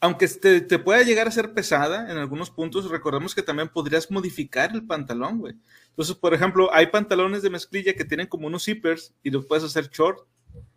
aunque 0.00 0.28
te, 0.28 0.60
te, 0.60 0.78
pueda 0.78 1.02
llegar 1.02 1.28
a 1.28 1.30
ser 1.30 1.52
pesada 1.52 2.10
en 2.10 2.18
algunos 2.18 2.50
puntos, 2.50 2.90
recordemos 2.90 3.34
que 3.34 3.42
también 3.42 3.68
podrías 3.68 4.10
modificar 4.10 4.72
el 4.72 4.86
pantalón, 4.86 5.38
güey. 5.38 5.54
Entonces, 5.90 6.14
por 6.14 6.34
ejemplo, 6.34 6.72
hay 6.72 6.86
pantalones 6.86 7.42
de 7.42 7.50
mezclilla 7.50 7.94
que 7.94 8.04
tienen 8.04 8.26
como 8.26 8.46
unos 8.46 8.64
zippers 8.64 9.14
y 9.22 9.30
los 9.30 9.46
puedes 9.46 9.64
hacer 9.64 9.88
short. 9.90 10.26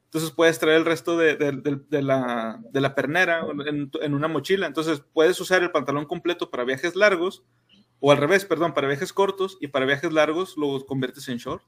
Entonces 0.05 0.31
puedes 0.31 0.59
traer 0.59 0.77
el 0.77 0.85
resto 0.85 1.17
de, 1.17 1.35
de, 1.37 2.01
la, 2.01 2.59
de 2.71 2.81
la, 2.81 2.95
pernera 2.95 3.45
en, 3.65 3.89
en, 4.01 4.13
una 4.13 4.27
mochila. 4.27 4.67
Entonces 4.67 5.01
puedes 5.13 5.39
usar 5.39 5.61
el 5.61 5.71
pantalón 5.71 6.05
completo 6.05 6.49
para 6.49 6.65
viajes 6.65 6.95
largos, 6.95 7.43
o 8.01 8.11
al 8.11 8.17
revés, 8.17 8.43
perdón, 8.45 8.73
para 8.73 8.87
viajes 8.87 9.13
cortos 9.13 9.57
y 9.61 9.67
para 9.67 9.85
viajes 9.85 10.11
largos 10.11 10.57
lo 10.57 10.85
conviertes 10.85 11.29
en 11.29 11.37
short. 11.37 11.63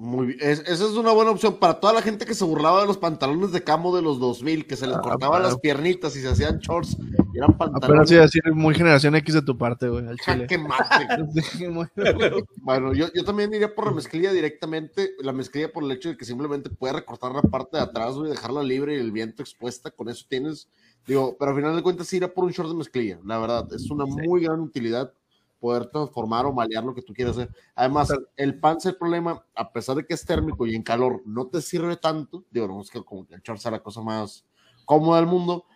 Muy 0.00 0.28
bien. 0.28 0.38
esa 0.40 0.72
es 0.72 0.80
una 0.92 1.10
buena 1.10 1.32
opción 1.32 1.58
para 1.58 1.80
toda 1.80 1.92
la 1.92 2.02
gente 2.02 2.24
que 2.24 2.34
se 2.34 2.44
burlaba 2.44 2.82
de 2.82 2.86
los 2.86 2.98
pantalones 2.98 3.50
de 3.50 3.64
camo 3.64 3.96
de 3.96 4.00
los 4.00 4.20
2000, 4.20 4.64
que 4.68 4.76
se 4.76 4.86
les 4.86 4.94
ah, 4.94 5.00
cortaban 5.00 5.42
las 5.42 5.58
piernitas 5.58 6.14
y 6.14 6.20
se 6.20 6.28
hacían 6.28 6.60
shorts 6.60 6.96
y 7.34 7.38
eran 7.38 7.58
pantalones. 7.58 8.08
Muy 8.54 8.76
generación 8.76 9.16
X 9.16 9.34
de 9.34 9.42
tu 9.42 9.58
parte, 9.58 9.88
güey, 9.88 10.06
al 10.06 10.16
chile. 10.18 10.46
¡Qué 10.46 10.56
bueno, 12.62 12.94
yo, 12.94 13.06
yo, 13.12 13.24
también 13.24 13.52
iría 13.52 13.74
por 13.74 13.86
la 13.86 13.92
mezclilla 13.92 14.32
directamente, 14.32 15.16
la 15.18 15.32
mezclilla 15.32 15.72
por 15.72 15.82
el 15.82 15.90
hecho 15.90 16.10
de 16.10 16.16
que 16.16 16.24
simplemente 16.24 16.70
puedes 16.70 16.94
recortar 16.94 17.32
la 17.32 17.42
parte 17.42 17.78
de 17.78 17.82
atrás, 17.82 18.14
güey, 18.14 18.30
dejarla 18.30 18.62
libre 18.62 18.96
y 18.96 19.00
el 19.00 19.10
viento 19.10 19.42
expuesta, 19.42 19.90
con 19.90 20.08
eso 20.08 20.26
tienes, 20.28 20.68
digo, 21.08 21.36
pero 21.36 21.50
al 21.50 21.56
final 21.56 21.74
de 21.74 21.82
cuentas 21.82 22.12
iría 22.12 22.32
por 22.32 22.44
un 22.44 22.52
short 22.52 22.68
de 22.68 22.76
mezclilla, 22.76 23.18
la 23.24 23.38
verdad, 23.38 23.66
es 23.72 23.90
una 23.90 24.06
muy 24.06 24.44
gran 24.44 24.60
utilidad 24.60 25.12
poder 25.58 25.86
transformar 25.86 26.46
o 26.46 26.52
malear 26.52 26.84
lo 26.84 26.94
que 26.94 27.02
tú 27.02 27.12
quieras 27.12 27.36
hacer. 27.36 27.50
Además, 27.74 28.12
el 28.36 28.58
pan 28.58 28.78
el 28.84 28.96
problema, 28.96 29.44
a 29.54 29.72
pesar 29.72 29.96
de 29.96 30.06
que 30.06 30.14
es 30.14 30.24
térmico 30.24 30.66
y 30.66 30.74
en 30.74 30.82
calor 30.82 31.22
no 31.26 31.46
te 31.48 31.60
sirve 31.60 31.96
tanto, 31.96 32.44
digo, 32.50 32.68
no 32.68 32.80
es 32.80 32.90
que 32.90 33.02
como 33.02 33.26
que 33.26 33.34
el 33.34 33.42
short 33.42 33.60
sea 33.60 33.70
la 33.70 33.82
cosa 33.82 34.02
más 34.02 34.44
cómoda 34.84 35.20
del 35.20 35.28
mundo, 35.28 35.66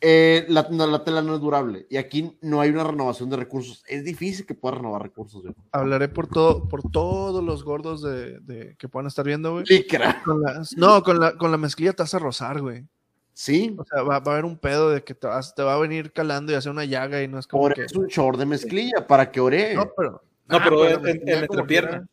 eh, 0.00 0.44
la, 0.48 0.68
la, 0.70 1.04
tela 1.04 1.22
no 1.22 1.34
es 1.34 1.40
durable 1.40 1.86
y 1.88 1.96
aquí 1.96 2.36
no 2.42 2.60
hay 2.60 2.70
una 2.70 2.84
renovación 2.84 3.30
de 3.30 3.36
recursos. 3.36 3.82
Es 3.88 4.04
difícil 4.04 4.44
que 4.44 4.54
puedas 4.54 4.78
renovar 4.78 5.02
recursos. 5.02 5.42
Hablaré 5.72 6.08
por 6.08 6.28
todo, 6.28 6.68
por 6.68 6.82
todos 6.90 7.42
los 7.42 7.64
gordos 7.64 8.02
de, 8.02 8.76
que 8.78 8.88
puedan 8.88 9.06
estar 9.06 9.24
viendo, 9.24 9.52
güey. 9.52 9.66
Sí, 9.66 9.86
no, 10.76 11.02
con 11.02 11.18
la, 11.18 11.36
con 11.36 11.50
la 11.50 11.56
mezclilla 11.56 11.94
te 11.94 12.02
a 12.02 12.18
rozar, 12.18 12.60
güey. 12.60 12.86
Sí. 13.38 13.76
O 13.76 13.84
sea, 13.84 14.00
va, 14.00 14.14
a 14.14 14.32
haber 14.32 14.46
un 14.46 14.56
pedo 14.56 14.88
de 14.88 15.04
que 15.04 15.14
te, 15.14 15.28
te, 15.54 15.62
va 15.62 15.74
a 15.74 15.78
venir 15.78 16.10
calando 16.10 16.52
y 16.52 16.54
hacer 16.54 16.72
una 16.72 16.86
llaga 16.86 17.22
y 17.22 17.28
no 17.28 17.38
es 17.38 17.46
como 17.46 17.64
Por 17.64 17.74
que... 17.74 17.82
es 17.82 17.94
un 17.94 18.06
short 18.06 18.38
de 18.38 18.46
mezclilla 18.46 19.06
para 19.06 19.30
que 19.30 19.40
ore. 19.40 19.74
No, 19.74 19.92
pero... 19.94 20.22
No, 20.48 20.58
pero 20.64 20.84
ah, 20.84 20.92
en, 21.04 21.20
la 21.22 21.40
entrepierna. 21.40 22.08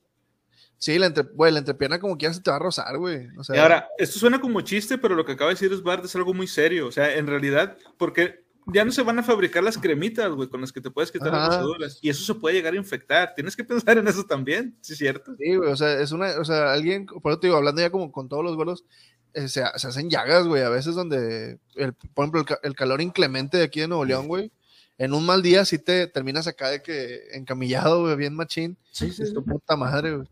Sí, 0.77 0.99
la, 0.99 1.05
entre, 1.05 1.23
la 1.23 1.59
entrepierna 1.59 1.97
como 1.97 2.17
quiera 2.17 2.33
se 2.33 2.41
te 2.41 2.51
va 2.51 2.57
a 2.57 2.59
rozar, 2.59 2.97
güey. 2.97 3.29
O 3.37 3.43
sea, 3.45 3.55
y 3.55 3.59
ahora, 3.59 3.87
esto 3.97 4.19
suena 4.19 4.41
como 4.41 4.59
chiste, 4.61 4.97
pero 4.97 5.15
lo 5.15 5.23
que 5.23 5.31
acaba 5.31 5.47
de 5.47 5.53
decir 5.53 5.71
es 5.71 5.81
Bart 5.81 6.03
es 6.03 6.13
algo 6.17 6.33
muy 6.33 6.47
serio. 6.47 6.87
O 6.87 6.91
sea, 6.91 7.15
en 7.15 7.25
realidad, 7.25 7.77
porque 7.97 8.43
ya 8.67 8.83
no 8.83 8.91
se 8.91 9.03
van 9.03 9.17
a 9.19 9.23
fabricar 9.23 9.63
las 9.63 9.77
cremitas, 9.77 10.29
güey, 10.31 10.49
con 10.49 10.59
las 10.59 10.73
que 10.73 10.81
te 10.81 10.91
puedes 10.91 11.09
quitar 11.09 11.31
las 11.31 11.47
rosaduras. 11.47 11.99
Y 12.01 12.09
eso 12.09 12.25
se 12.25 12.37
puede 12.37 12.55
llegar 12.55 12.73
a 12.73 12.77
infectar. 12.77 13.33
Tienes 13.33 13.55
que 13.55 13.63
pensar 13.63 13.97
en 13.97 14.09
eso 14.09 14.25
también, 14.25 14.75
¿sí 14.81 14.91
es 14.91 14.99
cierto? 14.99 15.33
Sí, 15.37 15.55
güey, 15.55 15.71
o 15.71 15.75
sea, 15.77 16.01
es 16.01 16.11
una, 16.11 16.39
o 16.39 16.43
sea, 16.43 16.73
alguien, 16.73 17.05
por 17.05 17.31
eso 17.31 17.39
te 17.39 17.47
digo, 17.47 17.57
hablando 17.57 17.81
ya 17.81 17.89
como 17.89 18.11
con 18.11 18.27
todos 18.27 18.43
los 18.43 18.57
vuelos, 18.57 18.85
eh, 19.33 19.47
se, 19.47 19.63
hacen 19.63 20.09
llagas, 20.09 20.47
güey, 20.47 20.63
a 20.63 20.69
veces 20.69 20.95
donde, 20.95 21.59
el, 21.75 21.93
por 21.93 22.25
ejemplo, 22.25 22.57
el, 22.63 22.75
calor 22.75 23.01
inclemente 23.01 23.57
de 23.57 23.63
aquí 23.63 23.79
de 23.79 23.87
Nuevo 23.87 24.05
León, 24.05 24.27
güey, 24.27 24.51
en 24.97 25.13
un 25.13 25.25
mal 25.25 25.41
día 25.41 25.65
sí 25.65 25.79
te 25.79 26.07
terminas 26.07 26.47
acá 26.47 26.69
de 26.69 26.81
que 26.81 27.29
encamillado, 27.33 28.01
güey, 28.01 28.15
bien 28.15 28.35
machín. 28.35 28.77
Sí, 28.91 29.11
sí. 29.11 29.23
Es 29.23 29.33
tu 29.33 29.43
puta 29.43 29.75
madre, 29.75 30.15
güey. 30.15 30.27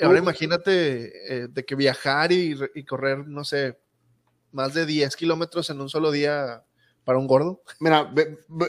Ahora 0.00 0.18
imagínate 0.18 1.42
eh, 1.42 1.48
de 1.48 1.64
que 1.64 1.74
viajar 1.74 2.32
y, 2.32 2.58
y, 2.74 2.84
correr, 2.84 3.26
no 3.26 3.44
sé, 3.44 3.78
más 4.52 4.72
de 4.72 4.86
10 4.86 5.14
kilómetros 5.16 5.68
en 5.68 5.80
un 5.80 5.90
solo 5.90 6.10
día 6.10 6.64
para 7.04 7.18
un 7.18 7.26
gordo. 7.26 7.62
Mira, 7.80 8.12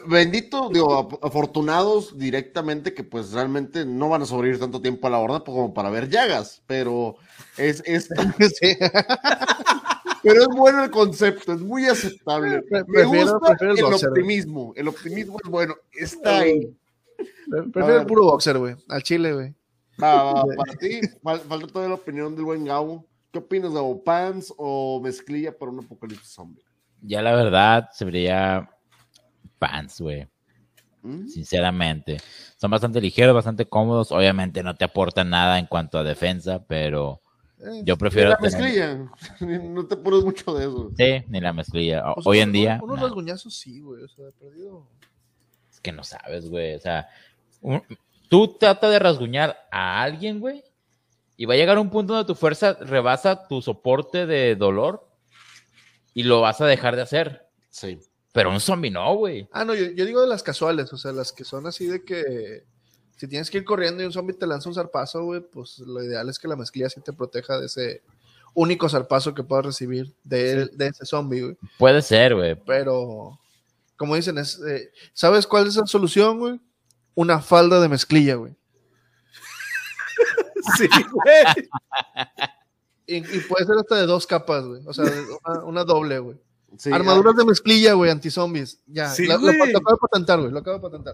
bendito, 0.08 0.70
digo, 0.74 1.20
afortunados 1.22 2.18
directamente 2.18 2.94
que 2.94 3.04
pues 3.04 3.32
realmente 3.32 3.86
no 3.86 4.10
van 4.10 4.24
a 4.24 4.26
sobrevivir 4.26 4.60
tanto 4.60 4.82
tiempo 4.82 5.08
a 5.08 5.10
la 5.10 5.20
horda 5.20 5.44
como 5.44 5.74
para 5.74 5.90
ver 5.90 6.10
llagas, 6.10 6.64
pero 6.66 7.18
es, 7.57 7.82
es... 7.86 8.10
pero 10.23 10.41
es 10.41 10.48
bueno 10.56 10.84
el 10.84 10.91
concepto, 10.91 11.53
es 11.53 11.61
muy 11.61 11.86
aceptable. 11.86 12.64
Me 12.88 13.03
gusta 13.03 13.57
el, 13.60 13.84
optimismo, 13.84 14.73
el 14.76 14.88
optimismo 14.88 15.38
es 15.44 15.49
bueno, 15.49 15.76
está 15.91 16.40
ahí. 16.40 16.76
Prefiero 17.72 18.02
el 18.02 18.06
puro 18.06 18.26
boxer, 18.26 18.57
güey, 18.57 18.76
al 18.90 19.03
chile, 19.03 19.34
güey. 19.34 19.53
para 19.98 20.76
ti, 20.80 21.02
falta 21.22 21.68
toda 21.68 21.90
la 21.90 21.95
opinión 21.95 22.36
del 22.36 22.45
buen 22.45 22.65
Gabo. 22.65 23.06
¿Qué 23.32 23.40
opinas 23.40 23.73
de 23.73 24.02
Pants 24.03 24.53
o 24.57 24.99
mezclilla 25.02 25.57
para 25.57 25.72
un 25.72 25.80
apocalipsis 25.80 26.34
zombie? 26.34 26.64
Ya 27.02 27.22
la 27.22 27.34
verdad, 27.34 27.90
se 27.94 28.06
vería 28.06 28.69
pants, 29.57 30.02
güey. 30.02 30.28
¿Mm? 31.02 31.28
Sinceramente. 31.28 32.18
Son 32.57 32.69
bastante 32.69 32.99
ligeros, 32.99 33.34
bastante 33.34 33.65
cómodos. 33.65 34.11
Obviamente 34.11 34.64
no 34.64 34.76
te 34.76 34.86
aportan 34.86 35.30
nada 35.30 35.60
en 35.60 35.65
cuanto 35.65 35.98
a 35.98 36.03
defensa, 36.03 36.64
pero 36.68 37.20
eh, 37.64 37.82
yo 37.84 37.98
prefiero. 37.98 38.30
la 38.30 38.40
mezclilla. 38.40 39.10
no 39.40 39.86
te 39.86 39.98
pones 39.98 40.24
mucho 40.24 40.54
de 40.54 40.66
eso. 40.66 40.92
Sí, 40.98 41.24
ni 41.28 41.40
la 41.40 41.54
mezclilla. 41.54 42.04
Hoy 42.26 42.40
en 42.40 42.52
día. 42.52 42.80
Unos 42.82 43.00
no. 43.00 43.06
rasguñazos 43.06 43.56
sí, 43.56 43.80
güey. 43.82 44.04
O 44.04 44.08
sea, 44.08 44.26
perdido. 44.40 44.88
Es 45.70 45.80
que 45.80 45.92
no 45.92 46.04
sabes, 46.04 46.50
güey. 46.50 46.76
O 46.76 46.80
sea, 46.80 47.08
tú 48.30 48.58
trata 48.60 48.90
de 48.90 49.00
rasguñar 49.00 49.58
a 49.72 50.02
alguien, 50.02 50.40
güey. 50.40 50.64
Y 51.38 51.46
va 51.46 51.54
a 51.56 51.58
llegar 51.58 51.80
un 51.80 51.90
punto 51.90 52.14
donde 52.14 52.28
tu 52.28 52.36
fuerza 52.36 52.74
rebasa 52.74 53.48
tu 53.48 53.62
soporte 53.62 54.26
de 54.26 54.56
dolor 54.56 55.08
y 56.14 56.24
lo 56.24 56.42
vas 56.42 56.62
a 56.62 56.66
dejar 56.66 56.96
de 56.96 57.02
hacer. 57.02 57.48
Sí. 57.70 58.00
Pero 58.34 58.52
un 58.52 58.60
zombie 58.60 58.92
no, 58.92 59.16
güey. 59.16 59.48
Ah, 59.52 59.66
no, 59.66 59.76
yo, 59.76 60.06
digo 60.06 60.22
de 60.22 60.28
las 60.28 60.44
casuales, 60.44 60.92
o 60.94 60.98
sea, 60.98 61.12
las 61.12 61.32
que 61.32 61.44
son 61.44 61.68
así 61.68 61.88
de 61.88 62.04
que 62.04 62.64
si 63.22 63.27
tienes 63.27 63.52
que 63.52 63.60
ir 63.60 63.65
corriendo 63.65 64.02
y 64.02 64.07
un 64.07 64.11
zombie 64.11 64.34
te 64.34 64.48
lanza 64.48 64.68
un 64.68 64.73
zarpazo, 64.73 65.23
güey, 65.23 65.41
pues 65.41 65.77
lo 65.77 66.03
ideal 66.03 66.27
es 66.27 66.39
que 66.39 66.48
la 66.48 66.56
mezclilla 66.56 66.89
sí 66.89 67.02
te 67.02 67.14
proteja 67.14 67.60
de 67.60 67.68
ese 67.68 68.02
único 68.56 68.89
zarpazo 68.89 69.35
que 69.35 69.43
puedas 69.43 69.64
recibir 69.64 70.11
de, 70.23 70.65
de 70.65 70.88
ese 70.88 71.06
zombie, 71.06 71.41
güey. 71.41 71.57
Puede 71.77 72.02
ser, 72.02 72.34
güey. 72.34 72.56
Pero, 72.65 73.39
como 73.95 74.15
dicen, 74.15 74.39
es, 74.39 74.60
eh, 74.68 74.89
¿sabes 75.14 75.45
cuál 75.45 75.68
es 75.68 75.76
la 75.76 75.85
solución, 75.85 76.39
güey? 76.39 76.60
Una 77.14 77.41
falda 77.41 77.80
de 77.80 77.89
mezclilla, 77.89 78.34
güey. 78.34 78.56
sí, 80.80 80.89
güey. 81.11 81.69
Y, 83.06 83.22
puede 83.41 83.68
ser 83.68 83.76
hasta 83.77 83.98
de 83.98 84.07
dos 84.07 84.26
capas, 84.26 84.65
güey. 84.65 84.81
O 84.88 84.93
sea, 84.93 85.06
una, 85.64 85.84
doble, 85.84 86.18
güey. 86.18 86.38
Armaduras 86.91 87.35
de 87.35 87.45
mezclilla, 87.45 87.93
güey, 87.93 88.10
anti-zombies. 88.10 88.80
Ya, 88.88 89.14
lo, 89.19 89.35
acabo 89.35 89.45
de 89.45 89.98
patentar, 90.02 90.39
güey. 90.39 90.52
Lo 90.52 90.57
acabo 90.57 90.77
de 90.77 90.81
patentar. 90.81 91.14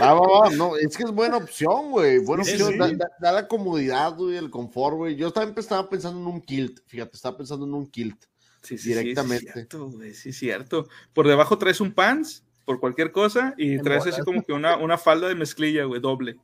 Va, 0.00 0.14
va, 0.14 0.40
va. 0.40 0.50
No, 0.50 0.76
es 0.76 0.96
que 0.96 1.04
es 1.04 1.10
buena 1.10 1.36
opción, 1.36 1.90
güey. 1.90 2.18
Buena 2.18 2.42
opción. 2.42 2.78
Da, 2.78 3.32
la 3.32 3.48
comodidad, 3.48 4.14
güey, 4.16 4.36
el 4.36 4.50
confort, 4.50 4.96
güey. 4.96 5.16
Yo 5.16 5.30
también 5.32 5.58
estaba 5.58 5.88
pensando 5.88 6.20
en 6.20 6.26
un 6.26 6.40
kilt. 6.40 6.80
Fíjate, 6.86 7.16
estaba 7.16 7.36
pensando 7.36 7.66
en 7.66 7.74
un 7.74 7.86
kilt. 7.86 8.24
Sí, 8.62 8.78
sí, 8.78 8.88
directamente. 8.88 9.46
Sí, 9.46 9.52
cierto, 9.52 9.90
güey. 9.90 10.14
Sí, 10.14 10.32
cierto. 10.32 10.88
Por 11.12 11.28
debajo 11.28 11.58
traes 11.58 11.80
un 11.80 11.92
pants, 11.92 12.44
por 12.64 12.80
cualquier 12.80 13.12
cosa, 13.12 13.54
y 13.56 13.78
traes 13.78 14.06
así 14.06 14.22
como 14.22 14.42
que 14.42 14.52
una, 14.52 14.76
una 14.76 14.98
falda 14.98 15.28
de 15.28 15.34
mezclilla, 15.34 15.84
güey, 15.84 16.00
doble 16.00 16.38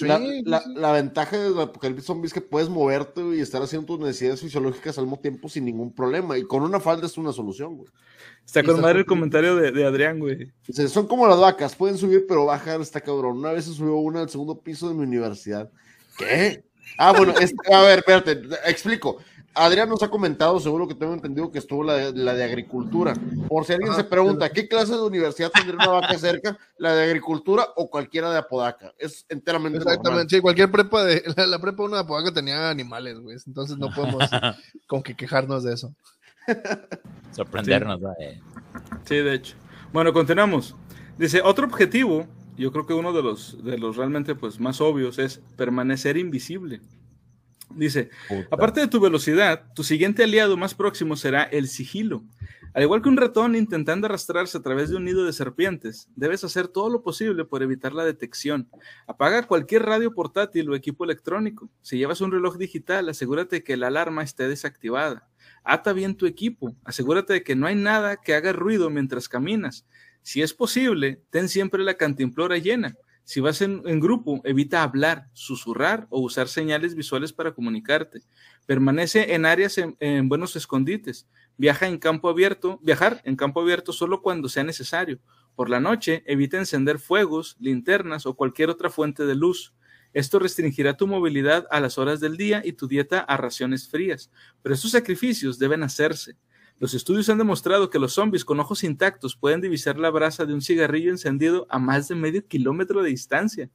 la, 0.00 0.92
ventaja 0.92 1.38
de 1.38 1.50
la 1.50 1.62
apocalipsis 1.64 2.06
zombie 2.06 2.26
es 2.26 2.32
que 2.32 2.40
puedes 2.40 2.68
moverte 2.68 3.22
y 3.36 3.40
estar 3.40 3.62
haciendo 3.62 3.86
tus 3.86 4.00
necesidades 4.00 4.40
fisiológicas 4.40 4.98
al 4.98 5.04
mismo 5.04 5.20
tiempo 5.20 5.48
sin 5.48 5.64
ningún 5.64 5.92
problema. 5.92 6.38
Y 6.38 6.42
con 6.44 6.62
una 6.62 6.80
falda 6.80 7.06
es 7.06 7.18
una 7.18 7.32
solución, 7.32 7.76
güey. 7.76 7.90
Está 8.44 8.62
con 8.62 8.80
madre 8.80 9.00
el 9.00 9.06
comentario 9.06 9.56
de, 9.56 9.84
Adrián, 9.84 10.18
güey. 10.18 10.52
son 10.88 11.06
como 11.06 11.26
las 11.26 11.38
vacas, 11.38 11.76
pueden 11.76 11.96
subir 11.96 12.26
pero 12.28 12.46
bajar, 12.46 12.80
está 12.80 13.00
cabrón. 13.00 13.38
Una 13.38 13.52
vez 13.52 13.64
se 13.64 13.72
subió 13.72 13.96
una 13.96 14.20
al 14.20 14.30
segundo 14.30 14.60
piso 14.60 14.88
de 14.88 14.94
mi 14.94 15.02
universidad. 15.02 15.70
¿Qué? 16.18 16.64
Ah, 16.98 17.12
bueno, 17.12 17.32
a 17.72 17.82
ver, 17.82 17.98
espérate, 18.00 18.42
explico. 18.66 19.18
Adrián 19.54 19.88
nos 19.88 20.02
ha 20.02 20.08
comentado, 20.08 20.58
seguro 20.60 20.88
que 20.88 20.94
tengo 20.94 21.12
entendido 21.12 21.50
que 21.50 21.58
estuvo 21.58 21.84
la 21.84 21.94
de, 21.94 22.12
la 22.12 22.34
de 22.34 22.44
agricultura. 22.44 23.14
Por 23.48 23.64
si 23.64 23.74
alguien 23.74 23.94
se 23.94 24.04
pregunta, 24.04 24.50
¿qué 24.50 24.66
clase 24.66 24.92
de 24.92 25.02
universidad 25.02 25.50
tendría 25.50 25.76
una 25.76 26.00
vaca 26.00 26.18
cerca? 26.18 26.58
¿La 26.78 26.94
de 26.94 27.04
agricultura 27.04 27.66
o 27.76 27.90
cualquiera 27.90 28.30
de 28.30 28.38
Apodaca? 28.38 28.94
Es 28.98 29.26
enteramente 29.28 29.78
Exactamente, 29.78 30.36
sí, 30.36 30.40
cualquier 30.40 30.70
prepa 30.70 31.04
de, 31.04 31.22
la, 31.46 31.58
prepa 31.58 31.82
de 31.82 31.88
una 31.88 31.96
de 31.98 32.02
Apodaca 32.02 32.32
tenía 32.32 32.70
animales, 32.70 33.20
güey. 33.20 33.36
Entonces 33.46 33.76
no 33.76 33.90
podemos 33.94 34.24
con 34.86 35.02
que 35.02 35.14
quejarnos 35.14 35.64
de 35.64 35.74
eso. 35.74 35.94
Sorprendernos, 37.32 38.00
sí. 38.00 38.40
sí, 39.04 39.16
de 39.16 39.34
hecho. 39.34 39.56
Bueno, 39.92 40.12
continuamos. 40.12 40.74
Dice, 41.18 41.42
otro 41.42 41.66
objetivo, 41.66 42.26
yo 42.56 42.72
creo 42.72 42.86
que 42.86 42.94
uno 42.94 43.12
de 43.12 43.22
los, 43.22 43.62
de 43.62 43.76
los 43.76 43.96
realmente 43.96 44.34
pues, 44.34 44.60
más 44.60 44.80
obvios 44.80 45.18
es 45.18 45.42
permanecer 45.56 46.16
invisible. 46.16 46.80
Dice, 47.76 48.10
aparte 48.50 48.80
de 48.80 48.88
tu 48.88 49.00
velocidad, 49.00 49.72
tu 49.74 49.82
siguiente 49.84 50.24
aliado 50.24 50.56
más 50.56 50.74
próximo 50.74 51.16
será 51.16 51.42
el 51.44 51.68
sigilo. 51.68 52.24
Al 52.74 52.82
igual 52.82 53.02
que 53.02 53.10
un 53.10 53.18
ratón 53.18 53.54
intentando 53.54 54.06
arrastrarse 54.06 54.56
a 54.56 54.62
través 54.62 54.88
de 54.88 54.96
un 54.96 55.04
nido 55.04 55.24
de 55.24 55.34
serpientes, 55.34 56.08
debes 56.16 56.42
hacer 56.42 56.68
todo 56.68 56.88
lo 56.88 57.02
posible 57.02 57.44
por 57.44 57.62
evitar 57.62 57.92
la 57.92 58.04
detección. 58.04 58.70
Apaga 59.06 59.46
cualquier 59.46 59.82
radio 59.82 60.14
portátil 60.14 60.70
o 60.70 60.74
equipo 60.74 61.04
electrónico. 61.04 61.68
Si 61.82 61.98
llevas 61.98 62.22
un 62.22 62.32
reloj 62.32 62.56
digital, 62.56 63.10
asegúrate 63.10 63.62
que 63.62 63.76
la 63.76 63.88
alarma 63.88 64.22
esté 64.22 64.48
desactivada. 64.48 65.28
Ata 65.64 65.92
bien 65.92 66.16
tu 66.16 66.24
equipo. 66.24 66.74
Asegúrate 66.84 67.34
de 67.34 67.42
que 67.42 67.54
no 67.54 67.66
hay 67.66 67.74
nada 67.74 68.16
que 68.16 68.34
haga 68.34 68.54
ruido 68.54 68.88
mientras 68.88 69.28
caminas. 69.28 69.84
Si 70.22 70.40
es 70.40 70.54
posible, 70.54 71.20
ten 71.28 71.50
siempre 71.50 71.82
la 71.82 71.94
cantimplora 71.94 72.56
llena. 72.56 72.96
Si 73.24 73.40
vas 73.40 73.62
en, 73.62 74.00
grupo, 74.00 74.40
evita 74.44 74.82
hablar, 74.82 75.28
susurrar 75.32 76.06
o 76.10 76.20
usar 76.20 76.48
señales 76.48 76.94
visuales 76.94 77.32
para 77.32 77.52
comunicarte. 77.52 78.22
Permanece 78.66 79.34
en 79.34 79.46
áreas 79.46 79.78
en, 79.78 80.28
buenos 80.28 80.56
escondites. 80.56 81.28
Viaja 81.56 81.86
en 81.86 81.98
campo 81.98 82.28
abierto, 82.28 82.80
viajar 82.82 83.20
en 83.24 83.36
campo 83.36 83.60
abierto 83.60 83.92
solo 83.92 84.22
cuando 84.22 84.48
sea 84.48 84.64
necesario. 84.64 85.20
Por 85.54 85.70
la 85.70 85.80
noche, 85.80 86.24
evita 86.26 86.58
encender 86.58 86.98
fuegos, 86.98 87.56
linternas 87.60 88.26
o 88.26 88.34
cualquier 88.34 88.70
otra 88.70 88.90
fuente 88.90 89.24
de 89.24 89.34
luz. 89.34 89.72
Esto 90.12 90.38
restringirá 90.38 90.96
tu 90.96 91.06
movilidad 91.06 91.66
a 91.70 91.80
las 91.80 91.98
horas 91.98 92.20
del 92.20 92.36
día 92.36 92.60
y 92.64 92.72
tu 92.72 92.88
dieta 92.88 93.20
a 93.20 93.36
raciones 93.36 93.88
frías. 93.88 94.30
Pero 94.62 94.74
estos 94.74 94.90
sacrificios 94.90 95.58
deben 95.58 95.82
hacerse. 95.82 96.36
Los 96.82 96.94
estudios 96.94 97.28
han 97.28 97.38
demostrado 97.38 97.90
que 97.90 98.00
los 98.00 98.14
zombies 98.14 98.44
con 98.44 98.58
ojos 98.58 98.82
intactos 98.82 99.36
pueden 99.36 99.60
divisar 99.60 100.00
la 100.00 100.10
brasa 100.10 100.46
de 100.46 100.52
un 100.52 100.60
cigarrillo 100.60 101.12
encendido 101.12 101.64
a 101.70 101.78
más 101.78 102.08
de 102.08 102.16
medio 102.16 102.44
kilómetro 102.44 103.04
de 103.04 103.10
distancia. 103.10 103.70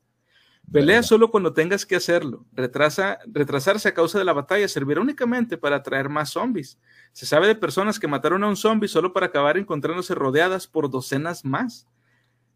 Pelea 0.73 1.01
solo 1.03 1.31
cuando 1.31 1.53
tengas 1.53 1.85
que 1.85 1.95
hacerlo. 1.95 2.45
Retrasa, 2.51 3.19
retrasarse 3.27 3.87
a 3.87 3.93
causa 3.93 4.19
de 4.19 4.25
la 4.25 4.33
batalla 4.33 4.67
servirá 4.67 4.99
únicamente 4.99 5.57
para 5.57 5.77
atraer 5.77 6.09
más 6.09 6.31
zombies. 6.31 6.79
Se 7.13 7.25
sabe 7.25 7.47
de 7.47 7.55
personas 7.55 7.97
que 7.97 8.09
mataron 8.09 8.43
a 8.43 8.49
un 8.49 8.57
zombie 8.57 8.89
solo 8.89 9.13
para 9.13 9.27
acabar 9.27 9.57
encontrándose 9.57 10.13
rodeadas 10.13 10.67
por 10.67 10.89
docenas 10.89 11.45
más. 11.45 11.87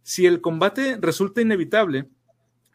Si 0.04 0.26
el 0.26 0.42
combate 0.42 0.98
resulta 1.00 1.40
inevitable, 1.40 2.10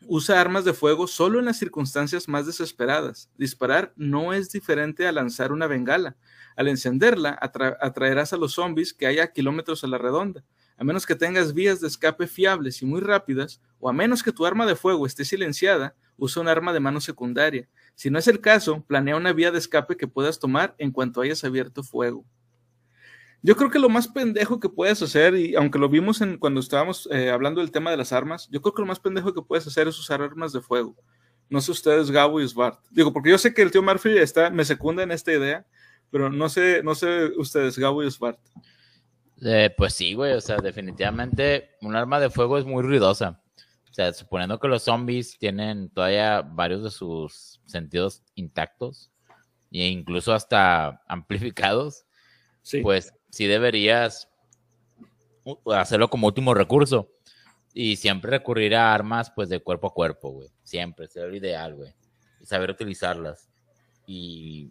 usa 0.08 0.40
armas 0.40 0.64
de 0.64 0.72
fuego 0.72 1.06
solo 1.06 1.38
en 1.38 1.44
las 1.44 1.58
circunstancias 1.58 2.28
más 2.28 2.46
desesperadas. 2.46 3.30
Disparar 3.36 3.92
no 3.96 4.32
es 4.32 4.50
diferente 4.50 5.06
a 5.06 5.12
lanzar 5.12 5.52
una 5.52 5.66
bengala. 5.66 6.16
Al 6.56 6.68
encenderla, 6.68 7.38
atraerás 7.40 8.32
a 8.32 8.36
los 8.36 8.54
zombies 8.54 8.94
que 8.94 9.06
haya 9.06 9.32
kilómetros 9.32 9.84
a 9.84 9.86
la 9.86 9.98
redonda. 9.98 10.44
A 10.78 10.84
menos 10.84 11.06
que 11.06 11.14
tengas 11.14 11.54
vías 11.54 11.80
de 11.80 11.88
escape 11.88 12.26
fiables 12.26 12.82
y 12.82 12.86
muy 12.86 13.00
rápidas, 13.00 13.60
o 13.78 13.88
a 13.88 13.92
menos 13.92 14.22
que 14.22 14.32
tu 14.32 14.46
arma 14.46 14.66
de 14.66 14.76
fuego 14.76 15.06
esté 15.06 15.24
silenciada, 15.24 15.94
usa 16.16 16.42
un 16.42 16.48
arma 16.48 16.72
de 16.72 16.80
mano 16.80 17.00
secundaria. 17.00 17.68
Si 17.94 18.10
no 18.10 18.18
es 18.18 18.28
el 18.28 18.40
caso, 18.40 18.84
planea 18.86 19.16
una 19.16 19.32
vía 19.32 19.50
de 19.50 19.58
escape 19.58 19.96
que 19.96 20.08
puedas 20.08 20.38
tomar 20.38 20.74
en 20.78 20.90
cuanto 20.90 21.20
hayas 21.20 21.44
abierto 21.44 21.82
fuego. 21.82 22.24
Yo 23.46 23.54
creo 23.54 23.70
que 23.70 23.78
lo 23.78 23.88
más 23.88 24.08
pendejo 24.08 24.58
que 24.58 24.68
puedes 24.68 25.00
hacer, 25.02 25.36
y 25.36 25.54
aunque 25.54 25.78
lo 25.78 25.88
vimos 25.88 26.20
en, 26.20 26.36
cuando 26.36 26.58
estábamos 26.58 27.08
eh, 27.12 27.30
hablando 27.30 27.60
del 27.60 27.70
tema 27.70 27.92
de 27.92 27.96
las 27.96 28.12
armas, 28.12 28.48
yo 28.50 28.60
creo 28.60 28.74
que 28.74 28.82
lo 28.82 28.88
más 28.88 28.98
pendejo 28.98 29.32
que 29.32 29.40
puedes 29.40 29.64
hacer 29.68 29.86
es 29.86 29.96
usar 30.00 30.20
armas 30.20 30.52
de 30.52 30.60
fuego. 30.60 30.96
No 31.48 31.60
sé 31.60 31.70
ustedes, 31.70 32.10
Gabo 32.10 32.40
y 32.40 32.48
Svart. 32.48 32.80
Digo, 32.90 33.12
porque 33.12 33.30
yo 33.30 33.38
sé 33.38 33.54
que 33.54 33.62
el 33.62 33.70
tío 33.70 33.84
Murphy 33.84 34.18
está, 34.18 34.50
me 34.50 34.64
secunda 34.64 35.04
en 35.04 35.12
esta 35.12 35.32
idea, 35.32 35.64
pero 36.10 36.28
no 36.28 36.48
sé, 36.48 36.82
no 36.82 36.96
sé 36.96 37.26
ustedes, 37.36 37.78
Gabo 37.78 38.02
y 38.02 38.10
Svart. 38.10 38.40
Eh, 39.40 39.72
pues 39.76 39.94
sí, 39.94 40.14
güey, 40.14 40.32
o 40.32 40.40
sea, 40.40 40.56
definitivamente 40.56 41.70
un 41.82 41.94
arma 41.94 42.18
de 42.18 42.30
fuego 42.30 42.58
es 42.58 42.64
muy 42.64 42.82
ruidosa. 42.82 43.40
O 43.88 43.94
sea, 43.94 44.12
suponiendo 44.12 44.58
que 44.58 44.66
los 44.66 44.82
zombies 44.82 45.38
tienen 45.38 45.88
todavía 45.90 46.42
varios 46.42 46.82
de 46.82 46.90
sus 46.90 47.60
sentidos 47.66 48.24
intactos, 48.34 49.12
e 49.70 49.86
incluso 49.86 50.32
hasta 50.32 51.00
amplificados, 51.06 52.06
pues 52.82 53.12
sí 53.36 53.46
deberías 53.46 54.30
hacerlo 55.74 56.08
como 56.08 56.26
último 56.26 56.54
recurso. 56.54 57.10
Y 57.74 57.96
siempre 57.96 58.30
recurrir 58.30 58.74
a 58.74 58.94
armas, 58.94 59.30
pues, 59.30 59.50
de 59.50 59.60
cuerpo 59.60 59.88
a 59.88 59.92
cuerpo, 59.92 60.30
güey. 60.30 60.48
Siempre, 60.62 61.06
sería 61.06 61.28
lo 61.28 61.36
ideal, 61.36 61.74
güey. 61.74 61.92
Y 62.40 62.46
saber 62.46 62.70
utilizarlas. 62.70 63.50
Y, 64.06 64.70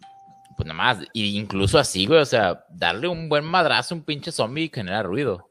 pues, 0.56 0.66
nada 0.66 0.74
más. 0.76 0.98
Y 1.12 1.38
incluso 1.38 1.78
así, 1.78 2.06
güey, 2.06 2.20
o 2.20 2.26
sea, 2.26 2.64
darle 2.68 3.06
un 3.06 3.28
buen 3.28 3.44
madrazo 3.44 3.94
a 3.94 3.98
un 3.98 4.04
pinche 4.04 4.32
zombie 4.32 4.72
genera 4.74 5.04
ruido. 5.04 5.48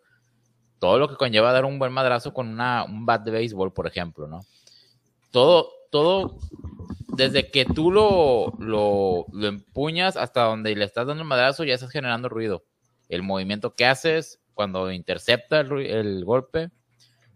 Todo 0.80 1.00
lo 1.00 1.08
que 1.08 1.16
conlleva 1.16 1.54
dar 1.54 1.64
un 1.64 1.80
buen 1.80 1.94
madrazo 1.94 2.34
con 2.34 2.50
una, 2.50 2.84
un 2.84 3.06
bat 3.06 3.24
de 3.24 3.32
béisbol, 3.32 3.72
por 3.72 3.88
ejemplo, 3.88 4.28
¿no? 4.28 4.42
Todo, 5.32 5.70
todo, 5.90 6.38
desde 7.08 7.50
que 7.50 7.64
tú 7.64 7.90
lo, 7.90 8.52
lo, 8.60 9.26
lo 9.32 9.48
empuñas 9.48 10.18
hasta 10.18 10.44
donde 10.44 10.76
le 10.76 10.84
estás 10.84 11.08
dando 11.08 11.24
el 11.24 11.30
madrazo, 11.30 11.64
ya 11.64 11.76
estás 11.76 11.92
generando 11.92 12.28
ruido. 12.28 12.66
El 13.10 13.24
movimiento 13.24 13.76
que 13.76 13.86
haces, 13.86 14.40
cuando 14.56 14.92
intercepta 14.92 15.60
el, 15.60 16.26
golpe. 16.26 16.72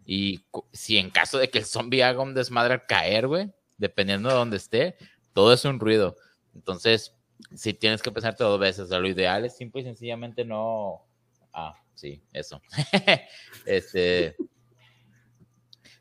Y 0.05 0.43
si 0.71 0.97
en 0.97 1.11
caso 1.11 1.37
de 1.37 1.49
que 1.49 1.59
el 1.59 1.65
zombie 1.65 2.03
haga 2.03 2.21
un 2.21 2.33
desmadre 2.33 2.73
al 2.73 2.85
caer, 2.87 3.27
güey, 3.27 3.51
dependiendo 3.77 4.29
de 4.29 4.35
dónde 4.35 4.57
esté, 4.57 4.97
todo 5.33 5.53
es 5.53 5.63
un 5.65 5.79
ruido. 5.79 6.15
Entonces, 6.55 7.15
si 7.55 7.73
tienes 7.73 8.01
que 8.01 8.11
pensarte 8.11 8.43
dos 8.43 8.59
veces, 8.59 8.89
lo 8.89 9.07
ideal 9.07 9.45
es 9.45 9.55
simple 9.55 9.81
y 9.81 9.83
sencillamente 9.85 10.43
no. 10.43 11.05
Ah, 11.53 11.75
sí, 11.93 12.23
eso. 12.33 12.61
este. 13.65 14.35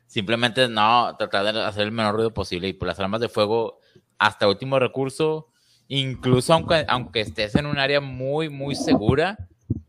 Simplemente 0.07 0.67
no, 0.67 1.15
tratar 1.17 1.53
de 1.53 1.61
hacer 1.61 1.83
el 1.83 1.91
menor 1.91 2.15
ruido 2.15 2.33
posible. 2.33 2.67
Y 2.67 2.73
por 2.73 2.87
las 2.87 2.99
armas 2.99 3.21
de 3.21 3.29
fuego, 3.29 3.79
hasta 4.17 4.47
último 4.47 4.79
recurso, 4.79 5.51
incluso 5.87 6.53
aunque, 6.53 6.83
aunque 6.87 7.21
estés 7.21 7.53
en 7.55 7.67
un 7.67 7.77
área 7.77 8.01
muy, 8.01 8.49
muy 8.49 8.73
segura, 8.73 9.37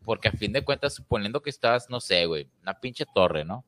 porque 0.05 0.29
a 0.29 0.33
fin 0.33 0.53
de 0.53 0.65
cuentas, 0.65 0.95
suponiendo 0.95 1.43
que 1.43 1.51
estás, 1.51 1.91
no 1.91 2.01
sé, 2.01 2.27
güey, 2.27 2.49
una 2.63 2.81
pinche 2.81 3.05
torre, 3.15 3.45
¿no? 3.45 3.65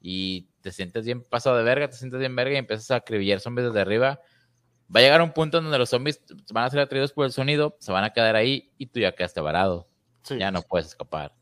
Y 0.00 0.48
te 0.60 0.72
sientes 0.72 1.04
bien 1.04 1.22
pasado 1.22 1.56
de 1.56 1.64
verga, 1.64 1.88
te 1.88 1.96
sientes 1.96 2.20
bien 2.20 2.34
verga 2.36 2.54
y 2.54 2.58
empiezas 2.58 2.90
a 2.90 2.96
acribillar 2.96 3.40
zombies 3.40 3.68
desde 3.68 3.80
arriba. 3.80 4.20
Va 4.94 5.00
a 5.00 5.02
llegar 5.02 5.22
un 5.22 5.32
punto 5.32 5.58
en 5.58 5.64
donde 5.64 5.78
los 5.78 5.90
zombies 5.90 6.22
van 6.52 6.64
a 6.64 6.70
ser 6.70 6.80
atraídos 6.80 7.12
por 7.12 7.26
el 7.26 7.32
sonido, 7.32 7.76
se 7.80 7.92
van 7.92 8.04
a 8.04 8.12
quedar 8.12 8.36
ahí 8.36 8.72
y 8.78 8.86
tú 8.86 9.00
ya 9.00 9.12
quedaste 9.12 9.40
varado. 9.40 9.88
Ya 10.38 10.50
no 10.50 10.62
puedes 10.62 10.88
escapar. 10.88 11.32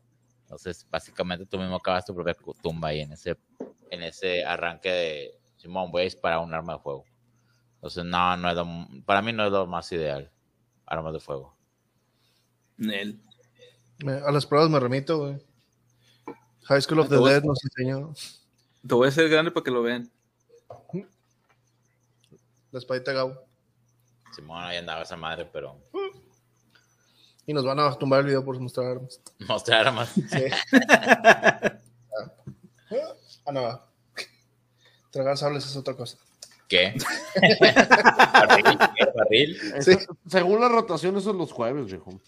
Entonces, 0.41 0.87
básicamente 0.89 1.45
tú 1.45 1.57
mismo 1.57 1.75
acabas 1.75 2.05
tu 2.05 2.13
propia 2.13 2.35
tumba 2.61 2.89
ahí 2.89 3.01
en 3.01 3.13
ese, 3.13 3.35
en 3.89 4.03
ese 4.03 4.45
arranque 4.45 4.91
de 4.91 5.39
Simón, 5.57 5.91
voy 5.91 6.01
a 6.01 6.05
disparar 6.05 6.39
un 6.39 6.53
arma 6.53 6.73
de 6.73 6.79
fuego. 6.79 7.05
Entonces, 7.75 8.05
no, 8.05 8.37
no 8.37 8.49
es 8.49 9.03
para 9.05 9.21
mí 9.21 9.33
no 9.33 9.45
es 9.45 9.51
lo 9.51 9.65
más 9.65 9.91
ideal. 9.91 10.31
Armas 10.85 11.13
de 11.13 11.19
fuego. 11.19 11.57
Nel. 12.77 13.24
A 14.03 14.31
las 14.31 14.45
pruebas 14.45 14.69
me 14.69 14.79
remito, 14.79 15.19
güey. 15.19 15.37
High 16.63 16.81
School 16.81 16.99
of 16.99 17.09
the 17.09 17.17
Dead 17.17 17.43
nos 17.43 17.63
enseñó. 17.63 18.13
Te 18.87 18.95
voy 18.95 19.05
a 19.05 19.09
hacer 19.09 19.29
grande 19.29 19.51
para 19.51 19.63
que 19.63 19.71
lo 19.71 19.81
vean. 19.81 20.11
La 22.71 22.79
espadita 22.79 23.13
Gabo. 23.13 23.35
Simón, 24.35 24.63
ahí 24.63 24.77
andaba 24.77 25.03
esa 25.03 25.15
madre, 25.15 25.49
pero. 25.51 25.79
Y 27.45 27.53
nos 27.53 27.63
van 27.63 27.79
a 27.79 27.93
tumbar 27.93 28.19
el 28.21 28.25
video 28.25 28.43
por 28.43 28.59
mostrar 28.59 28.87
armas. 28.87 29.21
Mostrar 29.47 29.87
armas. 29.87 30.09
Sí. 30.09 30.45
ah, 33.45 33.51
no. 33.53 33.81
Tragar 35.11 35.37
sables 35.37 35.65
es 35.65 35.75
otra 35.77 35.93
cosa. 35.95 36.17
¿Qué? 36.67 36.95
¿Barril? 38.33 38.77
¿Barril? 39.15 39.57
Sí. 39.81 39.97
Según 40.27 40.59
la 40.59 40.67
rotación, 40.67 41.15
eso 41.15 41.29
es 41.29 41.37
los 41.37 41.51
jueves, 41.51 41.85
viejo. 41.85 42.19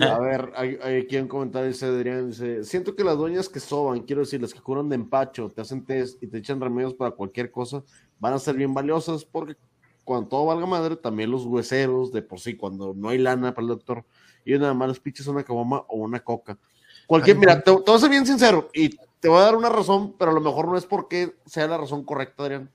A 0.00 0.18
ver, 0.18 0.52
hay, 0.56 0.78
aquí 1.02 1.16
un 1.16 1.28
comentario 1.28 1.68
dice 1.68 1.86
Adrián, 1.86 2.30
dice, 2.30 2.64
siento 2.64 2.94
que 2.94 3.04
las 3.04 3.16
dueñas 3.16 3.48
que 3.48 3.60
soban, 3.60 4.00
quiero 4.00 4.20
decir, 4.20 4.40
las 4.40 4.52
que 4.52 4.60
curan 4.60 4.88
de 4.88 4.96
empacho, 4.96 5.50
te 5.54 5.60
hacen 5.60 5.84
test 5.84 6.22
y 6.22 6.26
te 6.26 6.38
echan 6.38 6.60
remedios 6.60 6.94
para 6.94 7.12
cualquier 7.12 7.50
cosa, 7.50 7.82
van 8.18 8.34
a 8.34 8.38
ser 8.38 8.56
bien 8.56 8.74
valiosas 8.74 9.24
porque 9.24 9.56
cuando 10.04 10.28
todo 10.28 10.46
valga 10.46 10.66
madre, 10.66 10.96
también 10.96 11.30
los 11.30 11.44
hueseros, 11.44 12.12
de 12.12 12.22
por 12.22 12.40
sí, 12.40 12.56
cuando 12.56 12.94
no 12.94 13.08
hay 13.08 13.18
lana 13.18 13.54
para 13.54 13.64
el 13.64 13.68
doctor, 13.68 14.04
y 14.44 14.52
nada 14.58 14.74
más 14.74 14.88
los 14.88 15.00
piches 15.00 15.26
una 15.26 15.44
caboma 15.44 15.84
o 15.88 15.98
una 15.98 16.20
coca. 16.20 16.58
Cualquier, 17.06 17.38
mira, 17.38 17.56
te, 17.56 17.64
te 17.64 17.70
voy 17.70 17.94
a 17.94 17.98
ser 17.98 18.10
bien 18.10 18.26
sincero 18.26 18.68
y 18.72 18.90
te 19.20 19.28
voy 19.28 19.38
a 19.38 19.42
dar 19.42 19.56
una 19.56 19.68
razón, 19.68 20.14
pero 20.18 20.30
a 20.30 20.34
lo 20.34 20.40
mejor 20.40 20.68
no 20.68 20.76
es 20.76 20.86
porque 20.86 21.34
sea 21.46 21.66
la 21.66 21.78
razón 21.78 22.04
correcta, 22.04 22.42
Adrián. 22.42 22.70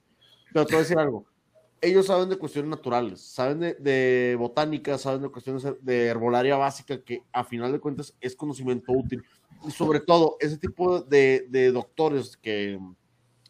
Pero 0.53 0.65
te 0.65 0.73
voy 0.73 0.79
a 0.79 0.83
decir 0.83 0.97
algo 0.97 1.25
ellos 1.81 2.07
saben 2.07 2.29
de 2.29 2.37
cuestiones 2.37 2.69
naturales, 2.69 3.21
saben 3.21 3.59
de, 3.59 4.35
botánica, 4.39 4.97
saben 4.97 5.21
de 5.21 5.29
cuestiones 5.29 5.65
de 5.81 6.05
herbolaria 6.07 6.55
básica, 6.55 7.01
que 7.01 7.23
a 7.31 7.43
final 7.43 7.71
de 7.71 7.79
cuentas 7.79 8.13
es 8.21 8.35
conocimiento 8.35 8.91
útil. 8.91 9.23
Y 9.67 9.71
sobre 9.71 9.99
todo, 9.99 10.37
ese 10.39 10.57
tipo 10.57 11.01
de, 11.01 11.71
doctores 11.73 12.37
que 12.37 12.79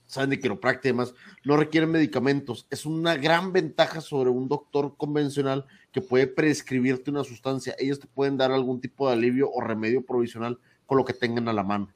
saben 0.06 0.30
de 0.30 0.40
quiropráctica 0.40 0.90
y 0.90 0.92
demás, 0.92 1.14
no 1.44 1.58
requieren 1.58 1.92
medicamentos. 1.92 2.68
Es 2.70 2.86
una 2.86 3.16
gran 3.16 3.54
ventaja 3.54 4.02
sobre 4.02 4.30
un 4.30 4.48
doctor 4.48 4.96
convencional 4.98 5.66
que 5.92 6.02
puede 6.02 6.28
prescribirte 6.28 7.12
una 7.12 7.24
sustancia. 7.24 7.76
Ellos 7.80 8.00
te 8.00 8.08
pueden 8.08 8.38
dar 8.38 8.52
algún 8.52 8.82
tipo 8.82 9.08
de 9.08 9.14
alivio 9.14 9.50
o 9.52 9.62
remedio 9.62 10.06
provisional 10.06 10.60
con 10.86 10.98
lo 10.98 11.06
que 11.06 11.14
tengan 11.14 11.48
a 11.48 11.54
la 11.54 11.64
mano. 11.64 11.90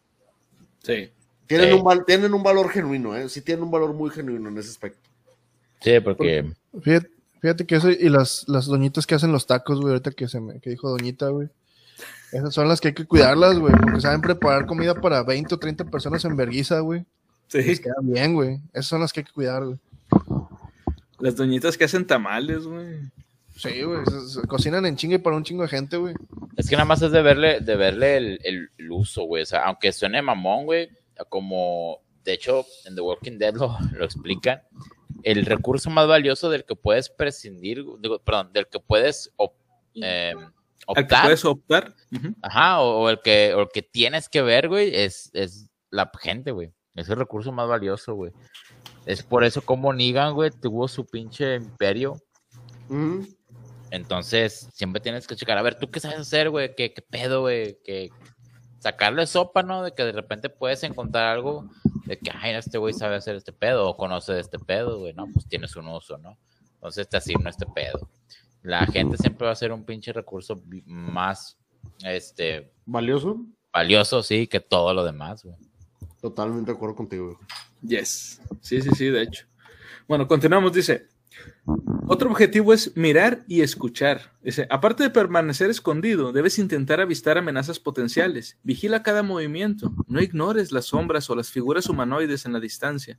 Sí. 0.83 1.11
Tienen, 1.47 1.73
Un, 1.73 2.05
tienen 2.05 2.33
un 2.33 2.43
valor 2.43 2.69
genuino, 2.69 3.15
¿eh? 3.15 3.27
Sí 3.27 3.41
tienen 3.41 3.63
un 3.63 3.71
valor 3.71 3.93
muy 3.93 4.09
genuino 4.11 4.49
en 4.49 4.57
ese 4.57 4.69
aspecto. 4.69 5.08
Sí, 5.81 5.99
porque. 5.99 6.51
Fíjate, 7.41 7.65
que 7.65 7.75
eso 7.75 7.89
y 7.89 8.09
las, 8.09 8.45
las 8.47 8.65
doñitas 8.65 9.07
que 9.07 9.15
hacen 9.15 9.31
los 9.31 9.47
tacos, 9.47 9.79
güey, 9.79 9.93
ahorita 9.93 10.11
que, 10.11 10.27
se 10.27 10.41
me, 10.41 10.59
que 10.59 10.69
dijo 10.69 10.89
doñita, 10.89 11.29
güey. 11.29 11.47
Esas 12.33 12.53
son 12.53 12.67
las 12.67 12.81
que 12.81 12.89
hay 12.89 12.93
que 12.93 13.05
cuidarlas, 13.05 13.57
güey, 13.57 13.73
porque 13.73 14.01
saben 14.01 14.21
preparar 14.21 14.65
comida 14.65 14.93
para 14.93 15.23
20 15.23 15.55
o 15.55 15.57
30 15.57 15.85
personas 15.85 16.23
en 16.25 16.35
verguiza, 16.35 16.81
güey. 16.81 17.05
Sí. 17.47 17.63
Les 17.63 17.79
quedan 17.79 18.11
bien, 18.11 18.33
güey. 18.33 18.59
Esas 18.73 18.87
son 18.87 18.99
las 18.99 19.13
que 19.13 19.21
hay 19.21 19.23
que 19.23 19.31
cuidar, 19.31 19.65
güey. 19.65 19.79
Las 21.19 21.35
doñitas 21.35 21.77
que 21.77 21.85
hacen 21.85 22.05
tamales, 22.05 22.65
güey. 22.65 22.99
Sí, 23.55 23.81
güey, 23.83 23.99
cocinan 24.47 24.85
en 24.85 24.95
chingue 24.95 25.19
para 25.19 25.35
un 25.35 25.43
chingo 25.43 25.63
de 25.63 25.69
gente, 25.69 25.97
güey. 25.97 26.13
Es 26.55 26.69
que 26.69 26.75
nada 26.75 26.85
más 26.85 27.01
es 27.01 27.11
de 27.11 27.21
verle, 27.21 27.59
de 27.59 27.75
verle 27.75 28.17
el, 28.17 28.69
el, 28.77 28.91
uso, 28.91 29.23
güey. 29.23 29.43
O 29.43 29.45
sea, 29.45 29.65
aunque 29.65 29.91
suene 29.91 30.21
mamón, 30.21 30.65
güey, 30.65 30.89
como 31.27 31.99
de 32.23 32.33
hecho 32.33 32.65
en 32.85 32.95
The 32.95 33.01
Walking 33.01 33.37
Dead 33.37 33.53
lo, 33.55 33.77
lo 33.93 34.05
explican, 34.05 34.61
el 35.23 35.45
recurso 35.45 35.89
más 35.89 36.07
valioso 36.07 36.49
del 36.49 36.65
que 36.65 36.75
puedes 36.75 37.09
prescindir, 37.09 37.85
perdón, 38.25 38.51
del 38.53 38.67
que 38.67 38.79
puedes 38.79 39.31
eh, 39.95 40.35
optar. 40.85 41.07
que 41.07 41.15
puedes 41.23 41.45
optar. 41.45 41.95
Ajá, 42.41 42.81
o, 42.81 43.09
el 43.09 43.19
que, 43.21 43.53
o 43.53 43.61
el 43.61 43.67
que 43.73 43.81
tienes 43.81 44.29
que 44.29 44.41
ver, 44.41 44.67
güey, 44.67 44.95
es, 44.95 45.29
es 45.33 45.69
la 45.89 46.11
gente, 46.19 46.51
güey. 46.51 46.71
Es 46.95 47.09
el 47.09 47.17
recurso 47.17 47.51
más 47.51 47.67
valioso, 47.67 48.15
güey. 48.15 48.31
Es 49.05 49.23
por 49.23 49.43
eso 49.43 49.61
como 49.61 49.93
Negan, 49.93 50.33
güey, 50.33 50.51
tuvo 50.51 50.87
su 50.87 51.05
pinche 51.05 51.55
imperio. 51.55 52.21
Entonces, 53.91 54.69
siempre 54.73 55.01
tienes 55.01 55.27
que 55.27 55.35
checar, 55.35 55.57
a 55.57 55.61
ver, 55.61 55.75
¿tú 55.75 55.89
qué 55.89 55.99
sabes 55.99 56.19
hacer, 56.19 56.49
güey? 56.49 56.75
¿Qué, 56.75 56.93
¿Qué, 56.93 57.01
pedo, 57.01 57.41
güey? 57.41 57.77
¿Qué, 57.83 58.09
sacarle 58.79 59.27
sopa, 59.27 59.63
¿no? 59.63 59.83
De 59.83 59.93
que 59.93 60.03
de 60.03 60.11
repente 60.11 60.49
puedes 60.49 60.83
encontrar 60.83 61.27
algo 61.27 61.69
de 62.05 62.17
que, 62.17 62.31
ay, 62.33 62.55
este 62.55 62.77
güey 62.77 62.93
sabe 62.93 63.15
hacer 63.15 63.35
este 63.35 63.53
pedo 63.53 63.87
o 63.87 63.97
conoce 63.97 64.33
de 64.33 64.41
este 64.41 64.57
pedo, 64.57 64.99
güey, 64.99 65.13
¿no? 65.13 65.27
Pues 65.31 65.47
tienes 65.47 65.75
un 65.75 65.87
uso, 65.87 66.17
¿no? 66.17 66.37
Entonces 66.75 67.07
te 67.07 67.17
asigno 67.17 67.49
este 67.49 67.65
pedo. 67.65 68.09
La 68.61 68.85
gente 68.87 69.17
siempre 69.17 69.45
va 69.45 69.53
a 69.53 69.55
ser 69.55 69.71
un 69.71 69.85
pinche 69.85 70.11
recurso 70.11 70.61
más, 70.85 71.57
este... 72.03 72.73
¿Valioso? 72.85 73.45
Valioso, 73.71 74.23
sí, 74.23 74.47
que 74.47 74.59
todo 74.59 74.93
lo 74.93 75.03
demás, 75.03 75.43
güey. 75.43 75.55
Totalmente 76.21 76.71
de 76.71 76.75
acuerdo 76.75 76.95
contigo, 76.95 77.25
güey. 77.25 77.37
Yes. 77.81 78.41
Sí, 78.61 78.81
sí, 78.81 78.89
sí, 78.95 79.05
de 79.05 79.21
hecho. 79.21 79.45
Bueno, 80.07 80.27
continuamos, 80.27 80.73
dice, 80.73 81.08
otro 82.07 82.31
objetivo 82.31 82.73
es 82.73 82.95
mirar 82.97 83.43
y 83.47 83.61
escuchar. 83.61 84.33
aparte 84.69 85.03
de 85.03 85.09
permanecer 85.09 85.69
escondido, 85.69 86.31
debes 86.31 86.57
intentar 86.57 86.99
avistar 86.99 87.37
amenazas 87.37 87.79
potenciales. 87.79 88.57
Vigila 88.63 89.03
cada 89.03 89.21
movimiento. 89.21 89.93
No 90.07 90.21
ignores 90.21 90.71
las 90.71 90.85
sombras 90.85 91.29
o 91.29 91.35
las 91.35 91.51
figuras 91.51 91.87
humanoides 91.87 92.45
en 92.45 92.53
la 92.53 92.59
distancia. 92.59 93.17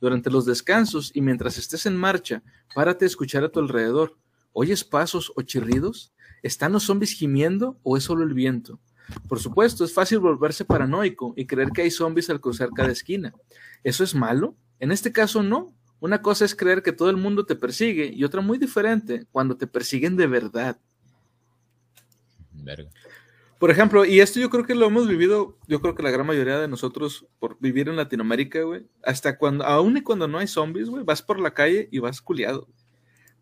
Durante 0.00 0.30
los 0.30 0.44
descansos 0.44 1.12
y 1.14 1.20
mientras 1.20 1.58
estés 1.58 1.86
en 1.86 1.96
marcha, 1.96 2.42
párate 2.74 3.04
a 3.04 3.08
escuchar 3.08 3.44
a 3.44 3.48
tu 3.50 3.60
alrededor. 3.60 4.16
¿Oyes 4.52 4.82
pasos 4.82 5.32
o 5.36 5.42
chirridos? 5.42 6.12
¿Están 6.42 6.72
los 6.72 6.82
zombies 6.82 7.12
gimiendo 7.12 7.78
o 7.84 7.96
es 7.96 8.02
solo 8.02 8.24
el 8.24 8.34
viento? 8.34 8.80
Por 9.28 9.38
supuesto, 9.38 9.84
es 9.84 9.92
fácil 9.92 10.18
volverse 10.18 10.64
paranoico 10.64 11.34
y 11.36 11.46
creer 11.46 11.70
que 11.70 11.82
hay 11.82 11.90
zombies 11.90 12.30
al 12.30 12.40
cruzar 12.40 12.70
cada 12.74 12.90
esquina. 12.90 13.32
¿Eso 13.84 14.02
es 14.02 14.14
malo? 14.14 14.56
En 14.80 14.90
este 14.90 15.12
caso 15.12 15.42
no, 15.42 15.72
una 16.02 16.20
cosa 16.20 16.44
es 16.44 16.56
creer 16.56 16.82
que 16.82 16.90
todo 16.90 17.10
el 17.10 17.16
mundo 17.16 17.46
te 17.46 17.54
persigue 17.54 18.10
y 18.12 18.24
otra 18.24 18.40
muy 18.40 18.58
diferente, 18.58 19.24
cuando 19.30 19.56
te 19.56 19.68
persiguen 19.68 20.16
de 20.16 20.26
verdad. 20.26 20.76
Por 23.60 23.70
ejemplo, 23.70 24.04
y 24.04 24.18
esto 24.18 24.40
yo 24.40 24.50
creo 24.50 24.66
que 24.66 24.74
lo 24.74 24.86
hemos 24.86 25.06
vivido, 25.06 25.56
yo 25.68 25.80
creo 25.80 25.94
que 25.94 26.02
la 26.02 26.10
gran 26.10 26.26
mayoría 26.26 26.58
de 26.58 26.66
nosotros 26.66 27.24
por 27.38 27.56
vivir 27.60 27.88
en 27.88 27.94
Latinoamérica, 27.94 28.62
güey, 28.62 28.84
hasta 29.04 29.38
cuando, 29.38 29.64
aún 29.64 29.96
y 29.96 30.02
cuando 30.02 30.26
no 30.26 30.38
hay 30.38 30.48
zombies, 30.48 30.90
güey, 30.90 31.04
vas 31.04 31.22
por 31.22 31.38
la 31.38 31.54
calle 31.54 31.88
y 31.92 32.00
vas 32.00 32.20
culiado. 32.20 32.66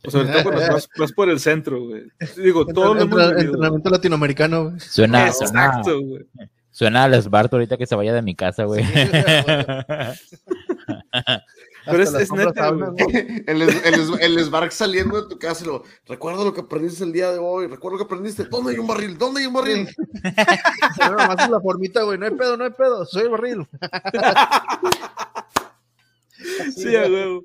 sobre 0.06 0.30
todo 0.30 0.42
cuando 0.42 0.60
vas, 0.98 1.12
por 1.12 1.30
el 1.30 1.40
centro, 1.40 1.82
güey. 1.82 2.12
Digo, 2.36 2.66
todo 2.66 2.92
lo 2.92 3.00
Entrenamiento 3.00 3.88
latinoamericano, 3.88 4.64
güey. 4.64 4.80
Suena, 4.80 5.28
Exacto, 5.28 5.98
güey. 5.98 6.26
Suena 6.70 7.04
al 7.04 7.22
Sbart 7.22 7.54
ahorita 7.54 7.78
que 7.78 7.86
se 7.86 7.94
vaya 7.94 8.12
de 8.12 8.20
mi 8.20 8.34
casa, 8.34 8.64
güey. 8.64 8.84
Pero 11.86 12.02
es, 12.02 12.14
es 12.14 12.32
neta, 12.32 12.68
El, 13.46 13.62
el, 13.62 14.20
el, 14.20 14.44
Sbark 14.44 14.72
saliendo 14.72 15.22
de 15.22 15.28
tu 15.28 15.38
casa, 15.38 15.64
lo, 15.64 15.84
recuerdo 16.06 16.44
lo 16.44 16.52
que 16.52 16.60
aprendiste 16.60 17.04
el 17.04 17.12
día 17.12 17.32
de 17.32 17.38
hoy, 17.38 17.66
recuerdo 17.66 17.96
lo 17.96 18.04
que 18.04 18.06
aprendiste, 18.06 18.44
¿dónde 18.44 18.72
hay 18.72 18.78
un 18.78 18.86
barril? 18.86 19.16
¿Dónde 19.16 19.40
hay 19.40 19.46
un 19.46 19.54
barril? 19.54 19.88
Nada 20.98 21.26
más 21.28 21.44
es 21.44 21.50
la 21.50 21.60
formita, 21.60 22.02
güey, 22.02 22.18
no 22.18 22.26
hay 22.26 22.32
pedo, 22.32 22.56
no 22.56 22.64
hay 22.64 22.70
pedo, 22.70 23.04
soy 23.06 23.22
el 23.22 23.30
barril. 23.30 23.66
Sí, 26.74 26.96
a 26.96 27.02
huevo. 27.02 27.44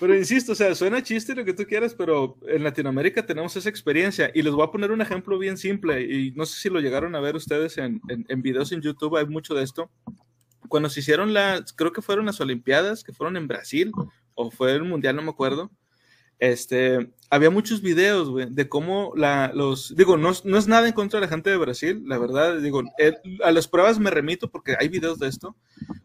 Pero 0.00 0.16
insisto, 0.16 0.52
o 0.52 0.54
sea, 0.54 0.74
suena 0.74 1.02
chiste 1.02 1.34
lo 1.34 1.44
que 1.44 1.52
tú 1.52 1.64
quieras, 1.64 1.94
pero 1.94 2.38
en 2.46 2.64
Latinoamérica 2.64 3.24
tenemos 3.24 3.54
esa 3.56 3.68
experiencia. 3.68 4.30
Y 4.34 4.40
les 4.40 4.54
voy 4.54 4.64
a 4.64 4.70
poner 4.70 4.90
un 4.90 5.02
ejemplo 5.02 5.38
bien 5.38 5.58
simple. 5.58 6.02
Y 6.02 6.32
no 6.32 6.46
sé 6.46 6.58
si 6.58 6.70
lo 6.70 6.80
llegaron 6.80 7.14
a 7.14 7.20
ver 7.20 7.36
ustedes 7.36 7.76
en, 7.76 8.00
en, 8.08 8.24
en 8.28 8.40
videos 8.40 8.72
en 8.72 8.80
YouTube, 8.80 9.16
hay 9.16 9.26
mucho 9.26 9.54
de 9.54 9.64
esto 9.64 9.90
cuando 10.68 10.88
se 10.88 11.00
hicieron 11.00 11.32
las, 11.34 11.72
creo 11.72 11.92
que 11.92 12.02
fueron 12.02 12.26
las 12.26 12.40
Olimpiadas, 12.40 13.04
que 13.04 13.12
fueron 13.12 13.36
en 13.36 13.48
Brasil, 13.48 13.92
o 14.34 14.50
fue 14.50 14.72
el 14.72 14.84
Mundial, 14.84 15.16
no 15.16 15.22
me 15.22 15.30
acuerdo, 15.30 15.70
este, 16.38 17.10
había 17.30 17.50
muchos 17.50 17.80
videos, 17.80 18.28
güey, 18.28 18.46
de 18.50 18.68
cómo 18.68 19.12
la, 19.16 19.50
los, 19.54 19.96
digo, 19.96 20.18
no, 20.18 20.32
no, 20.44 20.58
es 20.58 20.68
nada 20.68 20.86
en 20.86 20.92
contra 20.92 21.18
de 21.18 21.26
la 21.26 21.30
gente 21.30 21.48
de 21.48 21.56
Brasil, 21.56 22.02
la 22.06 22.18
verdad, 22.18 22.58
digo, 22.58 22.82
a 23.42 23.52
las 23.52 23.68
pruebas 23.68 23.98
me 23.98 24.10
remito 24.10 24.50
porque 24.50 24.76
hay 24.78 24.88
videos 24.88 25.18
de 25.18 25.28
esto, 25.28 25.56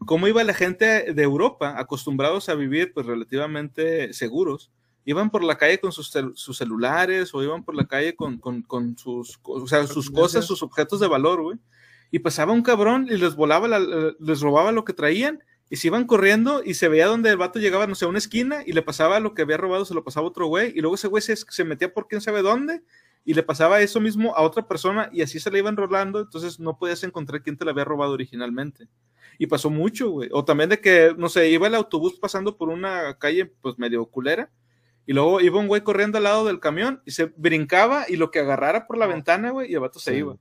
cómo 0.06 0.28
iba 0.28 0.42
la 0.42 0.54
gente 0.54 1.12
de 1.12 1.22
Europa, 1.22 1.74
acostumbrados 1.78 2.48
a 2.48 2.54
vivir, 2.54 2.92
pues, 2.94 3.06
relativamente 3.06 4.14
seguros, 4.14 4.70
iban 5.04 5.30
por 5.30 5.42
la 5.44 5.58
calle 5.58 5.80
con 5.80 5.92
sus, 5.92 6.12
sus 6.34 6.56
celulares 6.56 7.34
o 7.34 7.42
iban 7.42 7.64
por 7.64 7.74
la 7.74 7.86
calle 7.86 8.14
con, 8.14 8.38
con, 8.38 8.62
con 8.62 8.96
sus, 8.96 9.38
o 9.42 9.66
sea, 9.66 9.86
sus 9.86 10.10
cosas, 10.10 10.46
sus 10.46 10.62
objetos 10.62 11.00
de 11.00 11.08
valor, 11.08 11.42
güey, 11.42 11.58
y 12.12 12.20
pasaba 12.20 12.52
un 12.52 12.62
cabrón 12.62 13.08
y 13.10 13.16
les 13.16 13.34
volaba, 13.34 13.66
les 14.20 14.40
robaba 14.40 14.70
lo 14.70 14.84
que 14.84 14.92
traían 14.92 15.42
y 15.70 15.76
se 15.76 15.86
iban 15.88 16.06
corriendo 16.06 16.62
y 16.62 16.74
se 16.74 16.86
veía 16.88 17.06
donde 17.06 17.30
el 17.30 17.38
vato 17.38 17.58
llegaba, 17.58 17.86
no 17.86 17.94
sé, 17.94 18.04
a 18.04 18.08
una 18.08 18.18
esquina 18.18 18.62
y 18.66 18.72
le 18.74 18.82
pasaba 18.82 19.18
lo 19.18 19.32
que 19.32 19.42
había 19.42 19.56
robado, 19.56 19.86
se 19.86 19.94
lo 19.94 20.04
pasaba 20.04 20.26
a 20.26 20.28
otro 20.28 20.46
güey 20.46 20.72
y 20.76 20.82
luego 20.82 20.94
ese 20.94 21.08
güey 21.08 21.22
se, 21.22 21.34
se 21.34 21.64
metía 21.64 21.92
por 21.92 22.08
quién 22.08 22.20
sabe 22.20 22.42
dónde 22.42 22.82
y 23.24 23.32
le 23.32 23.42
pasaba 23.42 23.80
eso 23.80 23.98
mismo 23.98 24.36
a 24.36 24.42
otra 24.42 24.68
persona 24.68 25.08
y 25.10 25.22
así 25.22 25.40
se 25.40 25.50
le 25.50 25.60
iban 25.60 25.74
rolando, 25.74 26.20
entonces 26.20 26.60
no 26.60 26.76
podías 26.76 27.02
encontrar 27.02 27.42
quién 27.42 27.56
te 27.56 27.64
lo 27.64 27.70
había 27.70 27.84
robado 27.84 28.12
originalmente. 28.12 28.88
Y 29.38 29.46
pasó 29.46 29.70
mucho, 29.70 30.10
güey. 30.10 30.28
O 30.32 30.44
también 30.44 30.68
de 30.68 30.80
que, 30.80 31.14
no 31.16 31.30
sé, 31.30 31.48
iba 31.48 31.66
el 31.66 31.74
autobús 31.74 32.18
pasando 32.20 32.58
por 32.58 32.68
una 32.68 33.16
calle 33.18 33.46
pues 33.46 33.78
medio 33.78 34.04
culera 34.04 34.50
y 35.06 35.14
luego 35.14 35.40
iba 35.40 35.58
un 35.58 35.66
güey 35.66 35.80
corriendo 35.80 36.18
al 36.18 36.24
lado 36.24 36.44
del 36.44 36.60
camión 36.60 37.00
y 37.06 37.12
se 37.12 37.32
brincaba 37.36 38.04
y 38.06 38.16
lo 38.16 38.30
que 38.30 38.40
agarrara 38.40 38.86
por 38.86 38.98
la 38.98 39.06
ventana, 39.06 39.50
güey, 39.50 39.70
y 39.70 39.74
el 39.74 39.80
vato 39.80 39.98
se 39.98 40.14
iba. 40.16 40.36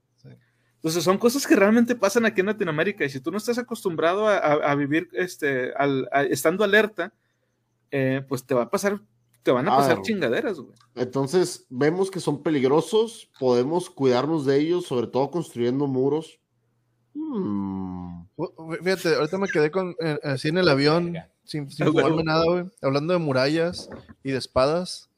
Entonces 0.82 1.04
son 1.04 1.20
cosas 1.20 1.46
que 1.46 1.56
realmente 1.56 1.96
pasan 1.96 2.26
aquí 2.26 2.40
en 2.40 2.48
Latinoamérica 2.48 3.06
y 3.06 3.10
si 3.10 3.20
tú 3.20 3.30
no 3.30 3.38
estás 3.38 3.60
acostumbrado 3.60 4.28
a, 4.28 4.74
vivir 4.74 5.10
este, 5.14 5.72
al, 5.76 6.10
estando 6.32 6.64
alerta, 6.64 7.14
eh, 7.92 8.26
pues 8.28 8.44
te 8.44 8.56
va 8.56 8.64
a 8.64 8.70
pasar, 8.72 9.00
te 9.44 9.52
van 9.52 9.68
a 9.68 9.78
pasar 9.78 10.02
chingaderas, 10.02 10.60
güey. 10.60 10.74
Entonces 10.96 11.68
vemos 11.70 12.10
que 12.10 12.20
son 12.20 12.42
peligrosos, 12.42 13.30
podemos 13.40 13.92
cuidarnos 13.92 14.44
de 14.48 14.58
ellos, 14.58 14.88
sobre 14.88 15.06
todo 15.06 15.30
construyendo 15.30 15.86
muros. 15.86 16.40
Hmm. 17.14 18.24
Fíjate, 18.84 19.14
ahorita 19.14 19.38
me 19.38 19.50
quedé 19.50 19.70
con, 19.70 19.96
eh, 20.00 20.18
así 20.24 20.48
en 20.48 20.58
el 20.58 20.68
avión, 20.68 21.16
sin, 21.44 21.70
sin 21.70 21.94
nada, 22.26 22.44
güey, 22.46 22.66
hablando 22.82 23.14
de 23.14 23.20
murallas 23.20 23.88
y 24.24 24.32
de 24.32 24.40
espadas 24.40 25.11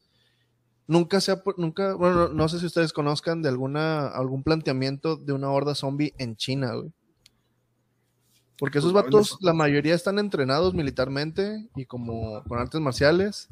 nunca 0.87 1.21
se 1.21 1.31
ha, 1.31 1.43
nunca, 1.57 1.93
bueno, 1.93 2.29
no 2.29 2.49
sé 2.49 2.59
si 2.59 2.65
ustedes 2.65 2.93
conozcan 2.93 3.41
de 3.41 3.49
alguna, 3.49 4.07
algún 4.07 4.43
planteamiento 4.43 5.15
de 5.15 5.33
una 5.33 5.49
horda 5.49 5.75
zombie 5.75 6.13
en 6.17 6.35
China, 6.35 6.73
güey. 6.73 6.91
Porque 8.57 8.77
esos 8.77 8.93
pues, 8.93 9.05
vatos, 9.05 9.37
la 9.41 9.53
mayoría 9.53 9.95
están 9.95 10.19
entrenados 10.19 10.73
militarmente 10.73 11.67
y 11.75 11.85
como 11.85 12.43
con 12.43 12.59
artes 12.59 12.79
marciales, 12.79 13.49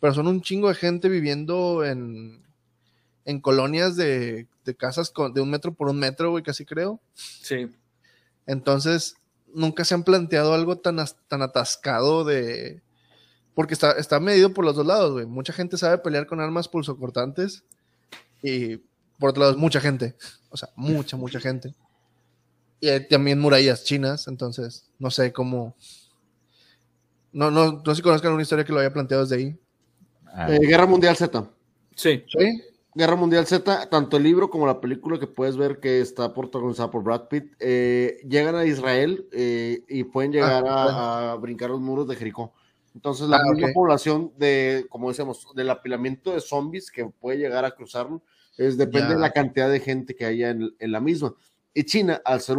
pero 0.00 0.14
son 0.14 0.26
un 0.26 0.40
chingo 0.40 0.68
de 0.68 0.74
gente 0.74 1.08
viviendo 1.08 1.84
en, 1.84 2.44
en 3.24 3.40
colonias 3.40 3.96
de, 3.96 4.46
de 4.64 4.74
casas 4.74 5.12
de 5.34 5.40
un 5.40 5.50
metro 5.50 5.74
por 5.74 5.88
un 5.88 5.98
metro, 5.98 6.30
güey, 6.30 6.42
casi 6.42 6.64
creo. 6.64 7.00
Sí. 7.14 7.68
Entonces, 8.46 9.16
nunca 9.52 9.84
se 9.84 9.94
han 9.94 10.04
planteado 10.04 10.54
algo 10.54 10.78
tan, 10.78 10.98
tan 11.28 11.42
atascado 11.42 12.24
de, 12.24 12.82
porque 13.54 13.74
está, 13.74 13.92
está 13.92 14.20
medido 14.20 14.52
por 14.52 14.64
los 14.64 14.76
dos 14.76 14.86
lados, 14.86 15.12
güey. 15.12 15.26
Mucha 15.26 15.52
gente 15.52 15.76
sabe 15.76 15.98
pelear 15.98 16.26
con 16.26 16.40
armas 16.40 16.68
pulsocortantes 16.68 17.64
y 18.42 18.76
por 19.18 19.30
otro 19.30 19.44
lado 19.44 19.56
mucha 19.56 19.80
gente. 19.80 20.16
O 20.50 20.56
sea, 20.56 20.68
mucha, 20.76 21.16
mucha 21.16 21.40
gente. 21.40 21.74
Y 22.80 22.88
hay 22.88 23.08
también 23.08 23.40
murallas 23.40 23.84
chinas, 23.84 24.28
entonces 24.28 24.90
no 24.98 25.10
sé 25.10 25.32
cómo. 25.32 25.76
No, 27.32 27.50
no, 27.50 27.82
no 27.84 27.84
sé 27.86 27.96
si 27.96 28.02
conozcan 28.02 28.32
una 28.32 28.42
historia 28.42 28.64
que 28.64 28.72
lo 28.72 28.80
haya 28.80 28.92
planteado 28.92 29.24
desde 29.24 29.36
ahí. 29.36 29.58
Ah. 30.26 30.52
Eh, 30.52 30.58
Guerra 30.60 30.86
Mundial 30.86 31.16
Z. 31.16 31.50
Sí. 31.94 32.24
¿Sí? 32.28 32.62
Guerra 32.96 33.16
Mundial 33.16 33.44
Z, 33.44 33.88
tanto 33.90 34.16
el 34.16 34.22
libro 34.22 34.48
como 34.48 34.68
la 34.68 34.80
película 34.80 35.18
que 35.18 35.26
puedes 35.26 35.56
ver 35.56 35.80
que 35.80 36.00
está 36.00 36.32
protagonizada 36.32 36.92
por 36.92 37.02
Brad 37.02 37.22
Pitt, 37.28 37.52
eh, 37.58 38.18
llegan 38.28 38.54
a 38.54 38.64
Israel 38.64 39.26
eh, 39.32 39.82
y 39.88 40.04
pueden 40.04 40.30
llegar 40.30 40.64
ah, 40.64 41.32
a, 41.32 41.34
brincar 41.36 41.70
los 41.70 41.80
muros 41.80 42.06
de 42.06 42.14
Jericó. 42.14 42.52
Entonces, 42.94 43.28
la 43.28 43.38
ah, 43.38 43.72
población 43.74 44.32
de, 44.38 44.86
como 44.88 45.08
decíamos, 45.08 45.48
del 45.54 45.70
apilamiento 45.70 46.32
de 46.32 46.40
zombies 46.40 46.90
que 46.90 47.04
puede 47.04 47.38
llegar 47.38 47.64
a 47.64 47.72
cruzarlo, 47.72 48.22
es 48.56 48.76
depende 48.76 49.14
de 49.14 49.20
la 49.20 49.32
cantidad 49.32 49.68
de 49.68 49.80
gente 49.80 50.14
que 50.14 50.24
haya 50.24 50.50
en, 50.50 50.72
la 50.78 51.00
misma. 51.00 51.34
Y 51.72 51.84
China, 51.84 52.22
al 52.24 52.40
ser 52.40 52.56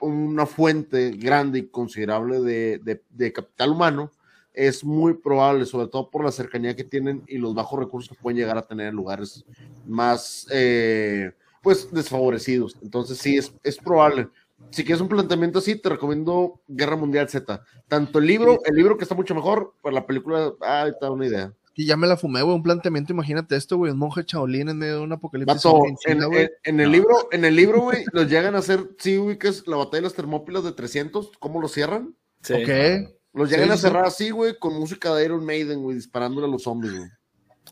una 0.00 0.46
fuente 0.46 1.12
grande 1.12 1.60
y 1.60 1.68
considerable 1.68 2.40
de, 2.40 3.32
capital 3.32 3.70
humano, 3.70 4.10
es 4.52 4.82
muy 4.82 5.14
probable, 5.14 5.66
sobre 5.66 5.86
todo 5.86 6.10
por 6.10 6.24
la 6.24 6.32
cercanía 6.32 6.74
que 6.74 6.82
tienen 6.82 7.22
y 7.28 7.38
los 7.38 7.54
bajos 7.54 7.78
recursos 7.78 8.08
que 8.08 8.20
pueden 8.20 8.38
llegar 8.38 8.58
a 8.58 8.66
tener 8.66 8.88
en 8.88 8.96
lugares 8.96 9.44
más, 9.86 10.48
eh, 10.50 11.30
pues, 11.62 11.92
desfavorecidos. 11.92 12.76
Entonces, 12.82 13.18
sí, 13.18 13.36
es, 13.36 13.54
es 13.62 13.76
probable 13.76 14.30
si 14.70 14.84
quieres 14.84 15.00
un 15.00 15.08
planteamiento 15.08 15.58
así, 15.58 15.76
te 15.76 15.88
recomiendo 15.88 16.60
Guerra 16.68 16.96
Mundial 16.96 17.28
Z. 17.28 17.62
Tanto 17.88 18.18
el 18.18 18.26
libro, 18.26 18.58
el 18.64 18.74
libro 18.74 18.96
que 18.96 19.04
está 19.04 19.14
mucho 19.14 19.34
mejor, 19.34 19.74
pero 19.82 19.94
la 19.94 20.06
película, 20.06 20.52
ah, 20.60 20.86
está 20.88 21.10
una 21.10 21.26
idea. 21.26 21.52
Y 21.78 21.84
ya 21.84 21.96
me 21.96 22.06
la 22.06 22.16
fumé, 22.16 22.40
güey, 22.40 22.56
un 22.56 22.62
planteamiento, 22.62 23.12
imagínate 23.12 23.54
esto, 23.54 23.76
güey, 23.76 23.92
un 23.92 23.98
monje 23.98 24.24
chaolín 24.24 24.70
en 24.70 24.78
medio 24.78 24.94
de 24.96 25.00
un 25.00 25.12
apocalipsis. 25.12 25.62
en, 26.06 26.80
el 26.80 26.90
libro, 26.90 27.28
en 27.30 27.44
el 27.44 27.54
libro, 27.54 27.80
güey, 27.82 28.04
los 28.12 28.30
llegan 28.30 28.54
a 28.54 28.58
hacer, 28.58 28.88
sí, 28.98 29.18
güey, 29.18 29.38
que 29.38 29.48
es 29.48 29.66
la 29.66 29.76
batalla 29.76 29.98
de 29.98 30.02
las 30.02 30.14
termópilas 30.14 30.64
de 30.64 30.72
300, 30.72 31.32
¿cómo 31.38 31.60
lo 31.60 31.68
cierran? 31.68 32.14
Sí. 32.40 32.54
Ok. 32.54 33.10
Los 33.34 33.50
llegan 33.50 33.70
a 33.70 33.76
cerrar 33.76 34.06
así, 34.06 34.30
güey, 34.30 34.58
con 34.58 34.72
música 34.78 35.14
de 35.14 35.26
Iron 35.26 35.44
Maiden, 35.44 35.82
güey, 35.82 35.96
disparándole 35.96 36.46
a 36.46 36.50
los 36.50 36.66
hombres, 36.66 36.94
güey. 36.94 37.10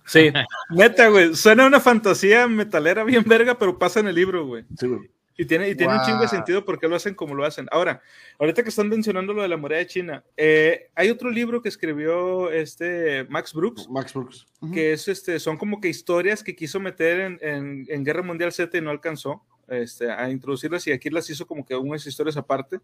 Sí, 0.04 0.30
neta, 0.70 1.08
güey, 1.08 1.34
suena 1.34 1.66
una 1.66 1.80
fantasía 1.80 2.46
metalera 2.46 3.04
bien 3.04 3.24
verga, 3.26 3.58
pero 3.58 3.78
pasa 3.78 4.00
en 4.00 4.08
el 4.08 4.14
libro, 4.14 4.46
güey. 4.46 4.66
Sí, 4.78 4.86
güey. 4.86 5.13
Y 5.36 5.46
tiene, 5.46 5.68
y 5.68 5.74
tiene 5.74 5.94
un 5.94 6.02
chingo 6.02 6.20
de 6.20 6.28
sentido 6.28 6.64
porque 6.64 6.86
lo 6.86 6.94
hacen 6.94 7.14
como 7.14 7.34
lo 7.34 7.44
hacen. 7.44 7.66
Ahora, 7.72 8.00
ahorita 8.38 8.62
que 8.62 8.68
están 8.68 8.88
mencionando 8.88 9.32
lo 9.32 9.42
de 9.42 9.48
la 9.48 9.56
muralla 9.56 9.80
de 9.80 9.86
China, 9.88 10.24
eh, 10.36 10.90
hay 10.94 11.10
otro 11.10 11.28
libro 11.28 11.60
que 11.60 11.68
escribió 11.68 12.50
este 12.52 13.24
Max 13.28 13.52
Brooks. 13.52 13.88
Max 13.88 14.14
Brooks. 14.14 14.46
Que 14.72 14.92
es 14.92 15.08
este, 15.08 15.40
son 15.40 15.56
como 15.56 15.80
que 15.80 15.88
historias 15.88 16.44
que 16.44 16.54
quiso 16.54 16.78
meter 16.78 17.38
en, 17.40 17.86
en, 17.88 18.04
Guerra 18.04 18.22
Mundial 18.22 18.52
Z 18.52 18.78
y 18.78 18.80
no 18.80 18.90
alcanzó 18.90 19.42
este, 19.68 20.10
a 20.10 20.30
introducirlas 20.30 20.86
y 20.86 20.92
aquí 20.92 21.10
las 21.10 21.28
hizo 21.28 21.46
como 21.46 21.66
que 21.66 21.74
unas 21.74 22.06
historias 22.06 22.36
aparte. 22.36 22.78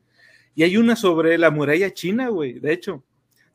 Y 0.56 0.64
hay 0.64 0.76
una 0.76 0.96
sobre 0.96 1.38
la 1.38 1.52
muralla 1.52 1.94
china, 1.94 2.30
güey, 2.30 2.58
de 2.58 2.72
hecho 2.72 3.04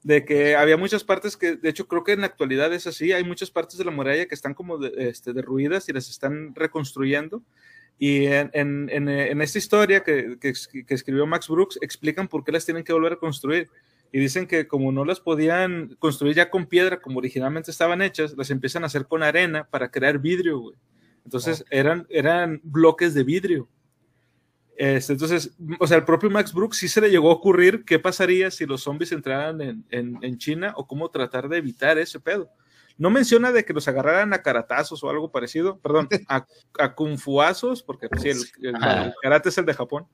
de 0.06 0.24
que 0.24 0.56
había 0.56 0.78
muchas 0.78 1.04
partes 1.04 1.36
que, 1.36 1.56
de 1.56 1.68
hecho, 1.68 1.88
creo 1.88 2.04
que 2.04 2.12
en 2.12 2.22
la 2.22 2.28
actualidad 2.28 2.72
es 2.72 2.86
así, 2.86 3.12
hay 3.12 3.24
muchas 3.24 3.50
partes 3.50 3.80
de 3.80 3.86
la 3.86 3.90
muralla 3.90 4.28
que 4.28 4.36
están 4.36 4.54
como 4.54 4.78
este, 4.86 5.34
derruidas 5.34 5.90
y 5.90 5.94
las 5.94 6.12
están 6.12 6.54
reconstruyendo. 6.54 7.42
Y 7.98 8.26
en, 8.26 8.50
en, 8.54 8.90
en, 9.10 9.42
esta 9.42 9.58
historia 9.58 10.04
que, 10.04 10.38
que, 10.40 10.54
escribió 10.90 11.26
Max 11.26 11.48
Brooks, 11.48 11.80
explican 11.82 12.28
por 12.28 12.44
qué 12.44 12.52
las 12.52 12.66
tienen 12.66 12.84
que 12.84 12.94
volver 12.94 13.14
a 13.14 13.18
construir. 13.18 13.70
Y 14.12 14.20
dicen 14.20 14.48
que 14.48 14.68
como 14.68 14.92
no 14.92 15.06
las 15.06 15.20
podían 15.20 15.96
construir 16.00 16.36
ya 16.36 16.50
con 16.50 16.68
piedra 16.68 17.02
como 17.02 17.20
originalmente 17.20 17.72
estaban 17.72 18.02
hechas, 18.02 18.36
las 18.38 18.50
empiezan 18.50 18.84
a 18.84 18.88
hacer 18.88 19.08
con 19.08 19.24
arena 19.24 19.68
para 19.70 19.90
crear 19.90 20.20
vidrio, 20.20 20.60
güey. 20.60 20.78
Entonces 21.24 21.66
eran, 21.70 22.06
eran 22.10 22.62
bloques 22.64 23.14
de 23.14 23.24
vidrio. 23.24 23.68
Este, 24.78 25.14
entonces, 25.14 25.56
o 25.80 25.88
sea, 25.88 25.98
el 25.98 26.04
propio 26.04 26.30
Max 26.30 26.54
Brooks 26.54 26.78
sí 26.78 26.88
se 26.88 27.02
le 27.02 27.10
llegó 27.10 27.30
a 27.30 27.34
ocurrir 27.34 27.86
qué 27.86 27.98
pasaría 27.98 28.52
si 28.52 28.66
los 28.66 28.84
zombies 28.84 29.14
entraran 29.14 29.62
en, 29.62 29.86
en 29.90 30.38
China 30.38 30.74
o 30.76 30.86
cómo 30.86 31.10
tratar 31.10 31.48
de 31.48 31.58
evitar 31.58 31.98
ese 31.98 32.20
pedo. 32.20 32.50
No 32.98 33.10
menciona 33.10 33.52
de 33.52 33.66
que 33.66 33.74
los 33.74 33.88
agarraran 33.88 34.34
a 34.34 34.42
caratazos 34.42 35.04
o 35.04 35.10
algo 35.10 35.32
parecido, 35.32 35.80
perdón, 35.80 36.08
a, 36.30 36.46
a 36.80 36.96
kunfuazos, 36.96 37.84
porque 37.84 38.10
pues, 38.10 38.22
sí, 38.22 38.30
el, 38.30 38.74
karate 39.22 39.50
es 39.50 39.58
el 39.58 39.66
de 39.66 39.74
Japón. 39.74 40.08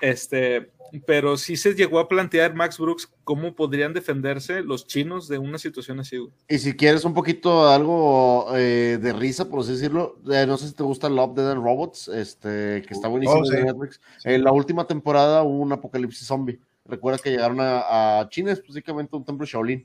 Este, 0.00 0.70
pero 1.06 1.36
sí 1.36 1.56
se 1.56 1.74
llegó 1.74 1.98
a 1.98 2.08
plantear 2.08 2.54
Max 2.54 2.78
Brooks 2.78 3.10
cómo 3.24 3.54
podrían 3.54 3.94
defenderse 3.94 4.62
los 4.62 4.86
chinos 4.86 5.26
de 5.28 5.38
una 5.38 5.58
situación 5.58 6.00
así, 6.00 6.18
güey. 6.18 6.32
Y 6.48 6.58
si 6.58 6.76
quieres 6.76 7.04
un 7.04 7.14
poquito 7.14 7.68
algo 7.68 8.48
eh, 8.54 8.98
de 9.00 9.12
risa, 9.12 9.48
por 9.48 9.60
así 9.60 9.72
decirlo, 9.72 10.18
eh, 10.30 10.44
no 10.46 10.56
sé 10.58 10.68
si 10.68 10.74
te 10.74 10.82
gusta 10.82 11.08
Love, 11.08 11.34
Dead 11.34 11.50
and 11.52 11.62
Robots, 11.62 12.08
este, 12.08 12.82
que 12.86 12.94
está 12.94 13.08
buenísimo 13.08 13.40
Oh, 13.40 13.44
sí. 13.44 13.56
de 13.56 13.64
Netflix. 13.64 14.00
En 14.24 14.44
la 14.44 14.52
última 14.52 14.86
temporada 14.86 15.42
hubo 15.42 15.60
un 15.60 15.72
apocalipsis 15.72 16.26
zombie. 16.26 16.60
Recuerda 16.84 17.18
que 17.18 17.30
llegaron 17.30 17.60
a, 17.60 18.20
a 18.20 18.28
China, 18.28 18.52
específicamente 18.52 19.10
a 19.14 19.18
un 19.18 19.24
templo 19.24 19.46
Shaolin. 19.46 19.84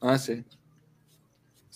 Ah, 0.00 0.16
sí. 0.18 0.44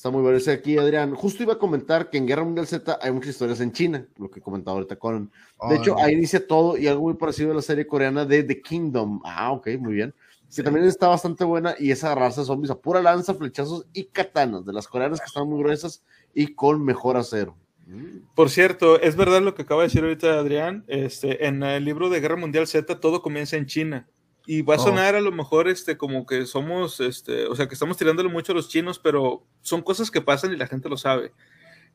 Está 0.02 0.10
muy 0.10 0.22
bueno 0.22 0.36
ese 0.36 0.50
aquí, 0.50 0.76
Adrián. 0.76 1.14
Justo 1.14 1.44
iba 1.44 1.52
a 1.52 1.58
comentar 1.58 2.10
que 2.10 2.18
en 2.18 2.26
Guerra 2.26 2.42
Mundial 2.42 2.66
Z 2.66 2.98
hay 3.00 3.12
muchas 3.12 3.30
historias 3.30 3.60
en 3.60 3.70
China, 3.70 4.04
lo 4.18 4.28
que 4.28 4.40
comentaba 4.40 4.74
ahorita 4.74 4.96
Conan. 4.96 5.30
De 5.68 5.76
hecho, 5.76 5.96
ahí 5.96 6.14
inicia 6.14 6.44
todo 6.44 6.76
y 6.76 6.88
algo 6.88 7.02
muy 7.02 7.14
parecido 7.14 7.52
a 7.52 7.54
la 7.54 7.62
serie 7.62 7.86
coreana 7.86 8.24
de 8.24 8.42
The 8.42 8.62
Kingdom. 8.62 9.20
Ah, 9.24 9.52
ok, 9.52 9.68
muy 9.78 9.92
bien. 9.92 10.12
Que 10.52 10.64
también 10.64 10.86
está 10.86 11.06
bastante 11.06 11.44
buena 11.44 11.76
y 11.78 11.92
es 11.92 12.02
agarrarse 12.02 12.40
a 12.40 12.44
zombies 12.44 12.72
a 12.72 12.80
pura 12.80 13.00
lanza, 13.00 13.32
flechazos 13.34 13.86
y 13.92 14.06
katanas 14.06 14.66
de 14.66 14.72
las 14.72 14.88
coreanas 14.88 15.20
que 15.20 15.26
están 15.26 15.48
muy 15.48 15.60
gruesas 15.62 16.02
y 16.34 16.48
con 16.48 16.84
mejor 16.84 17.16
acero. 17.16 17.54
Mm. 17.86 18.34
Por 18.34 18.50
cierto, 18.50 19.00
es 19.00 19.14
verdad 19.14 19.40
lo 19.40 19.54
que 19.54 19.62
acaba 19.62 19.82
de 19.82 19.86
decir 19.86 20.02
ahorita 20.02 20.36
Adrián. 20.36 20.82
Este, 20.88 21.46
en 21.46 21.62
el 21.62 21.84
libro 21.84 22.10
de 22.10 22.18
Guerra 22.18 22.34
Mundial 22.34 22.66
Z 22.66 22.98
todo 22.98 23.22
comienza 23.22 23.56
en 23.56 23.66
China. 23.66 24.08
Y 24.46 24.62
va 24.62 24.74
a 24.74 24.78
Oh. 24.78 24.84
sonar 24.84 25.14
a 25.14 25.20
lo 25.20 25.30
mejor 25.32 25.68
este, 25.68 25.96
como 25.96 26.26
que 26.26 26.46
somos, 26.46 26.98
este, 27.00 27.46
o 27.46 27.54
sea, 27.54 27.68
que 27.68 27.74
estamos 27.74 27.96
tirándole 27.96 28.28
mucho 28.28 28.52
a 28.52 28.54
los 28.54 28.68
chinos, 28.68 28.98
pero 28.98 29.44
son 29.60 29.82
cosas 29.82 30.10
que 30.10 30.20
pasan 30.20 30.52
y 30.52 30.56
la 30.56 30.66
gente 30.66 30.88
lo 30.88 30.96
sabe. 30.96 31.32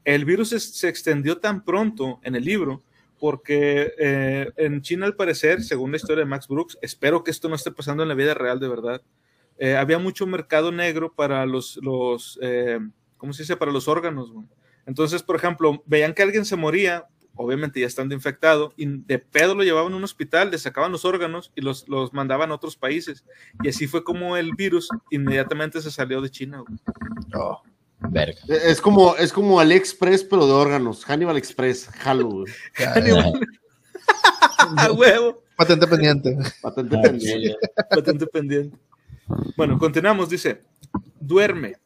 El 0.05 0.23
virus 0.25 0.53
es- 0.53 0.73
se 0.75 0.87
extendió 0.87 1.37
tan 1.39 1.65
pronto 1.65 2.19
en 2.23 2.35
el 2.35 2.43
libro 2.45 2.81
porque 3.19 3.93
eh, 3.97 4.51
en 4.57 4.81
China, 4.81 5.05
al 5.07 5.15
parecer, 5.15 5.63
según 5.63 5.91
la 5.91 5.97
historia 5.97 6.23
de 6.23 6.29
Max 6.29 6.47
Brooks, 6.47 6.77
espero 6.81 7.23
que 7.23 7.31
esto 7.31 7.49
no 7.49 7.55
esté 7.55 7.71
pasando 7.71 8.03
en 8.03 8.09
la 8.09 8.15
vida 8.15 8.33
real 8.33 8.59
de 8.59 8.67
verdad, 8.69 9.01
eh, 9.57 9.75
había 9.75 9.97
mucho 9.99 10.25
mercado 10.27 10.71
negro 10.71 11.11
para 11.13 11.45
los, 11.47 11.77
los 11.81 12.37
eh, 12.41 12.79
¿cómo 13.17 13.33
se 13.33 13.41
dice? 13.43 13.57
Para 13.57 13.71
los 13.71 13.87
órganos. 13.87 14.31
güey. 14.31 14.45
Entonces, 14.85 15.23
por 15.23 15.35
ejemplo, 15.35 15.83
veían 15.85 16.13
que 16.13 16.21
alguien 16.23 16.45
se 16.45 16.55
moría, 16.55 17.05
obviamente 17.37 17.79
ya 17.79 17.87
estando 17.87 18.13
infectado, 18.13 18.73
y 18.75 18.85
de 18.85 19.19
pedo 19.19 19.55
lo 19.55 19.63
llevaban 19.63 19.93
a 19.93 19.95
un 19.95 20.03
hospital, 20.03 20.51
le 20.51 20.57
sacaban 20.57 20.91
los 20.91 21.05
órganos 21.05 21.51
y 21.55 21.61
los, 21.61 21.87
los 21.87 22.13
mandaban 22.13 22.51
a 22.51 22.55
otros 22.55 22.75
países. 22.75 23.23
Y 23.63 23.69
así 23.69 23.87
fue 23.87 24.03
como 24.03 24.35
el 24.37 24.53
virus 24.55 24.89
inmediatamente 25.11 25.81
se 25.81 25.91
salió 25.91 26.21
de 26.21 26.29
China. 26.29 26.59
güey. 26.59 26.79
Oh, 27.35 27.61
Verga. 27.99 28.39
Es 28.49 28.79
como, 28.79 29.15
es 29.15 29.33
como 29.33 29.59
AliExpress, 29.59 30.23
pero 30.23 30.45
de 30.45 30.53
órganos. 30.53 31.03
Hannibal 31.05 31.37
Express, 31.37 31.89
Halo, 32.03 32.45
ya. 32.77 32.93
¡A 34.77 34.91
huevo! 34.91 35.43
Patente 35.55 35.87
pendiente. 35.87 36.37
Patente 36.61 36.97
pendiente. 36.97 37.55
Patente 37.89 38.27
pendiente. 38.27 38.77
Bueno, 39.55 39.77
continuamos. 39.77 40.29
Dice: 40.29 40.61
Duerme. 41.19 41.77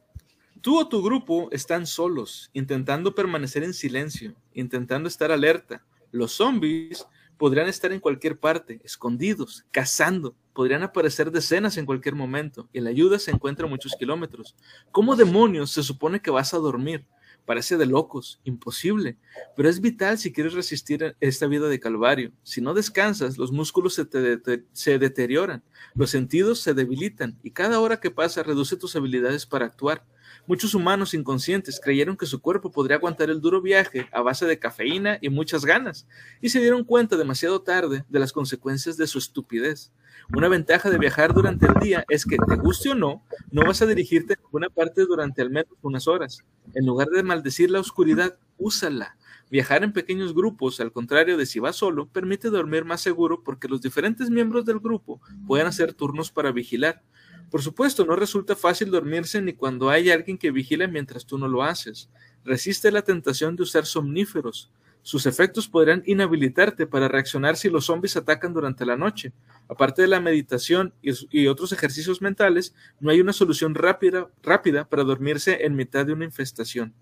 Tú 0.62 0.78
o 0.78 0.88
tu 0.88 1.02
grupo 1.02 1.50
están 1.52 1.88
solos, 1.88 2.52
intentando 2.54 3.16
permanecer 3.16 3.64
en 3.64 3.74
silencio, 3.74 4.36
intentando 4.54 5.10
estar 5.10 5.32
alerta. 5.32 5.84
Los 6.12 6.34
zombies 6.34 7.08
podrían 7.38 7.68
estar 7.68 7.92
en 7.92 8.00
cualquier 8.00 8.38
parte, 8.38 8.80
escondidos, 8.84 9.66
cazando. 9.72 10.36
Podrían 10.54 10.84
aparecer 10.84 11.32
decenas 11.32 11.78
en 11.78 11.88
cualquier 11.88 12.14
momento 12.14 12.70
y 12.72 12.80
la 12.80 12.92
ayuda 12.92 13.18
se 13.18 13.32
encuentra 13.32 13.66
a 13.66 13.70
muchos 13.70 13.96
kilómetros. 13.98 14.56
¿Cómo 14.92 15.16
demonios 15.16 15.72
se 15.72 15.82
supone 15.82 16.22
que 16.22 16.30
vas 16.30 16.54
a 16.54 16.60
dormir? 16.60 17.08
Parece 17.44 17.76
de 17.76 17.88
locos, 17.88 18.40
imposible, 18.44 19.18
pero 19.56 19.68
es 19.68 19.82
vital 19.82 20.20
si 20.20 20.32
quieres 20.32 20.54
resistir 20.54 21.16
esta 21.20 21.48
vida 21.48 21.70
de 21.70 21.80
calvario. 21.80 22.32
Si 22.44 22.62
no 22.62 22.76
descansas, 22.76 23.40
los 23.40 23.52
músculos 23.52 23.96
se, 23.96 24.06
te 24.06 24.64
se 24.74 25.00
deterioran, 25.00 25.64
los 25.96 26.12
sentidos 26.12 26.60
se 26.60 26.76
debilitan 26.76 27.40
y 27.42 27.50
cada 27.50 27.80
hora 27.80 28.00
que 28.00 28.12
pasa 28.12 28.44
reduce 28.44 28.78
tus 28.78 28.96
habilidades 28.96 29.48
para 29.48 29.66
actuar. 29.66 30.06
Muchos 30.52 30.76
humanos 30.76 31.14
inconscientes 31.14 31.80
creyeron 31.82 32.18
que 32.18 32.26
su 32.26 32.42
cuerpo 32.42 32.72
podría 32.72 32.98
aguantar 32.98 33.30
el 33.30 33.40
duro 33.40 33.62
viaje 33.62 34.10
a 34.12 34.22
base 34.22 34.46
de 34.46 34.60
cafeína 34.60 35.18
y 35.22 35.30
muchas 35.30 35.64
ganas, 35.64 36.10
y 36.42 36.50
se 36.50 36.60
dieron 36.60 36.84
cuenta 36.84 37.16
demasiado 37.16 37.62
tarde 37.62 38.04
de 38.10 38.20
las 38.20 38.34
consecuencias 38.34 38.98
de 38.98 39.08
su 39.08 39.18
estupidez. 39.18 39.94
Una 40.36 40.50
ventaja 40.50 40.90
de 40.90 40.98
viajar 40.98 41.34
durante 41.34 41.68
el 41.68 41.76
día 41.76 42.04
es 42.10 42.26
que, 42.26 42.36
te 42.36 42.58
guste 42.58 42.90
o 42.90 42.96
no, 42.96 43.24
no 43.50 43.64
vas 43.66 43.82
a 43.82 43.86
dirigirte 43.86 44.34
a 44.34 44.42
ninguna 44.44 44.68
parte 44.68 45.06
durante 45.06 45.42
al 45.42 45.52
menos 45.52 45.72
unas 45.84 46.10
horas. 46.10 46.44
En 46.74 46.86
lugar 46.86 47.08
de 47.08 47.24
maldecir 47.24 47.72
la 47.72 47.80
oscuridad, 47.80 48.38
úsala. 48.58 49.16
Viajar 49.50 49.86
en 49.86 49.94
pequeños 49.94 50.34
grupos, 50.34 50.82
al 50.82 50.92
contrario 50.92 51.38
de 51.38 51.46
si 51.46 51.60
vas 51.60 51.78
solo, 51.78 52.08
permite 52.08 52.50
dormir 52.50 52.84
más 52.84 53.00
seguro 53.00 53.42
porque 53.42 53.70
los 53.70 53.82
diferentes 53.82 54.30
miembros 54.30 54.66
del 54.66 54.80
grupo 54.80 55.22
pueden 55.48 55.68
hacer 55.68 55.94
turnos 55.94 56.30
para 56.30 56.52
vigilar. 56.52 57.04
Por 57.52 57.62
supuesto, 57.62 58.06
no 58.06 58.16
resulta 58.16 58.56
fácil 58.56 58.90
dormirse 58.90 59.42
ni 59.42 59.52
cuando 59.52 59.90
hay 59.90 60.10
alguien 60.10 60.38
que 60.38 60.52
vigila 60.52 60.88
mientras 60.88 61.26
tú 61.26 61.38
no 61.38 61.50
lo 61.50 61.64
haces. 61.64 62.10
Resiste 62.46 62.90
la 62.92 63.02
tentación 63.02 63.58
de 63.58 63.64
usar 63.64 63.86
somníferos. 63.86 64.72
Sus 65.04 65.26
efectos 65.26 65.68
podrían 65.68 66.02
inhabilitarte 66.06 66.88
para 66.88 67.10
reaccionar 67.10 67.58
si 67.58 67.70
los 67.70 67.86
zombies 67.86 68.16
atacan 68.16 68.54
durante 68.54 68.86
la 68.86 68.96
noche. 68.96 69.34
Aparte 69.68 70.02
de 70.02 70.08
la 70.08 70.22
meditación 70.22 70.94
y, 71.02 71.12
y 71.30 71.48
otros 71.48 71.74
ejercicios 71.74 72.22
mentales, 72.22 72.74
no 73.02 73.12
hay 73.12 73.20
una 73.20 73.34
solución 73.34 73.76
rápida, 73.76 74.30
rápida 74.42 74.88
para 74.88 75.04
dormirse 75.04 75.66
en 75.66 75.76
mitad 75.76 76.06
de 76.06 76.14
una 76.14 76.24
infestación. 76.24 76.94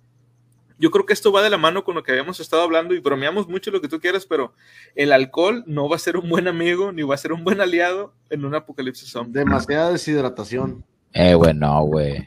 Yo 0.79 0.89
creo 0.91 1.05
que 1.05 1.13
esto 1.13 1.31
va 1.31 1.43
de 1.43 1.49
la 1.49 1.57
mano 1.57 1.83
con 1.83 1.93
lo 1.95 2.03
que 2.03 2.11
habíamos 2.11 2.39
estado 2.39 2.63
hablando 2.63 2.93
y 2.95 2.99
bromeamos 2.99 3.47
mucho 3.49 3.69
lo 3.69 3.81
que 3.81 3.87
tú 3.89 3.99
quieras, 3.99 4.25
pero 4.25 4.53
el 4.95 5.11
alcohol 5.11 5.63
no 5.67 5.89
va 5.89 5.97
a 5.97 5.99
ser 5.99 6.15
un 6.17 6.29
buen 6.29 6.47
amigo 6.47 6.91
ni 6.93 7.01
va 7.03 7.15
a 7.15 7.17
ser 7.17 7.33
un 7.33 7.43
buen 7.43 7.59
aliado 7.59 8.13
en 8.29 8.45
un 8.45 8.55
apocalipsis 8.55 9.09
zombie. 9.09 9.33
Demasiada 9.39 9.91
deshidratación. 9.91 10.83
Eh, 11.13 11.33
güey, 11.35 11.53
no, 11.53 11.83
güey. 11.83 12.25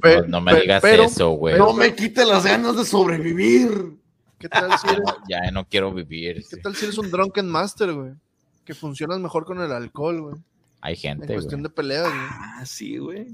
Pe- 0.00 0.22
No, 0.22 0.26
no 0.28 0.40
me 0.40 0.60
digas 0.60 0.82
pero, 0.82 1.04
eso, 1.04 1.30
güey. 1.30 1.56
No 1.56 1.72
me 1.72 1.94
quite 1.94 2.24
las 2.26 2.44
ganas 2.44 2.76
de 2.76 2.84
sobrevivir. 2.84 3.92
¿Qué 4.38 4.48
tal 4.48 4.76
si 4.78 4.88
eres, 4.88 5.00
Ya 5.28 5.50
no 5.52 5.66
quiero 5.66 5.92
vivir. 5.92 6.44
qué 6.50 6.56
tal 6.58 6.74
si 6.74 6.84
eres 6.86 6.98
un 6.98 7.10
Drunken 7.10 7.48
Master, 7.48 7.92
güey? 7.92 8.12
Que 8.64 8.74
funcionas 8.74 9.18
mejor 9.20 9.44
con 9.44 9.60
el 9.60 9.70
alcohol, 9.72 10.20
güey. 10.20 10.34
Hay 10.80 10.94
En 10.94 11.00
gente, 11.00 11.32
cuestión 11.34 11.60
güey. 11.60 11.70
de 11.70 11.74
peleas, 11.74 12.08
güey. 12.08 12.26
Ah, 12.30 12.62
sí, 12.66 12.98
güey. 12.98 13.28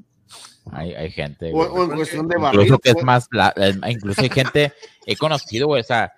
Hay, 0.72 0.94
hay 0.94 1.10
gente, 1.10 1.50
O, 1.52 1.56
güey. 1.56 1.68
o 1.70 1.84
en 1.84 1.90
cuestión 1.96 2.28
de 2.28 2.36
Incluso 2.36 2.56
barril. 2.58 2.78
que 2.82 2.90
es 2.90 3.02
más, 3.02 3.28
la- 3.32 3.54
incluso 3.88 4.20
hay 4.22 4.28
gente, 4.30 4.72
he 5.06 5.16
conocido, 5.16 5.66
güey, 5.66 5.80
o 5.80 5.84
sea, 5.84 6.12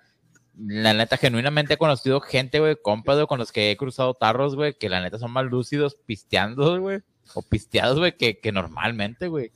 la 0.57 0.93
neta, 0.93 1.17
genuinamente 1.17 1.73
he 1.73 1.77
conocido 1.77 2.21
gente, 2.21 2.59
güey, 2.59 2.75
compas, 2.81 3.15
güey, 3.15 3.25
con 3.27 3.39
los 3.39 3.51
que 3.51 3.71
he 3.71 3.77
cruzado 3.77 4.13
tarros, 4.13 4.55
güey, 4.55 4.75
que 4.77 4.89
la 4.89 5.01
neta 5.01 5.17
son 5.17 5.31
más 5.31 5.45
lúcidos 5.45 5.97
pisteando, 6.05 6.79
güey, 6.79 6.99
o 7.33 7.41
pisteados, 7.41 7.97
güey, 7.97 8.15
que, 8.17 8.39
que 8.39 8.51
normalmente, 8.51 9.27
güey. 9.27 9.51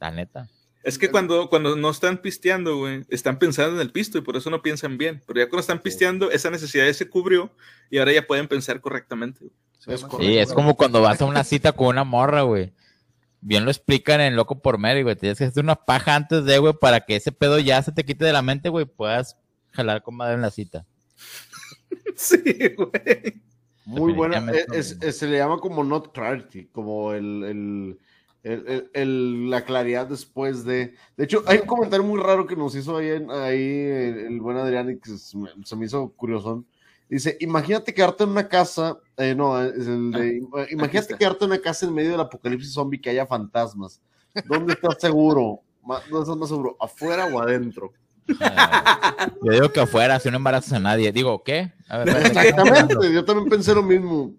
La 0.00 0.10
neta. 0.10 0.48
Es 0.82 0.98
que 0.98 1.10
cuando, 1.10 1.48
cuando 1.48 1.74
no 1.74 1.90
están 1.90 2.18
pisteando, 2.18 2.76
güey, 2.76 3.04
están 3.08 3.38
pensando 3.38 3.74
en 3.74 3.80
el 3.80 3.90
pisto 3.90 4.18
y 4.18 4.20
por 4.20 4.36
eso 4.36 4.50
no 4.50 4.62
piensan 4.62 4.98
bien. 4.98 5.20
Pero 5.26 5.40
ya 5.40 5.46
cuando 5.48 5.60
están 5.62 5.80
pisteando, 5.80 6.30
esa 6.30 6.50
necesidad 6.50 6.84
ya 6.86 6.94
se 6.94 7.08
cubrió 7.08 7.50
y 7.90 7.98
ahora 7.98 8.12
ya 8.12 8.24
pueden 8.26 8.46
pensar 8.46 8.80
correctamente. 8.80 9.40
güey. 9.40 9.52
Se 9.78 9.94
Es 9.94 10.02
correcto. 10.02 10.18
Sí, 10.24 10.38
es 10.38 10.52
como 10.52 10.76
cuando 10.76 11.00
vas 11.00 11.20
a 11.20 11.24
una 11.24 11.42
cita 11.42 11.72
con 11.72 11.88
una 11.88 12.04
morra, 12.04 12.42
güey. 12.42 12.72
Bien 13.48 13.64
lo 13.64 13.70
explican 13.70 14.20
en 14.20 14.34
Loco 14.34 14.58
por 14.60 14.76
Medio, 14.76 15.04
güey. 15.04 15.14
Tienes 15.14 15.38
que 15.38 15.44
hacer 15.44 15.62
una 15.62 15.76
paja 15.76 16.16
antes 16.16 16.44
de, 16.44 16.58
güey, 16.58 16.72
para 16.80 17.02
que 17.02 17.14
ese 17.14 17.30
pedo 17.30 17.60
ya 17.60 17.80
se 17.80 17.92
te 17.92 18.04
quite 18.04 18.24
de 18.24 18.32
la 18.32 18.42
mente, 18.42 18.70
güey, 18.70 18.86
puedas 18.86 19.36
jalar 19.70 20.02
con 20.02 20.16
madre 20.16 20.34
en 20.34 20.40
la 20.42 20.50
cita. 20.50 20.84
Sí, 22.16 22.42
güey. 22.76 23.40
Muy 23.84 24.12
buena. 24.12 24.50
Es- 24.72 24.96
es- 25.00 25.16
se 25.18 25.28
le 25.28 25.36
llama 25.38 25.58
como 25.58 25.84
not 25.84 26.12
clarity, 26.12 26.64
como 26.72 27.12
el, 27.12 27.44
el- 27.44 27.98
el- 28.42 28.64
el- 28.66 28.90
el- 28.94 29.50
la 29.50 29.64
claridad 29.64 30.06
después 30.08 30.64
de. 30.64 30.94
De 31.16 31.24
hecho, 31.24 31.44
hay 31.46 31.58
un 31.58 31.66
comentario 31.66 32.04
muy 32.04 32.20
raro 32.20 32.46
que 32.46 32.56
nos 32.56 32.74
hizo 32.74 32.96
ahí, 32.96 33.10
en- 33.10 33.30
ahí 33.30 33.62
el, 33.62 34.18
el 34.26 34.40
buen 34.40 34.56
Adrián 34.56 34.90
y 34.90 34.98
que 34.98 35.10
se 35.16 35.36
me, 35.38 35.50
se 35.64 35.76
me 35.76 35.86
hizo 35.86 36.08
curiosón. 36.16 36.66
Dice: 37.08 37.36
Imagínate 37.40 37.94
quedarte 37.94 38.24
en 38.24 38.30
una 38.30 38.48
casa. 38.48 38.98
eh, 39.16 39.34
no, 39.34 39.62
es 39.62 39.86
el 39.86 40.10
de. 40.10 40.42
imagínate 40.70 41.16
quedarte 41.16 41.44
en 41.44 41.50
una 41.52 41.60
casa 41.60 41.86
en 41.86 41.94
medio 41.94 42.12
del 42.12 42.20
apocalipsis 42.20 42.72
zombie 42.72 43.00
que 43.00 43.10
haya 43.10 43.26
fantasmas. 43.26 44.00
¿Dónde 44.46 44.74
estás 44.74 44.96
seguro? 45.00 45.60
¿Dónde 45.82 46.20
estás 46.20 46.36
más 46.36 46.48
seguro? 46.48 46.76
¿Afuera 46.80 47.26
o 47.26 47.40
adentro? 47.40 47.92
Yo 49.42 49.52
digo 49.52 49.72
que 49.72 49.80
afuera, 49.80 50.18
si 50.18 50.30
no 50.30 50.36
embarazas 50.36 50.72
a 50.74 50.80
nadie. 50.80 51.12
Digo, 51.12 51.42
¿qué? 51.44 51.72
A 51.88 51.98
ver. 51.98 52.08
Exactamente, 52.08 53.12
yo 53.12 53.24
también 53.24 53.48
pensé 53.48 53.72
lo 53.72 53.82
mismo. 53.84 54.34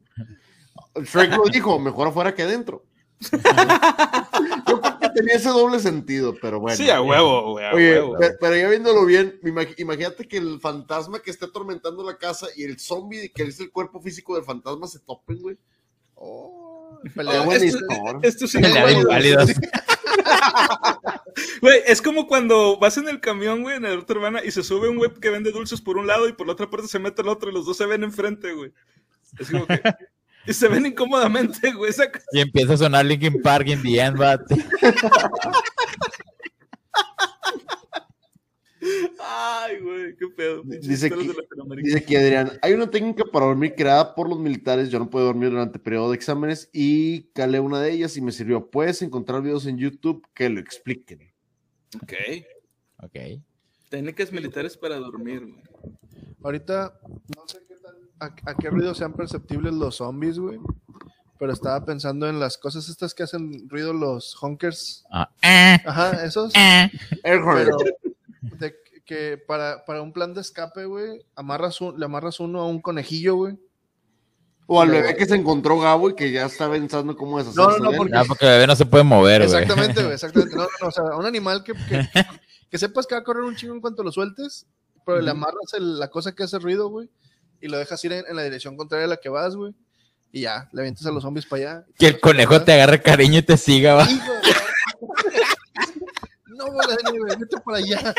Shrek 0.96 1.32
lo 1.38 1.46
dijo, 1.46 1.80
mejor 1.80 2.10
afuera 2.10 2.36
que 2.36 2.44
adentro. 2.44 2.84
yo 4.68 4.82
tenía 5.18 5.36
ese 5.36 5.50
doble 5.50 5.80
sentido, 5.80 6.36
pero 6.42 6.60
bueno. 6.60 6.78
Sí, 6.78 6.90
a 6.90 7.02
huevo, 7.02 7.54
güey. 7.54 7.66
a 7.66 7.74
Oye, 7.74 8.02
huevo. 8.02 8.18
pero 8.40 8.56
ya 8.56 8.70
viéndolo 8.70 9.06
bien, 9.06 9.40
imagínate 9.78 10.28
que 10.28 10.38
el 10.38 10.60
fantasma 10.60 11.20
que 11.20 11.32
esté 11.32 11.46
atormentando 11.46 12.04
la 12.04 12.18
casa 12.18 12.48
y 12.56 12.64
el 12.64 12.80
zombie 12.80 13.32
que 13.34 13.44
es 13.44 13.60
el 13.60 13.72
cuerpo 13.72 14.00
físico 14.02 14.36
del 14.36 14.44
fantasma 14.44 14.88
se 14.88 15.00
topen, 15.00 15.42
güey. 15.42 15.58
Oh, 16.16 17.00
pelea, 17.16 17.42
buena 17.42 17.64
esto, 17.64 17.80
esto 18.24 18.48
sí, 18.48 18.60
Pelea 18.60 18.86
de 18.88 18.94
güey. 18.94 19.02
inválidos. 19.04 19.52
Güey, 21.62 21.82
es 21.86 22.02
como 22.02 22.28
cuando 22.28 22.78
vas 22.80 22.98
en 22.98 23.08
el 23.08 23.20
camión, 23.20 23.62
güey, 23.62 23.78
en 23.78 23.84
la 23.84 23.96
ruta 23.96 24.14
urbana 24.14 24.44
y 24.44 24.50
se 24.52 24.64
sube 24.64 24.90
un 24.90 24.98
güey 24.98 25.14
que 25.14 25.30
vende 25.30 25.52
dulces 25.52 25.82
por 25.82 25.98
un 25.98 26.08
lado 26.08 26.28
y 26.28 26.34
por 26.34 26.48
la 26.48 26.54
otra 26.54 26.70
parte 26.70 26.88
se 26.88 26.98
mete 27.00 27.22
el 27.22 27.28
otro 27.28 27.50
y 27.50 27.54
los 27.54 27.66
dos 27.66 27.78
se 27.78 27.86
ven 27.86 28.04
enfrente, 28.04 28.54
güey. 28.54 28.72
Y 30.48 30.54
se 30.54 30.68
ven 30.68 30.86
incómodamente, 30.86 31.72
güey. 31.74 31.92
Y 32.32 32.40
empieza 32.40 32.74
a 32.74 32.78
sonar 32.78 33.06
Linkin 33.06 33.42
Park 33.42 33.68
in 33.68 33.82
the 33.82 34.00
end, 34.00 34.18
but... 34.18 34.42
Ay, 39.20 39.80
güey, 39.80 40.16
qué 40.16 40.28
pedo. 40.36 40.62
Dice 40.64 41.10
que, 41.10 41.34
dice 41.82 42.04
que, 42.04 42.18
Adrián, 42.18 42.54
hay 42.62 42.74
una 42.74 42.90
técnica 42.90 43.26
para 43.32 43.48
dormir 43.48 43.76
creada 43.76 44.16
por 44.16 44.30
los 44.30 44.40
militares. 44.40 44.90
Yo 44.90 45.00
no 45.00 45.10
puedo 45.10 45.26
dormir 45.26 45.50
durante 45.50 45.80
periodo 45.80 46.12
de 46.12 46.16
exámenes 46.16 46.70
y 46.72 47.24
calé 47.34 47.60
una 47.60 47.82
de 47.82 47.92
ellas 47.92 48.16
y 48.16 48.22
me 48.22 48.32
sirvió. 48.32 48.70
Puedes 48.70 49.02
encontrar 49.02 49.42
videos 49.42 49.66
en 49.66 49.78
YouTube 49.78 50.26
que 50.34 50.50
lo 50.50 50.60
expliquen. 50.60 51.34
Ok. 52.02 52.14
Ok. 53.04 53.18
Técnicas 53.90 54.32
militares 54.32 54.78
para 54.78 54.98
dormir, 54.98 55.42
güey. 55.42 55.64
Ahorita, 56.44 57.00
no 57.36 57.48
sé 57.48 57.60
qué 57.68 57.76
tal, 57.76 57.96
a, 58.20 58.56
qué 58.56 58.70
ruido 58.70 58.94
sean 58.94 59.14
perceptibles 59.14 59.74
los 59.74 59.96
zombies, 59.96 60.40
güey. 60.40 60.60
Pero 61.40 61.54
estaba 61.54 61.84
pensando 61.86 62.28
en 62.28 62.40
las 62.40 62.58
cosas 62.58 62.90
estas 62.90 63.14
que 63.14 63.24
hacen 63.24 63.70
ruido 63.70 63.94
los 63.94 64.36
honkers. 64.42 65.06
Ah. 65.12 65.30
Ajá, 65.86 66.26
esos. 66.26 66.52
Ah. 66.56 66.90
Pero, 67.24 67.78
de 68.42 68.76
que 69.08 69.38
para, 69.38 69.86
para 69.86 70.02
un 70.02 70.12
plan 70.12 70.34
de 70.34 70.42
escape, 70.42 70.86
güey, 70.86 71.26
amarras 71.36 71.80
le 71.82 72.06
amarras 72.06 72.40
uno 72.40 72.60
a 72.60 72.68
un 72.68 72.82
conejillo, 72.82 73.36
güey. 73.36 73.58
O 74.70 74.82
al 74.82 74.90
bebé 74.90 75.16
que 75.16 75.26
se 75.26 75.36
encontró 75.36 75.80
Gabo 75.80 76.10
y 76.10 76.16
que 76.16 76.30
ya 76.30 76.46
está 76.46 76.70
pensando 76.70 77.16
cómo 77.16 77.38
deshacerse 77.38 77.80
no, 77.80 77.90
no, 77.90 77.98
porque... 77.98 78.14
porque 78.28 78.46
el 78.46 78.52
bebé 78.52 78.68
no 78.68 78.76
se 78.76 78.86
puede 78.86 79.06
mover, 79.06 79.48
güey. 79.48 79.62
Exactamente, 79.62 80.02
güey, 80.02 80.14
exactamente. 80.14 80.56
No, 80.58 80.64
no, 80.64 80.88
o 80.88 80.92
sea, 80.92 81.04
un 81.16 81.26
animal 81.26 81.64
que, 81.64 81.72
que, 81.74 82.06
sepas 82.74 83.08
que 83.08 83.16
va 83.16 83.22
a 83.22 83.24
correr 83.24 83.44
un 83.44 83.56
chingo 83.56 83.74
en 83.74 83.82
cuanto 83.82 84.04
lo 84.04 84.12
sueltes, 84.12 84.68
pero 85.06 85.22
le 85.22 85.32
amarras 85.32 85.74
la 85.80 86.10
cosa 86.10 86.36
que 86.36 86.44
hace 86.44 86.60
ruido, 86.60 86.90
güey, 86.90 87.10
y 87.62 87.68
lo 87.68 87.78
dejas 87.78 88.04
ir 88.04 88.12
en, 88.12 88.36
la 88.36 88.44
dirección 88.44 88.76
contraria 88.76 89.06
a 89.06 89.10
la 89.10 89.18
que 89.18 89.30
vas, 89.30 89.56
güey. 89.56 89.74
Y 90.32 90.42
ya, 90.42 90.68
le 90.74 90.82
avientas 90.82 91.06
a 91.06 91.12
los 91.12 91.24
zombies 91.24 91.46
para 91.46 91.62
allá. 91.62 91.86
Que 91.98 92.08
el 92.08 92.20
conejo 92.20 92.62
te 92.62 92.74
agarre 92.74 93.02
cariño 93.02 93.40
y 93.40 93.44
te 93.44 93.56
siga, 93.56 93.94
va. 93.94 94.06
no, 96.48 96.66
güey, 96.66 96.88
vete 97.40 97.58
para 97.64 97.78
allá. 97.78 98.14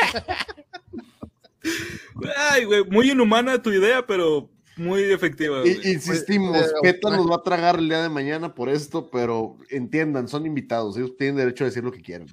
Ay, 2.35 2.65
güey, 2.65 2.83
muy 2.85 3.11
inhumana 3.11 3.61
tu 3.61 3.69
idea, 3.69 4.05
pero 4.05 4.49
muy 4.79 5.03
efectiva. 5.03 5.61
insistimos, 5.67 6.57
Peta 6.81 7.09
nos 7.09 7.29
va 7.29 7.35
a 7.35 7.43
tragar 7.43 7.77
el 7.77 7.89
día 7.89 8.01
de 8.01 8.09
mañana 8.09 8.55
por 8.55 8.69
esto, 8.69 9.09
pero 9.11 9.57
entiendan, 9.69 10.27
son 10.27 10.45
invitados, 10.45 10.97
ellos 10.97 11.15
tienen 11.17 11.35
derecho 11.35 11.63
a 11.63 11.67
decir 11.67 11.83
lo 11.83 11.91
que 11.91 12.01
quieran. 12.01 12.27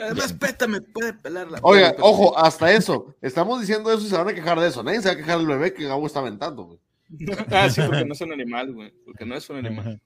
Además, 0.00 0.32
Peta 0.32 0.66
me 0.66 0.80
puede 0.80 1.12
pelar 1.12 1.50
la 1.50 1.60
Oiga, 1.62 1.94
ojo, 2.00 2.36
hasta 2.38 2.72
eso. 2.72 3.14
Estamos 3.20 3.60
diciendo 3.60 3.90
eso 3.92 4.04
y 4.04 4.08
se 4.08 4.16
van 4.16 4.28
a 4.28 4.34
quejar 4.34 4.58
de 4.60 4.68
eso. 4.68 4.82
Nadie 4.82 5.00
se 5.00 5.08
va 5.08 5.14
a 5.14 5.16
quejar 5.16 5.38
del 5.38 5.46
bebé 5.46 5.72
que 5.72 5.86
Gabo 5.86 6.06
está 6.06 6.20
aventando, 6.20 6.64
güey. 6.64 6.78
ah, 7.50 7.70
sí, 7.70 7.80
porque 7.86 8.04
no 8.04 8.12
es 8.12 8.20
un 8.20 8.32
animal, 8.32 8.72
güey. 8.72 8.92
Porque 9.04 9.24
no 9.24 9.34
es 9.34 9.48
un 9.50 9.56
animal. 9.56 10.00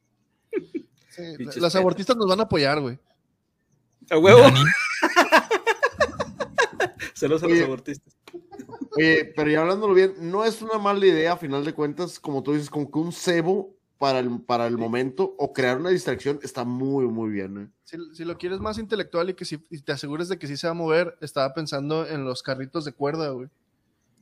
las 1.57 1.77
abortistas 1.77 2.16
nos 2.16 2.28
van 2.28 2.40
a 2.40 2.44
apoyar, 2.44 2.81
güey. 2.81 2.99
A 4.11 4.19
huevo. 4.19 4.40
Celos 7.15 7.43
a 7.43 7.49
los 7.49 7.61
abortistas. 7.61 8.16
Oye, 8.97 9.32
pero 9.36 9.51
ya 9.51 9.62
hablándolo 9.62 9.94
bien, 9.94 10.15
no 10.19 10.44
es 10.44 10.61
una 10.61 10.78
mala 10.78 11.07
idea, 11.07 11.32
a 11.32 11.36
final 11.36 11.65
de 11.65 11.73
cuentas, 11.73 12.20
como 12.20 12.43
tú 12.43 12.53
dices, 12.53 12.69
como 12.69 12.90
que 12.90 12.99
un 12.99 13.12
cebo 13.12 13.74
para 14.03 14.19
el, 14.19 14.41
para 14.41 14.66
el 14.66 14.79
momento 14.79 15.33
o 15.39 15.53
crear 15.53 15.79
una 15.79 15.91
distracción 15.91 16.41
está 16.43 16.65
muy, 16.65 17.07
muy 17.07 17.31
bien. 17.31 17.57
¿eh? 17.57 17.69
Si, 17.85 18.24
lo 18.24 18.37
quieres 18.37 18.59
más 18.59 18.79
intelectual 18.79 19.31
y 19.31 19.35
que 19.35 19.45
si 19.45 19.59
te 19.59 19.93
asegures 19.93 20.29
de 20.29 20.41
que 20.41 20.49
sí 20.49 20.57
se 20.57 20.66
va 20.66 20.73
a 20.73 20.74
mover, 20.74 21.16
estaba 21.20 21.55
pensando 21.55 22.05
en 22.05 22.24
los 22.24 22.43
carritos 22.43 22.85
de 22.85 22.95
cuerda, 22.95 23.29
güey. 23.29 23.49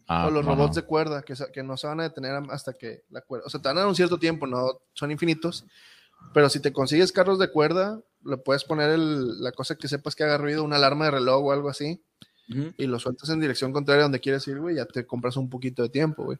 Ah, 0.06 0.26
o 0.26 0.30
los 0.30 0.44
robots 0.44 0.76
de 0.76 0.82
cuerda, 0.82 1.22
que, 1.22 1.32
que 1.50 1.62
no 1.62 1.78
se 1.78 1.86
van 1.86 2.00
a 2.00 2.02
detener 2.02 2.42
hasta 2.50 2.74
que 2.74 3.04
la 3.08 3.22
cuerda. 3.22 3.46
O 3.46 3.48
sea, 3.48 3.62
te 3.62 3.68
van 3.68 3.78
a 3.78 3.80
dar 3.80 3.88
un 3.88 3.94
cierto 3.94 4.18
tiempo, 4.18 4.46
no 4.46 4.82
son 4.92 5.12
infinitos. 5.12 5.64
Pero 6.34 6.50
si 6.50 6.60
te 6.60 6.74
consigues 6.74 7.10
carros 7.10 7.38
de 7.38 7.50
cuerda, 7.50 8.02
le 8.22 8.36
puedes 8.36 8.64
poner 8.64 8.98
la 8.98 9.52
cosa 9.52 9.76
que 9.76 9.88
sepas 9.88 10.14
que 10.14 10.24
haga 10.24 10.36
ruido, 10.36 10.62
una 10.62 10.76
alarma 10.76 11.06
de 11.06 11.12
reloj 11.12 11.42
o 11.42 11.52
algo 11.52 11.70
así 11.70 12.02
y 12.76 12.86
lo 12.86 12.98
sueltas 12.98 13.30
en 13.30 13.40
dirección 13.40 13.72
contraria 13.72 14.02
a 14.02 14.04
donde 14.04 14.20
quieres 14.20 14.46
ir, 14.48 14.58
güey, 14.58 14.76
ya 14.76 14.84
te 14.84 15.06
compras 15.06 15.36
un 15.36 15.48
poquito 15.48 15.82
de 15.82 15.88
tiempo, 15.88 16.24
güey. 16.24 16.38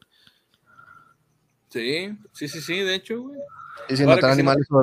Sí, 1.71 2.17
sí, 2.33 2.49
sí, 2.49 2.61
sí, 2.61 2.81
de 2.81 2.95
hecho, 2.95 3.21
güey. 3.21 3.39
Y 3.87 3.95
si 3.95 4.05
notar 4.05 4.31
animales 4.31 4.67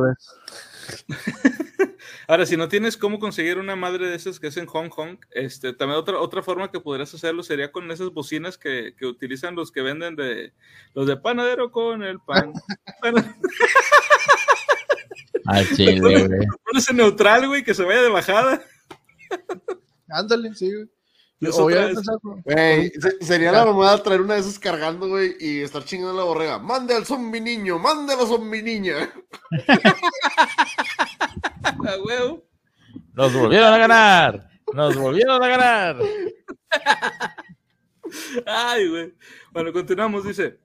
Ahora, 2.27 2.47
si 2.47 2.57
no 2.57 2.69
tienes 2.69 2.97
cómo 2.97 3.19
conseguir 3.19 3.59
una 3.59 3.77
madre 3.77 4.09
de 4.09 4.17
esas 4.17 4.41
que 4.41 4.47
hacen 4.47 4.65
Hong 4.67 4.89
Kong, 4.89 5.19
este, 5.31 5.75
también 5.75 5.99
otra, 5.99 6.19
otra 6.19 6.43
forma 6.43 6.71
que 6.71 6.81
podrías 6.81 7.13
hacerlo 7.13 7.43
sería 7.43 7.73
con 7.73 7.91
esas 7.91 8.09
bocinas 8.11 8.57
que, 8.57 8.95
que 8.97 9.05
utilizan 9.07 9.55
los 9.55 9.71
que 9.71 9.83
venden 9.83 10.17
de 10.17 10.55
los 10.95 11.07
de 11.07 11.19
panadero 11.19 11.71
con 11.71 12.03
el 12.03 12.21
pan. 12.21 12.55
Al 15.45 15.69
chile, 15.75 16.01
güey. 16.01 16.27
Pones 16.65 16.95
neutral, 16.95 17.49
güey, 17.49 17.65
que 17.65 17.75
se 17.75 17.85
vaya 17.85 18.01
de 18.03 18.11
bajada. 18.11 18.63
Ándale, 20.09 20.55
sí, 20.55 20.73
güey 20.73 20.89
sería 23.21 23.53
la 23.53 23.65
mamada 23.65 24.03
traer 24.03 24.21
una 24.21 24.35
de 24.35 24.41
esas 24.41 24.59
cargando, 24.59 25.09
güey, 25.09 25.37
y 25.39 25.61
estar 25.61 25.85
chingando 25.85 26.17
la 26.17 26.25
borrega. 26.25 26.59
Mande 26.59 26.95
al 26.95 27.07
zombie 27.07 27.41
niño, 27.41 27.79
la 28.17 28.27
zombie 28.27 28.63
niña. 28.63 29.13
Nos 33.15 33.33
volvieron 33.33 33.73
a 33.73 33.79
ganar. 33.79 34.51
Nos 34.73 34.97
volvieron 34.97 35.43
a 35.43 35.49
ganar. 35.49 35.97
Ay, 38.47 38.89
güey. 38.89 39.15
Bueno, 39.53 39.73
continuamos. 39.73 40.25
Dice: 40.25 40.59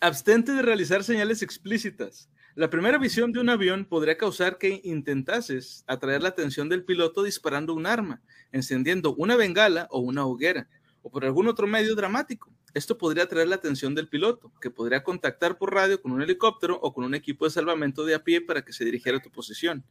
Abstente 0.00 0.52
de 0.52 0.62
realizar 0.62 1.04
señales 1.04 1.42
explícitas. 1.42 2.30
La 2.56 2.70
primera 2.70 2.96
visión 2.96 3.32
de 3.32 3.40
un 3.40 3.50
avión 3.50 3.84
podría 3.84 4.16
causar 4.16 4.56
que 4.56 4.80
intentases 4.82 5.84
atraer 5.86 6.22
la 6.22 6.30
atención 6.30 6.70
del 6.70 6.84
piloto 6.84 7.22
disparando 7.22 7.74
un 7.74 7.84
arma, 7.84 8.22
encendiendo 8.50 9.14
una 9.14 9.36
bengala 9.36 9.88
o 9.90 9.98
una 9.98 10.24
hoguera, 10.24 10.66
o 11.02 11.10
por 11.10 11.26
algún 11.26 11.48
otro 11.48 11.66
medio 11.66 11.94
dramático. 11.94 12.50
Esto 12.72 12.96
podría 12.96 13.24
atraer 13.24 13.48
la 13.48 13.56
atención 13.56 13.94
del 13.94 14.08
piloto, 14.08 14.50
que 14.58 14.70
podría 14.70 15.04
contactar 15.04 15.58
por 15.58 15.74
radio 15.74 16.00
con 16.00 16.12
un 16.12 16.22
helicóptero 16.22 16.80
o 16.80 16.94
con 16.94 17.04
un 17.04 17.14
equipo 17.14 17.44
de 17.44 17.50
salvamento 17.50 18.06
de 18.06 18.14
a 18.14 18.24
pie 18.24 18.40
para 18.40 18.64
que 18.64 18.72
se 18.72 18.86
dirigiera 18.86 19.18
a 19.18 19.22
tu 19.22 19.30
posición. 19.30 19.84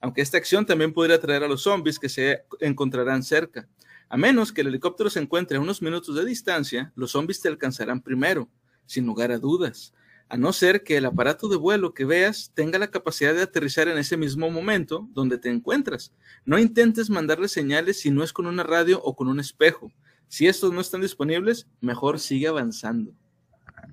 Aunque 0.00 0.20
esta 0.20 0.36
acción 0.36 0.66
también 0.66 0.92
podría 0.92 1.14
atraer 1.14 1.44
a 1.44 1.48
los 1.48 1.62
zombies 1.62 2.00
que 2.00 2.08
se 2.08 2.42
encontrarán 2.58 3.22
cerca. 3.22 3.68
A 4.08 4.16
menos 4.16 4.52
que 4.52 4.62
el 4.62 4.66
helicóptero 4.66 5.10
se 5.10 5.20
encuentre 5.20 5.58
a 5.58 5.60
unos 5.60 5.80
minutos 5.80 6.16
de 6.16 6.24
distancia, 6.24 6.90
los 6.96 7.12
zombies 7.12 7.40
te 7.40 7.46
alcanzarán 7.46 8.00
primero, 8.00 8.50
sin 8.84 9.06
lugar 9.06 9.30
a 9.30 9.38
dudas 9.38 9.94
a 10.30 10.36
no 10.36 10.52
ser 10.52 10.84
que 10.84 10.96
el 10.96 11.06
aparato 11.06 11.48
de 11.48 11.56
vuelo 11.56 11.92
que 11.92 12.04
veas 12.04 12.52
tenga 12.54 12.78
la 12.78 12.92
capacidad 12.92 13.34
de 13.34 13.42
aterrizar 13.42 13.88
en 13.88 13.98
ese 13.98 14.16
mismo 14.16 14.48
momento 14.48 15.08
donde 15.10 15.38
te 15.38 15.50
encuentras. 15.50 16.14
No 16.44 16.56
intentes 16.56 17.10
mandarle 17.10 17.48
señales 17.48 17.98
si 17.98 18.12
no 18.12 18.22
es 18.22 18.32
con 18.32 18.46
una 18.46 18.62
radio 18.62 19.02
o 19.02 19.16
con 19.16 19.26
un 19.26 19.40
espejo. 19.40 19.92
Si 20.28 20.46
estos 20.46 20.72
no 20.72 20.80
están 20.80 21.00
disponibles, 21.00 21.66
mejor 21.80 22.20
sigue 22.20 22.46
avanzando. 22.46 23.12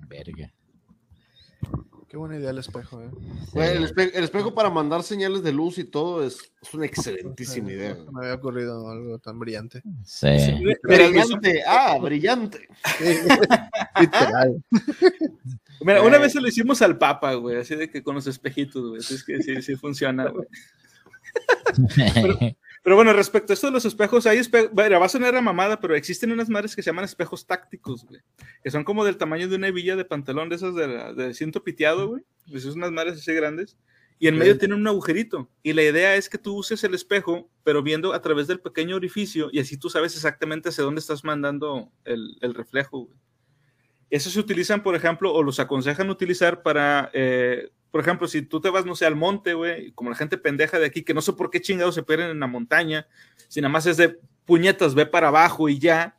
Verga. 0.08 0.54
Qué 2.08 2.16
buena 2.16 2.38
idea 2.38 2.50
el 2.50 2.58
espejo, 2.58 3.02
¿eh? 3.02 3.10
el, 3.54 4.24
espejo, 4.24 4.54
para 4.54 4.70
mandar 4.70 5.02
señales 5.02 5.42
de 5.42 5.52
luz 5.52 5.76
y 5.76 5.84
todo 5.84 6.24
es, 6.24 6.38
una 6.72 6.86
excelentísima 6.86 7.70
idea. 7.70 7.96
No 7.96 8.12
me 8.12 8.20
había 8.20 8.34
ocurrido 8.36 8.90
algo 8.90 9.18
tan 9.18 9.38
brillante. 9.38 9.82
Sí. 10.06 10.26
brillante, 10.84 11.62
ah, 11.66 11.98
brillante. 12.00 12.66
Literal. 14.00 14.64
Mira, 15.82 16.02
una 16.02 16.16
vez 16.16 16.32
se 16.32 16.40
lo 16.40 16.48
hicimos 16.48 16.80
al 16.80 16.96
Papa, 16.96 17.34
güey, 17.34 17.58
así 17.58 17.74
de 17.76 17.90
que 17.90 18.02
con 18.02 18.14
los 18.14 18.26
espejitos, 18.26 18.88
güey. 18.88 19.00
Es 19.00 19.22
que 19.22 19.42
sí, 19.42 19.60
sí 19.60 19.76
funciona, 19.76 20.30
güey. 20.30 20.46
Pero, 22.14 22.38
bueno, 22.94 23.12
respecto 23.12 23.52
a 23.52 23.54
esto 23.54 23.66
de 23.66 23.72
los 23.72 23.84
espejos, 23.84 24.26
hay 24.26 24.38
espejos, 24.38 24.70
va 24.76 25.04
a 25.04 25.08
sonar 25.08 25.34
a 25.34 25.40
mamada, 25.40 25.80
pero 25.80 25.96
existen 25.96 26.30
unas 26.32 26.48
madres 26.48 26.76
que 26.76 26.82
se 26.82 26.90
llaman 26.90 27.04
espejos 27.04 27.46
tácticos, 27.46 28.04
güey. 28.04 28.20
Que 28.62 28.70
son 28.70 28.84
como 28.84 29.04
del 29.04 29.16
tamaño 29.16 29.48
de 29.48 29.56
una 29.56 29.68
hebilla 29.68 29.96
de 29.96 30.04
pantalón 30.04 30.48
de 30.48 30.56
esos 30.56 30.74
de, 30.74 30.86
de 31.14 31.34
cinto 31.34 31.64
piteado, 31.64 32.08
güey. 32.08 32.22
Pues 32.50 32.62
son 32.62 32.74
unas 32.74 32.92
madres 32.92 33.14
así 33.14 33.32
grandes. 33.32 33.76
Y 34.20 34.26
en 34.26 34.36
medio 34.36 34.58
tiene 34.58 34.74
un 34.74 34.86
agujerito. 34.86 35.48
Y 35.62 35.72
la 35.72 35.82
idea 35.82 36.16
es 36.16 36.28
que 36.28 36.38
tú 36.38 36.56
uses 36.56 36.82
el 36.82 36.94
espejo, 36.94 37.48
pero 37.62 37.82
viendo 37.82 38.12
a 38.12 38.20
través 38.20 38.48
del 38.48 38.60
pequeño 38.60 38.96
orificio, 38.96 39.48
y 39.52 39.60
así 39.60 39.76
tú 39.76 39.90
sabes 39.90 40.14
exactamente 40.14 40.70
hacia 40.70 40.82
dónde 40.82 41.00
estás 41.00 41.24
mandando 41.24 41.92
el, 42.04 42.36
el 42.40 42.54
reflejo, 42.54 43.06
güey. 43.06 43.18
Esos 44.10 44.32
se 44.32 44.40
utilizan, 44.40 44.82
por 44.82 44.96
ejemplo, 44.96 45.32
o 45.32 45.42
los 45.42 45.60
aconsejan 45.60 46.08
utilizar 46.08 46.62
para, 46.62 47.10
eh, 47.12 47.70
por 47.90 48.00
ejemplo, 48.00 48.28
si 48.28 48.42
tú 48.42 48.60
te 48.60 48.70
vas, 48.70 48.84
no 48.84 48.94
sé, 48.94 49.06
al 49.06 49.16
monte, 49.16 49.54
güey, 49.54 49.92
como 49.92 50.10
la 50.10 50.16
gente 50.16 50.36
pendeja 50.36 50.78
de 50.78 50.86
aquí, 50.86 51.02
que 51.02 51.14
no 51.14 51.22
sé 51.22 51.32
por 51.32 51.50
qué 51.50 51.60
chingados 51.60 51.94
se 51.94 52.02
pierden 52.02 52.30
en 52.30 52.40
la 52.40 52.46
montaña, 52.46 53.06
si 53.48 53.60
nada 53.60 53.72
más 53.72 53.86
es 53.86 53.96
de 53.96 54.18
puñetas, 54.44 54.94
ve 54.94 55.06
para 55.06 55.28
abajo 55.28 55.68
y 55.68 55.78
ya. 55.78 56.18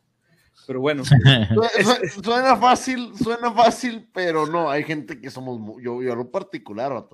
Pero 0.66 0.82
bueno. 0.82 1.04
suena 2.24 2.56
fácil, 2.58 3.12
suena 3.18 3.52
fácil, 3.52 4.10
pero 4.14 4.46
no, 4.46 4.70
hay 4.70 4.84
gente 4.84 5.22
que 5.22 5.30
somos, 5.30 5.60
yo, 5.82 6.02
yo 6.02 6.16
lo 6.16 6.32
particular, 6.32 7.08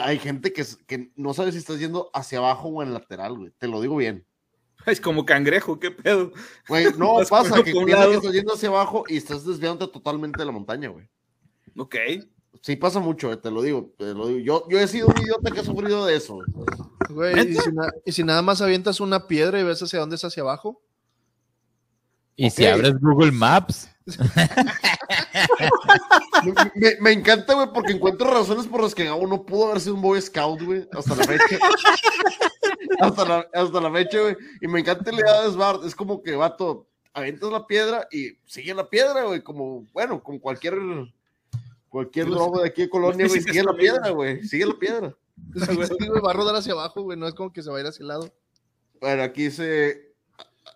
hay 0.00 0.18
gente 0.18 0.52
que, 0.52 0.64
que 0.86 1.10
no 1.16 1.34
sabe 1.34 1.52
si 1.52 1.58
estás 1.58 1.78
yendo 1.78 2.10
hacia 2.14 2.38
abajo 2.38 2.68
o 2.68 2.82
en 2.82 2.92
lateral, 2.94 3.36
güey, 3.36 3.52
te 3.58 3.68
lo 3.68 3.80
digo 3.80 3.96
bien. 3.96 4.24
Es 4.86 5.00
como 5.00 5.26
cangrejo, 5.26 5.78
qué 5.78 5.90
pedo. 5.90 6.32
Güey, 6.68 6.86
no 6.96 7.16
pasa 7.28 7.62
que, 7.62 7.72
que 7.72 7.92
estás 8.14 8.32
yendo 8.32 8.54
hacia 8.54 8.68
abajo 8.68 9.04
y 9.08 9.16
estás 9.16 9.44
desviándote 9.44 9.92
totalmente 9.92 10.38
de 10.38 10.46
la 10.46 10.52
montaña, 10.52 10.88
güey. 10.88 11.08
Ok. 11.76 11.96
Sí 12.62 12.76
pasa 12.76 13.00
mucho, 13.00 13.32
eh, 13.32 13.36
te 13.36 13.50
lo 13.50 13.62
digo, 13.62 13.92
te 13.96 14.14
lo 14.14 14.26
digo. 14.26 14.40
Yo, 14.40 14.66
yo 14.68 14.80
he 14.80 14.88
sido 14.88 15.08
un 15.08 15.20
idiota 15.20 15.50
que 15.50 15.60
ha 15.60 15.64
sufrido 15.64 16.06
de 16.06 16.16
eso. 16.16 16.38
Güey, 17.08 17.56
y 18.04 18.12
si, 18.12 18.24
nada 18.24 18.42
más 18.42 18.60
avientas 18.60 19.00
una 19.00 19.26
piedra 19.26 19.60
y 19.60 19.64
ves 19.64 19.82
hacia 19.82 20.00
dónde 20.00 20.16
es 20.16 20.24
hacia 20.24 20.42
abajo. 20.42 20.82
Y 22.36 22.50
si 22.50 22.66
abres 22.66 22.94
Google 23.00 23.32
Maps. 23.32 23.88
me, 27.00 27.12
encanta, 27.12 27.54
güey, 27.54 27.68
porque 27.72 27.92
encuentro 27.92 28.30
razones 28.30 28.66
por 28.66 28.82
las 28.82 28.94
que 28.94 29.04
Gabo 29.04 29.26
no 29.26 29.44
pudo 29.44 29.66
haber 29.66 29.80
sido 29.80 29.94
un 29.94 30.02
Boy 30.02 30.20
Scout, 30.20 30.62
güey, 30.62 30.88
hasta 30.92 31.14
la 31.14 31.24
fecha. 31.24 31.58
hasta, 33.00 33.24
la, 33.24 33.46
hasta 33.52 33.80
la 33.80 33.92
fecha, 33.92 34.20
güey. 34.20 34.36
Y 34.60 34.68
me 34.68 34.80
encanta 34.80 35.12
la 35.12 35.20
idea 35.20 35.42
de 35.42 35.52
Svart. 35.52 35.84
Es 35.84 35.94
como 35.94 36.22
que, 36.22 36.36
vato, 36.36 36.88
avientas 37.12 37.50
la 37.50 37.66
piedra 37.66 38.06
y 38.10 38.38
sigue 38.46 38.74
la 38.74 38.88
piedra, 38.88 39.24
güey, 39.24 39.42
como, 39.42 39.86
bueno, 39.92 40.22
como 40.22 40.40
cualquier 40.40 40.74
cualquier 41.88 42.26
drogo 42.26 42.60
de 42.60 42.68
aquí 42.68 42.82
de 42.82 42.88
Colonia, 42.88 43.26
güey, 43.28 43.40
sigue 43.40 43.62
la 43.62 43.74
piedra, 43.74 44.10
güey, 44.10 44.42
sigue 44.44 44.66
la 44.66 44.78
piedra. 44.78 45.16
va 46.24 46.30
a 46.30 46.34
rodar 46.34 46.56
hacia 46.56 46.72
abajo, 46.72 47.02
güey, 47.02 47.18
no 47.18 47.26
es 47.26 47.34
como 47.34 47.52
que 47.52 47.62
se 47.62 47.70
va 47.70 47.78
a 47.78 47.80
ir 47.80 47.86
hacia 47.86 48.02
el 48.02 48.08
lado. 48.08 48.32
Bueno, 49.00 49.22
aquí 49.22 49.44
dice 49.44 50.14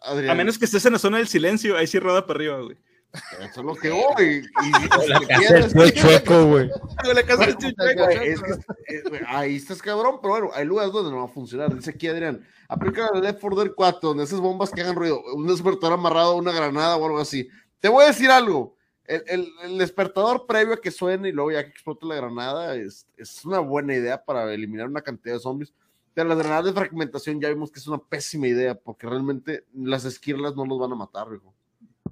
Adrián. 0.02 0.30
A 0.30 0.34
menos 0.34 0.58
que 0.58 0.64
estés 0.64 0.84
en 0.86 0.92
la 0.92 0.98
zona 0.98 1.18
del 1.18 1.28
silencio, 1.28 1.76
ahí 1.76 1.86
sí 1.86 1.98
roda 1.98 2.26
para 2.26 2.38
arriba, 2.38 2.60
güey. 2.60 2.76
Eso 3.40 3.60
es 3.60 3.66
lo 3.66 3.74
que 3.74 3.90
voy. 3.90 4.42
Y, 4.64 4.70
la 5.08 5.20
casa 5.20 5.92
chueco, 5.92 6.46
güey. 6.46 6.70
La 7.14 7.22
casa 7.22 7.46
del 7.46 7.56
chueco. 7.58 7.76
Ahí 9.26 9.56
estás 9.56 9.82
cabrón, 9.82 10.18
pero 10.22 10.32
bueno, 10.32 10.50
hay 10.54 10.64
lugares 10.64 10.92
donde 10.92 11.10
no 11.10 11.18
va 11.18 11.24
a 11.24 11.28
funcionar. 11.28 11.74
Dice 11.74 11.90
aquí 11.90 12.08
Adrián, 12.08 12.42
aplica 12.68 13.10
el 13.12 13.20
Left 13.20 13.40
4 13.40 13.64
Dead 13.64 13.72
4, 13.74 14.08
donde 14.08 14.24
esas 14.24 14.40
bombas 14.40 14.70
que 14.70 14.80
hagan 14.80 14.96
ruido, 14.96 15.22
un 15.34 15.46
despertador 15.46 15.98
amarrado 15.98 16.32
a 16.32 16.36
una 16.36 16.52
granada 16.52 16.96
o 16.96 17.04
algo 17.04 17.20
así. 17.20 17.48
Te 17.80 17.88
voy 17.88 18.04
a 18.04 18.08
decir 18.08 18.30
algo. 18.30 18.76
El, 19.04 19.22
el, 19.26 19.48
el, 19.64 19.78
despertador 19.78 20.46
previo 20.46 20.74
a 20.74 20.80
que 20.80 20.90
suene 20.90 21.30
y 21.30 21.32
luego 21.32 21.50
ya 21.50 21.64
que 21.64 21.70
explote 21.70 22.06
la 22.06 22.14
granada 22.14 22.76
es, 22.76 23.06
es, 23.16 23.44
una 23.44 23.58
buena 23.58 23.94
idea 23.94 24.24
para 24.24 24.52
eliminar 24.54 24.88
una 24.88 25.02
cantidad 25.02 25.34
de 25.34 25.40
zombies. 25.40 25.74
Pero 26.14 26.28
las 26.28 26.38
granadas 26.38 26.66
de 26.66 26.72
fragmentación 26.72 27.40
ya 27.40 27.48
vimos 27.48 27.72
que 27.72 27.80
es 27.80 27.86
una 27.86 27.98
pésima 27.98 28.46
idea 28.46 28.74
porque 28.74 29.06
realmente 29.06 29.64
las 29.74 30.04
esquirlas 30.04 30.54
no 30.54 30.64
los 30.66 30.78
van 30.78 30.92
a 30.92 30.94
matar, 30.94 31.28
viejo. 31.30 31.52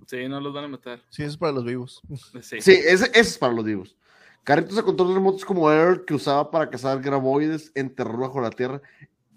Sí, 0.06 0.28
no 0.28 0.40
los 0.40 0.52
van 0.52 0.64
a 0.64 0.68
matar. 0.68 1.00
Sí, 1.10 1.22
eso 1.22 1.32
es 1.32 1.36
para 1.36 1.52
los 1.52 1.64
vivos. 1.64 2.02
Sí, 2.42 2.60
sí 2.60 2.72
ese, 2.72 3.10
es 3.14 3.38
para 3.38 3.52
los 3.52 3.64
vivos. 3.64 3.96
Carritos 4.42 4.74
de 4.74 4.82
control 4.82 5.14
remotos 5.14 5.44
como 5.44 5.70
Air 5.70 6.04
que 6.04 6.14
usaba 6.14 6.50
para 6.50 6.68
cazar 6.68 7.00
graboides 7.00 7.70
en 7.74 7.94
terror 7.94 8.18
bajo 8.18 8.40
la 8.40 8.50
tierra. 8.50 8.80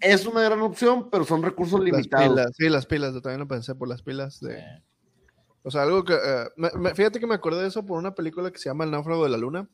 Es 0.00 0.26
una 0.26 0.42
gran 0.42 0.60
opción, 0.62 1.08
pero 1.10 1.24
son 1.24 1.42
recursos 1.42 1.80
limitados. 1.80 2.50
sí, 2.56 2.68
las 2.68 2.86
pilas, 2.86 3.14
yo 3.14 3.20
también 3.20 3.40
lo 3.40 3.46
pensé 3.46 3.74
por 3.74 3.86
las 3.86 4.02
pilas 4.02 4.40
de... 4.40 4.60
O 5.64 5.70
sea, 5.70 5.82
algo 5.82 6.04
que... 6.04 6.14
Eh, 6.14 6.94
fíjate 6.94 7.18
que 7.18 7.26
me 7.26 7.34
acordé 7.34 7.62
de 7.62 7.68
eso 7.68 7.84
por 7.84 7.98
una 7.98 8.14
película 8.14 8.52
que 8.52 8.58
se 8.58 8.68
llama 8.68 8.84
El 8.84 8.92
náufrago 8.92 9.24
de 9.24 9.30
la 9.30 9.38
luna, 9.38 9.68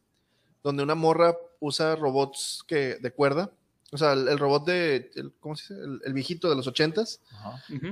donde 0.62 0.83
una 0.83 0.95
morra 0.95 1.37
usa 1.59 1.97
robots 1.97 2.65
que, 2.67 2.97
de 2.97 3.11
cuerda 3.12 3.53
o 3.93 3.99
sea, 3.99 4.12
el, 4.12 4.39
robot 4.39 4.67
de, 4.67 5.11
¿cómo 5.41 5.57
se 5.57 5.75
dice? 5.75 5.87
El, 6.05 6.12
viejito 6.12 6.49
de 6.49 6.55
los 6.55 6.67
ochentas. 6.67 7.21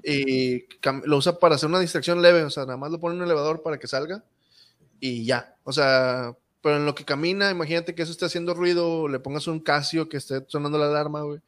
Y 0.04 0.64
lo 1.04 1.16
usa 1.16 1.38
para 1.38 1.56
hacer 1.56 1.68
una 1.68 1.80
distracción 1.80 2.22
leve. 2.22 2.44
O 2.44 2.50
sea, 2.50 2.64
nada 2.64 2.76
más 2.76 2.92
lo 2.92 3.00
pone 3.00 3.16
en 3.16 3.22
un 3.22 3.26
elevador 3.26 3.62
para 3.62 3.78
que 3.78 3.88
salga. 3.88 4.22
Y 5.00 5.24
ya. 5.24 5.56
O 5.64 5.72
sea, 5.72 6.36
pero 6.62 6.76
en 6.76 6.86
lo 6.86 6.94
que 6.94 7.04
camina, 7.04 7.50
imagínate 7.50 7.96
que 7.96 8.02
eso 8.02 8.12
esté 8.12 8.26
haciendo 8.26 8.54
ruido, 8.54 9.08
le 9.08 9.18
pongas 9.18 9.48
un 9.48 9.58
Casio 9.58 10.08
que 10.08 10.18
esté 10.18 10.44
sonando 10.46 10.78
la 10.78 10.86
alarma, 10.86 11.22
güey. 11.22 11.40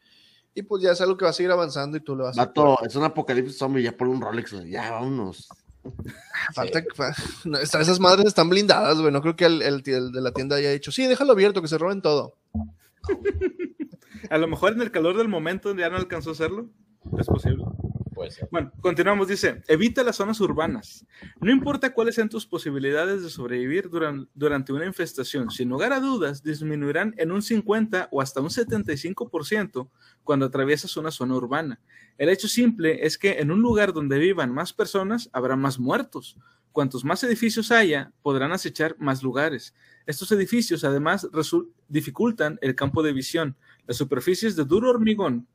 Y 0.52 0.62
pues 0.62 0.82
ya 0.82 0.90
es 0.90 1.01
algo 1.01 1.16
que 1.16 1.24
va 1.24 1.31
a 1.31 1.35
seguir 1.35 1.52
avanzando 1.52 1.97
y 1.97 2.01
tú 2.01 2.16
lo 2.16 2.24
vas 2.24 2.36
a 2.36 2.43
hacer. 2.43 2.64
es 2.85 2.97
un 2.97 3.05
apocalipsis 3.05 3.56
zombie, 3.56 3.85
ya 3.85 3.97
pon 3.97 4.09
un 4.09 4.20
Rolex, 4.20 4.51
ya 4.68 4.90
vámonos. 4.90 5.48
Falta 6.55 6.82
que, 6.82 6.89
esas 7.62 8.01
madres 8.01 8.27
están 8.27 8.48
blindadas, 8.48 9.01
güey. 9.01 9.12
No 9.12 9.23
creo 9.23 9.36
que 9.36 9.47
el, 9.47 9.62
el, 9.62 9.82
de 9.82 10.20
la 10.20 10.32
tienda 10.32 10.57
haya 10.57 10.70
dicho, 10.70 10.93
sí, 10.93 11.07
déjalo 11.07 11.32
abierto, 11.32 11.62
que 11.62 11.69
se 11.69 11.78
roben 11.78 12.02
todo. 12.02 12.36
A 14.31 14.39
lo 14.39 14.47
mejor 14.47 14.73
en 14.73 14.82
el 14.82 14.90
calor 14.90 15.16
del 15.16 15.28
momento 15.28 15.74
ya 15.74 15.89
no 15.89 15.97
alcanzó 15.97 16.31
a 16.31 16.32
hacerlo. 16.35 16.69
Es 17.19 17.27
posible. 17.27 17.65
Bueno, 18.51 18.72
continuamos. 18.80 19.28
Dice, 19.28 19.62
evita 19.68 20.02
las 20.02 20.16
zonas 20.16 20.40
urbanas. 20.40 21.06
No 21.40 21.51
importa 21.51 21.92
cuáles 21.92 22.14
sean 22.14 22.28
tus 22.28 22.47
posibilidades 22.47 23.22
de 23.22 23.30
sobrevivir 23.30 23.88
durante, 23.88 24.72
una 24.72 24.86
infestación, 24.86 25.51
sin 25.51 25.68
lugar 25.68 25.92
a 25.92 26.01
dudas, 26.01 26.42
disminuirán 26.42 27.14
en 27.16 27.32
un 27.32 27.42
50 27.42 28.09
o 28.10 28.20
hasta 28.20 28.40
un 28.40 28.48
75% 28.48 29.88
cuando 30.24 30.47
atraviesas 30.47 30.97
una 30.97 31.10
zona 31.10 31.36
urbana. 31.36 31.80
El 32.18 32.28
hecho 32.28 32.48
simple 32.48 33.06
es 33.06 33.16
que 33.16 33.38
en 33.38 33.51
un 33.51 33.60
lugar 33.60 33.92
donde 33.92 34.18
vivan 34.18 34.52
más 34.52 34.72
personas, 34.72 35.30
habrá 35.32 35.56
más 35.56 35.78
muertos. 35.78 36.36
Cuantos 36.72 37.05
más 37.05 37.24
edificios 37.24 37.72
haya, 37.72 38.12
podrán 38.22 38.52
acechar 38.52 38.94
más 38.98 39.22
lugares. 39.22 39.74
Estos 40.06 40.30
edificios 40.32 40.84
además 40.84 41.28
dificultan 41.88 42.59
el 42.62 42.74
campo 42.74 43.02
de 43.02 43.12
visión. 43.12 43.56
Las 43.86 43.97
superficies 43.97 44.55
de 44.55 44.64
duro 44.64 44.90
hormigón, 44.90 45.48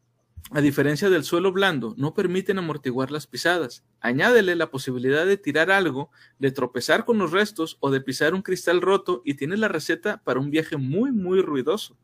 a 0.51 0.61
diferencia 0.61 1.09
del 1.09 1.23
suelo 1.23 1.51
blando, 1.51 1.95
no 1.97 2.13
permiten 2.13 2.59
amortiguar 2.59 3.09
las 3.11 3.25
pisadas. 3.25 3.83
Añádele 3.99 4.55
la 4.55 4.69
posibilidad 4.69 5.25
de 5.25 5.37
tirar 5.37 5.71
algo, 5.71 6.11
de 6.37 6.51
tropezar 6.51 7.03
con 7.03 7.17
los 7.17 7.31
restos 7.31 7.77
o 7.79 7.89
de 7.89 8.01
pisar 8.01 8.35
un 8.35 8.43
cristal 8.43 8.81
roto 8.81 9.21
y 9.25 9.33
tiene 9.33 9.57
la 9.57 9.67
receta 9.67 10.21
para 10.23 10.39
un 10.39 10.51
viaje 10.51 10.77
muy, 10.77 11.11
muy 11.11 11.41
ruidoso. 11.41 11.97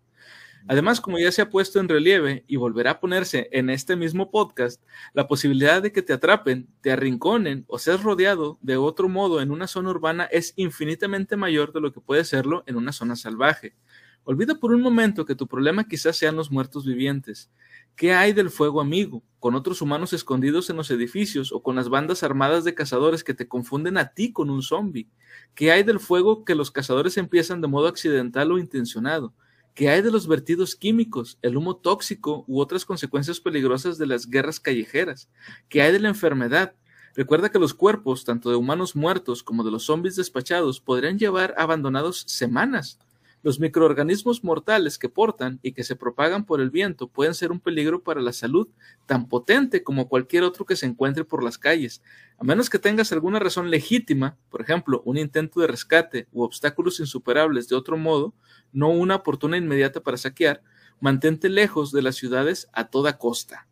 Además, 0.67 1.01
como 1.01 1.17
ya 1.17 1.31
se 1.31 1.41
ha 1.41 1.49
puesto 1.49 1.79
en 1.79 1.89
relieve 1.89 2.43
y 2.47 2.55
volverá 2.55 2.91
a 2.91 2.99
ponerse 2.99 3.49
en 3.51 3.69
este 3.69 3.95
mismo 3.95 4.29
podcast, 4.29 4.81
la 5.13 5.27
posibilidad 5.27 5.81
de 5.81 5.91
que 5.91 6.01
te 6.01 6.13
atrapen, 6.13 6.67
te 6.81 6.91
arrinconen 6.91 7.65
o 7.67 7.79
seas 7.79 8.03
rodeado 8.03 8.59
de 8.61 8.77
otro 8.77 9.09
modo 9.09 9.41
en 9.41 9.51
una 9.51 9.67
zona 9.67 9.89
urbana 9.89 10.25
es 10.25 10.53
infinitamente 10.55 11.35
mayor 11.35 11.73
de 11.73 11.81
lo 11.81 11.91
que 11.91 12.01
puede 12.01 12.23
serlo 12.25 12.63
en 12.67 12.75
una 12.75 12.91
zona 12.91 13.15
salvaje. 13.15 13.75
Olvida 14.23 14.55
por 14.55 14.71
un 14.71 14.81
momento 14.81 15.25
que 15.25 15.35
tu 15.35 15.47
problema 15.47 15.87
quizás 15.87 16.15
sean 16.15 16.35
los 16.35 16.51
muertos 16.51 16.85
vivientes. 16.85 17.49
¿Qué 17.95 18.13
hay 18.13 18.33
del 18.33 18.49
fuego 18.49 18.81
amigo, 18.81 19.23
con 19.39 19.55
otros 19.55 19.81
humanos 19.81 20.13
escondidos 20.13 20.69
en 20.69 20.77
los 20.77 20.89
edificios 20.91 21.51
o 21.51 21.61
con 21.61 21.75
las 21.75 21.89
bandas 21.89 22.23
armadas 22.23 22.63
de 22.63 22.73
cazadores 22.73 23.23
que 23.23 23.33
te 23.33 23.47
confunden 23.47 23.97
a 23.97 24.13
ti 24.13 24.33
con 24.33 24.49
un 24.49 24.61
zombie? 24.61 25.07
¿Qué 25.53 25.71
hay 25.71 25.83
del 25.83 25.99
fuego 25.99 26.43
que 26.45 26.55
los 26.55 26.71
cazadores 26.71 27.17
empiezan 27.17 27.61
de 27.61 27.67
modo 27.67 27.87
accidental 27.87 28.51
o 28.51 28.57
intencionado? 28.57 29.33
¿Qué 29.73 29.89
hay 29.89 30.01
de 30.01 30.11
los 30.11 30.27
vertidos 30.27 30.75
químicos, 30.75 31.37
el 31.41 31.55
humo 31.55 31.77
tóxico 31.77 32.43
u 32.47 32.59
otras 32.59 32.85
consecuencias 32.85 33.39
peligrosas 33.39 33.97
de 33.97 34.07
las 34.07 34.29
guerras 34.29 34.59
callejeras? 34.59 35.29
¿Qué 35.69 35.81
hay 35.81 35.93
de 35.93 35.99
la 35.99 36.09
enfermedad? 36.09 36.75
Recuerda 37.13 37.49
que 37.49 37.59
los 37.59 37.73
cuerpos, 37.73 38.25
tanto 38.25 38.49
de 38.49 38.55
humanos 38.55 38.95
muertos 38.95 39.43
como 39.43 39.63
de 39.63 39.71
los 39.71 39.83
zombies 39.83 40.15
despachados, 40.15 40.79
podrían 40.79 41.19
llevar 41.19 41.53
abandonados 41.57 42.23
semanas. 42.27 42.99
Los 43.43 43.59
microorganismos 43.59 44.43
mortales 44.43 44.99
que 44.99 45.09
portan 45.09 45.59
y 45.63 45.71
que 45.71 45.83
se 45.83 45.95
propagan 45.95 46.45
por 46.45 46.61
el 46.61 46.69
viento 46.69 47.07
pueden 47.07 47.33
ser 47.33 47.51
un 47.51 47.59
peligro 47.59 48.03
para 48.03 48.21
la 48.21 48.33
salud 48.33 48.67
tan 49.07 49.27
potente 49.27 49.83
como 49.83 50.07
cualquier 50.07 50.43
otro 50.43 50.65
que 50.65 50.75
se 50.75 50.85
encuentre 50.85 51.25
por 51.25 51.43
las 51.43 51.57
calles, 51.57 52.03
a 52.37 52.43
menos 52.43 52.69
que 52.69 52.77
tengas 52.77 53.11
alguna 53.11 53.39
razón 53.39 53.71
legítima, 53.71 54.37
por 54.49 54.61
ejemplo, 54.61 55.01
un 55.05 55.17
intento 55.17 55.59
de 55.59 55.67
rescate 55.67 56.27
u 56.31 56.43
obstáculos 56.43 56.99
insuperables 56.99 57.67
de 57.67 57.75
otro 57.75 57.97
modo, 57.97 58.35
no 58.71 58.89
una 58.89 59.15
oportuna 59.15 59.57
inmediata 59.57 60.01
para 60.01 60.17
saquear, 60.17 60.61
mantente 60.99 61.49
lejos 61.49 61.91
de 61.91 62.03
las 62.03 62.15
ciudades 62.15 62.69
a 62.73 62.89
toda 62.89 63.17
costa. 63.17 63.67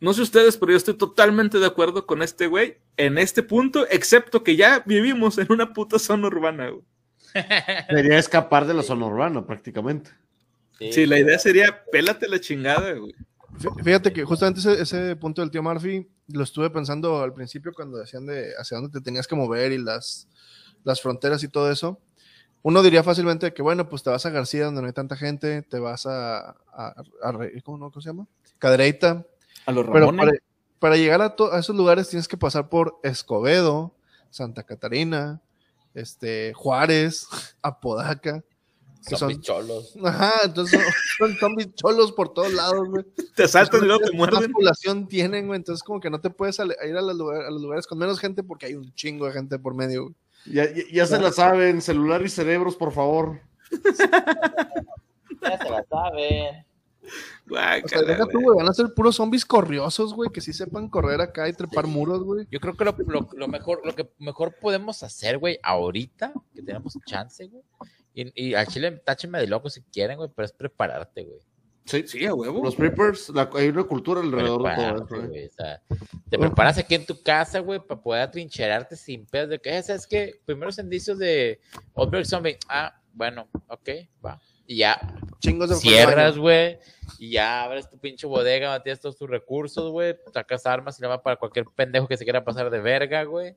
No 0.00 0.12
sé 0.12 0.22
ustedes, 0.22 0.56
pero 0.56 0.72
yo 0.72 0.76
estoy 0.76 0.94
totalmente 0.94 1.60
de 1.60 1.66
acuerdo 1.66 2.06
con 2.06 2.22
este 2.22 2.48
güey 2.48 2.78
en 2.96 3.18
este 3.18 3.44
punto, 3.44 3.86
excepto 3.88 4.42
que 4.42 4.56
ya 4.56 4.82
vivimos 4.84 5.38
en 5.38 5.46
una 5.50 5.72
puta 5.72 6.00
zona 6.00 6.26
urbana, 6.26 6.70
güey. 6.70 6.82
Sería 7.88 8.18
escapar 8.18 8.66
de 8.66 8.74
la 8.74 8.82
zona 8.82 9.06
urbana, 9.06 9.46
prácticamente. 9.46 10.10
Sí, 10.78 11.06
la 11.06 11.18
idea 11.18 11.38
sería 11.38 11.84
pélate 11.90 12.28
la 12.28 12.40
chingada, 12.40 12.92
güey. 12.92 13.14
Fíjate 13.84 14.12
que 14.12 14.24
justamente 14.24 14.60
ese, 14.60 14.82
ese, 14.82 15.16
punto 15.16 15.40
del 15.40 15.50
tío 15.50 15.62
Murphy 15.62 16.08
lo 16.28 16.42
estuve 16.42 16.70
pensando 16.70 17.22
al 17.22 17.32
principio 17.32 17.72
cuando 17.72 17.98
decían 17.98 18.26
de 18.26 18.52
hacia 18.58 18.78
dónde 18.78 18.98
te 18.98 19.04
tenías 19.04 19.28
que 19.28 19.36
mover 19.36 19.70
y 19.70 19.78
las, 19.78 20.26
las 20.82 21.00
fronteras 21.00 21.44
y 21.44 21.48
todo 21.48 21.70
eso 21.70 22.00
uno 22.64 22.82
diría 22.82 23.02
fácilmente 23.02 23.52
que, 23.52 23.60
bueno, 23.60 23.90
pues 23.90 24.02
te 24.02 24.08
vas 24.08 24.24
a 24.24 24.30
García 24.30 24.64
donde 24.64 24.80
no 24.80 24.86
hay 24.86 24.94
tanta 24.94 25.16
gente, 25.16 25.60
te 25.60 25.78
vas 25.78 26.06
a, 26.06 26.56
¿cómo, 27.62 27.92
se 27.92 28.08
llama? 28.08 28.26
Cadereyta. 28.58 29.26
A 29.66 29.72
los 29.72 29.86
Pero 29.92 30.10
para, 30.78 30.96
llegar 30.96 31.20
a, 31.20 31.58
esos 31.58 31.76
lugares 31.76 32.08
tienes 32.08 32.26
que 32.26 32.38
pasar 32.38 32.70
por 32.70 32.98
Escobedo, 33.02 33.94
Santa 34.30 34.62
Catarina, 34.62 35.42
este, 35.94 36.52
Juárez, 36.54 37.26
Apodaca. 37.62 38.44
Que 39.06 39.16
son 39.16 39.38
cholos. 39.42 39.94
Ajá, 40.04 40.32
entonces 40.44 40.80
son, 41.18 41.36
zombies 41.36 41.74
cholos 41.74 42.12
por 42.12 42.32
todos 42.32 42.52
lados, 42.54 42.88
güey. 42.88 43.04
Te 43.36 43.46
saltan 43.46 43.84
y 43.84 43.86
luego 43.86 44.02
te 44.02 44.12
muerden. 44.12 44.50
población 44.50 45.06
tienen, 45.08 45.46
güey? 45.46 45.58
Entonces 45.58 45.82
como 45.82 46.00
que 46.00 46.08
no 46.08 46.20
te 46.20 46.30
puedes 46.30 46.58
ir 46.58 46.96
a 46.96 47.02
los, 47.02 47.16
lugares, 47.16 47.46
a 47.46 47.50
los 47.50 47.60
lugares 47.60 47.86
con 47.86 47.98
menos 47.98 48.18
gente 48.18 48.42
porque 48.42 48.66
hay 48.66 48.74
un 48.74 48.94
chingo 48.94 49.26
de 49.26 49.32
gente 49.32 49.58
por 49.58 49.74
medio, 49.74 50.04
güey. 50.04 50.14
Ya, 50.46 51.06
se 51.06 51.18
la 51.18 51.32
saben, 51.32 51.80
celular 51.80 52.22
y 52.22 52.28
cerebros, 52.28 52.76
por 52.76 52.92
favor. 52.92 53.40
ya 53.70 55.58
se 55.58 55.70
la 55.70 55.84
saben. 55.88 56.66
O 57.50 57.88
sea, 57.88 58.02
deja 58.02 58.26
tú, 58.26 58.40
güey, 58.40 58.56
van 58.56 58.68
a 58.68 58.72
ser 58.72 58.92
puros 58.94 59.16
zombies 59.16 59.44
corriosos, 59.44 60.14
güey, 60.14 60.30
que 60.30 60.40
sí 60.40 60.52
sepan 60.52 60.88
correr 60.88 61.20
acá 61.20 61.48
y 61.48 61.52
trepar 61.52 61.86
muros, 61.86 62.22
güey. 62.22 62.46
Yo 62.50 62.60
creo 62.60 62.76
que 62.76 62.84
lo, 62.84 63.48
mejor, 63.48 63.80
lo 63.84 63.94
que 63.94 64.10
mejor 64.18 64.56
podemos 64.60 65.02
hacer, 65.02 65.38
güey, 65.38 65.58
ahorita, 65.62 66.32
que 66.54 66.62
tenemos 66.62 66.98
chance, 67.06 67.46
güey, 67.46 67.62
Y, 68.14 68.48
y 68.48 68.54
al 68.54 68.66
chile, 68.66 69.02
táchenme 69.04 69.38
de 69.38 69.46
loco 69.46 69.70
si 69.70 69.82
quieren, 69.82 70.16
güey, 70.16 70.30
pero 70.34 70.46
es 70.46 70.52
prepararte, 70.52 71.24
güey. 71.24 71.40
Sí, 71.86 72.02
sí, 72.06 72.24
a 72.24 72.34
huevo. 72.34 72.64
Los 72.64 72.76
preppers, 72.76 73.30
hay 73.54 73.68
una 73.68 73.84
cultura 73.84 74.20
alrededor 74.20 74.62
de 74.62 74.74
todo 74.74 74.96
eso. 74.96 75.28
Güey, 75.28 75.46
o 75.46 75.52
sea, 75.52 75.82
te 76.30 76.38
preparas 76.38 76.78
aquí 76.78 76.94
en 76.94 77.04
tu 77.04 77.22
casa, 77.22 77.58
güey, 77.58 77.78
para 77.78 78.00
poder 78.00 78.22
atrincherarte 78.22 78.96
sin 78.96 79.26
pedos 79.26 79.50
de 79.50 79.58
que, 79.58 79.82
¿sabes 79.82 80.06
qué? 80.06 80.40
Primeros 80.46 80.78
indicios 80.78 81.18
de 81.18 81.60
Outbreak 81.94 82.24
Zombie. 82.24 82.56
Ah, 82.68 82.98
bueno, 83.12 83.48
ok, 83.68 83.90
va. 84.24 84.40
Y 84.66 84.76
ya 84.78 84.98
Chingos 85.44 85.68
de 85.68 85.76
cierras, 85.76 86.38
güey, 86.38 86.78
y 87.18 87.32
ya 87.32 87.64
abres 87.64 87.90
tu 87.90 87.98
pinche 87.98 88.26
bodega, 88.26 88.70
matías 88.70 88.98
todos 88.98 89.18
tus 89.18 89.28
recursos, 89.28 89.90
güey, 89.90 90.16
sacas 90.32 90.64
armas 90.64 90.98
y 90.98 91.02
le 91.02 91.08
va 91.08 91.22
para 91.22 91.36
cualquier 91.36 91.66
pendejo 91.66 92.08
que 92.08 92.16
se 92.16 92.24
quiera 92.24 92.42
pasar 92.42 92.70
de 92.70 92.80
verga, 92.80 93.24
güey. 93.24 93.54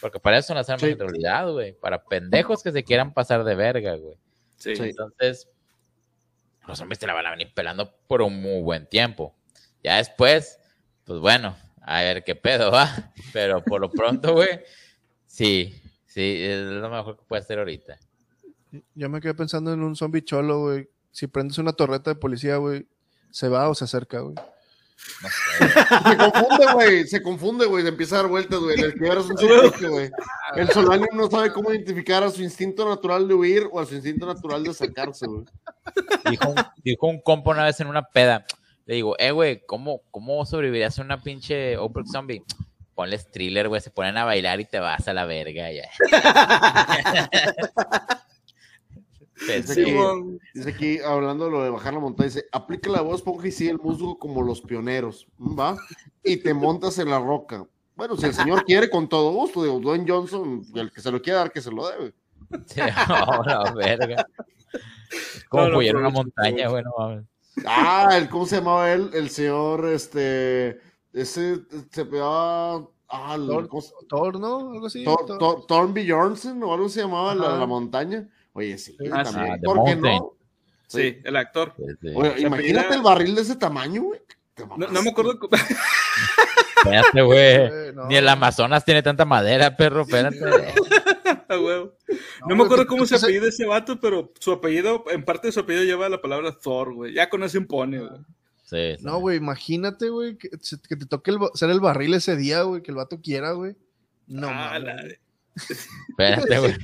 Porque 0.00 0.20
para 0.20 0.38
eso 0.38 0.48
son 0.48 0.58
las 0.58 0.70
armas 0.70 0.84
en 0.84 0.96
realidad, 0.96 1.50
güey. 1.50 1.72
Para 1.72 2.04
pendejos 2.04 2.62
que 2.62 2.70
se 2.70 2.84
quieran 2.84 3.12
pasar 3.12 3.42
de 3.42 3.56
verga, 3.56 3.96
güey. 3.96 4.16
Sí. 4.56 4.74
Entonces, 4.78 5.48
los 6.68 6.80
hombres 6.80 7.00
te 7.00 7.08
la 7.08 7.14
van 7.14 7.26
a 7.26 7.30
venir 7.30 7.52
pelando 7.52 7.92
por 8.06 8.22
un 8.22 8.40
muy 8.40 8.62
buen 8.62 8.86
tiempo. 8.86 9.34
Ya 9.82 9.96
después, 9.96 10.60
pues 11.02 11.18
bueno, 11.18 11.56
a 11.82 12.00
ver 12.02 12.22
qué 12.22 12.36
pedo 12.36 12.70
va. 12.70 13.12
Pero 13.32 13.60
por 13.64 13.80
lo 13.80 13.90
pronto, 13.90 14.34
güey, 14.34 14.60
sí, 15.26 15.82
sí, 16.06 16.44
es 16.44 16.60
lo 16.60 16.88
mejor 16.88 17.16
que 17.16 17.24
puede 17.24 17.42
hacer 17.42 17.58
ahorita. 17.58 17.98
Yo 18.94 19.08
me 19.08 19.20
quedé 19.20 19.34
pensando 19.34 19.72
en 19.72 19.82
un 19.82 19.96
zombie 19.96 20.24
cholo, 20.24 20.60
güey. 20.60 20.88
Si 21.10 21.26
prendes 21.26 21.58
una 21.58 21.72
torreta 21.72 22.10
de 22.10 22.16
policía, 22.16 22.56
güey, 22.56 22.86
¿se 23.30 23.48
va 23.48 23.68
o 23.68 23.74
se 23.74 23.84
acerca, 23.84 24.20
güey? 24.20 24.34
se 24.96 26.16
confunde, 26.16 26.72
güey. 26.72 27.06
Se 27.06 27.22
confunde, 27.22 27.66
güey. 27.66 27.82
Se 27.82 27.88
empieza 27.88 28.16
a 28.16 28.22
dar 28.22 28.30
vueltas, 28.30 28.60
güey. 28.60 28.80
El 28.80 28.94
un 29.00 29.90
güey. 29.90 30.10
El 30.56 30.68
solano 30.70 31.06
no 31.12 31.30
sabe 31.30 31.52
cómo 31.52 31.72
identificar 31.72 32.22
a 32.22 32.30
su 32.30 32.42
instinto 32.42 32.88
natural 32.88 33.28
de 33.28 33.34
huir 33.34 33.68
o 33.70 33.80
a 33.80 33.86
su 33.86 33.94
instinto 33.94 34.26
natural 34.26 34.64
de 34.64 34.74
sacarse, 34.74 35.26
güey. 35.26 35.44
Dijo, 36.30 36.54
dijo 36.82 37.06
un 37.06 37.20
compa 37.20 37.50
una 37.50 37.64
vez 37.64 37.78
en 37.80 37.88
una 37.88 38.02
peda. 38.02 38.46
Le 38.86 38.96
digo, 38.96 39.16
eh, 39.18 39.30
güey, 39.30 39.64
¿cómo, 39.66 40.02
¿cómo 40.10 40.44
sobrevivirías 40.44 40.98
a 40.98 41.02
una 41.02 41.22
pinche 41.22 41.76
Oprah 41.76 42.04
Zombie? 42.10 42.42
Ponle 42.94 43.18
thriller, 43.18 43.68
güey. 43.68 43.80
Se 43.80 43.90
ponen 43.90 44.16
a 44.16 44.24
bailar 44.24 44.60
y 44.60 44.64
te 44.64 44.78
vas 44.78 45.06
a 45.08 45.12
la 45.12 45.24
verga, 45.24 45.70
ya. 45.72 45.90
Dice 49.46 50.70
aquí, 50.70 50.98
hablando 51.00 51.46
de 51.46 51.50
lo 51.50 51.62
de 51.62 51.70
bajar 51.70 51.94
la 51.94 52.00
montaña, 52.00 52.28
dice, 52.28 52.46
aplica 52.52 52.90
la 52.90 53.00
voz, 53.00 53.22
ponga 53.22 53.46
y 53.46 53.52
sí 53.52 53.68
el 53.68 53.78
musgo 53.78 54.18
como 54.18 54.42
los 54.42 54.60
pioneros, 54.60 55.26
¿va? 55.38 55.76
Y 56.22 56.38
te 56.38 56.54
montas 56.54 56.98
en 56.98 57.10
la 57.10 57.18
roca. 57.18 57.66
Bueno, 57.96 58.16
si 58.16 58.26
el 58.26 58.34
señor 58.34 58.64
quiere, 58.66 58.90
con 58.90 59.08
todo 59.08 59.32
gusto, 59.32 59.62
digo, 59.62 59.78
Dwayne 59.80 60.06
Johnson, 60.08 60.62
el 60.74 60.92
que 60.92 61.00
se 61.00 61.10
lo 61.10 61.20
quiera 61.22 61.40
dar, 61.40 61.52
que 61.52 61.60
se 61.60 61.70
lo 61.70 61.88
debe. 61.88 62.14
Sí, 62.66 62.80
ahora, 63.08 63.72
verga. 63.72 64.26
Como 65.48 65.68
no, 65.68 65.78
una 65.78 66.10
montaña, 66.10 66.68
bueno, 66.68 66.92
Ah, 67.66 68.16
el, 68.16 68.28
¿cómo 68.28 68.46
se 68.46 68.56
llamaba 68.56 68.92
él? 68.92 69.10
El 69.12 69.30
señor, 69.30 69.86
este, 69.86 70.80
ese, 71.12 71.60
se 71.90 72.04
pegaba... 72.04 72.88
Ah, 73.08 73.36
Thor, 74.08 74.40
¿no? 74.40 74.72
Algo 74.72 74.86
así. 74.86 75.04
Thornby 75.68 76.10
Johnson 76.10 76.60
o 76.64 76.74
algo 76.74 76.88
se 76.88 77.02
llamaba 77.02 77.32
la, 77.34 77.58
la 77.58 77.66
montaña. 77.66 78.28
Oye, 78.54 78.78
sí, 78.78 78.96
ah, 79.12 79.22
también. 79.24 79.60
¿Por 79.62 79.84
qué 79.84 79.96
no? 79.96 80.32
Sí, 80.86 81.18
el 81.24 81.36
actor. 81.36 81.74
Oye, 82.14 82.40
imagínate 82.40 82.94
el 82.94 83.02
barril 83.02 83.34
de 83.34 83.42
ese 83.42 83.56
tamaño, 83.56 84.02
güey. 84.02 84.20
No, 84.76 85.02
me 85.02 85.10
acuerdo. 85.10 85.38
Espérate, 86.76 87.22
güey. 87.22 87.70
Ni 88.08 88.16
el 88.16 88.28
Amazonas 88.28 88.84
tiene 88.84 89.02
tanta 89.02 89.24
madera, 89.24 89.76
perro. 89.76 90.02
Espérate. 90.02 90.38
no, 92.46 92.56
me 92.56 92.64
acuerdo 92.64 92.86
cómo 92.86 93.06
se 93.06 93.16
apellida 93.16 93.48
ese 93.48 93.66
vato, 93.66 93.98
pero 94.00 94.32
su 94.38 94.52
apellido, 94.52 95.04
en 95.10 95.24
parte 95.24 95.48
de 95.48 95.52
su 95.52 95.60
apellido 95.60 95.84
lleva 95.84 96.08
la 96.08 96.20
palabra 96.20 96.56
Thor, 96.56 96.94
güey. 96.94 97.14
Ya 97.14 97.28
con 97.28 97.42
eso 97.42 97.58
impone, 97.58 97.98
güey. 98.00 98.20
Sí, 98.62 98.96
No, 99.00 99.18
güey, 99.18 99.36
imagínate, 99.36 100.08
güey, 100.08 100.38
que, 100.38 100.48
te 100.48 101.06
toque 101.06 101.32
ser 101.54 101.70
el 101.70 101.80
barril 101.80 102.14
ese 102.14 102.36
día, 102.36 102.62
güey, 102.62 102.82
que 102.82 102.92
el 102.92 102.96
vato 102.96 103.20
quiera, 103.20 103.52
güey. 103.52 103.76
No, 104.26 104.48
ah, 104.48 104.78
Espérate, 105.56 106.58
güey. 106.58 106.74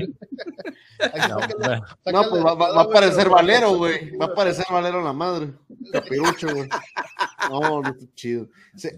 No, 2.12 2.22
pues 2.28 2.44
va, 2.44 2.80
a 2.80 2.82
aparecer 2.82 3.28
Valero, 3.28 3.76
güey. 3.76 4.16
Va 4.16 4.26
a 4.26 4.28
aparecer 4.28 4.64
Valero 4.70 5.02
la 5.02 5.12
madre. 5.12 5.52
Capirucho, 5.92 6.54
güey. 6.54 6.68
No, 7.50 7.80
no 7.82 7.88
está 7.88 8.04
chido. 8.14 8.48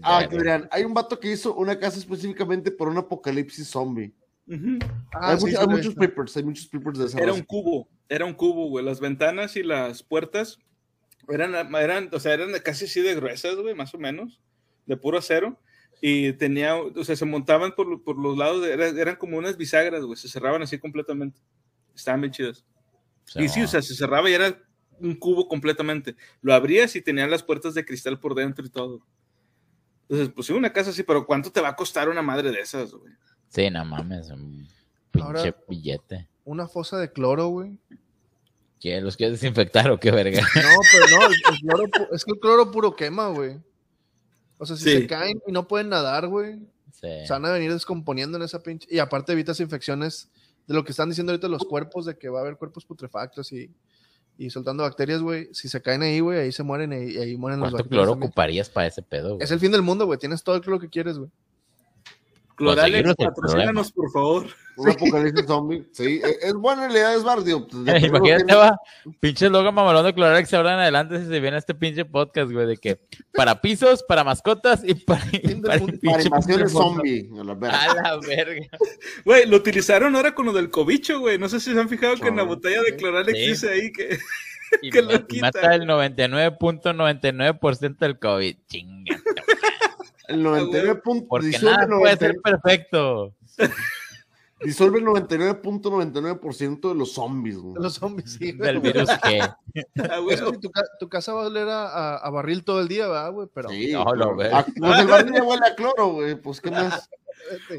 ah, 0.01 0.27
que 0.29 0.67
hay 0.69 0.83
un 0.83 0.93
vato 0.93 1.19
que 1.19 1.31
hizo 1.31 1.55
una 1.55 1.79
casa 1.79 1.97
específicamente 1.97 2.71
por 2.71 2.87
un 2.87 2.97
apocalipsis 2.97 3.67
zombie. 3.67 4.13
Ah, 5.13 5.37
hay, 5.37 5.67
muchos 5.67 5.95
papers, 5.95 6.35
hay 6.35 6.43
muchos 6.43 6.67
papers 6.67 6.99
de 6.99 7.05
esa 7.05 7.19
Era 7.19 7.31
un 7.31 7.43
cubo, 7.43 7.87
era 8.09 8.25
un 8.25 8.33
cubo, 8.33 8.67
güey. 8.67 8.83
Las 8.83 8.99
ventanas 8.99 9.55
y 9.55 9.63
las 9.63 10.03
puertas 10.03 10.59
eran, 11.29 11.53
eran, 11.75 12.09
o 12.11 12.19
sea, 12.19 12.33
eran 12.33 12.51
casi 12.63 12.85
así 12.85 13.01
de 13.01 13.15
gruesas, 13.15 13.55
güey, 13.55 13.73
más 13.73 13.93
o 13.93 13.97
menos, 13.97 14.41
de 14.85 14.97
puro 14.97 15.17
acero 15.17 15.57
y 16.05 16.33
tenía, 16.33 16.75
o 16.75 17.03
sea, 17.05 17.15
se 17.15 17.23
montaban 17.23 17.73
por, 17.73 18.03
por 18.03 18.19
los 18.19 18.37
lados, 18.37 18.67
eran 18.67 19.15
como 19.15 19.37
unas 19.37 19.55
bisagras, 19.55 20.03
güey, 20.03 20.17
se 20.17 20.27
cerraban 20.27 20.61
así 20.61 20.77
completamente. 20.77 21.39
Estaban 21.95 22.19
bien 22.19 22.33
chidas. 22.33 22.65
y 23.35 23.47
sí, 23.47 23.61
o 23.61 23.67
sea, 23.69 23.81
se 23.81 23.95
cerraba 23.95 24.29
y 24.29 24.33
era 24.33 24.61
un 24.99 25.15
cubo 25.15 25.47
completamente. 25.47 26.17
Lo 26.41 26.53
abrías 26.53 26.93
y 26.97 27.01
tenían 27.01 27.31
las 27.31 27.41
puertas 27.41 27.73
de 27.73 27.85
cristal 27.85 28.19
por 28.19 28.35
dentro 28.35 28.65
y 28.65 28.69
todo. 28.69 28.99
Entonces, 30.01 30.29
pues 30.35 30.47
sí, 30.47 30.51
una 30.51 30.73
casa 30.73 30.89
así, 30.89 31.03
pero 31.03 31.25
¿cuánto 31.25 31.53
te 31.53 31.61
va 31.61 31.69
a 31.69 31.75
costar 31.77 32.09
una 32.09 32.21
madre 32.21 32.51
de 32.51 32.59
esas, 32.59 32.91
güey? 32.91 33.13
Sí, 33.47 33.69
no 33.69 33.85
mames, 33.85 34.29
un 34.29 34.67
pinche 35.09 35.55
billete. 35.69 36.27
Una 36.43 36.67
fosa 36.67 36.97
de 36.99 37.13
cloro, 37.13 37.47
güey. 37.47 37.79
¿Qué? 38.81 38.99
¿Los 38.99 39.15
quieres 39.15 39.39
desinfectar 39.39 39.89
o 39.89 39.97
qué 39.97 40.11
verga? 40.11 40.41
No, 40.41 40.79
pero 40.91 41.17
no, 41.17 41.27
el 41.27 41.59
cloro, 41.61 42.13
es 42.13 42.25
que 42.25 42.31
el 42.33 42.39
cloro 42.41 42.71
puro 42.71 42.93
quema, 42.93 43.29
güey. 43.29 43.61
O 44.63 44.65
sea, 44.65 44.77
si 44.77 44.83
se 44.83 45.07
caen 45.07 45.41
y 45.45 45.51
no 45.51 45.67
pueden 45.67 45.89
nadar, 45.89 46.27
güey, 46.27 46.59
se 46.93 47.27
van 47.29 47.45
a 47.45 47.51
venir 47.51 47.71
descomponiendo 47.71 48.37
en 48.37 48.43
esa 48.43 48.63
pinche. 48.63 48.87
Y 48.89 48.99
aparte 48.99 49.33
evitas 49.33 49.59
infecciones 49.59 50.29
de 50.67 50.73
lo 50.73 50.83
que 50.83 50.91
están 50.91 51.09
diciendo 51.09 51.31
ahorita 51.31 51.49
los 51.49 51.63
cuerpos, 51.63 52.05
de 52.05 52.17
que 52.17 52.29
va 52.29 52.39
a 52.39 52.41
haber 52.43 52.55
cuerpos 52.55 52.85
putrefactos 52.85 53.51
y, 53.51 53.69
y 54.37 54.49
soltando 54.49 54.83
bacterias, 54.83 55.21
güey. 55.21 55.49
Si 55.53 55.67
se 55.67 55.81
caen 55.81 56.01
ahí, 56.01 56.21
güey, 56.21 56.39
ahí 56.39 56.51
se 56.51 56.63
mueren 56.63 56.93
y, 56.93 57.17
ahí 57.17 57.35
mueren 57.35 57.59
los 57.59 57.71
¿Cuánto 57.71 57.89
cloro 57.89 58.13
ocuparías 58.13 58.69
para 58.69 58.87
ese 58.87 59.01
pedo, 59.01 59.35
güey? 59.35 59.43
Es 59.43 59.51
el 59.51 59.59
fin 59.59 59.71
del 59.71 59.81
mundo, 59.81 60.05
güey. 60.05 60.17
Tienes 60.17 60.43
todo 60.43 60.55
el 60.55 60.61
cloro 60.61 60.79
que 60.79 60.89
quieres, 60.89 61.17
güey. 61.17 61.29
Cloralex, 62.55 63.15
patrocínanos, 63.15 63.91
por 63.91 64.11
favor. 64.11 64.47
Un 64.75 64.89
apocalipsis 64.89 65.45
zombie. 65.45 65.85
Sí, 65.91 66.19
e, 66.23 66.47
es 66.47 66.53
buena 66.53 66.91
idea, 66.91 67.13
es 67.13 67.23
barrio. 67.23 67.67
Pues, 67.67 67.83
Imagínate, 68.03 68.55
va, 68.55 68.75
pinche 69.19 69.49
logo 69.49 69.71
mamalón 69.71 70.05
de 70.05 70.13
Cloralex 70.13 70.53
ahora 70.53 70.73
en 70.73 70.79
adelante 70.79 71.19
si 71.19 71.27
se 71.27 71.39
viene 71.39 71.57
este 71.57 71.75
pinche 71.75 72.05
podcast, 72.05 72.51
güey, 72.51 72.65
de 72.65 72.77
que 72.77 72.99
para 73.33 73.61
pisos, 73.61 74.03
para 74.07 74.23
mascotas 74.23 74.81
y 74.83 74.95
para, 74.95 75.23
para, 75.65 75.79
para 76.01 76.69
zombie. 76.69 77.29
A 77.39 77.43
la 77.43 77.53
verga. 77.55 78.67
Güey, 79.25 79.45
lo 79.47 79.57
utilizaron 79.57 80.15
ahora 80.15 80.35
con 80.35 80.45
lo 80.45 80.53
del 80.53 80.69
cobicho, 80.69 81.19
güey. 81.19 81.37
No 81.37 81.49
sé 81.49 81.59
si 81.59 81.73
se 81.73 81.79
han 81.79 81.89
fijado 81.89 82.15
que 82.15 82.27
en 82.27 82.37
la 82.37 82.43
botella 82.43 82.81
de 82.81 82.95
Cloralex 82.95 83.37
dice 83.37 83.69
ahí 83.69 83.91
que. 83.91 84.17
Y 84.81 84.89
que 84.91 85.01
lo 85.01 85.27
quita. 85.27 85.47
mata 85.47 85.75
el 85.75 85.81
99.99% 85.83 87.97
del 87.99 88.17
COVID. 88.19 88.55
Chinga. 88.67 89.21
El 90.27 90.43
99. 90.43 91.01
Porque 91.27 91.57
nada 91.61 91.87
puede 91.87 92.17
ser 92.17 92.35
perfecto. 92.41 93.33
Disuelve 94.63 94.99
el 94.99 95.05
99.99% 95.05 96.89
de 96.89 96.95
los 96.95 97.13
zombies. 97.13 97.57
De 97.57 97.79
los 97.79 97.95
zombies, 97.95 98.37
sí. 98.39 98.51
Del 98.53 98.79
virus 98.79 99.09
que. 99.23 99.41
Ah, 99.41 100.19
tu, 100.99 101.09
casa 101.09 101.33
va 101.33 101.43
a 101.43 101.47
oler 101.47 101.67
a, 101.69 102.29
barril 102.31 102.63
todo 102.63 102.79
el 102.79 102.87
día, 102.87 103.07
¿verdad, 103.07 103.31
güey? 103.31 103.47
Pero... 103.53 103.69
Sí, 103.69 103.91
no, 103.91 104.05
lo 104.15 104.35
ves. 104.35 104.53
Pues 104.77 104.99
el 104.99 105.07
barril 105.07 105.41
huele 105.41 105.65
a 105.65 105.75
cloro, 105.75 106.13
güey. 106.13 106.35
Pues, 106.35 106.61
¿qué 106.61 106.71
más? 106.71 107.09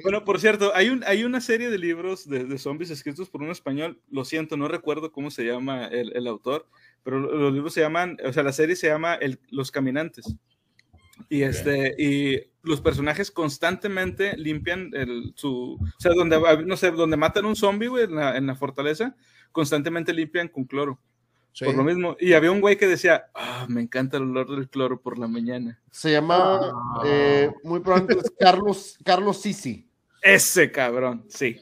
Bueno, 0.02 0.24
por 0.24 0.40
cierto, 0.40 0.72
hay, 0.74 0.90
un, 0.90 1.02
hay 1.04 1.24
una 1.24 1.40
serie 1.40 1.70
de 1.70 1.78
libros 1.78 2.28
de, 2.28 2.58
zombies 2.58 2.90
escritos 2.90 3.30
por 3.30 3.42
un 3.42 3.50
español. 3.50 4.00
Lo 4.10 4.24
siento, 4.24 4.56
no 4.56 4.68
recuerdo 4.68 5.10
cómo 5.12 5.30
se 5.30 5.44
llama 5.44 5.86
el, 5.86 6.14
el 6.14 6.26
autor, 6.26 6.66
pero 7.02 7.18
los 7.18 7.52
libros 7.52 7.72
se 7.72 7.80
llaman, 7.80 8.18
o 8.24 8.32
sea, 8.32 8.42
la 8.42 8.52
serie 8.52 8.76
se 8.76 8.88
llama 8.88 9.14
el, 9.14 9.40
Los 9.50 9.70
Caminantes. 9.70 10.36
Y, 11.28 11.42
este, 11.42 11.94
y 11.98 12.50
los 12.62 12.80
personajes 12.80 13.30
constantemente 13.30 14.36
limpian 14.36 14.90
el, 14.94 15.32
su. 15.36 15.74
O 15.74 16.00
sea, 16.00 16.12
donde, 16.14 16.40
no 16.64 16.76
sé, 16.76 16.90
donde 16.90 17.16
matan 17.16 17.44
un 17.44 17.56
zombie, 17.56 17.88
güey, 17.88 18.04
en 18.04 18.16
la, 18.16 18.36
en 18.36 18.46
la 18.46 18.54
fortaleza, 18.54 19.14
constantemente 19.52 20.12
limpian 20.12 20.48
con 20.48 20.64
cloro. 20.64 21.00
Por 21.60 21.74
lo 21.76 21.84
mismo. 21.84 22.16
Y 22.18 22.32
había 22.32 22.50
un 22.50 22.60
güey 22.60 22.76
que 22.76 22.88
decía, 22.88 23.26
ah, 23.34 23.66
me 23.68 23.80
encanta 23.80 24.16
el 24.16 24.24
olor 24.24 24.50
del 24.50 24.68
cloro 24.68 25.00
por 25.00 25.18
la 25.18 25.28
mañana. 25.28 25.80
Se 25.90 26.10
llama, 26.10 26.58
ah. 26.60 27.02
eh, 27.06 27.52
muy 27.62 27.80
probablemente, 27.80 28.28
Carlos, 28.38 28.98
Carlos 29.04 29.40
Sisi. 29.40 29.88
Ese 30.20 30.72
cabrón, 30.72 31.24
sí. 31.28 31.60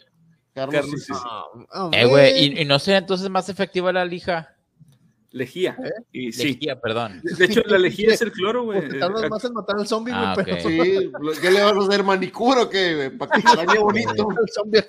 Carlos, 0.54 0.90
Sisi. 0.90 1.12
Ah, 1.14 1.90
eh, 1.92 2.06
güey, 2.06 2.38
¿y, 2.38 2.62
¿y, 2.62 2.64
no 2.64 2.78
sería 2.78 2.98
entonces 2.98 3.28
más 3.28 3.50
efectiva 3.50 3.92
la 3.92 4.04
lija? 4.06 4.56
Lejía. 5.32 5.76
¿Eh? 5.82 6.04
Y, 6.12 6.32
sí. 6.32 6.52
Lejía, 6.52 6.80
perdón. 6.80 7.20
De 7.22 7.44
hecho, 7.44 7.62
la 7.66 7.78
lejía 7.78 8.12
es 8.12 8.22
el 8.22 8.32
cloro, 8.32 8.64
güey. 8.64 8.98
Tardas 8.98 9.28
más 9.30 9.44
en 9.44 9.52
matar 9.54 9.76
al 9.78 9.86
zombie, 9.86 10.12
güey. 10.12 10.24
Ah, 10.24 10.34
pero... 10.36 10.56
Sí, 10.62 11.10
¿qué 11.40 11.50
le 11.50 11.62
vas 11.62 11.74
a 11.74 11.78
hacer 11.78 12.04
manicuro 12.04 12.68
qué, 12.68 12.94
güey? 12.94 13.10
Para 13.10 13.32
que 13.32 13.40
se 13.40 13.78
bonito. 13.78 14.28
el 14.40 14.48
zombie 14.52 14.84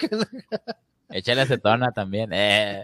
Échale 1.10 1.42
acetona 1.42 1.92
también. 1.92 2.32
Eh. 2.34 2.84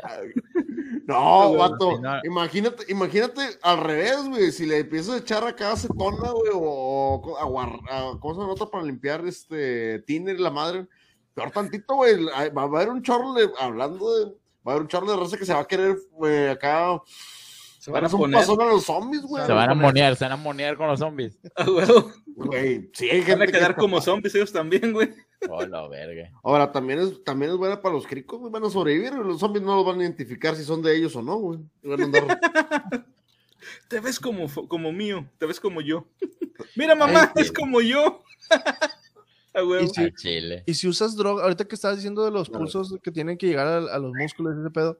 No, 1.10 1.53
vato, 1.53 1.99
imagínate, 2.23 2.86
imagínate 2.90 3.41
al 3.64 3.80
revés, 3.80 4.27
güey, 4.27 4.52
si 4.52 4.68
le 4.68 4.77
empiezas 4.81 5.15
a 5.15 5.18
echar 5.18 5.44
acá 5.44 5.72
acetona, 5.72 6.30
güey, 6.30 6.52
o, 6.53 7.36
a, 7.90 8.19
¿cómo 8.19 8.36
se 8.36 8.48
nota 8.48 8.68
para 8.68 8.84
limpiar 8.84 9.26
este 9.26 10.03
tiner 10.06 10.40
la 10.40 10.52
madre? 10.52 10.88
Peor 11.34 11.49
tantito, 11.49 11.95
güey, 11.95 12.26
va 12.26 12.61
a 12.61 12.65
haber 12.65 12.90
un 12.90 13.02
chorro 13.02 13.34
de, 13.34 13.49
hablando 13.60 14.19
de, 14.19 14.26
va 14.26 14.34
a 14.65 14.69
haber 14.73 14.84
un 14.84 14.88
chorro 14.88 15.10
de 15.10 15.18
raza 15.18 15.38
que 15.38 15.45
se 15.45 15.53
va 15.53 15.61
a 15.61 15.68
querer, 15.68 15.98
güey, 16.11 16.49
acá 16.49 17.02
se 17.80 17.91
van 17.91 18.06
a 18.06 18.10
poner. 18.10 18.41
a 18.41 18.45
los 18.45 18.84
zombies, 18.84 19.22
güey. 19.22 19.45
Se 19.45 19.53
van 19.53 19.69
a 19.69 19.73
monear, 19.73 20.18
se 20.18 20.26
van 20.26 20.34
a 20.34 20.38
monear 20.38 20.76
con 20.76 20.88
los 20.88 20.99
zombies. 20.99 21.39
Güey, 22.39 22.89
sí, 22.93 23.10
hay 23.10 23.22
Van 23.22 23.41
a 23.41 23.47
quedar 23.47 23.76
como 23.76 23.99
zombies 23.99 24.34
ellos 24.34 24.53
también, 24.53 24.93
güey. 24.93 25.10
Oh, 25.49 25.65
la 25.65 25.85
verga. 25.89 26.31
Ahora, 26.41 26.72
también 26.72 26.99
es, 26.99 27.22
también 27.26 27.51
es 27.51 27.57
buena 27.57 27.81
para 27.81 27.95
los 27.95 28.07
cricos, 28.07 28.39
güey. 28.39 28.49
Van 28.49 28.64
a 28.64 28.69
sobrevivir. 28.69 29.11
Los 29.14 29.41
zombies 29.41 29.65
no 29.65 29.76
los 29.76 29.85
van 29.85 29.99
a 29.99 30.03
identificar 30.03 30.56
si 30.56 30.64
son 30.64 30.81
de 30.81 30.95
ellos 30.95 31.14
o 31.18 31.22
no, 31.22 31.35
güey. 31.35 31.60
Te 33.89 33.99
ves 33.99 34.22
como, 34.22 34.47
como 34.69 34.93
mío, 34.93 35.30
te 35.38 35.45
ves 35.45 35.60
como 35.60 35.81
yo. 35.81 36.07
Mira, 36.77 36.95
mamá, 36.95 37.34
es 37.35 37.51
como 37.51 37.81
yo. 37.81 38.23
¿Y, 39.81 39.88
si, 39.88 40.14
y 40.65 40.73
si 40.76 40.88
usas 40.88 41.18
droga, 41.18 41.43
ahorita 41.43 41.65
que 41.65 41.76
estás 41.76 41.97
diciendo 41.97 42.23
de 42.23 42.31
los 42.31 42.49
pulsos 42.49 42.95
que 43.03 43.11
tienen 43.11 43.38
que 43.38 43.47
llegar 43.47 43.68
a, 43.68 43.95
a 43.95 43.99
los 43.99 44.14
músculos, 44.14 44.57
ese 44.57 44.69
pedo, 44.69 44.97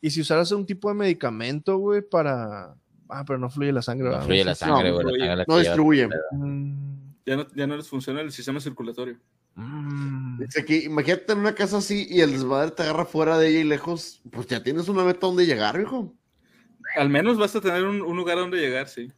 y 0.00 0.10
si 0.10 0.20
usaras 0.20 0.50
un 0.52 0.66
tipo 0.66 0.88
de 0.88 0.94
medicamento, 0.94 1.78
güey, 1.78 2.02
para. 2.02 2.74
Ah, 3.08 3.24
pero 3.24 3.38
no 3.38 3.50
fluye 3.50 3.72
la 3.72 3.82
sangre. 3.82 4.10
No 4.10 4.22
fluye 4.22 4.44
la 4.44 4.54
sangre, 4.54 4.90
güey. 4.90 5.04
No, 5.04 5.44
no 5.46 5.58
distribuye. 5.58 6.08
Ya 7.24 7.36
no, 7.36 7.46
ya 7.54 7.66
no 7.66 7.76
les 7.76 7.88
funciona 7.88 8.20
el 8.20 8.32
sistema 8.32 8.60
circulatorio. 8.60 9.18
Mm. 9.56 10.42
que, 10.66 10.84
imagínate 10.84 11.32
en 11.32 11.38
una 11.38 11.54
casa 11.54 11.78
así 11.78 12.06
y 12.10 12.20
el 12.20 12.32
desmadre 12.32 12.72
te 12.72 12.82
agarra 12.82 13.06
fuera 13.06 13.38
de 13.38 13.48
ella 13.48 13.60
y 13.60 13.64
lejos, 13.64 14.20
pues 14.30 14.46
ya 14.46 14.62
tienes 14.62 14.88
una 14.88 15.02
meta 15.02 15.26
donde 15.26 15.46
llegar, 15.46 15.80
hijo. 15.80 16.14
Al 16.94 17.08
menos 17.08 17.38
vas 17.38 17.56
a 17.56 17.60
tener 17.60 17.84
un, 17.84 17.98
lugar 18.16 18.36
donde 18.36 18.58
llegar, 18.58 18.88
sí. 18.88 19.10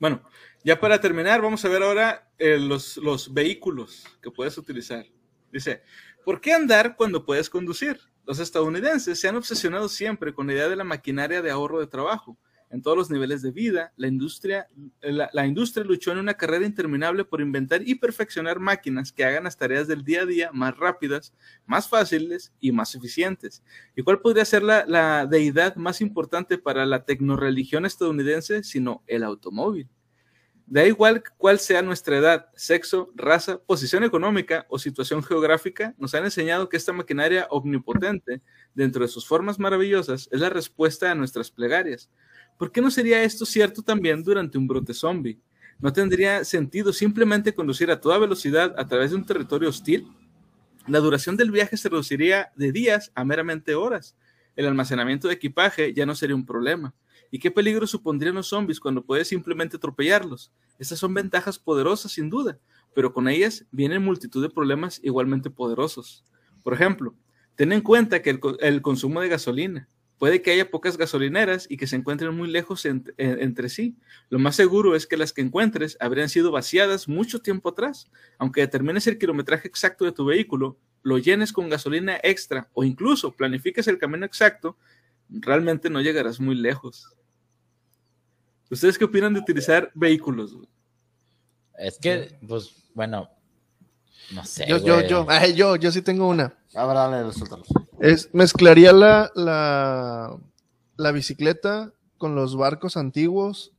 Bueno, 0.00 0.22
ya 0.64 0.78
para 0.80 1.00
terminar, 1.00 1.40
vamos 1.40 1.64
a 1.64 1.68
ver 1.68 1.82
ahora 1.82 2.30
eh, 2.36 2.58
los, 2.58 2.96
los 2.96 3.32
vehículos 3.32 4.04
que 4.20 4.30
puedes 4.30 4.58
utilizar. 4.58 5.06
Dice, 5.52 5.82
¿por 6.24 6.40
qué 6.40 6.52
andar 6.52 6.96
cuando 6.96 7.24
puedes 7.24 7.48
conducir? 7.48 7.98
Los 8.28 8.40
estadounidenses 8.40 9.18
se 9.18 9.26
han 9.26 9.36
obsesionado 9.36 9.88
siempre 9.88 10.34
con 10.34 10.46
la 10.46 10.52
idea 10.52 10.68
de 10.68 10.76
la 10.76 10.84
maquinaria 10.84 11.40
de 11.40 11.50
ahorro 11.50 11.80
de 11.80 11.86
trabajo. 11.86 12.36
En 12.68 12.82
todos 12.82 12.94
los 12.94 13.10
niveles 13.10 13.40
de 13.40 13.52
vida, 13.52 13.94
la 13.96 14.06
industria, 14.06 14.68
la, 15.00 15.46
industria 15.46 15.82
luchó 15.82 16.12
en 16.12 16.18
una 16.18 16.34
carrera 16.34 16.66
interminable 16.66 17.24
por 17.24 17.40
inventar 17.40 17.80
y 17.88 17.94
perfeccionar 17.94 18.60
máquinas 18.60 19.12
que 19.12 19.24
hagan 19.24 19.44
las 19.44 19.56
tareas 19.56 19.88
del 19.88 20.04
día 20.04 20.24
a 20.24 20.26
día 20.26 20.50
más 20.52 20.76
rápidas, 20.76 21.32
más 21.64 21.88
fáciles 21.88 22.52
y 22.60 22.70
más 22.70 22.94
eficientes. 22.94 23.62
¿Y 23.96 24.02
cuál 24.02 24.20
podría 24.20 24.44
ser 24.44 24.62
la, 24.62 24.84
la 24.86 25.24
deidad 25.24 25.76
más 25.76 26.02
importante 26.02 26.58
para 26.58 26.84
la 26.84 27.06
tecnoreligión 27.06 27.86
estadounidense 27.86 28.62
sino 28.62 29.02
el 29.06 29.22
automóvil? 29.22 29.88
Da 30.70 30.84
igual 30.84 31.22
cuál 31.38 31.58
sea 31.58 31.80
nuestra 31.80 32.18
edad, 32.18 32.50
sexo, 32.54 33.10
raza, 33.14 33.58
posición 33.58 34.04
económica 34.04 34.66
o 34.68 34.78
situación 34.78 35.22
geográfica, 35.22 35.94
nos 35.96 36.14
han 36.14 36.24
enseñado 36.24 36.68
que 36.68 36.76
esta 36.76 36.92
maquinaria 36.92 37.46
omnipotente, 37.48 38.42
dentro 38.74 39.00
de 39.00 39.08
sus 39.08 39.26
formas 39.26 39.58
maravillosas, 39.58 40.28
es 40.30 40.40
la 40.40 40.50
respuesta 40.50 41.10
a 41.10 41.14
nuestras 41.14 41.50
plegarias. 41.50 42.10
¿Por 42.58 42.70
qué 42.70 42.82
no 42.82 42.90
sería 42.90 43.22
esto 43.22 43.46
cierto 43.46 43.82
también 43.82 44.22
durante 44.22 44.58
un 44.58 44.68
brote 44.68 44.92
zombie? 44.92 45.40
¿No 45.78 45.90
tendría 45.90 46.44
sentido 46.44 46.92
simplemente 46.92 47.54
conducir 47.54 47.90
a 47.90 47.98
toda 47.98 48.18
velocidad 48.18 48.74
a 48.76 48.86
través 48.86 49.12
de 49.12 49.16
un 49.16 49.24
territorio 49.24 49.70
hostil? 49.70 50.06
La 50.86 50.98
duración 50.98 51.38
del 51.38 51.50
viaje 51.50 51.78
se 51.78 51.88
reduciría 51.88 52.52
de 52.56 52.72
días 52.72 53.10
a 53.14 53.24
meramente 53.24 53.74
horas. 53.74 54.18
El 54.54 54.66
almacenamiento 54.66 55.28
de 55.28 55.34
equipaje 55.34 55.94
ya 55.94 56.04
no 56.04 56.14
sería 56.14 56.36
un 56.36 56.44
problema. 56.44 56.94
¿Y 57.30 57.38
qué 57.38 57.50
peligro 57.50 57.86
supondrían 57.86 58.34
los 58.34 58.48
zombies 58.48 58.80
cuando 58.80 59.04
puedes 59.04 59.28
simplemente 59.28 59.76
atropellarlos? 59.76 60.52
Estas 60.78 60.98
son 60.98 61.12
ventajas 61.12 61.58
poderosas, 61.58 62.12
sin 62.12 62.30
duda, 62.30 62.58
pero 62.94 63.12
con 63.12 63.28
ellas 63.28 63.66
vienen 63.70 64.02
multitud 64.02 64.42
de 64.42 64.48
problemas 64.48 65.00
igualmente 65.02 65.50
poderosos. 65.50 66.24
Por 66.62 66.72
ejemplo, 66.72 67.14
ten 67.54 67.72
en 67.72 67.80
cuenta 67.80 68.22
que 68.22 68.38
el, 68.60 68.82
consumo 68.82 69.20
de 69.20 69.28
gasolina. 69.28 69.88
Puede 70.18 70.42
que 70.42 70.50
haya 70.50 70.70
pocas 70.70 70.96
gasolineras 70.96 71.66
y 71.70 71.76
que 71.76 71.86
se 71.86 71.94
encuentren 71.94 72.34
muy 72.34 72.48
lejos 72.48 72.84
entre 72.86 73.68
sí. 73.68 73.96
Lo 74.30 74.40
más 74.40 74.56
seguro 74.56 74.96
es 74.96 75.06
que 75.06 75.16
las 75.16 75.32
que 75.32 75.42
encuentres 75.42 75.96
habrían 76.00 76.28
sido 76.28 76.50
vaciadas 76.50 77.06
mucho 77.06 77.40
tiempo 77.40 77.68
atrás. 77.68 78.10
Aunque 78.36 78.62
determines 78.62 79.06
el 79.06 79.18
kilometraje 79.18 79.68
exacto 79.68 80.04
de 80.04 80.10
tu 80.10 80.24
vehículo, 80.24 80.76
lo 81.02 81.18
llenes 81.18 81.52
con 81.52 81.68
gasolina 81.68 82.18
extra 82.22 82.68
o 82.72 82.82
incluso 82.82 83.32
planifiques 83.32 83.86
el 83.86 83.98
camino 83.98 84.26
exacto, 84.26 84.76
realmente 85.28 85.90
no 85.90 86.00
llegarás 86.00 86.40
muy 86.40 86.56
lejos. 86.56 87.17
¿Ustedes 88.70 88.98
qué 88.98 89.04
opinan 89.04 89.34
de 89.34 89.40
utilizar 89.40 89.90
vehículos? 89.94 90.56
Es 91.78 91.98
que, 91.98 92.38
pues, 92.46 92.90
bueno, 92.94 93.30
no 94.32 94.44
sé. 94.44 94.66
Yo, 94.68 94.78
yo, 94.78 95.00
yo, 95.02 95.26
yo, 95.54 95.76
yo 95.76 95.92
sí 95.92 96.02
tengo 96.02 96.28
una. 96.28 96.58
Ahora 96.74 97.08
dale, 97.08 97.32
Es, 98.00 98.32
mezclaría 98.34 98.92
la, 98.92 99.30
la, 99.34 100.38
la 100.96 101.12
bicicleta 101.12 101.92
con 102.18 102.34
los 102.34 102.56
barcos 102.56 102.96
antiguos 102.96 103.72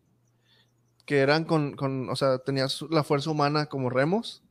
que 1.05 1.19
eran 1.19 1.43
con, 1.43 1.75
con, 1.75 2.09
o 2.09 2.15
sea, 2.15 2.37
tenías 2.39 2.83
la 2.89 3.03
fuerza 3.03 3.31
humana 3.31 3.65
como 3.65 3.89
remos. 3.89 4.43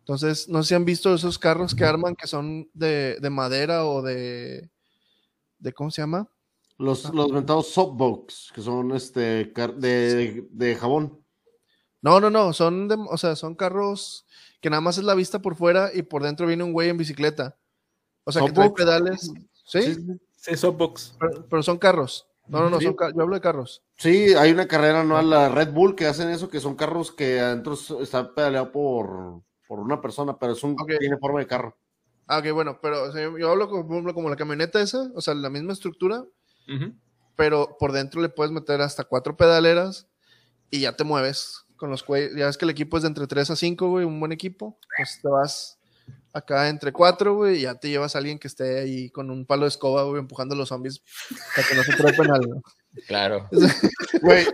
Entonces, 0.00 0.48
no 0.48 0.62
sé 0.62 0.68
si 0.68 0.74
han 0.74 0.84
visto 0.84 1.14
esos 1.14 1.38
carros 1.38 1.74
que 1.74 1.84
arman 1.84 2.16
que 2.16 2.26
son 2.26 2.68
de, 2.74 3.16
de 3.20 3.30
madera 3.30 3.86
o 3.86 4.02
de, 4.02 4.70
de, 5.58 5.72
¿cómo 5.72 5.90
se 5.90 6.02
llama? 6.02 6.28
Los, 6.80 7.12
los 7.12 7.30
ventados 7.30 7.68
softbox, 7.68 8.52
que 8.54 8.62
son 8.62 8.92
este 8.92 9.52
de, 9.76 10.48
de, 10.50 10.76
jabón. 10.76 11.22
No, 12.00 12.20
no, 12.20 12.30
no, 12.30 12.54
son 12.54 12.88
de, 12.88 12.96
o 12.98 13.18
sea, 13.18 13.36
son 13.36 13.54
carros 13.54 14.26
que 14.62 14.70
nada 14.70 14.80
más 14.80 14.96
es 14.96 15.04
la 15.04 15.14
vista 15.14 15.42
por 15.42 15.56
fuera 15.56 15.90
y 15.92 16.00
por 16.00 16.22
dentro 16.22 16.46
viene 16.46 16.64
un 16.64 16.72
güey 16.72 16.88
en 16.88 16.96
bicicleta. 16.96 17.58
O 18.24 18.32
sea, 18.32 18.46
que 18.46 18.52
trae 18.52 18.70
pedales. 18.70 19.30
¿Sí? 19.66 19.94
Sí, 20.34 20.56
softbox. 20.56 21.18
Pero, 21.50 21.62
son 21.62 21.76
carros. 21.76 22.26
No, 22.48 22.60
no, 22.60 22.70
no, 22.70 22.80
yo 22.80 22.96
hablo 22.98 23.34
de 23.34 23.42
carros. 23.42 23.82
Sí, 23.98 24.32
hay 24.32 24.50
una 24.50 24.66
carrera 24.66 25.02
anual, 25.02 25.28
la 25.28 25.50
Red 25.50 25.74
Bull, 25.74 25.94
que 25.94 26.06
hacen 26.06 26.30
eso, 26.30 26.48
que 26.48 26.60
son 26.60 26.76
carros 26.76 27.12
que 27.12 27.40
adentro 27.40 27.74
están 28.00 28.34
pedaleados 28.34 28.70
por, 28.70 29.42
por 29.68 29.80
una 29.80 30.00
persona, 30.00 30.38
pero 30.38 30.54
es 30.54 30.62
un, 30.64 30.76
tiene 30.98 31.18
forma 31.18 31.40
de 31.40 31.46
carro. 31.46 31.76
Ah, 32.26 32.38
ok, 32.38 32.52
bueno, 32.54 32.78
pero 32.80 33.14
yo 33.36 33.50
hablo 33.50 33.68
como, 33.68 34.14
como 34.14 34.30
la 34.30 34.36
camioneta 34.36 34.80
esa, 34.80 35.10
o 35.14 35.20
sea, 35.20 35.34
la 35.34 35.50
misma 35.50 35.74
estructura, 35.74 36.24
pero 37.36 37.76
por 37.78 37.92
dentro 37.92 38.20
le 38.20 38.28
puedes 38.28 38.52
meter 38.52 38.80
hasta 38.80 39.04
cuatro 39.04 39.36
pedaleras 39.36 40.06
y 40.70 40.80
ya 40.80 40.96
te 40.96 41.04
mueves 41.04 41.64
con 41.76 41.90
los 41.90 42.02
cuellos. 42.02 42.36
Ya 42.36 42.46
ves 42.46 42.58
que 42.58 42.64
el 42.66 42.70
equipo 42.70 42.96
es 42.96 43.02
de 43.02 43.08
entre 43.08 43.26
3 43.26 43.50
a 43.50 43.56
5, 43.56 43.88
güey, 43.88 44.04
un 44.04 44.20
buen 44.20 44.32
equipo. 44.32 44.78
Pues 44.96 45.18
te 45.20 45.28
vas 45.28 45.78
acá 46.32 46.68
entre 46.68 46.92
cuatro, 46.92 47.34
güey, 47.34 47.58
y 47.58 47.62
ya 47.62 47.74
te 47.74 47.88
llevas 47.88 48.14
a 48.14 48.18
alguien 48.18 48.38
que 48.38 48.48
esté 48.48 48.80
ahí 48.80 49.10
con 49.10 49.30
un 49.30 49.46
palo 49.46 49.62
de 49.62 49.68
escoba, 49.68 50.04
güey, 50.04 50.20
empujando 50.20 50.54
a 50.54 50.58
los 50.58 50.68
zombies 50.68 51.02
para 51.54 51.66
que 51.66 51.74
no 51.74 51.82
se 51.82 51.92
trepen 51.94 52.30
algo. 52.30 52.62
Claro. 53.06 53.48
Güey, 54.22 54.44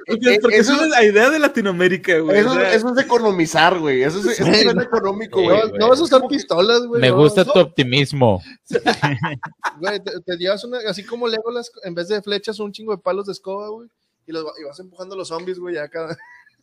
porque 0.41 0.59
eso, 0.59 0.75
es 0.75 0.89
la 0.91 1.03
idea 1.03 1.29
de 1.31 1.41
Latinoamérica, 1.41 2.19
güey. 2.19 2.39
Eso, 2.39 2.61
es 2.61 2.85
economizar, 3.05 3.79
güey. 3.79 4.03
Eso 4.03 4.19
es, 4.31 4.39
económico, 4.39 5.43
güey. 5.43 5.73
no, 5.77 5.89
vas 5.89 5.99
a 5.99 6.05
usar 6.05 6.23
pistolas, 6.29 6.87
güey. 6.87 7.01
Me 7.01 7.11
gusta 7.11 7.45
tu 7.45 7.59
optimismo. 7.59 8.43
Güey, 9.81 10.01
te, 10.25 10.37
llevas 10.37 10.63
una, 10.65 10.79
así 10.89 11.05
como 11.05 11.27
Legolas, 11.27 11.71
en 11.83 11.95
vez 11.95 12.09
de 12.09 12.23
flechas, 12.23 12.61
un 12.61 12.73
chingo 12.73 12.93
de 12.93 13.03
palos 13.03 13.27
de 13.27 13.33
escoba, 13.33 13.69
güey. 13.69 13.89
Y, 14.27 14.33
los, 14.33 14.45
y 14.59 14.65
vas 14.65 14.79
empujando 14.79 15.15
a 15.15 15.19
los 15.19 15.29
zombies, 15.29 15.59
güey, 15.59 15.77
acá. 15.77 16.17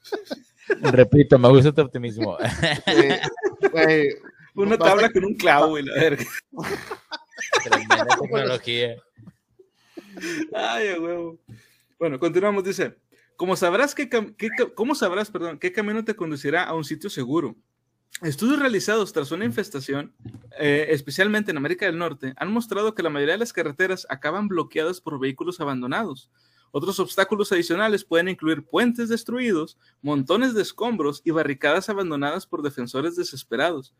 Repito, 0.82 1.38
me 1.38 1.50
gusta 1.50 1.74
tu 1.74 1.82
optimismo. 1.82 2.38
Güey, 3.72 4.10
una 4.56 4.78
tabla 4.78 5.12
con 5.12 5.26
un 5.26 5.36
clavo, 5.36 5.70
güey, 5.70 5.84
la 5.84 5.94
verga. 5.94 6.26
Tremenda 7.64 8.08
tecnología. 8.22 8.96
Ay, 10.54 10.98
huevo. 11.00 11.40
Bueno, 12.00 12.20
continuamos, 12.20 12.64
dice. 12.64 12.96
¿Cómo 13.36 13.56
sabrás, 13.56 13.96
qué, 13.96 14.10
¿Cómo 14.76 14.96
sabrás 14.96 15.32
perdón, 15.32 15.58
qué 15.58 15.72
camino 15.72 16.06
te 16.06 16.16
conducirá 16.16 16.64
a 16.64 16.76
un 16.76 16.84
sitio 16.84 17.10
seguro? 17.10 17.56
Estudios 18.22 18.60
realizados 18.60 19.12
tras 19.12 19.32
una 19.32 19.44
infestación, 19.44 20.14
eh, 20.60 20.88
especialmente 20.90 21.52
en 21.52 21.58
América 21.58 21.88
del 21.88 21.98
Norte, 21.98 22.34
han 22.38 22.52
mostrado 22.52 22.94
que 22.94 23.02
la 23.02 23.10
mayoría 23.10 23.34
de 23.34 23.40
las 23.40 23.52
carreteras 23.52 24.06
acaban 24.08 24.48
bloqueadas 24.48 25.02
por 25.02 25.20
vehículos 25.20 25.60
abandonados. 25.60 26.30
Otros 26.72 27.00
obstáculos 27.00 27.52
adicionales 27.52 28.06
pueden 28.06 28.30
incluir 28.30 28.66
puentes 28.66 29.10
destruidos, 29.10 29.78
montones 30.02 30.54
de 30.54 30.62
escombros 30.62 31.22
y 31.24 31.32
barricadas 31.32 31.90
abandonadas 31.90 32.48
por 32.48 32.62
defensores 32.62 33.16
desesperados. 33.16 33.94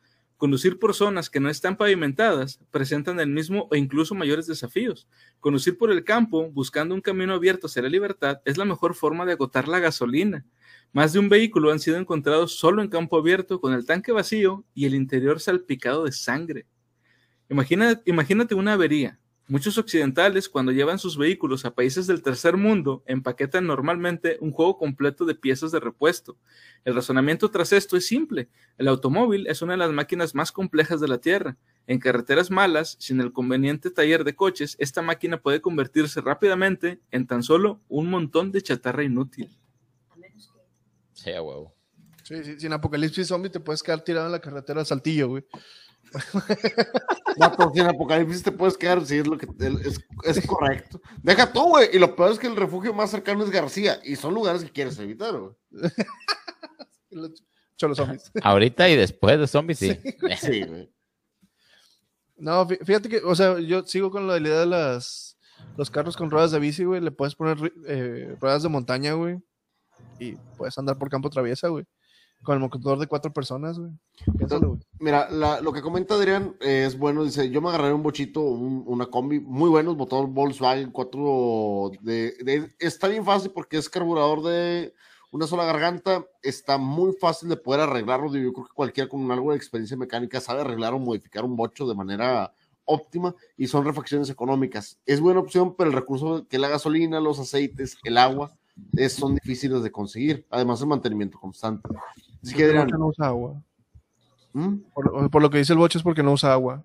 Conducir 0.44 0.78
por 0.78 0.94
zonas 0.94 1.30
que 1.30 1.40
no 1.40 1.50
están 1.50 1.78
pavimentadas 1.78 2.60
presentan 2.70 3.18
el 3.22 3.30
mismo 3.30 3.70
o 3.72 3.78
incluso 3.78 4.14
mayores 4.14 4.46
desafíos. 4.46 5.08
Conducir 5.40 5.78
por 5.78 5.90
el 5.90 6.04
campo 6.04 6.50
buscando 6.52 6.94
un 6.94 7.00
camino 7.00 7.34
abierto 7.34 7.68
hacia 7.68 7.82
la 7.82 7.88
libertad 7.88 8.42
es 8.44 8.58
la 8.58 8.66
mejor 8.66 8.94
forma 8.94 9.26
de 9.26 9.32
agotar 9.32 9.70
la 9.70 9.80
gasolina. 9.80 10.44
Más 10.92 11.14
de 11.14 11.20
un 11.20 11.30
vehículo 11.30 11.72
han 11.72 11.80
sido 11.80 11.96
encontrados 11.96 12.58
solo 12.58 12.82
en 12.82 12.90
campo 12.90 13.18
abierto 13.18 13.62
con 13.62 13.72
el 13.72 13.86
tanque 13.86 14.12
vacío 14.12 14.66
y 14.74 14.84
el 14.84 14.96
interior 14.96 15.40
salpicado 15.40 16.04
de 16.04 16.12
sangre. 16.12 16.66
imagínate 17.48 18.54
una 18.54 18.74
avería, 18.74 19.22
Muchos 19.50 19.78
occidentales, 19.78 20.48
cuando 20.48 20.72
llevan 20.72 21.00
sus 21.00 21.18
vehículos 21.18 21.66
a 21.66 21.76
países 21.76 22.08
del 22.08 22.22
tercer 22.22 22.56
mundo, 22.56 23.04
empaquetan 23.06 23.68
normalmente 23.68 24.38
un 24.40 24.52
juego 24.52 24.78
completo 24.78 25.26
de 25.26 25.36
piezas 25.36 25.72
de 25.72 25.82
repuesto. 25.82 26.38
El 26.86 26.96
razonamiento 26.96 27.52
tras 27.52 27.74
esto 27.74 27.98
es 27.98 28.08
simple. 28.08 28.48
El 28.78 28.88
automóvil 28.88 29.48
es 29.48 29.62
una 29.62 29.74
de 29.74 29.80
las 29.80 29.92
máquinas 29.92 30.34
más 30.34 30.54
complejas 30.54 31.02
de 31.02 31.10
la 31.10 31.18
Tierra. 31.18 31.58
En 31.88 32.00
carreteras 32.00 32.52
malas, 32.52 32.96
sin 33.00 33.20
el 33.20 33.34
conveniente 33.34 33.92
taller 33.92 34.24
de 34.24 34.34
coches, 34.34 34.78
esta 34.80 35.02
máquina 35.02 35.42
puede 35.42 35.60
convertirse 35.60 36.22
rápidamente 36.22 37.02
en 37.12 37.28
tan 37.28 37.44
solo 37.44 37.82
un 37.90 38.10
montón 38.10 38.54
de 38.54 38.62
chatarra 38.62 39.04
inútil. 39.04 39.50
Sí, 41.12 41.32
huevo. 41.32 41.76
Sí, 42.24 42.42
sí, 42.46 42.60
sin 42.60 42.72
apocalipsis 42.72 43.28
zombie 43.28 43.50
te 43.50 43.60
puedes 43.60 43.84
quedar 43.84 44.02
tirado 44.02 44.28
en 44.28 44.32
la 44.32 44.40
carretera 44.40 44.80
de 44.80 44.86
Saltillo, 44.86 45.28
güey. 45.28 45.46
No, 47.38 47.72
sin 47.74 47.88
apocalipsis 47.88 48.44
te 48.44 48.52
puedes 48.52 48.78
quedar, 48.78 49.04
sí, 49.06 49.18
es 49.18 49.28
lo 49.28 49.40
que 49.40 49.48
es, 50.24 50.46
correcto. 50.46 51.02
Deja 51.24 51.52
todo, 51.52 51.70
güey. 51.70 51.90
Y 51.92 51.98
lo 51.98 52.16
peor 52.16 52.32
es 52.32 52.38
que 52.38 52.46
el 52.46 52.56
refugio 52.56 52.94
más 52.94 53.10
cercano 53.10 53.44
es 53.44 53.50
García. 53.50 54.00
Y 54.04 54.16
son 54.16 54.36
lugares 54.36 54.64
que 54.64 54.72
quieres 54.72 55.00
evitar, 55.00 55.36
güey. 55.36 55.54
Cholo 57.76 57.96
zombies. 57.96 58.32
Ahorita 58.44 58.88
y 58.88 58.96
después 58.96 59.40
de 59.40 59.48
zombies, 59.48 59.80
sí. 59.80 60.00
Sí, 60.40 60.62
güey. 60.64 60.94
No, 62.38 62.68
fíjate 62.68 63.10
que, 63.10 63.18
o 63.18 63.34
sea, 63.34 63.60
yo 63.60 63.84
sigo 63.84 64.12
con 64.12 64.28
la 64.28 64.38
idea 64.38 64.60
de 64.60 64.66
las 64.68 65.38
los 65.78 65.90
carros 65.90 66.18
con 66.18 66.30
ruedas 66.30 66.52
de 66.52 66.60
bici, 66.60 66.84
güey. 66.84 67.02
Le 67.02 67.12
puedes 67.12 67.36
poner 67.36 67.74
eh, 67.88 68.36
ruedas 68.40 68.64
de 68.64 68.70
montaña, 68.70 69.14
güey. 69.14 69.38
Y 70.20 70.36
puedes 70.58 70.78
andar 70.78 70.98
por 70.98 71.10
campo 71.10 71.30
traviesa, 71.30 71.68
güey. 71.70 71.86
Con 72.44 72.56
el 72.56 72.60
motor 72.60 73.00
de 73.00 73.08
cuatro 73.08 73.32
personas, 73.32 73.80
güey. 73.80 73.92
Mira, 75.00 75.30
lo 75.62 75.72
que 75.72 75.82
comenta 75.82 76.16
Adrián 76.16 76.56
es 76.60 76.98
bueno. 76.98 77.24
Dice: 77.24 77.50
Yo 77.50 77.62
me 77.62 77.70
agarré 77.70 77.94
un 77.94 78.04
bochito, 78.04 78.42
una 78.42 79.06
combi, 79.06 79.40
muy 79.40 79.70
buenos, 79.70 79.96
motor 79.96 80.28
Volkswagen 80.28 80.92
4. 80.92 81.92
De, 82.02 82.74
está 82.80 83.08
bien 83.08 83.24
fácil 83.24 83.52
porque 83.52 83.78
es 83.78 83.90
carburador 83.90 84.44
de 84.44 84.94
una 85.32 85.48
sola 85.48 85.66
garganta. 85.66 86.26
Está 86.42 86.78
muy 86.78 87.14
fácil 87.14 87.50
de 87.50 87.58
poder 87.58 87.82
arreglarlo. 87.82 88.28
Yo 88.36 88.54
creo 88.54 88.66
que 88.66 88.74
cualquiera 88.74 89.10
con 89.10 89.32
algo 89.32 89.52
de 89.52 89.58
experiencia 89.58 89.96
mecánica 89.98 90.42
sabe 90.42 90.62
arreglar 90.62 90.94
o 90.94 91.00
modificar 91.00 91.46
un 91.46 91.56
bocho 91.56 91.88
de 91.88 91.96
manera 91.96 92.54
óptima 92.86 93.34
y 93.56 93.68
son 93.68 93.86
refacciones 93.86 94.30
económicas. 94.30 95.00
Es 95.06 95.22
buena 95.22 95.40
opción, 95.40 95.76
pero 95.76 95.90
el 95.90 95.96
recurso 95.96 96.46
que 96.50 96.60
la 96.60 96.68
gasolina, 96.68 97.20
los 97.20 97.40
aceites, 97.40 97.98
el 98.04 98.18
agua 98.18 98.52
son 99.10 99.36
difíciles 99.36 99.84
de 99.84 99.92
conseguir, 99.92 100.46
además 100.50 100.82
el 100.82 100.88
mantenimiento 100.88 101.40
constante. 101.40 101.88
Así 102.44 102.54
que 102.56 102.74
no 102.74 103.08
usa 103.08 103.28
agua. 103.28 103.64
¿Mm? 104.54 104.76
Por, 104.94 105.42
lo 105.42 105.50
que 105.50 105.58
dice 105.58 105.74
el 105.74 105.80
boche 105.80 105.98
es 105.98 106.04
porque 106.04 106.22
no 106.22 106.34
usa 106.34 106.54
agua. 106.54 106.82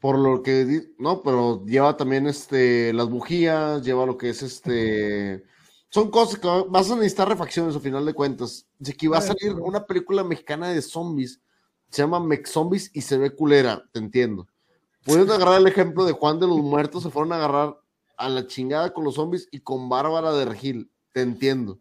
Por 0.00 0.18
lo 0.18 0.42
que 0.42 0.92
no, 0.98 1.22
pero 1.22 1.64
lleva 1.64 1.96
también 1.96 2.26
este 2.26 2.92
las 2.92 3.08
bujías, 3.08 3.82
lleva 3.82 4.06
lo 4.06 4.16
que 4.16 4.30
es 4.30 4.42
este 4.42 5.44
son 5.90 6.10
cosas 6.10 6.38
que 6.38 6.48
vas 6.68 6.90
a 6.90 6.96
necesitar 6.96 7.28
refacciones 7.28 7.74
al 7.74 7.80
final 7.80 8.04
de 8.04 8.12
cuentas. 8.12 8.66
Dice 8.78 8.96
que 8.96 9.08
va 9.08 9.18
a 9.18 9.22
salir 9.22 9.54
una 9.54 9.86
película 9.86 10.22
mexicana 10.22 10.68
de 10.68 10.82
zombies, 10.82 11.40
se 11.88 12.02
llama 12.02 12.20
Mex 12.20 12.50
Zombies 12.50 12.90
y 12.92 13.00
se 13.00 13.16
ve 13.16 13.34
culera, 13.34 13.82
te 13.92 13.98
entiendo. 13.98 14.46
Puedes 15.04 15.30
agarrar 15.30 15.60
el 15.60 15.66
ejemplo 15.66 16.04
de 16.04 16.12
Juan 16.12 16.38
de 16.38 16.46
los 16.46 16.58
Muertos, 16.58 17.02
se 17.02 17.10
fueron 17.10 17.32
a 17.32 17.36
agarrar 17.36 17.78
a 18.18 18.28
la 18.28 18.46
chingada 18.46 18.92
con 18.92 19.04
los 19.04 19.14
zombies 19.14 19.48
y 19.50 19.60
con 19.60 19.88
Bárbara 19.88 20.32
de 20.32 20.44
Regil 20.44 20.90
te 21.12 21.22
entiendo. 21.22 21.78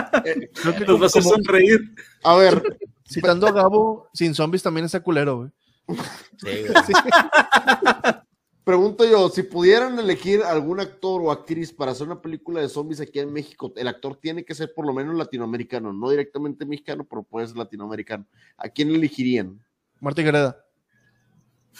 Nos 0.86 1.00
vas 1.00 1.16
a 1.16 1.22
sonreír. 1.22 1.94
A 2.22 2.36
ver. 2.36 2.62
Citando 3.04 3.48
a 3.48 3.52
Gabo, 3.52 4.08
sin 4.14 4.34
zombies 4.34 4.62
también 4.62 4.86
está 4.86 5.00
culero, 5.00 5.38
güey. 5.38 5.50
Sí, 6.38 6.92
Pregunto 8.62 9.04
yo, 9.04 9.28
si 9.30 9.42
pudieran 9.42 9.98
elegir 9.98 10.42
algún 10.42 10.78
actor 10.78 11.20
o 11.20 11.32
actriz 11.32 11.72
para 11.72 11.90
hacer 11.90 12.06
una 12.06 12.22
película 12.22 12.60
de 12.60 12.68
zombies 12.68 13.00
aquí 13.00 13.18
en 13.18 13.32
México, 13.32 13.72
el 13.74 13.88
actor 13.88 14.16
tiene 14.16 14.44
que 14.44 14.54
ser 14.54 14.72
por 14.72 14.86
lo 14.86 14.92
menos 14.92 15.16
latinoamericano, 15.16 15.92
no 15.92 16.08
directamente 16.08 16.64
mexicano, 16.64 17.04
pero 17.04 17.24
puede 17.24 17.48
ser 17.48 17.56
latinoamericano. 17.56 18.26
¿A 18.56 18.68
quién 18.68 18.94
elegirían? 18.94 19.60
Marta 19.98 20.22
Gareda. 20.22 20.64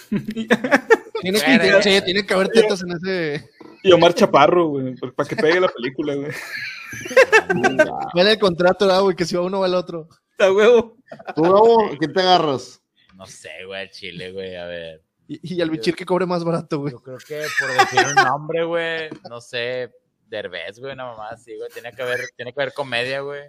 Tiene, 0.09 1.39
que, 1.39 2.03
tiene 2.03 2.27
que 2.27 2.35
haber 2.35 2.49
tetas 2.49 2.83
en 2.83 2.93
ese. 2.93 3.51
Y 3.83 3.93
Omar 3.93 4.15
Chaparro, 4.15 4.69
güey, 4.69 4.95
para 4.95 5.29
que 5.29 5.37
pegue 5.37 5.61
la 5.61 5.69
película, 5.69 6.15
güey. 6.15 6.33
Vale 8.15 8.33
el 8.33 8.39
contrato, 8.39 9.03
güey, 9.03 9.17
que 9.17 9.25
si 9.25 9.37
va 9.37 9.43
uno 9.43 9.61
va 9.61 9.67
el 9.67 9.75
otro. 9.75 10.09
Está 10.33 10.53
huevo. 10.53 10.97
¿Tú, 11.35 11.43
huevo? 11.43 11.91
¿Quién 11.99 12.13
te 12.13 12.21
agarras? 12.21 12.83
No 13.15 13.27
sé, 13.27 13.51
güey, 13.67 13.83
el 13.83 13.91
chile, 13.91 14.33
güey, 14.33 14.57
a 14.57 14.67
ver. 14.67 15.03
Y, 15.29 15.55
y 15.55 15.61
al 15.61 15.71
bichir 15.71 15.95
que 15.95 16.05
cobre 16.05 16.27
más 16.27 16.43
barato, 16.43 16.79
güey. 16.79 16.93
Yo 16.93 17.01
creo 17.01 17.19
que 17.19 17.45
por 17.59 17.73
decir 17.73 18.07
un 18.09 18.25
nombre, 18.25 18.65
güey, 18.65 19.11
no 19.29 19.41
sé, 19.41 19.91
Derbez, 20.27 20.79
güey, 20.79 20.93
una 20.93 21.07
mamá 21.07 21.29
así, 21.31 21.57
güey. 21.57 21.71
Tiene 21.71 21.93
que 21.93 22.03
haber, 22.03 22.21
tiene 22.37 22.53
que 22.53 22.61
haber 22.61 22.75
comedia, 22.75 23.21
güey. 23.21 23.43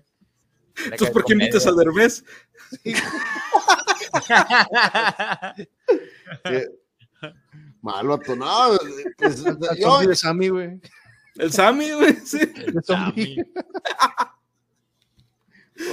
Entonces, 0.84 1.10
¿por 1.10 1.26
qué 1.26 1.34
invitas 1.34 1.66
a 1.68 1.72
Derbez? 1.72 2.24
Sí. 2.84 2.94
Malo 7.82 8.14
atonado. 8.14 8.80
Pues, 9.18 9.44
el 10.02 10.08
de 10.08 10.16
Sammy, 10.16 10.50
güey. 10.50 10.80
El 11.36 11.52
Sammy, 11.52 11.92
güey, 11.92 12.16
sí. 12.24 12.40
El 12.40 12.84
Sammy. 12.84 13.38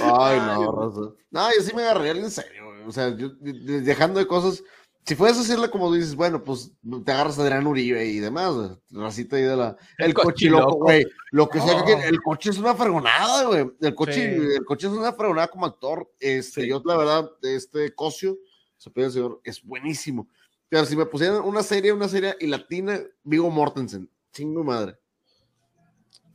Ay, 0.03 0.39
no, 0.39 0.71
Rosa. 0.71 1.13
No, 1.31 1.49
yo 1.55 1.63
sí 1.63 1.75
me 1.75 1.83
agarraría 1.83 2.11
en 2.11 2.31
serio, 2.31 2.65
güey. 2.65 2.83
O 2.85 2.91
sea, 2.91 3.15
yo, 3.15 3.29
dejando 3.39 4.19
de 4.19 4.27
cosas. 4.27 4.63
Si 5.05 5.15
fueras 5.15 5.37
a 5.37 5.41
decirle 5.41 5.71
como 5.71 5.91
dices, 5.91 6.13
bueno, 6.13 6.43
pues 6.43 6.71
te 7.03 7.11
agarras 7.11 7.39
a 7.39 7.41
Adrián 7.41 7.65
Uribe 7.65 8.05
y 8.05 8.19
demás, 8.19 8.53
racita 8.91 9.37
ahí 9.37 9.43
de 9.43 9.55
la. 9.55 9.75
El, 9.97 10.13
coche 10.13 10.49
loco, 10.49 10.75
güey. 10.75 11.03
Lo 11.31 11.49
que 11.49 11.59
sea 11.61 11.83
que 11.83 11.93
el 11.93 12.21
coche 12.21 12.51
es 12.51 12.59
una 12.59 12.75
fregonada, 12.75 13.45
güey. 13.45 13.71
El 13.81 13.95
coche, 13.95 14.35
el 14.57 14.65
coche 14.65 14.85
es 14.85 14.93
una 14.93 15.13
fregonada 15.13 15.47
como 15.47 15.65
actor. 15.65 16.11
Este, 16.19 16.67
yo, 16.67 16.83
la 16.85 16.97
verdad, 16.97 17.31
este 17.41 17.95
Cosio, 17.95 18.37
se 18.79 18.89
puede 18.89 19.11
señor, 19.11 19.41
es 19.43 19.61
buenísimo. 19.63 20.27
Pero 20.69 20.85
si 20.85 20.95
me 20.95 21.05
pusieran 21.05 21.41
una 21.41 21.61
serie, 21.61 21.91
una 21.91 22.07
serie 22.07 22.35
y 22.39 22.47
latina, 22.47 22.99
Vigo 23.23 23.49
Mortensen. 23.51 24.09
Chingo 24.31 24.63
madre. 24.63 24.97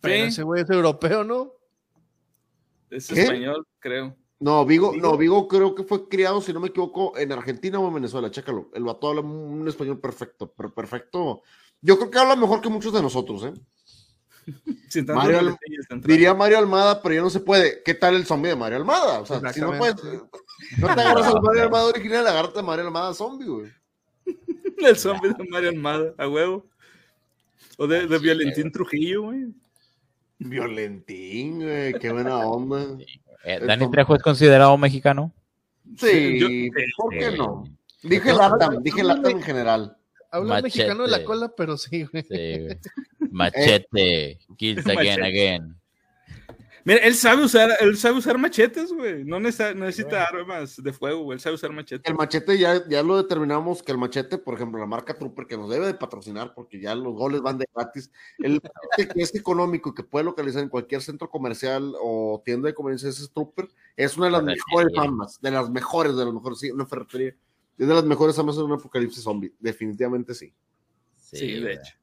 Pero 0.01 0.27
ese 0.27 0.43
güey 0.43 0.62
es 0.62 0.71
europeo, 0.71 1.25
¿no? 1.25 1.53
Es 2.91 3.11
español, 3.11 3.66
creo. 3.79 4.15
No, 4.41 4.66
Vigo, 4.66 4.95
no, 4.95 5.16
Vigo 5.16 5.49
creo 5.49 5.75
que 5.75 5.85
fue 5.85 6.09
criado, 6.09 6.43
si 6.43 6.53
no 6.53 6.61
me 6.61 6.69
equivoco, 6.69 7.16
en 7.16 7.33
Argentina 7.33 7.79
o 7.79 7.89
en 7.89 7.95
Venezuela, 7.95 8.31
chécalo. 8.31 8.71
El 8.75 8.85
vato 8.85 9.09
habla 9.09 9.23
un 9.23 9.66
español 9.66 10.01
perfecto, 10.01 10.53
pero 10.55 10.75
perfecto. 10.75 11.43
Yo 11.81 11.97
creo 11.97 12.11
que 12.11 12.19
habla 12.19 12.37
mejor 12.37 12.61
que 12.61 12.69
muchos 12.69 12.93
de 12.93 13.01
nosotros, 13.01 13.45
¿eh? 13.45 13.55
diría 16.05 16.35
Mario 16.35 16.59
Almada, 16.59 17.01
pero 17.01 17.15
ya 17.15 17.23
no 17.23 17.31
se 17.31 17.41
puede. 17.41 17.83
¿Qué 17.83 17.95
tal 17.95 18.16
el 18.16 18.27
zombie 18.27 18.51
de 18.51 18.57
Mario 18.57 18.77
Almada? 18.77 19.21
O 19.21 19.27
sea, 19.27 19.41
si 19.53 19.61
no 19.61 19.79
puedes, 19.79 19.97
no 20.78 20.95
te 20.95 21.01
agarras 21.01 21.27
al 21.27 21.43
Mario 21.43 21.62
Almada 21.62 21.85
original, 21.86 22.27
agárrate 22.27 22.59
a 22.59 22.62
Mario 22.62 22.86
Almada 22.86 23.15
zombie, 23.15 23.47
güey. 23.47 23.73
El 24.78 24.97
zombie 24.97 25.32
de 25.36 25.45
Mario 25.49 25.70
Almada, 25.70 26.15
a 26.19 26.28
huevo. 26.28 26.66
O 27.78 27.86
de, 27.86 28.07
de 28.07 28.19
Violentín 28.19 28.70
Trujillo, 28.70 29.23
güey. 29.23 29.47
Violentín, 30.39 31.62
güey, 31.62 31.95
qué 31.95 32.12
buena 32.12 32.39
onda. 32.39 32.85
Eh, 33.47 33.61
¿Dani 33.61 33.91
Trejo 33.91 34.16
es 34.16 34.23
considerado 34.23 34.78
mexicano? 34.78 35.31
Sí, 35.99 36.70
¿por 36.97 37.11
qué 37.11 37.31
no? 37.36 37.65
Dije 38.03 38.32
Latam, 38.32 38.82
dije 38.82 39.05
Latam 39.05 39.32
en 39.32 39.43
general. 39.43 39.97
Habla 40.31 40.62
mexicano 40.62 41.03
de 41.05 41.11
la 41.11 41.24
cola, 41.24 41.53
pero 41.55 41.77
sí, 41.77 42.05
güey. 42.05 42.24
Sí, 42.24 42.59
güey. 42.59 42.78
Machete, 43.31 44.39
kills 44.57 44.86
again, 44.86 45.23
again. 45.23 45.77
Mira, 46.86 46.98
él 47.01 47.15
sabe 47.15 47.43
usar, 47.43 47.70
él 47.81 47.97
sabe 47.97 48.19
usar 48.19 48.36
machetes, 48.36 48.93
güey. 48.93 49.24
No 49.24 49.40
necesita, 49.40 50.24
armas 50.24 50.82
de 50.82 50.93
fuego, 50.93 51.23
güey. 51.23 51.36
Él 51.36 51.40
sabe 51.40 51.55
usar 51.55 51.73
machetes. 51.73 52.05
El 52.05 52.15
machete 52.15 52.59
ya, 52.59 52.86
ya 52.86 53.02
lo 53.02 53.16
determinamos 53.16 53.82
que 53.82 53.90
el 53.90 53.97
machete, 53.97 54.36
por 54.36 54.55
ejemplo, 54.55 54.78
la 54.78 54.86
marca 54.86 55.16
Trooper, 55.16 55.47
que 55.47 55.56
nos 55.56 55.70
debe 55.70 55.86
de 55.86 55.94
patrocinar 55.94 56.52
porque 56.52 56.78
ya 56.78 56.94
los 56.94 57.15
goles 57.15 57.40
van 57.40 57.56
de 57.56 57.66
gratis. 57.74 58.11
El 58.39 58.61
machete 58.62 59.15
que 59.15 59.23
es 59.23 59.35
económico 59.35 59.90
y 59.90 59.94
que 59.94 60.02
puede 60.02 60.27
localizar 60.27 60.62
en 60.62 60.69
cualquier 60.69 61.01
centro 61.01 61.31
comercial 61.31 61.94
o 62.02 62.43
tienda 62.44 62.69
de 62.69 62.74
conveniencia 62.74 63.09
es 63.09 63.31
Trooper, 63.32 63.66
es 63.97 64.19
una 64.19 64.27
de 64.27 64.32
las 64.32 64.44
mejores 64.44 64.93
armas, 64.98 65.40
de 65.40 65.51
las 65.51 65.70
mejores, 65.70 66.15
de 66.16 66.24
las 66.27 66.35
mejores, 66.35 66.59
sí, 66.59 66.70
una 66.70 66.85
ferretería. 66.85 67.35
Es 67.78 67.89
de 67.89 67.94
las 67.94 68.05
mejores 68.05 68.39
armas 68.39 68.56
en 68.56 68.65
un 68.65 68.73
apocalipsis 68.73 69.23
zombie. 69.23 69.55
Definitivamente 69.59 70.35
sí. 70.35 70.52
Sí, 71.16 71.61
de 71.61 71.73
hecho. 71.73 71.94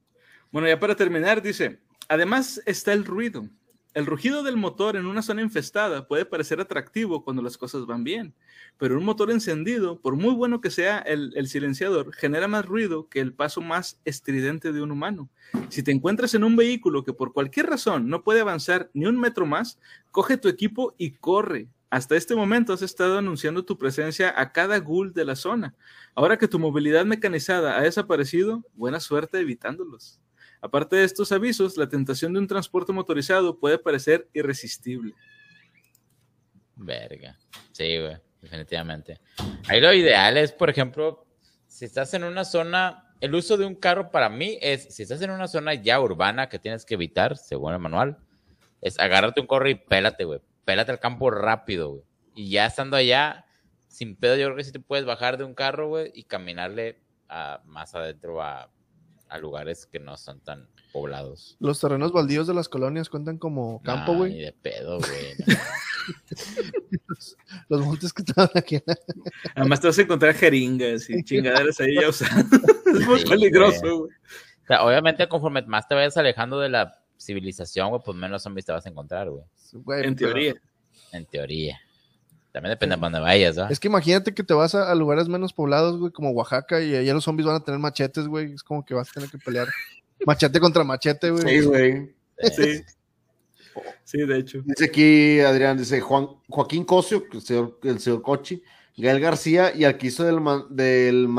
Bueno, 0.52 0.68
ya 0.68 0.80
para 0.80 0.96
terminar, 0.96 1.40
dice, 1.42 1.80
además 2.10 2.60
está 2.66 2.94
el 2.94 3.06
ruido 3.06 3.48
El 3.94 4.06
rugido 4.06 4.42
del 4.42 4.56
motor 4.56 4.96
en 4.96 5.06
una 5.06 5.22
zona 5.22 5.42
infestada 5.42 6.08
puede 6.08 6.24
parecer 6.24 6.62
atractivo 6.62 7.26
cuando 7.26 7.42
las 7.42 7.58
cosas 7.58 7.86
van 7.86 8.06
bien, 8.06 8.34
pero 8.78 8.98
un 8.98 9.04
motor 9.04 9.30
encendido, 9.32 10.00
por 10.00 10.16
muy 10.16 10.34
bueno 10.34 10.62
que 10.62 10.72
sea 10.72 11.00
el, 11.00 11.46
silenciador, 11.48 12.14
genera 12.14 12.48
más 12.48 12.66
ruido 12.66 13.10
que 13.10 13.20
el 13.20 13.34
paso 13.34 13.60
más 13.60 14.00
estridente 14.06 14.72
de 14.72 14.82
un 14.82 14.92
humano. 14.92 15.30
Si 15.68 15.84
te 15.84 15.92
encuentras 15.92 16.34
en 16.36 16.46
un 16.46 16.56
vehículo 16.56 17.04
que 17.04 17.12
por 17.12 17.34
cualquier 17.34 17.66
razón 17.66 18.08
no 18.08 18.24
puede 18.24 18.40
avanzar 18.40 18.90
ni 18.94 19.08
un 19.08 19.20
metro 19.20 19.46
más, 19.46 19.78
coge 20.12 20.38
tu 20.38 20.48
equipo 20.48 20.96
y 20.98 21.12
corre. 21.12 21.68
Hasta 21.90 22.16
este 22.16 22.34
momento 22.34 22.72
has 22.72 22.84
estado 22.84 23.18
anunciando 23.18 23.66
tu 23.66 23.78
presencia 23.78 24.34
a 24.40 24.54
cada 24.54 24.80
ghoul 24.80 25.12
de 25.14 25.26
la 25.26 25.36
zona. 25.36 25.76
Ahora 26.16 26.38
que 26.38 26.48
tu 26.48 26.60
movilidad 26.60 27.04
mecanizada 27.04 27.78
ha 27.78 27.82
desaparecido, 27.82 28.66
buena 28.74 29.02
suerte 29.02 29.42
evitándolos. 29.42 30.22
Aparte 30.62 30.96
de 30.96 31.04
estos 31.04 31.32
avisos, 31.32 31.76
la 31.76 31.90
tentación 31.90 32.34
de 32.34 32.40
un 32.40 32.48
transporte 32.48 32.94
motorizado 32.94 33.60
puede 33.60 33.80
parecer 33.80 34.30
irresistible. 34.32 35.16
Verga. 36.76 37.38
Sí, 37.72 38.00
güey, 38.00 38.18
definitivamente. 38.42 39.20
Ahí 39.68 39.82
lo 39.82 39.92
ideal 39.92 40.38
es, 40.38 40.52
por 40.52 40.70
ejemplo, 40.70 41.26
si 41.66 41.86
estás 41.86 42.14
en 42.14 42.24
una 42.24 42.46
zona, 42.46 43.16
el 43.22 43.34
uso 43.34 43.58
de 43.58 43.66
un 43.66 43.74
carro 43.74 44.12
para 44.12 44.30
mí 44.30 44.60
es, 44.62 44.94
si 44.94 45.02
estás 45.02 45.22
en 45.24 45.32
una 45.32 45.48
zona 45.48 45.74
ya 45.74 46.00
urbana 46.00 46.48
que 46.48 46.60
tienes 46.60 46.86
que 46.86 46.94
evitar, 46.94 47.38
según 47.38 47.74
el 47.74 47.80
manual, 47.80 48.18
es 48.82 49.00
agárrate 49.00 49.42
un 49.42 49.48
carro 49.48 49.68
y 49.68 49.76
pélate, 49.76 50.26
güey. 50.26 50.42
Pélate 50.64 50.92
al 50.92 51.00
campo 51.00 51.32
rápido, 51.32 51.90
güey. 51.90 52.04
Y 52.36 52.52
ya 52.52 52.68
estando 52.68 52.98
allá, 52.98 53.46
sin 53.88 54.16
pedo, 54.16 54.36
yo 54.36 54.46
creo 54.46 54.58
que 54.58 54.64
sí 54.64 54.72
te 54.72 54.80
puedes 54.80 55.06
bajar 55.06 55.38
de 55.38 55.44
un 55.44 55.56
carro, 55.56 55.88
güey, 55.88 56.12
y 56.14 56.24
caminarle 56.24 57.02
a, 57.28 57.62
más 57.66 57.96
adentro 57.96 58.42
a 58.42 58.72
a 59.32 59.38
lugares 59.38 59.86
que 59.86 60.00
no 60.00 60.18
son 60.18 60.42
tan 60.42 60.68
poblados. 60.92 61.56
Los 61.60 61.80
terrenos 61.80 62.12
baldíos 62.12 62.48
de 62.48 62.54
las 62.54 62.68
colonias 62.68 63.10
cuentan 63.10 63.38
como 63.38 63.82
campo, 63.82 64.14
güey. 64.14 64.34
Ni 64.34 64.42
de 64.42 64.52
pedo, 64.52 65.00
güey. 65.00 65.36
los, 67.70 67.86
montes 67.86 68.12
que 68.12 68.24
estaban 68.24 68.50
aquí. 68.56 68.84
Además 69.56 69.80
te 69.80 69.88
vas 69.88 69.98
a 69.98 70.02
encontrar 70.02 70.34
jeringas 70.34 71.10
y 71.10 71.24
chingaderas 71.24 71.80
ahí 71.80 71.96
ya 71.96 72.10
usadas. 72.10 72.46
es 72.94 73.08
muy 73.08 73.24
peligroso, 73.24 74.00
güey. 74.00 74.12
O 74.12 74.68
sea, 74.68 74.84
obviamente 74.84 75.28
conforme 75.30 75.62
más 75.62 75.88
te 75.88 75.96
vayas 75.96 76.18
alejando 76.18 76.60
de 76.60 76.68
la 76.68 77.02
civilización, 77.18 77.90
güey, 77.90 78.02
pues 78.04 78.18
menos 78.18 78.44
zombies 78.44 78.66
te 78.66 78.74
vas 78.74 78.86
a 78.86 78.90
encontrar, 78.90 79.30
güey. 79.30 79.46
En 80.04 80.16
teoría. 80.18 80.56
En 81.14 81.26
teoría. 81.26 81.80
También 82.52 82.72
depende 82.72 82.96
de 82.96 83.02
dónde 83.02 83.20
vayas, 83.20 83.56
¿no? 83.56 83.70
Es 83.70 83.80
que 83.80 83.88
imagínate 83.88 84.34
que 84.34 84.44
te 84.44 84.54
vas 84.54 84.76
a, 84.76 84.94
lugares 84.96 85.28
menos 85.28 85.54
poblados, 85.54 85.98
güey, 85.98 86.12
como 86.12 86.32
Oaxaca, 86.32 86.82
y 86.82 86.96
allá 86.96 87.14
los 87.14 87.24
zombies 87.24 87.48
van 87.48 87.56
a 87.56 87.64
tener 87.64 87.80
machetes, 87.80 88.28
güey. 88.28 88.54
Es 88.54 88.64
como 88.64 88.86
que 88.86 88.94
vas 88.94 89.10
a 89.10 89.14
tener 89.14 89.30
que 89.30 89.38
pelear 89.38 89.68
machete 90.26 90.60
contra 90.60 90.84
machete, 90.84 91.30
güey. 91.30 91.44
Sí, 91.44 91.66
güey. 91.66 92.16
Sí. 92.54 92.82
Sí, 94.04 94.18
de 94.26 94.40
hecho. 94.40 94.62
Dice 94.66 94.84
aquí 94.84 95.40
Adrián, 95.40 95.78
dice 95.78 96.02
Juan, 96.02 96.28
Joaquín 96.50 96.84
Cosio, 96.84 97.24
el 97.32 97.42
señor, 97.42 97.80
el 97.84 98.02
señor 98.02 98.22
Cochi, 98.22 98.62
Gael 98.98 99.22
García 99.22 99.74
y 99.74 99.86
al 99.86 99.98
que 99.98 100.08
hizo 100.08 100.26
del, 100.26 100.42
del, 100.70 101.30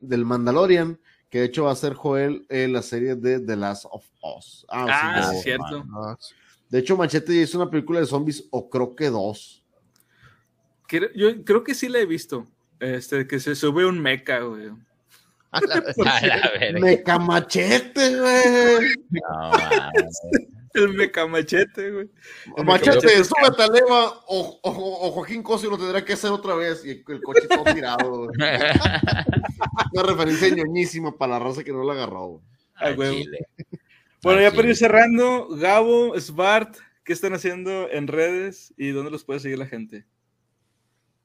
del 0.00 0.24
Mandalorian, 0.24 0.98
que 1.28 1.40
de 1.40 1.44
hecho 1.44 1.64
va 1.64 1.72
a 1.72 1.76
ser 1.76 1.92
Joel 1.92 2.46
en 2.48 2.72
la 2.72 2.80
serie 2.80 3.14
de 3.14 3.40
The 3.40 3.56
Last 3.56 3.84
of 3.90 4.06
Us. 4.22 4.64
Ah, 4.70 4.86
ah 4.88 5.30
sí, 5.34 5.42
cierto. 5.42 5.84
De 6.70 6.78
hecho, 6.78 6.96
Machete 6.96 7.34
hizo 7.34 7.60
una 7.60 7.70
película 7.70 8.00
de 8.00 8.06
zombies, 8.06 8.44
o 8.50 8.70
creo 8.70 8.96
que 8.96 9.10
dos 9.10 9.59
yo 11.14 11.44
creo 11.44 11.64
que 11.64 11.74
sí 11.74 11.88
la 11.88 11.98
he 11.98 12.06
visto. 12.06 12.46
Este, 12.80 13.26
que 13.26 13.38
se 13.40 13.54
sube 13.54 13.84
un 13.84 14.00
meca, 14.00 14.40
güey. 14.40 14.70
meca 16.80 17.18
machete, 17.18 18.16
güey. 18.20 18.94
el 20.74 20.94
meca 20.94 21.26
machete, 21.26 21.90
güey. 21.90 22.10
Machete, 22.64 23.24
súbete 23.24 23.62
a 23.62 23.66
leva 23.68 24.08
o, 24.28 24.60
o, 24.62 25.10
Joaquín 25.10 25.42
Cosio 25.42 25.68
lo 25.70 25.76
tendrá 25.76 26.04
que 26.04 26.14
hacer 26.14 26.30
otra 26.30 26.54
vez 26.54 26.84
y 26.84 26.90
el, 26.90 27.22
coche 27.22 27.48
todo 27.48 27.64
tirado. 27.74 28.28
Una 29.92 30.02
referencia 30.02 30.48
ñoñísima 30.48 31.16
para 31.16 31.34
la 31.34 31.38
raza 31.40 31.64
que 31.64 31.72
no 31.72 31.84
la 31.84 31.92
agarró. 31.92 32.40
Güey. 32.96 33.28
Bueno, 34.22 34.40
ya 34.40 34.52
para 34.52 34.68
ir 34.68 34.76
cerrando, 34.76 35.48
Gabo, 35.48 36.18
Svart, 36.18 36.76
¿qué 37.04 37.12
están 37.12 37.34
haciendo 37.34 37.90
en 37.90 38.06
redes 38.06 38.72
y 38.76 38.90
dónde 38.90 39.10
los 39.10 39.24
puede 39.24 39.40
seguir 39.40 39.58
la 39.58 39.66
gente? 39.66 40.04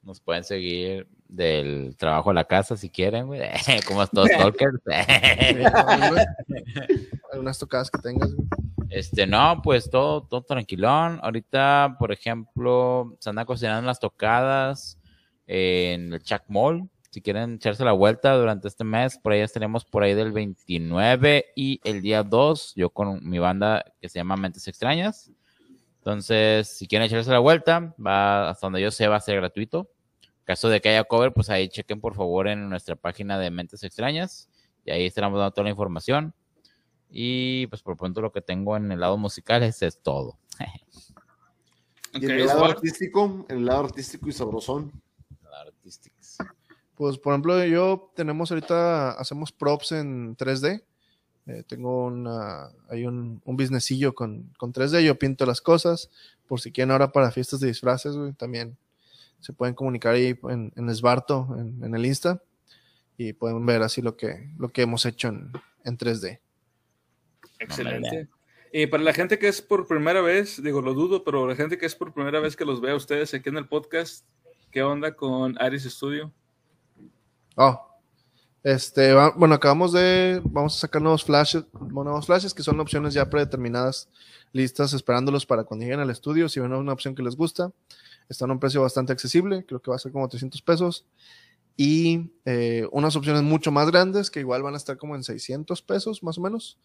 Nos 0.06 0.20
pueden 0.20 0.44
seguir 0.44 1.08
del 1.26 1.96
trabajo 1.96 2.30
a 2.30 2.34
la 2.34 2.44
casa 2.44 2.76
si 2.76 2.88
quieren, 2.88 3.26
güey. 3.26 3.40
Como 3.88 4.06
todos 4.06 4.28
talkers. 4.38 4.80
Algunas 7.32 7.58
tocadas 7.58 7.90
que 7.90 7.98
tengas, 7.98 8.32
güey. 8.32 8.46
Este, 8.88 9.26
no, 9.26 9.60
pues 9.64 9.90
todo, 9.90 10.22
todo 10.22 10.42
tranquilón. 10.42 11.18
Ahorita, 11.24 11.96
por 11.98 12.12
ejemplo, 12.12 13.16
se 13.18 13.30
andan 13.30 13.46
cocinando 13.46 13.84
las 13.84 13.98
tocadas 13.98 15.00
en 15.48 16.12
el 16.12 16.22
Chuck 16.22 16.42
Mall. 16.46 16.88
Si 17.10 17.20
quieren 17.20 17.54
echarse 17.54 17.84
la 17.84 17.90
vuelta 17.90 18.36
durante 18.36 18.68
este 18.68 18.84
mes, 18.84 19.18
por 19.18 19.32
ahí 19.32 19.44
tenemos 19.52 19.84
por 19.84 20.04
ahí 20.04 20.14
del 20.14 20.30
29 20.30 21.46
y 21.56 21.80
el 21.82 22.00
día 22.00 22.22
2, 22.22 22.74
yo 22.76 22.90
con 22.90 23.28
mi 23.28 23.40
banda 23.40 23.84
que 24.00 24.08
se 24.08 24.20
llama 24.20 24.36
Mentes 24.36 24.68
Extrañas. 24.68 25.32
Entonces, 25.98 26.68
si 26.68 26.86
quieren 26.86 27.06
echarse 27.06 27.32
la 27.32 27.40
vuelta, 27.40 27.92
va 27.98 28.50
hasta 28.50 28.68
donde 28.68 28.80
yo 28.80 28.92
sé, 28.92 29.08
va 29.08 29.16
a 29.16 29.20
ser 29.20 29.34
gratuito 29.34 29.90
caso 30.46 30.68
de 30.68 30.80
que 30.80 30.88
haya 30.88 31.04
cover, 31.04 31.34
pues 31.34 31.50
ahí 31.50 31.68
chequen 31.68 32.00
por 32.00 32.14
favor 32.14 32.48
en 32.48 32.70
nuestra 32.70 32.94
página 32.96 33.38
de 33.38 33.50
Mentes 33.50 33.82
Extrañas 33.82 34.48
y 34.84 34.92
ahí 34.92 35.04
estaremos 35.04 35.38
dando 35.38 35.50
toda 35.50 35.64
la 35.64 35.70
información. 35.70 36.32
Y 37.10 37.66
pues 37.66 37.82
por 37.82 37.96
pronto 37.96 38.20
lo 38.20 38.32
que 38.32 38.40
tengo 38.40 38.76
en 38.76 38.90
el 38.90 39.00
lado 39.00 39.18
musical 39.18 39.62
es, 39.62 39.82
es 39.82 40.00
todo. 40.00 40.38
en 42.12 42.30
el 42.30 42.46
lado 42.46 42.64
artístico, 42.64 43.44
en 43.48 43.58
el 43.58 43.66
lado 43.66 43.84
artístico 43.84 44.28
y 44.28 44.32
sabrosón. 44.32 44.92
Pues 46.94 47.18
por 47.18 47.32
ejemplo, 47.32 47.64
yo 47.64 48.12
tenemos 48.14 48.50
ahorita, 48.50 49.12
hacemos 49.12 49.52
props 49.52 49.92
en 49.92 50.36
3D. 50.36 50.82
Eh, 51.46 51.62
tengo 51.66 52.06
una, 52.06 52.70
hay 52.88 53.06
un, 53.06 53.40
un 53.44 53.56
businessillo 53.56 54.14
con, 54.14 54.52
con 54.58 54.72
3D, 54.72 55.04
yo 55.04 55.16
pinto 55.16 55.46
las 55.46 55.60
cosas, 55.60 56.10
por 56.48 56.60
si 56.60 56.72
quieren 56.72 56.90
ahora 56.90 57.12
para 57.12 57.30
fiestas 57.30 57.60
de 57.60 57.68
disfraces, 57.68 58.16
güey, 58.16 58.32
también 58.32 58.76
se 59.40 59.52
pueden 59.52 59.74
comunicar 59.74 60.14
ahí 60.14 60.38
en, 60.48 60.72
en 60.76 60.88
Esbarto, 60.88 61.48
en, 61.58 61.94
el 61.94 62.06
Insta, 62.06 62.42
y 63.16 63.32
pueden 63.32 63.64
ver 63.64 63.82
así 63.82 64.02
lo 64.02 64.16
que, 64.16 64.50
lo 64.58 64.68
que 64.68 64.82
hemos 64.82 65.06
hecho 65.06 65.28
en, 65.28 65.52
en 65.84 65.98
3D. 65.98 66.40
Excelente. 67.58 68.28
Y 68.72 68.86
para 68.86 69.02
la 69.02 69.14
gente 69.14 69.38
que 69.38 69.48
es 69.48 69.62
por 69.62 69.86
primera 69.86 70.20
vez, 70.20 70.62
digo, 70.62 70.82
lo 70.82 70.92
dudo, 70.92 71.24
pero 71.24 71.46
la 71.48 71.56
gente 71.56 71.78
que 71.78 71.86
es 71.86 71.94
por 71.94 72.12
primera 72.12 72.40
vez 72.40 72.56
que 72.56 72.64
los 72.64 72.80
ve 72.80 72.90
a 72.90 72.96
ustedes 72.96 73.32
aquí 73.32 73.48
en 73.48 73.56
el 73.56 73.68
podcast, 73.68 74.26
¿qué 74.70 74.82
onda 74.82 75.14
con 75.14 75.56
Aris 75.60 75.84
Studio? 75.84 76.32
Oh, 77.54 77.96
este, 78.66 79.14
bueno, 79.36 79.54
acabamos 79.54 79.92
de, 79.92 80.42
vamos 80.44 80.74
a 80.74 80.80
sacar 80.80 81.00
nuevos 81.00 81.22
flashes, 81.22 81.64
nuevos 81.72 82.26
flashes 82.26 82.52
que 82.52 82.64
son 82.64 82.80
opciones 82.80 83.14
ya 83.14 83.30
predeterminadas, 83.30 84.08
listas, 84.52 84.92
esperándolos 84.92 85.46
para 85.46 85.62
cuando 85.62 85.84
lleguen 85.84 86.00
al 86.00 86.10
estudio, 86.10 86.48
si 86.48 86.58
ven 86.58 86.72
una 86.72 86.92
opción 86.92 87.14
que 87.14 87.22
les 87.22 87.36
gusta. 87.36 87.70
Están 88.28 88.50
a 88.50 88.54
un 88.54 88.60
precio 88.60 88.82
bastante 88.82 89.12
accesible, 89.12 89.64
creo 89.64 89.80
que 89.80 89.90
va 89.90 89.96
a 89.96 90.00
ser 90.00 90.12
como 90.12 90.28
300 90.28 90.60
pesos. 90.62 91.06
Y 91.76 92.32
eh, 92.46 92.88
unas 92.90 93.14
opciones 93.16 93.42
mucho 93.42 93.70
más 93.70 93.90
grandes 93.90 94.30
que 94.30 94.40
igual 94.40 94.62
van 94.62 94.74
a 94.74 94.78
estar 94.78 94.96
como 94.96 95.14
en 95.14 95.22
600 95.22 95.82
pesos 95.82 96.22
más 96.22 96.38
o 96.38 96.40
menos. 96.40 96.78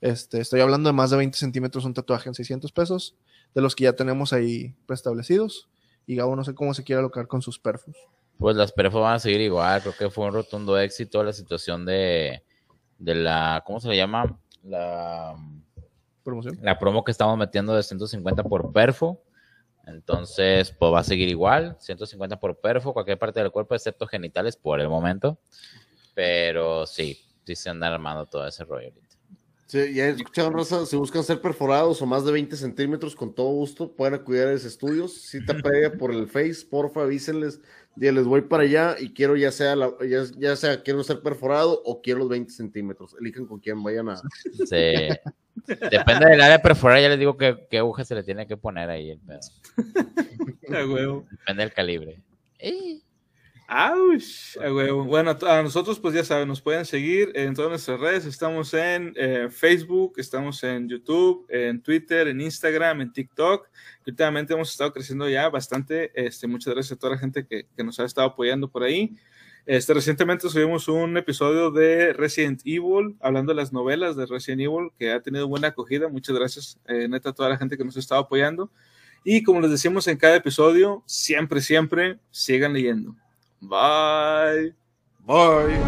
Este, 0.00 0.40
estoy 0.40 0.60
hablando 0.60 0.88
de 0.88 0.94
más 0.94 1.10
de 1.10 1.18
20 1.18 1.36
centímetros 1.36 1.84
un 1.84 1.92
tatuaje 1.92 2.30
en 2.30 2.34
600 2.34 2.72
pesos, 2.72 3.16
de 3.54 3.60
los 3.60 3.76
que 3.76 3.84
ya 3.84 3.92
tenemos 3.92 4.32
ahí 4.32 4.74
preestablecidos. 4.86 5.68
Y 6.06 6.16
Gabo 6.16 6.34
no 6.36 6.44
sé 6.44 6.54
cómo 6.54 6.72
se 6.72 6.84
quiere 6.84 7.00
alocar 7.00 7.26
con 7.26 7.42
sus 7.42 7.58
perfos. 7.58 7.94
Pues 8.38 8.56
las 8.56 8.72
perfos 8.72 9.02
van 9.02 9.16
a 9.16 9.18
seguir 9.18 9.42
igual, 9.42 9.82
creo 9.82 9.94
que 9.94 10.08
fue 10.08 10.24
un 10.26 10.32
rotundo 10.32 10.78
éxito 10.78 11.22
la 11.22 11.34
situación 11.34 11.84
de, 11.84 12.42
de 12.98 13.14
la, 13.14 13.62
¿cómo 13.66 13.80
se 13.80 13.88
le 13.88 13.96
llama? 13.98 14.40
La 14.64 15.36
promoción. 16.22 16.58
La 16.62 16.78
promo 16.78 17.04
que 17.04 17.10
estamos 17.10 17.36
metiendo 17.36 17.74
de 17.74 17.82
150 17.82 18.42
por 18.44 18.72
perfo. 18.72 19.20
Entonces, 19.90 20.70
pues 20.72 20.92
va 20.92 21.00
a 21.00 21.04
seguir 21.04 21.28
igual, 21.28 21.76
150 21.80 22.38
por 22.38 22.60
perfo, 22.60 22.92
cualquier 22.92 23.18
parte 23.18 23.40
del 23.40 23.50
cuerpo, 23.50 23.74
excepto 23.74 24.06
genitales 24.06 24.56
por 24.56 24.80
el 24.80 24.88
momento. 24.88 25.38
Pero 26.14 26.86
sí, 26.86 27.18
sí 27.44 27.56
se 27.56 27.70
andan 27.70 27.92
armando 27.92 28.26
todo 28.26 28.46
ese 28.46 28.64
rollo 28.64 28.88
ahorita. 28.88 29.16
Sí, 29.66 29.94
ya 29.94 30.08
escucharon, 30.08 30.52
Rosa, 30.52 30.84
si 30.84 30.96
buscan 30.96 31.22
ser 31.22 31.40
perforados 31.40 32.02
o 32.02 32.06
más 32.06 32.24
de 32.24 32.32
20 32.32 32.56
centímetros, 32.56 33.14
con 33.14 33.32
todo 33.32 33.50
gusto, 33.50 33.94
pueden 33.94 34.14
acudir 34.14 34.42
a 34.42 34.52
esos 34.52 34.72
estudios. 34.72 35.12
Cita 35.22 35.54
previa 35.62 35.92
por 35.96 36.10
el 36.10 36.26
Face, 36.26 36.66
porfa, 36.68 37.02
avísenles, 37.02 37.60
ya 37.96 38.12
les 38.12 38.24
voy 38.24 38.42
para 38.42 38.62
allá 38.62 38.96
y 38.98 39.12
quiero 39.12 39.36
ya 39.36 39.52
sea, 39.52 39.74
ya, 39.76 40.24
ya, 40.36 40.56
sea, 40.56 40.82
quiero 40.82 41.02
ser 41.02 41.20
perforado 41.20 41.82
o 41.84 42.00
quiero 42.00 42.20
los 42.20 42.28
20 42.28 42.52
centímetros. 42.52 43.16
Elijan 43.20 43.46
con 43.46 43.60
quién 43.60 43.82
vayan 43.82 44.08
a... 44.08 44.16
Sí. 44.66 45.08
Depende 45.66 46.26
del 46.30 46.40
área 46.40 46.60
perforada, 46.60 47.00
ya 47.00 47.08
les 47.08 47.18
digo 47.18 47.36
qué, 47.36 47.66
qué 47.70 47.78
aguja 47.78 48.04
se 48.04 48.14
le 48.14 48.22
tiene 48.22 48.46
que 48.46 48.56
poner 48.56 48.88
ahí 48.90 49.10
el 49.10 49.20
pedo. 49.20 49.40
Depende 51.30 51.62
del 51.62 51.72
calibre. 51.72 52.22
Bueno, 55.04 55.36
a 55.46 55.62
nosotros, 55.62 56.00
pues 56.00 56.12
ya 56.12 56.24
saben, 56.24 56.48
nos 56.48 56.60
pueden 56.60 56.84
seguir 56.84 57.30
en 57.36 57.54
todas 57.54 57.70
nuestras 57.70 58.00
redes. 58.00 58.24
Estamos 58.24 58.74
en 58.74 59.12
eh, 59.14 59.46
Facebook, 59.48 60.14
estamos 60.16 60.64
en 60.64 60.88
YouTube, 60.88 61.46
en 61.48 61.80
Twitter, 61.80 62.26
en 62.26 62.40
Instagram, 62.40 63.00
en 63.00 63.12
TikTok. 63.12 63.68
Últimamente 64.08 64.54
hemos 64.54 64.72
estado 64.72 64.92
creciendo 64.92 65.28
ya 65.28 65.48
bastante. 65.48 66.10
Este, 66.16 66.48
muchas 66.48 66.74
gracias 66.74 66.96
a 66.96 66.98
toda 66.98 67.12
la 67.12 67.20
gente 67.20 67.46
que, 67.46 67.68
que 67.76 67.84
nos 67.84 68.00
ha 68.00 68.06
estado 68.06 68.26
apoyando 68.26 68.68
por 68.68 68.82
ahí. 68.82 69.16
Este, 69.66 69.94
recientemente 69.94 70.48
subimos 70.48 70.88
un 70.88 71.16
episodio 71.16 71.70
de 71.70 72.12
Resident 72.12 72.62
Evil, 72.64 73.14
hablando 73.20 73.52
de 73.52 73.56
las 73.56 73.72
novelas 73.72 74.16
de 74.16 74.26
Resident 74.26 74.62
Evil, 74.62 74.90
que 74.98 75.12
ha 75.12 75.20
tenido 75.22 75.46
buena 75.46 75.68
acogida. 75.68 76.08
Muchas 76.08 76.34
gracias, 76.34 76.80
eh, 76.88 77.06
neta, 77.06 77.28
a 77.28 77.32
toda 77.34 77.48
la 77.48 77.56
gente 77.56 77.78
que 77.78 77.84
nos 77.84 77.96
ha 77.96 78.00
estado 78.00 78.22
apoyando. 78.22 78.68
Y 79.22 79.44
como 79.44 79.60
les 79.60 79.70
decimos 79.70 80.08
en 80.08 80.16
cada 80.16 80.34
episodio, 80.34 81.04
siempre, 81.06 81.60
siempre 81.60 82.18
sigan 82.32 82.72
leyendo. 82.72 83.14
Bye. 83.62 84.70
Bye. 85.26 85.78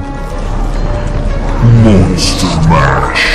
Monster 1.83 2.47
Mash. 2.69 3.32